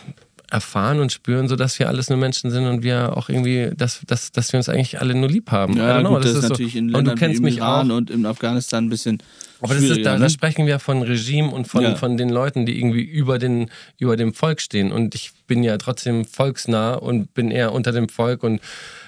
erfahren 0.50 1.00
und 1.00 1.12
spüren, 1.12 1.48
so 1.48 1.56
dass 1.56 1.78
wir 1.78 1.88
alles 1.88 2.10
nur 2.10 2.18
Menschen 2.18 2.50
sind 2.50 2.66
und 2.66 2.82
wir 2.82 3.16
auch 3.16 3.28
irgendwie, 3.28 3.70
dass, 3.76 4.02
dass, 4.06 4.32
dass 4.32 4.52
wir 4.52 4.58
uns 4.58 4.68
eigentlich 4.68 5.00
alle 5.00 5.14
nur 5.14 5.28
lieb 5.28 5.50
haben. 5.50 5.76
Ja, 5.76 6.00
know, 6.00 6.14
gut, 6.14 6.24
das, 6.24 6.34
das, 6.34 6.44
ist 6.44 6.50
natürlich 6.50 6.72
so. 6.72 6.78
in 6.78 6.84
Ländern 6.88 7.08
und 7.08 7.08
du 7.08 7.14
kennst 7.14 7.42
mich 7.42 7.56
Iran 7.58 7.90
auch. 7.90 7.96
und 7.96 8.10
in 8.10 8.26
Afghanistan 8.26 8.84
ein 8.86 8.90
bisschen 8.90 9.22
aber 9.60 9.74
das 9.74 9.84
ist, 9.84 10.04
da, 10.04 10.14
ne? 10.14 10.20
da, 10.20 10.28
sprechen 10.28 10.66
wir 10.66 10.78
von 10.78 11.00
Regime 11.00 11.50
und 11.50 11.66
von, 11.66 11.82
ja. 11.82 11.94
von 11.94 12.18
den 12.18 12.28
Leuten, 12.28 12.66
die 12.66 12.78
irgendwie 12.78 13.00
über, 13.00 13.38
den, 13.38 13.70
über 13.98 14.16
dem 14.16 14.34
Volk 14.34 14.60
stehen. 14.60 14.92
Und 14.92 15.14
ich 15.14 15.32
bin 15.46 15.62
ja 15.62 15.78
trotzdem 15.78 16.26
volksnah 16.26 16.94
und 16.94 17.32
bin 17.32 17.50
eher 17.50 17.72
unter 17.72 17.90
dem 17.90 18.10
Volk 18.10 18.42
und 18.42 18.60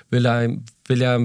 will 0.08 0.26
will 0.88 1.02
er, 1.02 1.20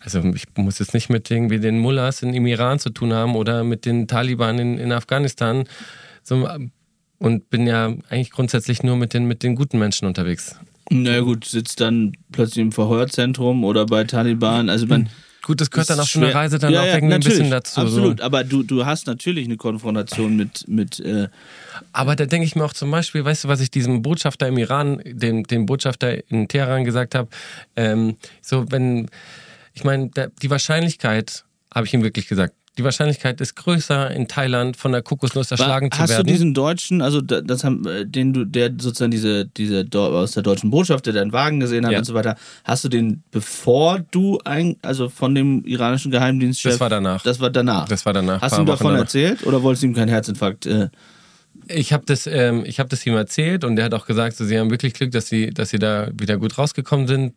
also 0.00 0.22
ich 0.34 0.44
muss 0.56 0.78
jetzt 0.78 0.94
nicht 0.94 1.10
mit 1.10 1.30
irgendwie 1.30 1.60
den 1.60 1.78
Mullahs 1.78 2.22
in, 2.22 2.34
im 2.34 2.46
Iran 2.46 2.78
zu 2.78 2.90
tun 2.90 3.12
haben 3.12 3.36
oder 3.36 3.64
mit 3.64 3.84
den 3.84 4.08
Taliban 4.08 4.58
in, 4.58 4.78
in 4.78 4.92
Afghanistan. 4.92 5.64
So, 6.22 6.48
und 7.18 7.50
bin 7.50 7.66
ja 7.66 7.94
eigentlich 8.08 8.30
grundsätzlich 8.30 8.82
nur 8.82 8.96
mit 8.96 9.14
den, 9.14 9.26
mit 9.26 9.42
den 9.42 9.54
guten 9.54 9.78
Menschen 9.78 10.06
unterwegs. 10.06 10.56
Na 10.90 11.20
gut, 11.20 11.44
sitzt 11.44 11.80
dann 11.80 12.12
plötzlich 12.32 12.62
im 12.62 12.72
Verhörzentrum 12.72 13.64
oder 13.64 13.86
bei 13.86 14.04
Taliban. 14.04 14.68
Also 14.68 14.86
man. 14.86 15.08
Gut, 15.44 15.60
das 15.60 15.70
gehört 15.70 15.90
dann 15.90 16.00
auf 16.00 16.08
so 16.08 16.20
eine 16.20 16.34
Reise 16.34 16.58
dann 16.58 16.72
ja, 16.72 16.80
auch 16.80 16.86
ja, 16.86 16.94
irgendwie 16.94 17.14
ein 17.14 17.20
bisschen 17.20 17.50
dazu. 17.50 17.78
Absolut, 17.78 18.18
so. 18.18 18.24
aber 18.24 18.44
du, 18.44 18.62
du 18.62 18.86
hast 18.86 19.06
natürlich 19.06 19.44
eine 19.44 19.58
Konfrontation 19.58 20.36
mit. 20.36 20.66
mit 20.68 21.00
äh 21.00 21.28
aber 21.92 22.16
da 22.16 22.24
denke 22.24 22.46
ich 22.46 22.56
mir 22.56 22.64
auch 22.64 22.72
zum 22.72 22.90
Beispiel, 22.90 23.24
weißt 23.24 23.44
du, 23.44 23.48
was 23.48 23.60
ich 23.60 23.70
diesem 23.70 24.00
Botschafter 24.00 24.48
im 24.48 24.56
Iran, 24.56 25.02
dem, 25.04 25.44
dem 25.44 25.66
Botschafter 25.66 26.30
in 26.30 26.48
Teheran 26.48 26.84
gesagt 26.84 27.14
habe? 27.14 27.28
Ähm, 27.76 28.16
so, 28.40 28.70
wenn, 28.70 29.10
ich 29.74 29.84
meine, 29.84 30.10
die 30.40 30.50
Wahrscheinlichkeit, 30.50 31.44
habe 31.74 31.86
ich 31.86 31.92
ihm 31.92 32.02
wirklich 32.02 32.26
gesagt, 32.26 32.54
die 32.76 32.82
Wahrscheinlichkeit 32.82 33.40
ist 33.40 33.54
größer, 33.54 34.10
in 34.10 34.26
Thailand 34.26 34.76
von 34.76 34.90
der 34.90 35.02
Kokosnuss 35.02 35.50
erschlagen 35.50 35.86
War, 35.86 35.92
zu 35.92 35.98
werden. 35.98 36.10
Hast 36.10 36.18
du 36.18 36.22
diesen 36.24 36.54
Deutschen, 36.54 37.02
also 37.02 37.20
das 37.20 37.62
haben, 37.62 37.86
äh, 37.86 38.04
den 38.04 38.32
du, 38.32 38.44
der 38.44 38.72
sozusagen 38.78 39.12
diese, 39.12 39.46
diese 39.46 39.86
aus 39.92 40.32
der 40.32 40.42
deutschen 40.42 40.70
Botschaft, 40.70 41.06
der 41.06 41.12
deinen 41.12 41.32
Wagen 41.32 41.60
gesehen 41.60 41.86
hat 41.86 41.92
ja. 41.92 41.98
und 41.98 42.04
so 42.04 42.14
weiter, 42.14 42.36
hast 42.64 42.84
du 42.84 42.88
den 42.88 43.22
bevor 43.30 44.00
du 44.10 44.40
ein, 44.44 44.76
also 44.82 45.08
von 45.08 45.34
dem 45.34 45.64
iranischen 45.64 46.10
Geheimdienstchef? 46.10 46.72
Das 46.72 46.80
war 46.80 46.90
danach. 46.90 47.22
Das 47.22 47.38
war 47.40 47.50
danach. 47.50 47.88
Das 47.88 48.04
war 48.04 48.12
danach. 48.12 48.42
Hast 48.42 48.56
du 48.56 48.62
ihm 48.62 48.66
davon 48.66 48.96
erzählt 48.96 49.46
oder 49.46 49.62
wolltest 49.62 49.84
du 49.84 49.86
ihm 49.88 49.94
keinen 49.94 50.08
Herzinfarkt? 50.08 50.66
Äh? 50.66 50.88
Ich 51.68 51.92
habe 51.92 52.04
das, 52.06 52.26
ähm, 52.26 52.64
hab 52.64 52.88
das 52.88 53.06
ihm 53.06 53.14
erzählt 53.14 53.64
und 53.64 53.76
der 53.76 53.84
hat 53.84 53.94
auch 53.94 54.06
gesagt, 54.06 54.36
so, 54.36 54.44
sie 54.44 54.58
haben 54.58 54.70
wirklich 54.70 54.94
Glück, 54.94 55.12
dass 55.12 55.28
sie, 55.28 55.50
dass 55.50 55.70
sie 55.70 55.78
da 55.78 56.08
wieder 56.12 56.38
gut 56.38 56.58
rausgekommen 56.58 57.06
sind. 57.06 57.34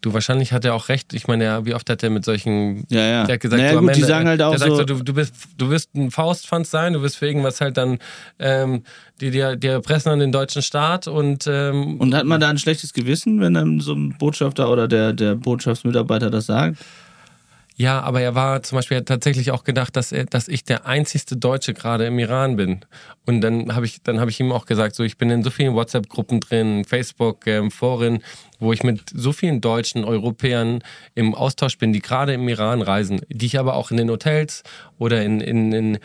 Du, 0.00 0.12
wahrscheinlich 0.12 0.52
hat 0.52 0.64
er 0.64 0.74
auch 0.74 0.88
recht. 0.88 1.14
Ich 1.14 1.26
meine, 1.26 1.44
ja, 1.44 1.64
wie 1.64 1.74
oft 1.74 1.88
hat 1.88 2.02
er 2.02 2.10
mit 2.10 2.24
solchen. 2.24 2.84
Ja, 2.88 3.00
ja. 3.00 3.24
Der 3.24 3.34
hat 3.34 3.40
gesagt, 3.40 3.60
naja, 3.60 3.74
so, 3.74 3.80
gut, 3.80 3.90
Ende, 3.90 4.00
die 4.00 4.06
sagen 4.06 4.28
halt 4.28 4.42
auch 4.42 4.56
so, 4.56 4.76
so 4.76 4.84
du, 4.84 5.02
du, 5.02 5.14
bist, 5.14 5.34
du 5.56 5.70
wirst 5.70 5.94
ein 5.94 6.10
Faustpfand 6.10 6.66
sein, 6.66 6.92
du 6.92 7.02
wirst 7.02 7.16
für 7.16 7.26
irgendwas 7.26 7.60
halt 7.60 7.76
dann. 7.76 7.98
Ähm, 8.38 8.82
die, 9.20 9.30
die, 9.30 9.56
die 9.58 9.68
erpressen 9.68 10.10
an 10.10 10.18
den 10.18 10.32
deutschen 10.32 10.62
Staat 10.62 11.06
und. 11.06 11.46
Ähm, 11.46 11.98
und 12.00 12.14
hat 12.14 12.26
man 12.26 12.40
da 12.40 12.48
ein 12.48 12.58
schlechtes 12.58 12.92
Gewissen, 12.92 13.40
wenn 13.40 13.54
dann 13.54 13.80
so 13.80 13.94
ein 13.94 14.16
Botschafter 14.18 14.70
oder 14.70 14.88
der, 14.88 15.12
der 15.12 15.36
Botschaftsmitarbeiter 15.36 16.30
das 16.30 16.46
sagt? 16.46 16.78
Ja, 17.76 18.00
aber 18.02 18.20
er 18.20 18.36
war 18.36 18.62
zum 18.62 18.76
Beispiel 18.76 19.02
tatsächlich 19.02 19.50
auch 19.50 19.64
gedacht, 19.64 19.96
dass 19.96 20.12
er, 20.12 20.26
dass 20.26 20.46
ich 20.46 20.62
der 20.62 20.86
einzigste 20.86 21.36
Deutsche 21.36 21.74
gerade 21.74 22.06
im 22.06 22.20
Iran 22.20 22.54
bin. 22.54 22.80
Und 23.26 23.40
dann 23.40 23.74
habe 23.74 23.84
ich, 23.84 24.00
dann 24.02 24.20
habe 24.20 24.30
ich 24.30 24.38
ihm 24.38 24.52
auch 24.52 24.66
gesagt, 24.66 24.94
so 24.94 25.02
ich 25.02 25.18
bin 25.18 25.28
in 25.30 25.42
so 25.42 25.50
vielen 25.50 25.74
WhatsApp-Gruppen 25.74 26.38
drin, 26.38 26.84
Facebook, 26.84 27.48
ähm, 27.48 27.72
Foren, 27.72 28.22
wo 28.64 28.72
ich 28.72 28.82
mit 28.82 29.02
so 29.14 29.32
vielen 29.32 29.60
deutschen 29.60 30.04
Europäern 30.04 30.80
im 31.14 31.34
Austausch 31.34 31.78
bin, 31.78 31.92
die 31.92 32.00
gerade 32.00 32.34
im 32.34 32.48
Iran 32.48 32.82
reisen, 32.82 33.20
die 33.28 33.46
ich 33.46 33.58
aber 33.58 33.74
auch 33.74 33.90
in 33.90 33.96
den 33.98 34.10
Hotels 34.10 34.62
oder 34.98 35.22
in, 35.22 35.40
in, 35.40 35.72
in, 35.72 35.98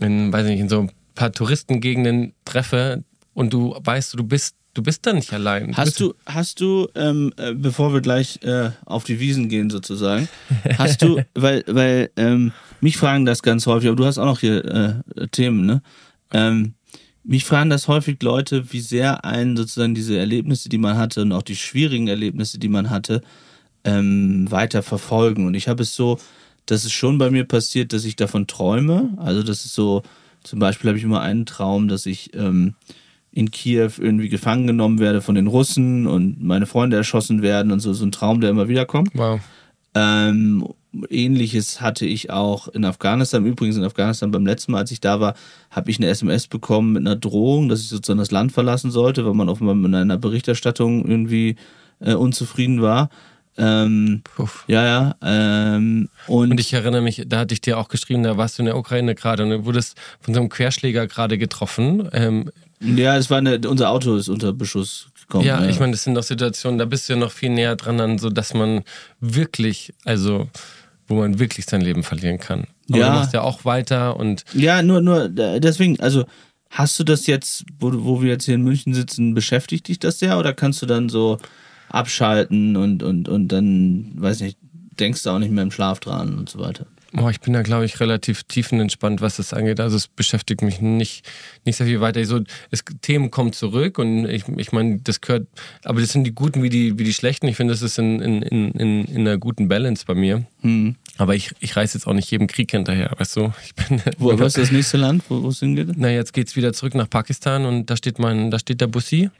in 0.00 0.32
weiß 0.32 0.46
nicht, 0.46 0.60
in 0.60 0.68
so 0.68 0.80
ein 0.80 0.92
paar 1.14 1.32
Touristengegenden 1.32 2.34
treffe. 2.44 3.04
Und 3.32 3.52
du 3.52 3.74
weißt, 3.82 4.14
du 4.14 4.24
bist 4.24 4.56
Du 4.74 4.82
bist 4.82 5.06
da 5.06 5.12
nicht 5.12 5.32
allein. 5.32 5.76
Hast 5.76 6.00
du, 6.00 6.14
hast 6.26 6.60
du, 6.60 6.88
ähm, 6.96 7.32
äh, 7.36 7.54
bevor 7.54 7.94
wir 7.94 8.00
gleich 8.00 8.40
äh, 8.42 8.70
auf 8.84 9.04
die 9.04 9.20
Wiesen 9.20 9.48
gehen 9.48 9.70
sozusagen, 9.70 10.28
hast 10.76 11.00
du, 11.00 11.22
weil, 11.34 11.62
weil 11.68 12.10
ähm, 12.16 12.50
mich 12.80 12.96
fragen 12.96 13.24
das 13.24 13.44
ganz 13.44 13.66
häufig, 13.66 13.88
aber 13.88 13.96
du 13.96 14.04
hast 14.04 14.18
auch 14.18 14.24
noch 14.24 14.40
hier 14.40 14.64
äh, 15.16 15.28
Themen, 15.28 15.64
ne? 15.64 15.80
Ähm, 16.32 16.73
mich 17.24 17.44
fragen 17.44 17.70
das 17.70 17.88
häufig 17.88 18.22
Leute, 18.22 18.72
wie 18.72 18.80
sehr 18.80 19.24
einen 19.24 19.56
sozusagen 19.56 19.94
diese 19.94 20.18
Erlebnisse, 20.18 20.68
die 20.68 20.78
man 20.78 20.96
hatte 20.96 21.22
und 21.22 21.32
auch 21.32 21.42
die 21.42 21.56
schwierigen 21.56 22.06
Erlebnisse, 22.06 22.58
die 22.58 22.68
man 22.68 22.90
hatte, 22.90 23.22
ähm, 23.84 24.50
weiter 24.50 24.82
verfolgen. 24.82 25.46
Und 25.46 25.54
ich 25.54 25.68
habe 25.68 25.82
es 25.82 25.94
so, 25.94 26.18
dass 26.66 26.84
es 26.84 26.92
schon 26.92 27.18
bei 27.18 27.30
mir 27.30 27.44
passiert, 27.44 27.92
dass 27.92 28.04
ich 28.04 28.16
davon 28.16 28.46
träume. 28.46 29.14
Also 29.16 29.42
das 29.42 29.64
ist 29.64 29.74
so, 29.74 30.02
zum 30.42 30.58
Beispiel 30.58 30.88
habe 30.88 30.98
ich 30.98 31.04
immer 31.04 31.22
einen 31.22 31.46
Traum, 31.46 31.88
dass 31.88 32.06
ich 32.06 32.34
ähm, 32.34 32.74
in 33.32 33.50
Kiew 33.50 33.90
irgendwie 33.98 34.28
gefangen 34.28 34.66
genommen 34.66 35.00
werde 35.00 35.20
von 35.20 35.34
den 35.34 35.46
Russen 35.46 36.06
und 36.06 36.42
meine 36.42 36.66
Freunde 36.66 36.96
erschossen 36.96 37.42
werden 37.42 37.72
und 37.72 37.80
so, 37.80 37.92
so 37.92 38.04
ein 38.04 38.12
Traum, 38.12 38.40
der 38.40 38.50
immer 38.50 38.68
wieder 38.68 38.86
kommt. 38.86 39.10
Wow. 39.14 39.40
Ähm, 39.94 40.66
Ähnliches 41.10 41.80
hatte 41.80 42.06
ich 42.06 42.30
auch 42.30 42.68
in 42.68 42.84
Afghanistan. 42.84 43.44
Übrigens 43.44 43.76
in 43.76 43.84
Afghanistan 43.84 44.30
beim 44.30 44.46
letzten 44.46 44.72
Mal, 44.72 44.78
als 44.78 44.90
ich 44.90 45.00
da 45.00 45.20
war, 45.20 45.34
habe 45.70 45.90
ich 45.90 45.98
eine 45.98 46.08
SMS 46.08 46.46
bekommen 46.46 46.92
mit 46.92 47.00
einer 47.00 47.16
Drohung, 47.16 47.68
dass 47.68 47.80
ich 47.80 47.88
sozusagen 47.88 48.18
das 48.18 48.30
Land 48.30 48.52
verlassen 48.52 48.90
sollte, 48.90 49.24
weil 49.26 49.34
man 49.34 49.48
offenbar 49.48 49.74
mit 49.74 49.94
einer 49.94 50.18
Berichterstattung 50.18 51.06
irgendwie 51.06 51.56
äh, 52.00 52.14
unzufrieden 52.14 52.82
war. 52.82 53.10
Ähm, 53.56 54.22
ja, 54.66 54.84
ja. 54.84 55.16
Ähm, 55.22 56.08
und, 56.26 56.50
und, 56.50 56.60
ich 56.60 56.72
erinnere 56.72 57.02
mich, 57.02 57.22
da 57.26 57.38
hatte 57.38 57.54
ich 57.54 57.60
dir 57.60 57.78
auch 57.78 57.88
geschrieben, 57.88 58.24
da 58.24 58.36
warst 58.36 58.58
du 58.58 58.62
in 58.62 58.66
der 58.66 58.76
Ukraine 58.76 59.14
gerade 59.14 59.44
und 59.44 59.50
du 59.50 59.64
wurdest 59.64 59.96
von 60.20 60.34
so 60.34 60.40
einem 60.40 60.48
Querschläger 60.48 61.06
gerade 61.06 61.38
getroffen. 61.38 62.08
Ähm, 62.12 62.50
ja, 62.80 63.16
es 63.16 63.30
war 63.30 63.38
eine, 63.38 63.60
unser 63.68 63.90
Auto 63.90 64.16
ist 64.16 64.28
unter 64.28 64.52
Beschuss 64.52 65.08
gekommen. 65.20 65.46
Ja, 65.46 65.62
ja. 65.62 65.68
ich 65.68 65.78
meine, 65.78 65.92
das 65.92 66.02
sind 66.02 66.14
doch 66.14 66.22
Situationen, 66.22 66.78
da 66.78 66.84
bist 66.84 67.08
du 67.08 67.12
ja 67.12 67.18
noch 67.18 67.30
viel 67.30 67.50
näher 67.50 67.76
dran 67.76 68.00
an, 68.00 68.18
so 68.18 68.28
dass 68.28 68.54
man 68.54 68.82
wirklich, 69.20 69.94
also 70.04 70.48
wo 71.06 71.16
man 71.16 71.38
wirklich 71.38 71.66
sein 71.66 71.80
Leben 71.80 72.02
verlieren 72.02 72.38
kann. 72.38 72.66
Aber 72.88 72.98
ja. 72.98 73.08
du 73.08 73.18
machst 73.18 73.32
ja 73.32 73.42
auch 73.42 73.64
weiter 73.64 74.16
und. 74.16 74.44
Ja, 74.52 74.82
nur, 74.82 75.00
nur, 75.00 75.28
deswegen, 75.28 76.00
also 76.00 76.24
hast 76.70 76.98
du 76.98 77.04
das 77.04 77.26
jetzt, 77.26 77.64
wo, 77.78 77.90
wo 78.04 78.22
wir 78.22 78.30
jetzt 78.30 78.44
hier 78.44 78.54
in 78.54 78.62
München 78.62 78.94
sitzen, 78.94 79.34
beschäftigt 79.34 79.88
dich 79.88 79.98
das 79.98 80.18
sehr 80.18 80.38
oder 80.38 80.52
kannst 80.52 80.82
du 80.82 80.86
dann 80.86 81.08
so 81.08 81.38
abschalten 81.88 82.76
und, 82.76 83.02
und, 83.02 83.28
und 83.28 83.48
dann, 83.48 84.12
weiß 84.16 84.40
nicht, 84.40 84.58
denkst 84.98 85.22
du 85.22 85.30
auch 85.30 85.38
nicht 85.38 85.52
mehr 85.52 85.62
im 85.62 85.70
Schlaf 85.70 86.00
dran 86.00 86.38
und 86.38 86.48
so 86.48 86.58
weiter? 86.58 86.86
Oh, 87.16 87.28
ich 87.28 87.40
bin 87.40 87.52
da, 87.52 87.62
glaube 87.62 87.84
ich, 87.84 88.00
relativ 88.00 88.42
tiefenentspannt, 88.42 89.20
was 89.20 89.36
das 89.36 89.52
angeht. 89.52 89.78
Also 89.78 89.96
es 89.96 90.08
beschäftigt 90.08 90.62
mich 90.62 90.80
nicht, 90.80 91.24
nicht 91.64 91.76
sehr 91.76 91.86
viel 91.86 92.00
weiter. 92.00 92.24
So, 92.24 92.40
es, 92.70 92.84
Themen 93.02 93.30
kommen 93.30 93.52
zurück 93.52 93.98
und 93.98 94.26
ich, 94.26 94.48
ich 94.56 94.72
meine, 94.72 94.98
das 94.98 95.20
gehört, 95.20 95.46
aber 95.84 96.00
das 96.00 96.10
sind 96.10 96.24
die 96.24 96.34
guten 96.34 96.62
wie 96.64 96.70
die, 96.70 96.98
wie 96.98 97.04
die 97.04 97.14
schlechten. 97.14 97.46
Ich 97.46 97.56
finde, 97.56 97.72
das 97.72 97.82
ist 97.82 97.98
in, 97.98 98.20
in, 98.20 98.42
in, 98.42 99.04
in 99.04 99.20
einer 99.20 99.38
guten 99.38 99.68
Balance 99.68 100.04
bei 100.06 100.14
mir. 100.14 100.44
Hm. 100.62 100.96
Aber 101.16 101.36
ich, 101.36 101.52
ich 101.60 101.76
reise 101.76 101.98
jetzt 101.98 102.06
auch 102.08 102.14
nicht 102.14 102.30
jedem 102.32 102.48
Krieg 102.48 102.72
hinterher, 102.72 103.12
weißt 103.16 103.36
du? 103.36 103.52
Ich 103.64 103.74
bin, 103.76 104.02
wo, 104.18 104.36
was 104.38 104.56
ist 104.56 104.64
das 104.64 104.72
nächste 104.72 104.96
Land, 104.96 105.22
wo 105.28 105.48
es 105.48 105.60
hingeht? 105.60 105.90
Na, 105.94 106.10
jetzt 106.10 106.32
geht 106.32 106.48
es 106.48 106.56
wieder 106.56 106.72
zurück 106.72 106.94
nach 106.94 107.08
Pakistan 107.08 107.64
und 107.64 107.90
da 107.90 107.96
steht 107.96 108.18
mein, 108.18 108.50
da 108.50 108.58
steht 108.58 108.80
der 108.80 108.88
Bussi. 108.88 109.30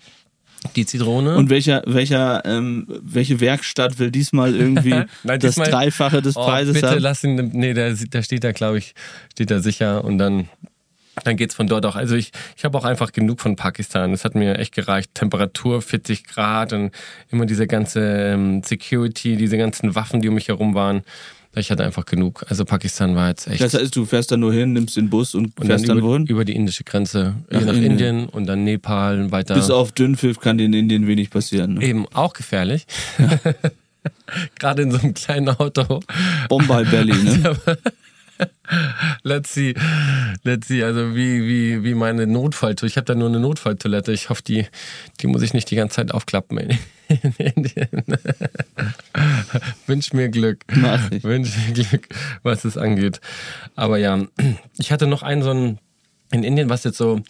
Die 0.76 0.86
Zitrone. 0.86 1.36
Und 1.36 1.50
welcher, 1.50 1.82
welcher, 1.86 2.44
ähm, 2.44 2.86
welche 2.88 3.40
Werkstatt 3.40 3.98
will 3.98 4.10
diesmal 4.10 4.54
irgendwie 4.54 4.90
Nein, 5.22 5.40
das 5.40 5.54
diesmal, 5.54 5.70
Dreifache 5.70 6.22
des 6.22 6.36
oh, 6.36 6.44
Preises 6.44 6.74
bitte 6.74 6.90
haben? 6.90 6.98
lass 7.00 7.22
ihn, 7.24 7.50
nee, 7.52 7.74
da, 7.74 7.92
da 8.10 8.22
steht 8.22 8.44
da, 8.44 8.52
glaube 8.52 8.78
ich, 8.78 8.94
steht 9.32 9.50
da 9.50 9.60
sicher 9.60 10.04
und 10.04 10.18
dann, 10.18 10.48
dann 11.22 11.36
geht's 11.36 11.54
von 11.54 11.66
dort 11.66 11.86
auch. 11.86 11.96
Also 11.96 12.16
ich, 12.16 12.32
ich 12.56 12.64
habe 12.64 12.76
auch 12.76 12.84
einfach 12.84 13.12
genug 13.12 13.40
von 13.40 13.56
Pakistan. 13.56 14.12
Es 14.12 14.24
hat 14.24 14.34
mir 14.34 14.58
echt 14.58 14.74
gereicht. 14.74 15.14
Temperatur 15.14 15.82
40 15.82 16.24
Grad 16.24 16.72
und 16.72 16.90
immer 17.30 17.46
diese 17.46 17.66
ganze 17.66 18.00
ähm, 18.00 18.62
Security, 18.64 19.36
diese 19.36 19.58
ganzen 19.58 19.94
Waffen, 19.94 20.20
die 20.20 20.28
um 20.28 20.34
mich 20.34 20.48
herum 20.48 20.74
waren. 20.74 21.02
Ich 21.56 21.70
hatte 21.70 21.84
einfach 21.84 22.04
genug. 22.04 22.44
Also 22.48 22.64
Pakistan 22.64 23.14
war 23.14 23.28
jetzt 23.28 23.46
echt. 23.46 23.60
Das 23.60 23.74
heißt, 23.74 23.94
du 23.94 24.04
fährst 24.04 24.32
dann 24.32 24.40
nur 24.40 24.52
hin, 24.52 24.72
nimmst 24.72 24.96
den 24.96 25.10
Bus 25.10 25.34
und, 25.34 25.58
und 25.58 25.66
fährst 25.66 25.88
dann, 25.88 25.98
dann 25.98 26.04
wohin? 26.04 26.26
Über 26.26 26.44
die 26.44 26.54
indische 26.54 26.84
Grenze. 26.84 27.34
Nach, 27.50 27.60
nach 27.60 27.74
Indien. 27.74 27.92
Indien. 27.92 28.26
und 28.26 28.46
dann 28.46 28.64
Nepal 28.64 29.30
weiter. 29.30 29.54
Bis 29.54 29.70
auf 29.70 29.92
Dünnpfiff 29.92 30.40
kann 30.40 30.58
dir 30.58 30.64
in 30.64 30.72
Indien 30.72 31.06
wenig 31.06 31.30
passieren. 31.30 31.74
Ne? 31.74 31.84
Eben, 31.84 32.06
auch 32.12 32.32
gefährlich. 32.32 32.86
Ja. 33.18 33.38
Gerade 34.58 34.82
in 34.82 34.90
so 34.90 34.98
einem 34.98 35.14
kleinen 35.14 35.48
Auto. 35.48 36.00
Bombay 36.48 36.84
Belly, 36.84 37.14
ne? 37.14 37.56
let's 39.22 39.52
see, 39.52 39.74
let's 40.42 40.68
see, 40.68 40.82
also 40.82 41.14
wie, 41.14 41.46
wie, 41.46 41.84
wie 41.84 41.94
meine 41.94 42.26
Notfalltoilette. 42.26 42.86
Ich 42.86 42.96
habe 42.96 43.04
da 43.04 43.14
nur 43.14 43.28
eine 43.28 43.40
Notfalltoilette. 43.40 44.12
Ich 44.12 44.30
hoffe, 44.30 44.42
die, 44.42 44.66
die 45.20 45.26
muss 45.26 45.42
ich 45.42 45.54
nicht 45.54 45.70
die 45.70 45.76
ganze 45.76 45.96
Zeit 45.96 46.12
aufklappen. 46.12 46.58
Ey. 46.58 46.78
Wünsch 49.86 50.12
mir 50.12 50.28
Glück. 50.28 50.64
Wünsch 51.22 51.56
mir 51.56 51.74
Glück, 51.74 52.08
was 52.42 52.64
es 52.64 52.76
angeht. 52.76 53.20
Aber 53.74 53.98
ja, 53.98 54.26
ich 54.78 54.92
hatte 54.92 55.06
noch 55.06 55.22
einen 55.22 55.42
so 55.42 55.50
einen 55.50 55.78
in 56.34 56.42
Indien, 56.42 56.68
was 56.68 56.84
jetzt 56.84 56.98
so, 56.98 57.20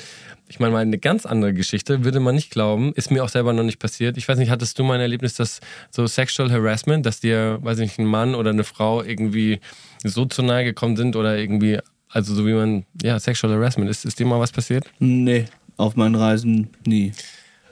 ich 0.49 0.61
meine 0.61 0.73
mal 0.73 0.81
eine 0.81 0.99
ganz 0.99 1.27
andere 1.27 1.53
Geschichte, 1.53 2.05
würde 2.05 2.21
man 2.21 2.35
nicht 2.35 2.51
glauben, 2.51 2.93
ist 2.95 3.11
mir 3.11 3.23
auch 3.23 3.29
selber 3.29 3.53
noch 3.53 3.63
nicht 3.63 3.79
passiert. 3.79 4.17
Ich 4.17 4.29
weiß 4.29 4.39
nicht, 4.39 4.51
hattest 4.51 4.79
du 4.79 4.85
mal 4.85 4.95
ein 4.95 5.01
Erlebnis, 5.01 5.35
dass 5.35 5.61
so 5.91 6.07
Sexual 6.07 6.51
Harassment, 6.51 7.07
dass 7.07 7.21
dir, 7.21 7.59
weiß 7.63 7.79
nicht, 7.79 7.99
ein 7.99 8.07
Mann 8.07 8.35
oder 8.35 8.51
eine 8.51 8.65
Frau 8.65 9.03
irgendwie 9.03 9.61
so 10.03 10.25
zu 10.25 10.43
nahe 10.43 10.65
gekommen 10.65 10.97
sind 10.97 11.17
oder 11.17 11.37
irgendwie, 11.37 11.79
also 12.09 12.35
so 12.35 12.47
wie 12.47 12.55
man, 12.55 12.85
ja, 13.03 13.19
Sexual 13.21 13.53
Harassment, 13.53 13.91
ist, 13.91 14.05
ist 14.05 14.19
dir 14.19 14.27
mal 14.27 14.41
was 14.41 14.53
passiert? 14.53 14.85
Nee, 14.99 15.45
auf 15.77 15.97
meinen 15.97 16.15
Reisen 16.15 16.71
nie. 16.87 17.13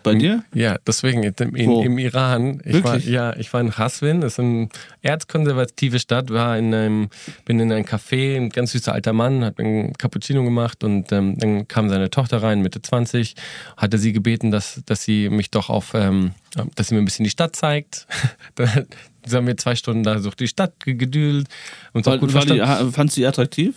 Bei 0.02 0.14
dir? 0.14 0.44
Ja, 0.54 0.76
deswegen 0.86 1.22
im, 1.22 1.54
in, 1.54 1.70
im 1.82 1.98
Iran. 1.98 2.60
Ich 2.64 2.82
war, 2.82 2.98
ja, 2.98 3.36
ich 3.36 3.52
war 3.52 3.60
in 3.60 3.76
Haswin, 3.76 4.20
das 4.20 4.34
ist 4.34 4.40
eine 4.40 4.68
erzkonservative 5.02 5.98
Stadt, 5.98 6.30
war 6.30 6.58
in 6.58 6.74
einem, 6.74 7.08
bin 7.44 7.60
in 7.60 7.72
ein 7.72 7.84
Café, 7.84 8.36
ein 8.36 8.50
ganz 8.50 8.72
süßer 8.72 8.92
alter 8.92 9.12
Mann, 9.12 9.44
hat 9.44 9.58
einen 9.58 9.92
Cappuccino 9.94 10.42
gemacht 10.44 10.84
und 10.84 11.12
ähm, 11.12 11.38
dann 11.38 11.68
kam 11.68 11.88
seine 11.88 12.10
Tochter 12.10 12.42
rein, 12.42 12.62
Mitte 12.62 12.82
20, 12.82 13.34
hatte 13.76 13.98
sie 13.98 14.12
gebeten, 14.12 14.50
dass, 14.50 14.82
dass 14.86 15.02
sie 15.02 15.28
mich 15.28 15.50
doch 15.50 15.70
auf, 15.70 15.92
ähm, 15.94 16.32
dass 16.74 16.88
sie 16.88 16.94
mir 16.94 17.02
ein 17.02 17.04
bisschen 17.04 17.24
die 17.24 17.30
Stadt 17.30 17.56
zeigt. 17.56 18.06
dann 18.54 18.86
haben 19.32 19.46
wir 19.46 19.56
zwei 19.56 19.76
Stunden 19.76 20.02
da 20.02 20.16
durch 20.16 20.34
die 20.34 20.48
Stadt 20.48 20.74
gedühlt. 20.80 21.46
Und 21.92 22.06
war, 22.06 22.18
gut 22.18 22.34
war 22.34 22.44
die, 22.44 22.58
fandst 22.92 23.16
du 23.16 23.20
sie 23.20 23.26
attraktiv? 23.26 23.74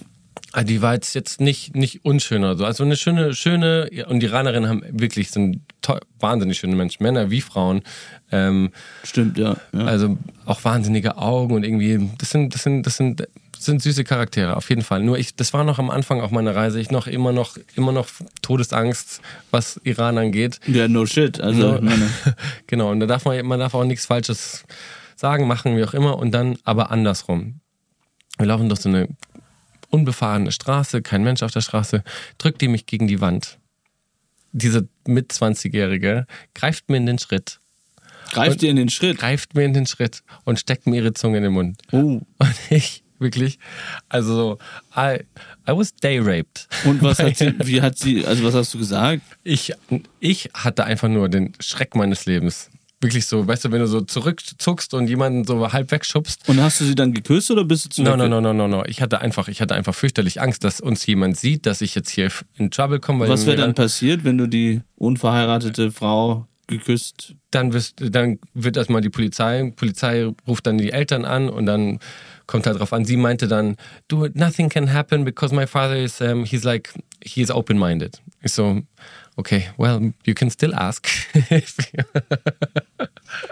Ah, 0.51 0.63
die 0.63 0.81
war 0.81 0.93
jetzt, 0.93 1.15
jetzt 1.15 1.41
nicht, 1.41 1.75
nicht 1.75 2.05
unschön 2.05 2.43
oder 2.43 2.55
so. 2.55 2.65
Also 2.65 2.83
eine 2.83 2.95
schöne, 2.95 3.35
schöne, 3.35 3.89
und 4.07 4.21
die 4.21 4.27
Iranerinnen 4.27 4.69
haben 4.69 4.83
wirklich, 4.89 5.31
sind 5.31 5.59
toll, 5.81 5.99
wahnsinnig 6.19 6.57
schöne 6.57 6.77
Menschen, 6.77 7.03
Männer 7.03 7.29
wie 7.29 7.41
Frauen. 7.41 7.81
Ähm, 8.31 8.71
Stimmt, 9.03 9.37
ja, 9.37 9.57
ja, 9.73 9.79
Also 9.81 10.17
auch 10.45 10.63
wahnsinnige 10.63 11.17
Augen 11.17 11.55
und 11.55 11.65
irgendwie, 11.65 12.09
das 12.17 12.29
sind, 12.29 12.55
das 12.55 12.63
sind, 12.63 12.83
das 12.83 12.95
sind, 12.95 13.19
das 13.19 13.65
sind 13.65 13.81
süße 13.81 14.05
Charaktere, 14.05 14.55
auf 14.55 14.69
jeden 14.69 14.81
Fall. 14.81 15.03
Nur 15.03 15.17
ich, 15.17 15.35
das 15.35 15.53
war 15.53 15.65
noch 15.65 15.77
am 15.77 15.89
Anfang 15.89 16.21
auch 16.21 16.31
meiner 16.31 16.55
Reise, 16.55 16.79
ich 16.79 16.89
noch 16.89 17.07
immer 17.07 17.33
noch, 17.33 17.57
immer 17.75 17.91
noch 17.91 18.07
Todesangst, 18.41 19.21
was 19.51 19.81
Iran 19.83 20.17
angeht. 20.17 20.61
Ja, 20.67 20.87
no 20.87 21.05
shit. 21.05 21.41
Also, 21.41 21.79
no, 21.79 21.91
genau, 22.67 22.91
und 22.91 23.01
da 23.01 23.07
darf 23.07 23.25
man, 23.25 23.45
man 23.45 23.59
darf 23.59 23.73
auch 23.73 23.83
nichts 23.83 24.05
Falsches 24.05 24.63
sagen, 25.17 25.47
machen, 25.47 25.75
wie 25.75 25.83
auch 25.83 25.93
immer, 25.93 26.17
und 26.17 26.31
dann 26.31 26.57
aber 26.63 26.91
andersrum. 26.91 27.59
Wir 28.37 28.47
laufen 28.47 28.69
durch 28.69 28.81
so 28.81 28.89
eine 28.89 29.09
unbefahrene 29.95 30.51
Straße, 30.51 31.01
kein 31.01 31.23
Mensch 31.23 31.41
auf 31.41 31.51
der 31.51 31.61
Straße, 31.61 32.03
drückt 32.37 32.61
die 32.61 32.67
mich 32.67 32.85
gegen 32.85 33.07
die 33.07 33.21
Wand. 33.21 33.57
Diese 34.51 34.87
mit 35.07 35.31
20-Jährige 35.31 36.27
greift 36.53 36.89
mir 36.89 36.97
in 36.97 37.05
den 37.05 37.17
Schritt. 37.17 37.59
Greift 38.31 38.61
dir 38.61 38.69
in 38.69 38.75
den 38.75 38.89
Schritt? 38.89 39.17
Greift 39.17 39.55
mir 39.55 39.63
in 39.63 39.73
den 39.73 39.85
Schritt 39.85 40.23
und 40.43 40.59
steckt 40.59 40.87
mir 40.87 40.97
ihre 40.97 41.13
Zunge 41.13 41.37
in 41.37 41.43
den 41.43 41.53
Mund. 41.53 41.81
Oh. 41.91 42.21
Und 42.37 42.55
ich, 42.69 43.03
wirklich, 43.19 43.59
also, 44.09 44.57
I, 44.95 45.23
I 45.67 45.71
was 45.71 45.95
day 45.95 46.19
raped. 46.19 46.67
Und 46.83 47.01
was 47.01 47.19
hat 47.19 47.37
sie, 47.37 47.53
wie 47.65 47.81
hat 47.81 47.97
sie, 47.97 48.25
also 48.25 48.43
was 48.43 48.53
hast 48.53 48.73
du 48.73 48.79
gesagt? 48.79 49.21
Ich, 49.43 49.73
ich 50.19 50.49
hatte 50.53 50.83
einfach 50.83 51.07
nur 51.07 51.29
den 51.29 51.53
Schreck 51.59 51.95
meines 51.95 52.25
Lebens 52.25 52.69
wirklich 53.05 53.25
so, 53.27 53.47
weißt 53.47 53.65
du, 53.65 53.71
wenn 53.71 53.79
du 53.79 53.87
so 53.87 54.01
zurückzuckst 54.01 54.93
und 54.93 55.07
jemanden 55.07 55.45
so 55.45 55.71
halb 55.71 55.91
wegschubst. 55.91 56.49
Und 56.49 56.61
hast 56.61 56.81
du 56.81 56.85
sie 56.85 56.95
dann 56.95 57.13
geküsst 57.13 57.51
oder 57.51 57.63
bist 57.63 57.85
du 57.85 57.89
zu 57.89 58.03
no, 58.03 58.17
no, 58.17 58.27
no, 58.27 58.41
no, 58.41 58.67
no. 58.67 58.83
Ich 58.85 59.01
hatte 59.01 59.21
einfach, 59.21 59.47
ich 59.47 59.61
hatte 59.61 59.75
einfach 59.75 59.95
fürchterlich 59.95 60.41
Angst, 60.41 60.63
dass 60.63 60.81
uns 60.81 61.05
jemand 61.05 61.37
sieht, 61.37 61.65
dass 61.65 61.81
ich 61.81 61.95
jetzt 61.95 62.09
hier 62.09 62.29
in 62.57 62.71
Trouble 62.71 62.99
komme. 62.99 63.29
Was 63.29 63.45
wäre 63.45 63.57
dann 63.57 63.75
passiert, 63.75 64.23
wenn 64.23 64.37
du 64.37 64.47
die 64.47 64.81
unverheiratete 64.95 65.91
Frau 65.91 66.47
geküsst? 66.67 67.35
Dann, 67.51 67.73
wirst, 67.73 67.95
dann 68.01 68.39
wird 68.53 68.75
erstmal 68.75 69.01
die 69.01 69.09
Polizei, 69.09 69.71
Polizei 69.75 70.31
ruft 70.47 70.65
dann 70.67 70.77
die 70.77 70.91
Eltern 70.91 71.23
an 71.23 71.49
und 71.49 71.65
dann 71.65 71.99
kommt 72.47 72.65
halt 72.65 72.79
drauf 72.79 72.91
an. 72.91 73.05
Sie 73.05 73.17
meinte 73.17 73.47
dann, 73.47 73.75
do 74.07 74.27
nothing 74.33 74.69
can 74.69 74.91
happen 74.91 75.23
because 75.23 75.53
my 75.53 75.67
father 75.67 75.97
is, 75.97 76.19
um, 76.21 76.43
he's 76.43 76.63
like, 76.63 76.93
he 77.23 77.41
is 77.41 77.51
open-minded. 77.51 78.21
Ich 78.41 78.53
so, 78.53 78.81
okay, 79.37 79.69
well, 79.77 80.13
you 80.25 80.33
can 80.33 80.49
still 80.49 80.73
ask. 80.73 81.07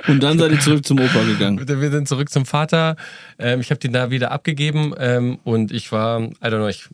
Und 0.07 0.21
dann 0.21 0.39
seid 0.39 0.51
ihr 0.51 0.59
zurück 0.59 0.85
zum 0.85 0.99
Opa 0.99 1.23
gegangen. 1.23 1.67
Wir 1.81 1.91
sind 1.91 2.07
zurück 2.07 2.29
zum 2.29 2.45
Vater. 2.45 2.95
Ähm, 3.39 3.61
ich 3.61 3.69
habe 3.69 3.79
den 3.79 3.93
da 3.93 4.11
wieder 4.11 4.31
abgegeben 4.31 4.93
ähm, 4.97 5.39
und 5.43 5.71
ich 5.71 5.91
war, 5.91 6.21
I 6.21 6.31
don't 6.41 6.57
know, 6.57 6.67
ich. 6.67 6.87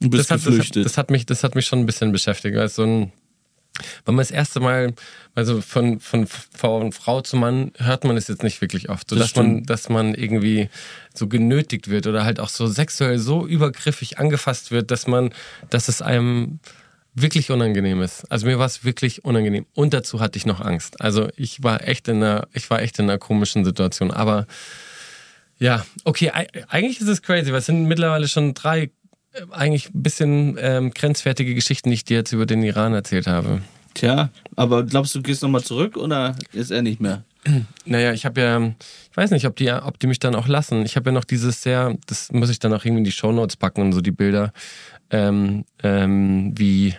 Du 0.00 0.08
bist 0.08 0.30
das 0.30 0.44
geflüchtet. 0.44 0.84
Hat, 0.84 0.86
das, 0.86 0.98
hat, 0.98 1.10
mich, 1.10 1.26
das 1.26 1.44
hat 1.44 1.54
mich 1.54 1.66
schon 1.66 1.80
ein 1.80 1.86
bisschen 1.86 2.10
beschäftigt. 2.12 2.56
Weil 2.56 2.68
so 2.68 2.84
ein, 2.84 3.12
wenn 4.04 4.14
man 4.14 4.22
das 4.22 4.30
erste 4.30 4.60
Mal, 4.60 4.94
also 5.34 5.60
von, 5.60 6.00
von, 6.00 6.26
von 6.26 6.92
Frau 6.92 7.20
zu 7.20 7.36
Mann 7.36 7.72
hört 7.76 8.04
man 8.04 8.16
es 8.16 8.28
jetzt 8.28 8.42
nicht 8.42 8.60
wirklich 8.60 8.88
oft. 8.88 9.10
So, 9.10 9.16
das 9.16 9.32
dass, 9.32 9.36
man, 9.36 9.64
dass 9.64 9.88
man 9.88 10.14
irgendwie 10.14 10.68
so 11.14 11.28
genötigt 11.28 11.88
wird 11.88 12.06
oder 12.06 12.24
halt 12.24 12.40
auch 12.40 12.48
so 12.48 12.66
sexuell 12.66 13.18
so 13.18 13.46
übergriffig 13.46 14.18
angefasst 14.18 14.70
wird, 14.70 14.90
dass 14.90 15.06
man, 15.06 15.30
dass 15.68 15.88
es 15.88 16.00
einem 16.00 16.60
wirklich 17.14 17.50
unangenehm 17.50 18.02
ist. 18.02 18.30
Also 18.30 18.46
mir 18.46 18.58
war 18.58 18.66
es 18.66 18.84
wirklich 18.84 19.24
unangenehm. 19.24 19.66
Und 19.74 19.94
dazu 19.94 20.20
hatte 20.20 20.36
ich 20.38 20.46
noch 20.46 20.60
Angst. 20.60 21.00
Also 21.00 21.28
ich 21.36 21.62
war 21.62 21.86
echt 21.86 22.08
in 22.08 22.16
einer, 22.22 22.48
ich 22.52 22.68
war 22.70 22.80
echt 22.80 22.98
in 22.98 23.06
einer 23.06 23.18
komischen 23.18 23.64
Situation. 23.64 24.10
Aber 24.10 24.46
ja, 25.58 25.84
okay, 26.04 26.30
eigentlich 26.68 27.00
ist 27.00 27.08
es 27.08 27.22
crazy, 27.22 27.52
weil 27.52 27.58
es 27.58 27.66
sind 27.66 27.84
mittlerweile 27.84 28.28
schon 28.28 28.54
drei 28.54 28.90
äh, 29.32 29.42
eigentlich 29.50 29.90
ein 29.90 30.02
bisschen 30.02 30.56
ähm, 30.60 30.90
grenzwertige 30.92 31.54
Geschichten, 31.54 31.90
die 31.90 31.94
ich 31.94 32.04
dir 32.04 32.18
jetzt 32.18 32.32
über 32.32 32.46
den 32.46 32.62
Iran 32.62 32.94
erzählt 32.94 33.26
habe. 33.26 33.60
Tja, 33.94 34.30
aber 34.56 34.84
glaubst 34.84 35.14
du, 35.14 35.18
du 35.18 35.24
gehst 35.24 35.42
nochmal 35.42 35.62
zurück 35.62 35.96
oder 35.96 36.36
ist 36.52 36.70
er 36.70 36.82
nicht 36.82 37.00
mehr? 37.00 37.24
Naja, 37.86 38.12
ich 38.12 38.26
habe 38.26 38.40
ja, 38.40 38.74
ich 39.10 39.16
weiß 39.16 39.30
nicht, 39.30 39.46
ob 39.46 39.56
die, 39.56 39.70
ob 39.70 39.98
die 39.98 40.06
mich 40.06 40.18
dann 40.18 40.34
auch 40.34 40.46
lassen. 40.46 40.84
Ich 40.84 40.96
habe 40.96 41.10
ja 41.10 41.14
noch 41.14 41.24
dieses 41.24 41.62
sehr, 41.62 41.96
das 42.06 42.30
muss 42.32 42.50
ich 42.50 42.58
dann 42.58 42.72
auch 42.72 42.84
irgendwie 42.84 42.98
in 42.98 43.04
die 43.04 43.12
Shownotes 43.12 43.56
packen 43.56 43.80
und 43.80 43.92
so 43.92 44.00
die 44.00 44.10
Bilder 44.10 44.52
ähm, 45.10 45.64
ähm, 45.82 46.52
wie, 46.56 46.94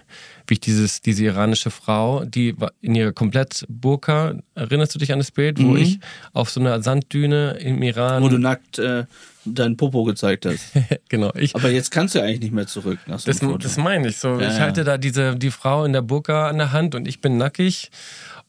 wie 0.47 0.53
ich 0.53 0.59
dieses, 0.59 1.01
diese 1.01 1.25
iranische 1.25 1.71
Frau, 1.71 2.25
die 2.25 2.55
in 2.81 2.95
ihrer 2.95 3.13
komplett 3.13 3.65
Burka, 3.69 4.35
erinnerst 4.55 4.95
du 4.95 4.99
dich 4.99 5.11
an 5.13 5.19
das 5.19 5.31
Bild, 5.31 5.61
wo 5.61 5.69
mhm. 5.69 5.77
ich 5.77 5.99
auf 6.33 6.49
so 6.49 6.59
einer 6.59 6.81
Sanddüne 6.81 7.57
im 7.59 7.81
Iran. 7.81 8.21
Wo 8.23 8.29
du 8.29 8.37
nackt 8.37 8.79
äh, 8.79 9.05
deinen 9.45 9.77
Popo 9.77 10.03
gezeigt 10.03 10.45
hast. 10.45 10.71
genau. 11.09 11.31
Ich, 11.35 11.55
Aber 11.55 11.69
jetzt 11.69 11.91
kannst 11.91 12.15
du 12.15 12.21
eigentlich 12.21 12.41
nicht 12.41 12.53
mehr 12.53 12.67
zurück 12.67 12.99
nach 13.07 13.19
so 13.19 13.31
das, 13.31 13.39
das 13.59 13.77
meine 13.77 14.09
ich 14.09 14.17
so. 14.17 14.39
Ja, 14.39 14.51
ich 14.51 14.59
halte 14.59 14.83
da 14.83 14.97
diese, 14.97 15.35
die 15.35 15.51
Frau 15.51 15.85
in 15.85 15.93
der 15.93 16.01
Burka 16.01 16.49
an 16.49 16.57
der 16.57 16.71
Hand 16.71 16.95
und 16.95 17.07
ich 17.07 17.21
bin 17.21 17.37
nackig 17.37 17.91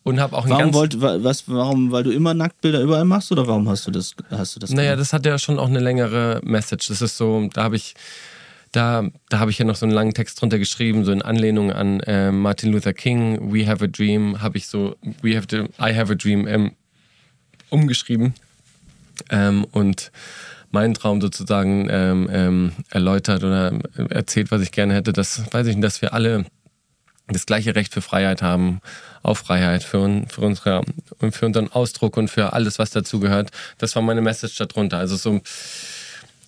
und 0.03 0.21
habe 0.21 0.37
auch 0.37 0.45
ein 0.45 0.51
warum 0.51 0.75
wollt, 0.75 1.01
was, 1.01 1.45
warum, 1.47 1.93
weil 1.93 2.03
du 2.03 2.11
immer 2.11 2.35
Nacktbilder 2.35 2.81
überall 2.81 3.05
machst 3.05 3.31
oder 3.31 3.47
warum 3.47 3.69
hast 3.69 3.87
du 3.87 3.91
das, 3.91 4.15
hast 4.31 4.57
du 4.57 4.61
das? 4.61 4.71
Naja, 4.71 4.91
gemacht? 4.91 5.01
das 5.01 5.13
hat 5.13 5.25
ja 5.25 5.39
schon 5.39 5.59
auch 5.59 5.69
eine 5.69 5.79
längere 5.79 6.41
Message. 6.43 6.89
Das 6.89 7.01
ist 7.01 7.17
so, 7.17 7.49
da 7.53 7.63
habe 7.63 7.77
ich 7.77 7.95
da, 8.73 9.05
da 9.29 9.39
habe 9.39 9.51
ich 9.51 9.59
ja 9.59 9.65
noch 9.65 9.77
so 9.77 9.85
einen 9.87 9.95
langen 9.95 10.15
Text 10.15 10.41
drunter 10.41 10.59
geschrieben, 10.59 11.05
so 11.05 11.13
in 11.13 11.23
Anlehnung 11.23 11.71
an 11.71 12.01
äh, 12.01 12.33
Martin 12.33 12.73
Luther 12.73 12.95
King, 12.95 13.53
We 13.53 13.67
Have 13.67 13.85
a 13.85 13.87
Dream, 13.87 14.41
habe 14.41 14.57
ich 14.57 14.67
so 14.67 14.97
We 15.21 15.37
Have 15.37 15.47
to, 15.47 15.65
I 15.79 15.95
Have 15.95 16.13
a 16.13 16.15
Dream 16.15 16.49
ähm, 16.49 16.73
umgeschrieben 17.69 18.35
ähm, 19.31 19.65
und 19.73 20.11
meinen 20.71 20.95
Traum 20.95 21.21
sozusagen 21.21 21.89
ähm, 21.91 22.29
ähm 22.33 22.73
erläutert 22.89 23.45
oder 23.45 23.79
erzählt, 24.09 24.51
was 24.51 24.63
ich 24.63 24.73
gerne 24.73 24.95
hätte. 24.95 25.13
Das 25.13 25.53
weiß 25.53 25.67
ich 25.67 25.77
nicht, 25.77 25.85
dass 25.85 26.01
wir 26.01 26.15
alle 26.15 26.47
das 27.29 27.47
gleiche 27.47 27.75
Recht 27.75 27.93
für 27.93 28.01
Freiheit 28.01 28.41
haben, 28.41 28.81
auf 29.23 29.39
Freiheit, 29.39 29.83
für, 29.85 30.25
für, 30.29 30.41
unsere, 30.41 30.83
für 31.31 31.47
unseren 31.47 31.69
Ausdruck 31.69 32.17
und 32.17 32.29
für 32.29 32.53
alles, 32.55 32.79
was 32.79 32.91
dazugehört. 32.91 33.51
Das 33.79 33.95
war 33.95 34.03
meine 34.03 34.23
Message 34.23 34.57
darunter. 34.57 34.99
Also 34.99 35.17
so 35.17 35.41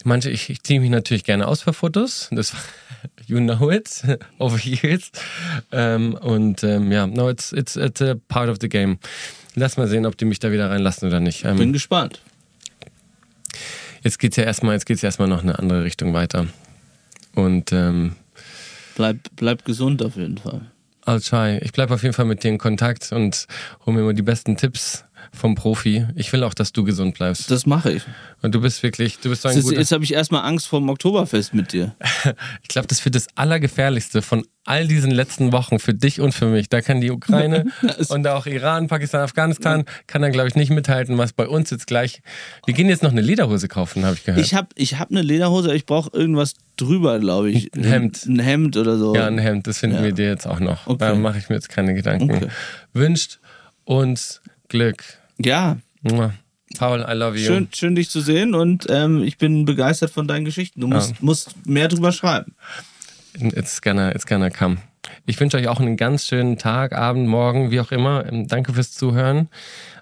Manche, 0.04 0.30
ich, 0.30 0.50
ich 0.50 0.62
ziehe 0.62 0.80
mich 0.80 0.90
natürlich 0.90 1.24
gerne 1.24 1.48
aus 1.48 1.62
für 1.62 1.72
Fotos. 1.72 2.28
Das, 2.30 2.52
you 3.26 3.38
know 3.38 3.70
it, 3.70 4.02
over 4.38 4.58
years. 4.58 5.10
Ähm, 5.72 6.14
und 6.14 6.62
ähm, 6.62 6.92
ja, 6.92 7.06
no, 7.06 7.30
it's, 7.30 7.52
it's, 7.52 7.76
it's 7.76 8.00
a 8.02 8.14
part 8.28 8.48
of 8.48 8.58
the 8.60 8.68
game. 8.68 8.98
Lass 9.54 9.76
mal 9.76 9.88
sehen, 9.88 10.04
ob 10.04 10.16
die 10.18 10.26
mich 10.26 10.38
da 10.38 10.52
wieder 10.52 10.70
reinlassen 10.70 11.08
oder 11.08 11.20
nicht. 11.20 11.44
Ähm, 11.44 11.56
Bin 11.56 11.72
gespannt. 11.72 12.20
Jetzt 14.02 14.18
geht's 14.18 14.36
ja 14.36 14.44
erstmal, 14.44 14.74
jetzt 14.74 14.84
geht's 14.84 15.02
erstmal 15.02 15.28
noch 15.28 15.42
in 15.42 15.48
eine 15.48 15.58
andere 15.58 15.84
Richtung 15.84 16.12
weiter. 16.12 16.46
Und 17.34 17.72
ähm, 17.72 18.16
bleib, 18.96 19.16
bleib 19.36 19.64
gesund 19.64 20.02
auf 20.02 20.16
jeden 20.16 20.36
Fall. 20.36 20.60
I'll 21.06 21.26
try. 21.26 21.58
Ich 21.64 21.72
bleibe 21.72 21.94
auf 21.94 22.02
jeden 22.02 22.14
Fall 22.14 22.26
mit 22.26 22.44
dir 22.44 22.48
in 22.48 22.58
Kontakt 22.58 23.12
und 23.12 23.46
hole 23.86 23.96
mir 23.96 24.02
immer 24.02 24.14
die 24.14 24.22
besten 24.22 24.56
Tipps 24.56 25.04
vom 25.32 25.54
Profi. 25.54 26.06
Ich 26.14 26.32
will 26.32 26.42
auch, 26.44 26.54
dass 26.54 26.72
du 26.72 26.84
gesund 26.84 27.14
bleibst. 27.14 27.50
Das 27.50 27.66
mache 27.66 27.92
ich. 27.92 28.02
Und 28.42 28.54
du 28.54 28.60
bist 28.60 28.82
wirklich, 28.82 29.18
du 29.18 29.30
bist 29.30 29.42
so 29.42 29.48
ein 29.48 29.56
ist, 29.56 29.70
Jetzt 29.70 29.92
habe 29.92 30.04
ich 30.04 30.12
erstmal 30.12 30.44
Angst 30.44 30.66
vor 30.66 30.80
dem 30.80 30.88
Oktoberfest 30.88 31.54
mit 31.54 31.72
dir. 31.72 31.94
ich 32.62 32.68
glaube, 32.68 32.88
das 32.88 33.04
wird 33.04 33.14
das 33.14 33.26
Allergefährlichste 33.36 34.22
von 34.22 34.44
all 34.64 34.86
diesen 34.86 35.10
letzten 35.10 35.52
Wochen 35.52 35.78
für 35.78 35.94
dich 35.94 36.20
und 36.20 36.32
für 36.32 36.46
mich. 36.46 36.68
Da 36.68 36.80
kann 36.80 37.00
die 37.00 37.10
Ukraine 37.10 37.66
und 38.08 38.26
auch 38.26 38.46
Iran, 38.46 38.88
Pakistan, 38.88 39.20
Afghanistan, 39.20 39.84
kann 40.06 40.22
dann, 40.22 40.32
glaube 40.32 40.48
ich, 40.48 40.54
nicht 40.54 40.70
mithalten, 40.70 41.18
was 41.18 41.32
bei 41.32 41.46
uns 41.46 41.70
jetzt 41.70 41.86
gleich. 41.86 42.22
Wir 42.66 42.74
gehen 42.74 42.88
jetzt 42.88 43.02
noch 43.02 43.12
eine 43.12 43.20
Lederhose 43.20 43.68
kaufen, 43.68 44.04
habe 44.04 44.14
ich 44.14 44.24
gehört. 44.24 44.44
Ich 44.44 44.54
habe 44.54 44.68
ich 44.74 44.98
hab 44.98 45.10
eine 45.10 45.22
Lederhose, 45.22 45.74
ich 45.74 45.86
brauche 45.86 46.10
irgendwas 46.12 46.54
drüber, 46.76 47.18
glaube 47.18 47.50
ich. 47.50 47.74
Ein 47.74 47.84
Hemd. 47.84 48.26
Ein 48.26 48.38
Hemd 48.40 48.76
oder 48.76 48.98
so. 48.98 49.14
Ja, 49.14 49.26
ein 49.26 49.38
Hemd, 49.38 49.66
das 49.66 49.78
finden 49.78 49.96
ja. 49.96 50.04
wir 50.04 50.12
dir 50.12 50.26
jetzt 50.26 50.46
auch 50.46 50.60
noch. 50.60 50.86
Okay. 50.86 50.98
Da 50.98 51.14
mache 51.14 51.38
ich 51.38 51.48
mir 51.48 51.56
jetzt 51.56 51.68
keine 51.68 51.94
Gedanken. 51.94 52.30
Okay. 52.30 52.48
Wünscht 52.92 53.40
uns 53.84 54.40
Glück. 54.74 55.04
Ja. 55.38 55.76
Paul, 56.76 57.06
I 57.08 57.12
love 57.12 57.38
you. 57.38 57.46
Schön, 57.46 57.68
schön 57.72 57.94
dich 57.94 58.10
zu 58.10 58.20
sehen 58.20 58.56
und 58.56 58.86
ähm, 58.90 59.22
ich 59.22 59.38
bin 59.38 59.64
begeistert 59.64 60.10
von 60.10 60.26
deinen 60.26 60.44
Geschichten. 60.44 60.80
Du 60.80 60.88
musst, 60.88 61.10
ja. 61.10 61.16
musst 61.20 61.64
mehr 61.64 61.86
drüber 61.86 62.10
schreiben. 62.10 62.56
It's 63.38 63.80
gonna, 63.80 64.12
it's 64.12 64.26
gonna 64.26 64.50
come. 64.50 64.78
Ich 65.26 65.38
wünsche 65.38 65.58
euch 65.58 65.68
auch 65.68 65.78
einen 65.78 65.96
ganz 65.96 66.26
schönen 66.26 66.58
Tag, 66.58 66.92
Abend, 66.92 67.28
Morgen, 67.28 67.70
wie 67.70 67.78
auch 67.78 67.92
immer. 67.92 68.26
Ähm, 68.26 68.48
danke 68.48 68.72
fürs 68.72 68.90
Zuhören. 68.90 69.48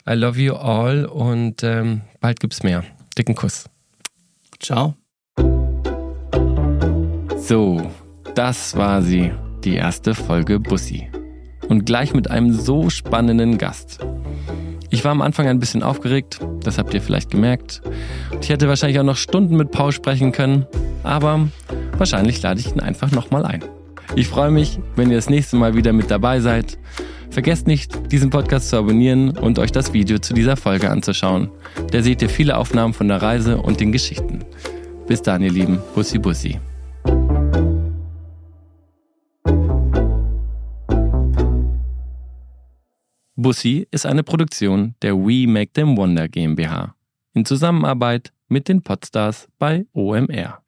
I 0.08 0.14
love 0.14 0.40
you 0.40 0.54
all 0.54 1.04
und 1.04 1.62
ähm, 1.62 2.00
bald 2.20 2.40
gibt's 2.40 2.62
mehr. 2.62 2.82
Dicken 3.18 3.34
Kuss. 3.34 3.68
Ciao. 4.58 4.96
So, 7.36 7.92
das 8.34 8.74
war 8.74 9.02
sie, 9.02 9.32
die 9.64 9.74
erste 9.74 10.14
Folge 10.14 10.58
Bussi. 10.58 11.10
Und 11.68 11.86
gleich 11.86 12.14
mit 12.14 12.30
einem 12.30 12.52
so 12.52 12.90
spannenden 12.90 13.58
Gast. 13.58 14.00
Ich 14.90 15.04
war 15.04 15.12
am 15.12 15.22
Anfang 15.22 15.48
ein 15.48 15.58
bisschen 15.58 15.82
aufgeregt, 15.82 16.40
das 16.62 16.76
habt 16.76 16.92
ihr 16.92 17.00
vielleicht 17.00 17.30
gemerkt. 17.30 17.80
Und 18.30 18.44
ich 18.44 18.50
hätte 18.50 18.68
wahrscheinlich 18.68 19.00
auch 19.00 19.04
noch 19.04 19.16
Stunden 19.16 19.56
mit 19.56 19.70
Paul 19.70 19.90
sprechen 19.90 20.32
können, 20.32 20.66
aber 21.02 21.48
wahrscheinlich 21.96 22.42
lade 22.42 22.60
ich 22.60 22.70
ihn 22.70 22.80
einfach 22.80 23.10
nochmal 23.10 23.46
ein. 23.46 23.64
Ich 24.14 24.28
freue 24.28 24.50
mich, 24.50 24.78
wenn 24.94 25.08
ihr 25.10 25.16
das 25.16 25.30
nächste 25.30 25.56
Mal 25.56 25.74
wieder 25.74 25.94
mit 25.94 26.10
dabei 26.10 26.40
seid. 26.40 26.78
Vergesst 27.30 27.66
nicht, 27.66 28.12
diesen 28.12 28.28
Podcast 28.28 28.68
zu 28.68 28.76
abonnieren 28.76 29.30
und 29.38 29.58
euch 29.58 29.72
das 29.72 29.94
Video 29.94 30.18
zu 30.18 30.34
dieser 30.34 30.58
Folge 30.58 30.90
anzuschauen. 30.90 31.48
Da 31.90 32.02
seht 32.02 32.20
ihr 32.20 32.28
viele 32.28 32.58
Aufnahmen 32.58 32.92
von 32.92 33.08
der 33.08 33.22
Reise 33.22 33.56
und 33.56 33.80
den 33.80 33.92
Geschichten. 33.92 34.40
Bis 35.08 35.22
dann, 35.22 35.42
ihr 35.42 35.52
Lieben. 35.52 35.78
Bussi 35.94 36.18
Bussi. 36.18 36.58
Bussi 43.34 43.86
ist 43.90 44.04
eine 44.04 44.22
Produktion 44.22 44.94
der 45.00 45.16
We 45.16 45.46
Make 45.48 45.72
Them 45.72 45.96
Wonder 45.96 46.28
GmbH 46.28 46.94
in 47.32 47.44
Zusammenarbeit 47.46 48.32
mit 48.48 48.68
den 48.68 48.82
Podstars 48.82 49.48
bei 49.58 49.86
OMR. 49.94 50.61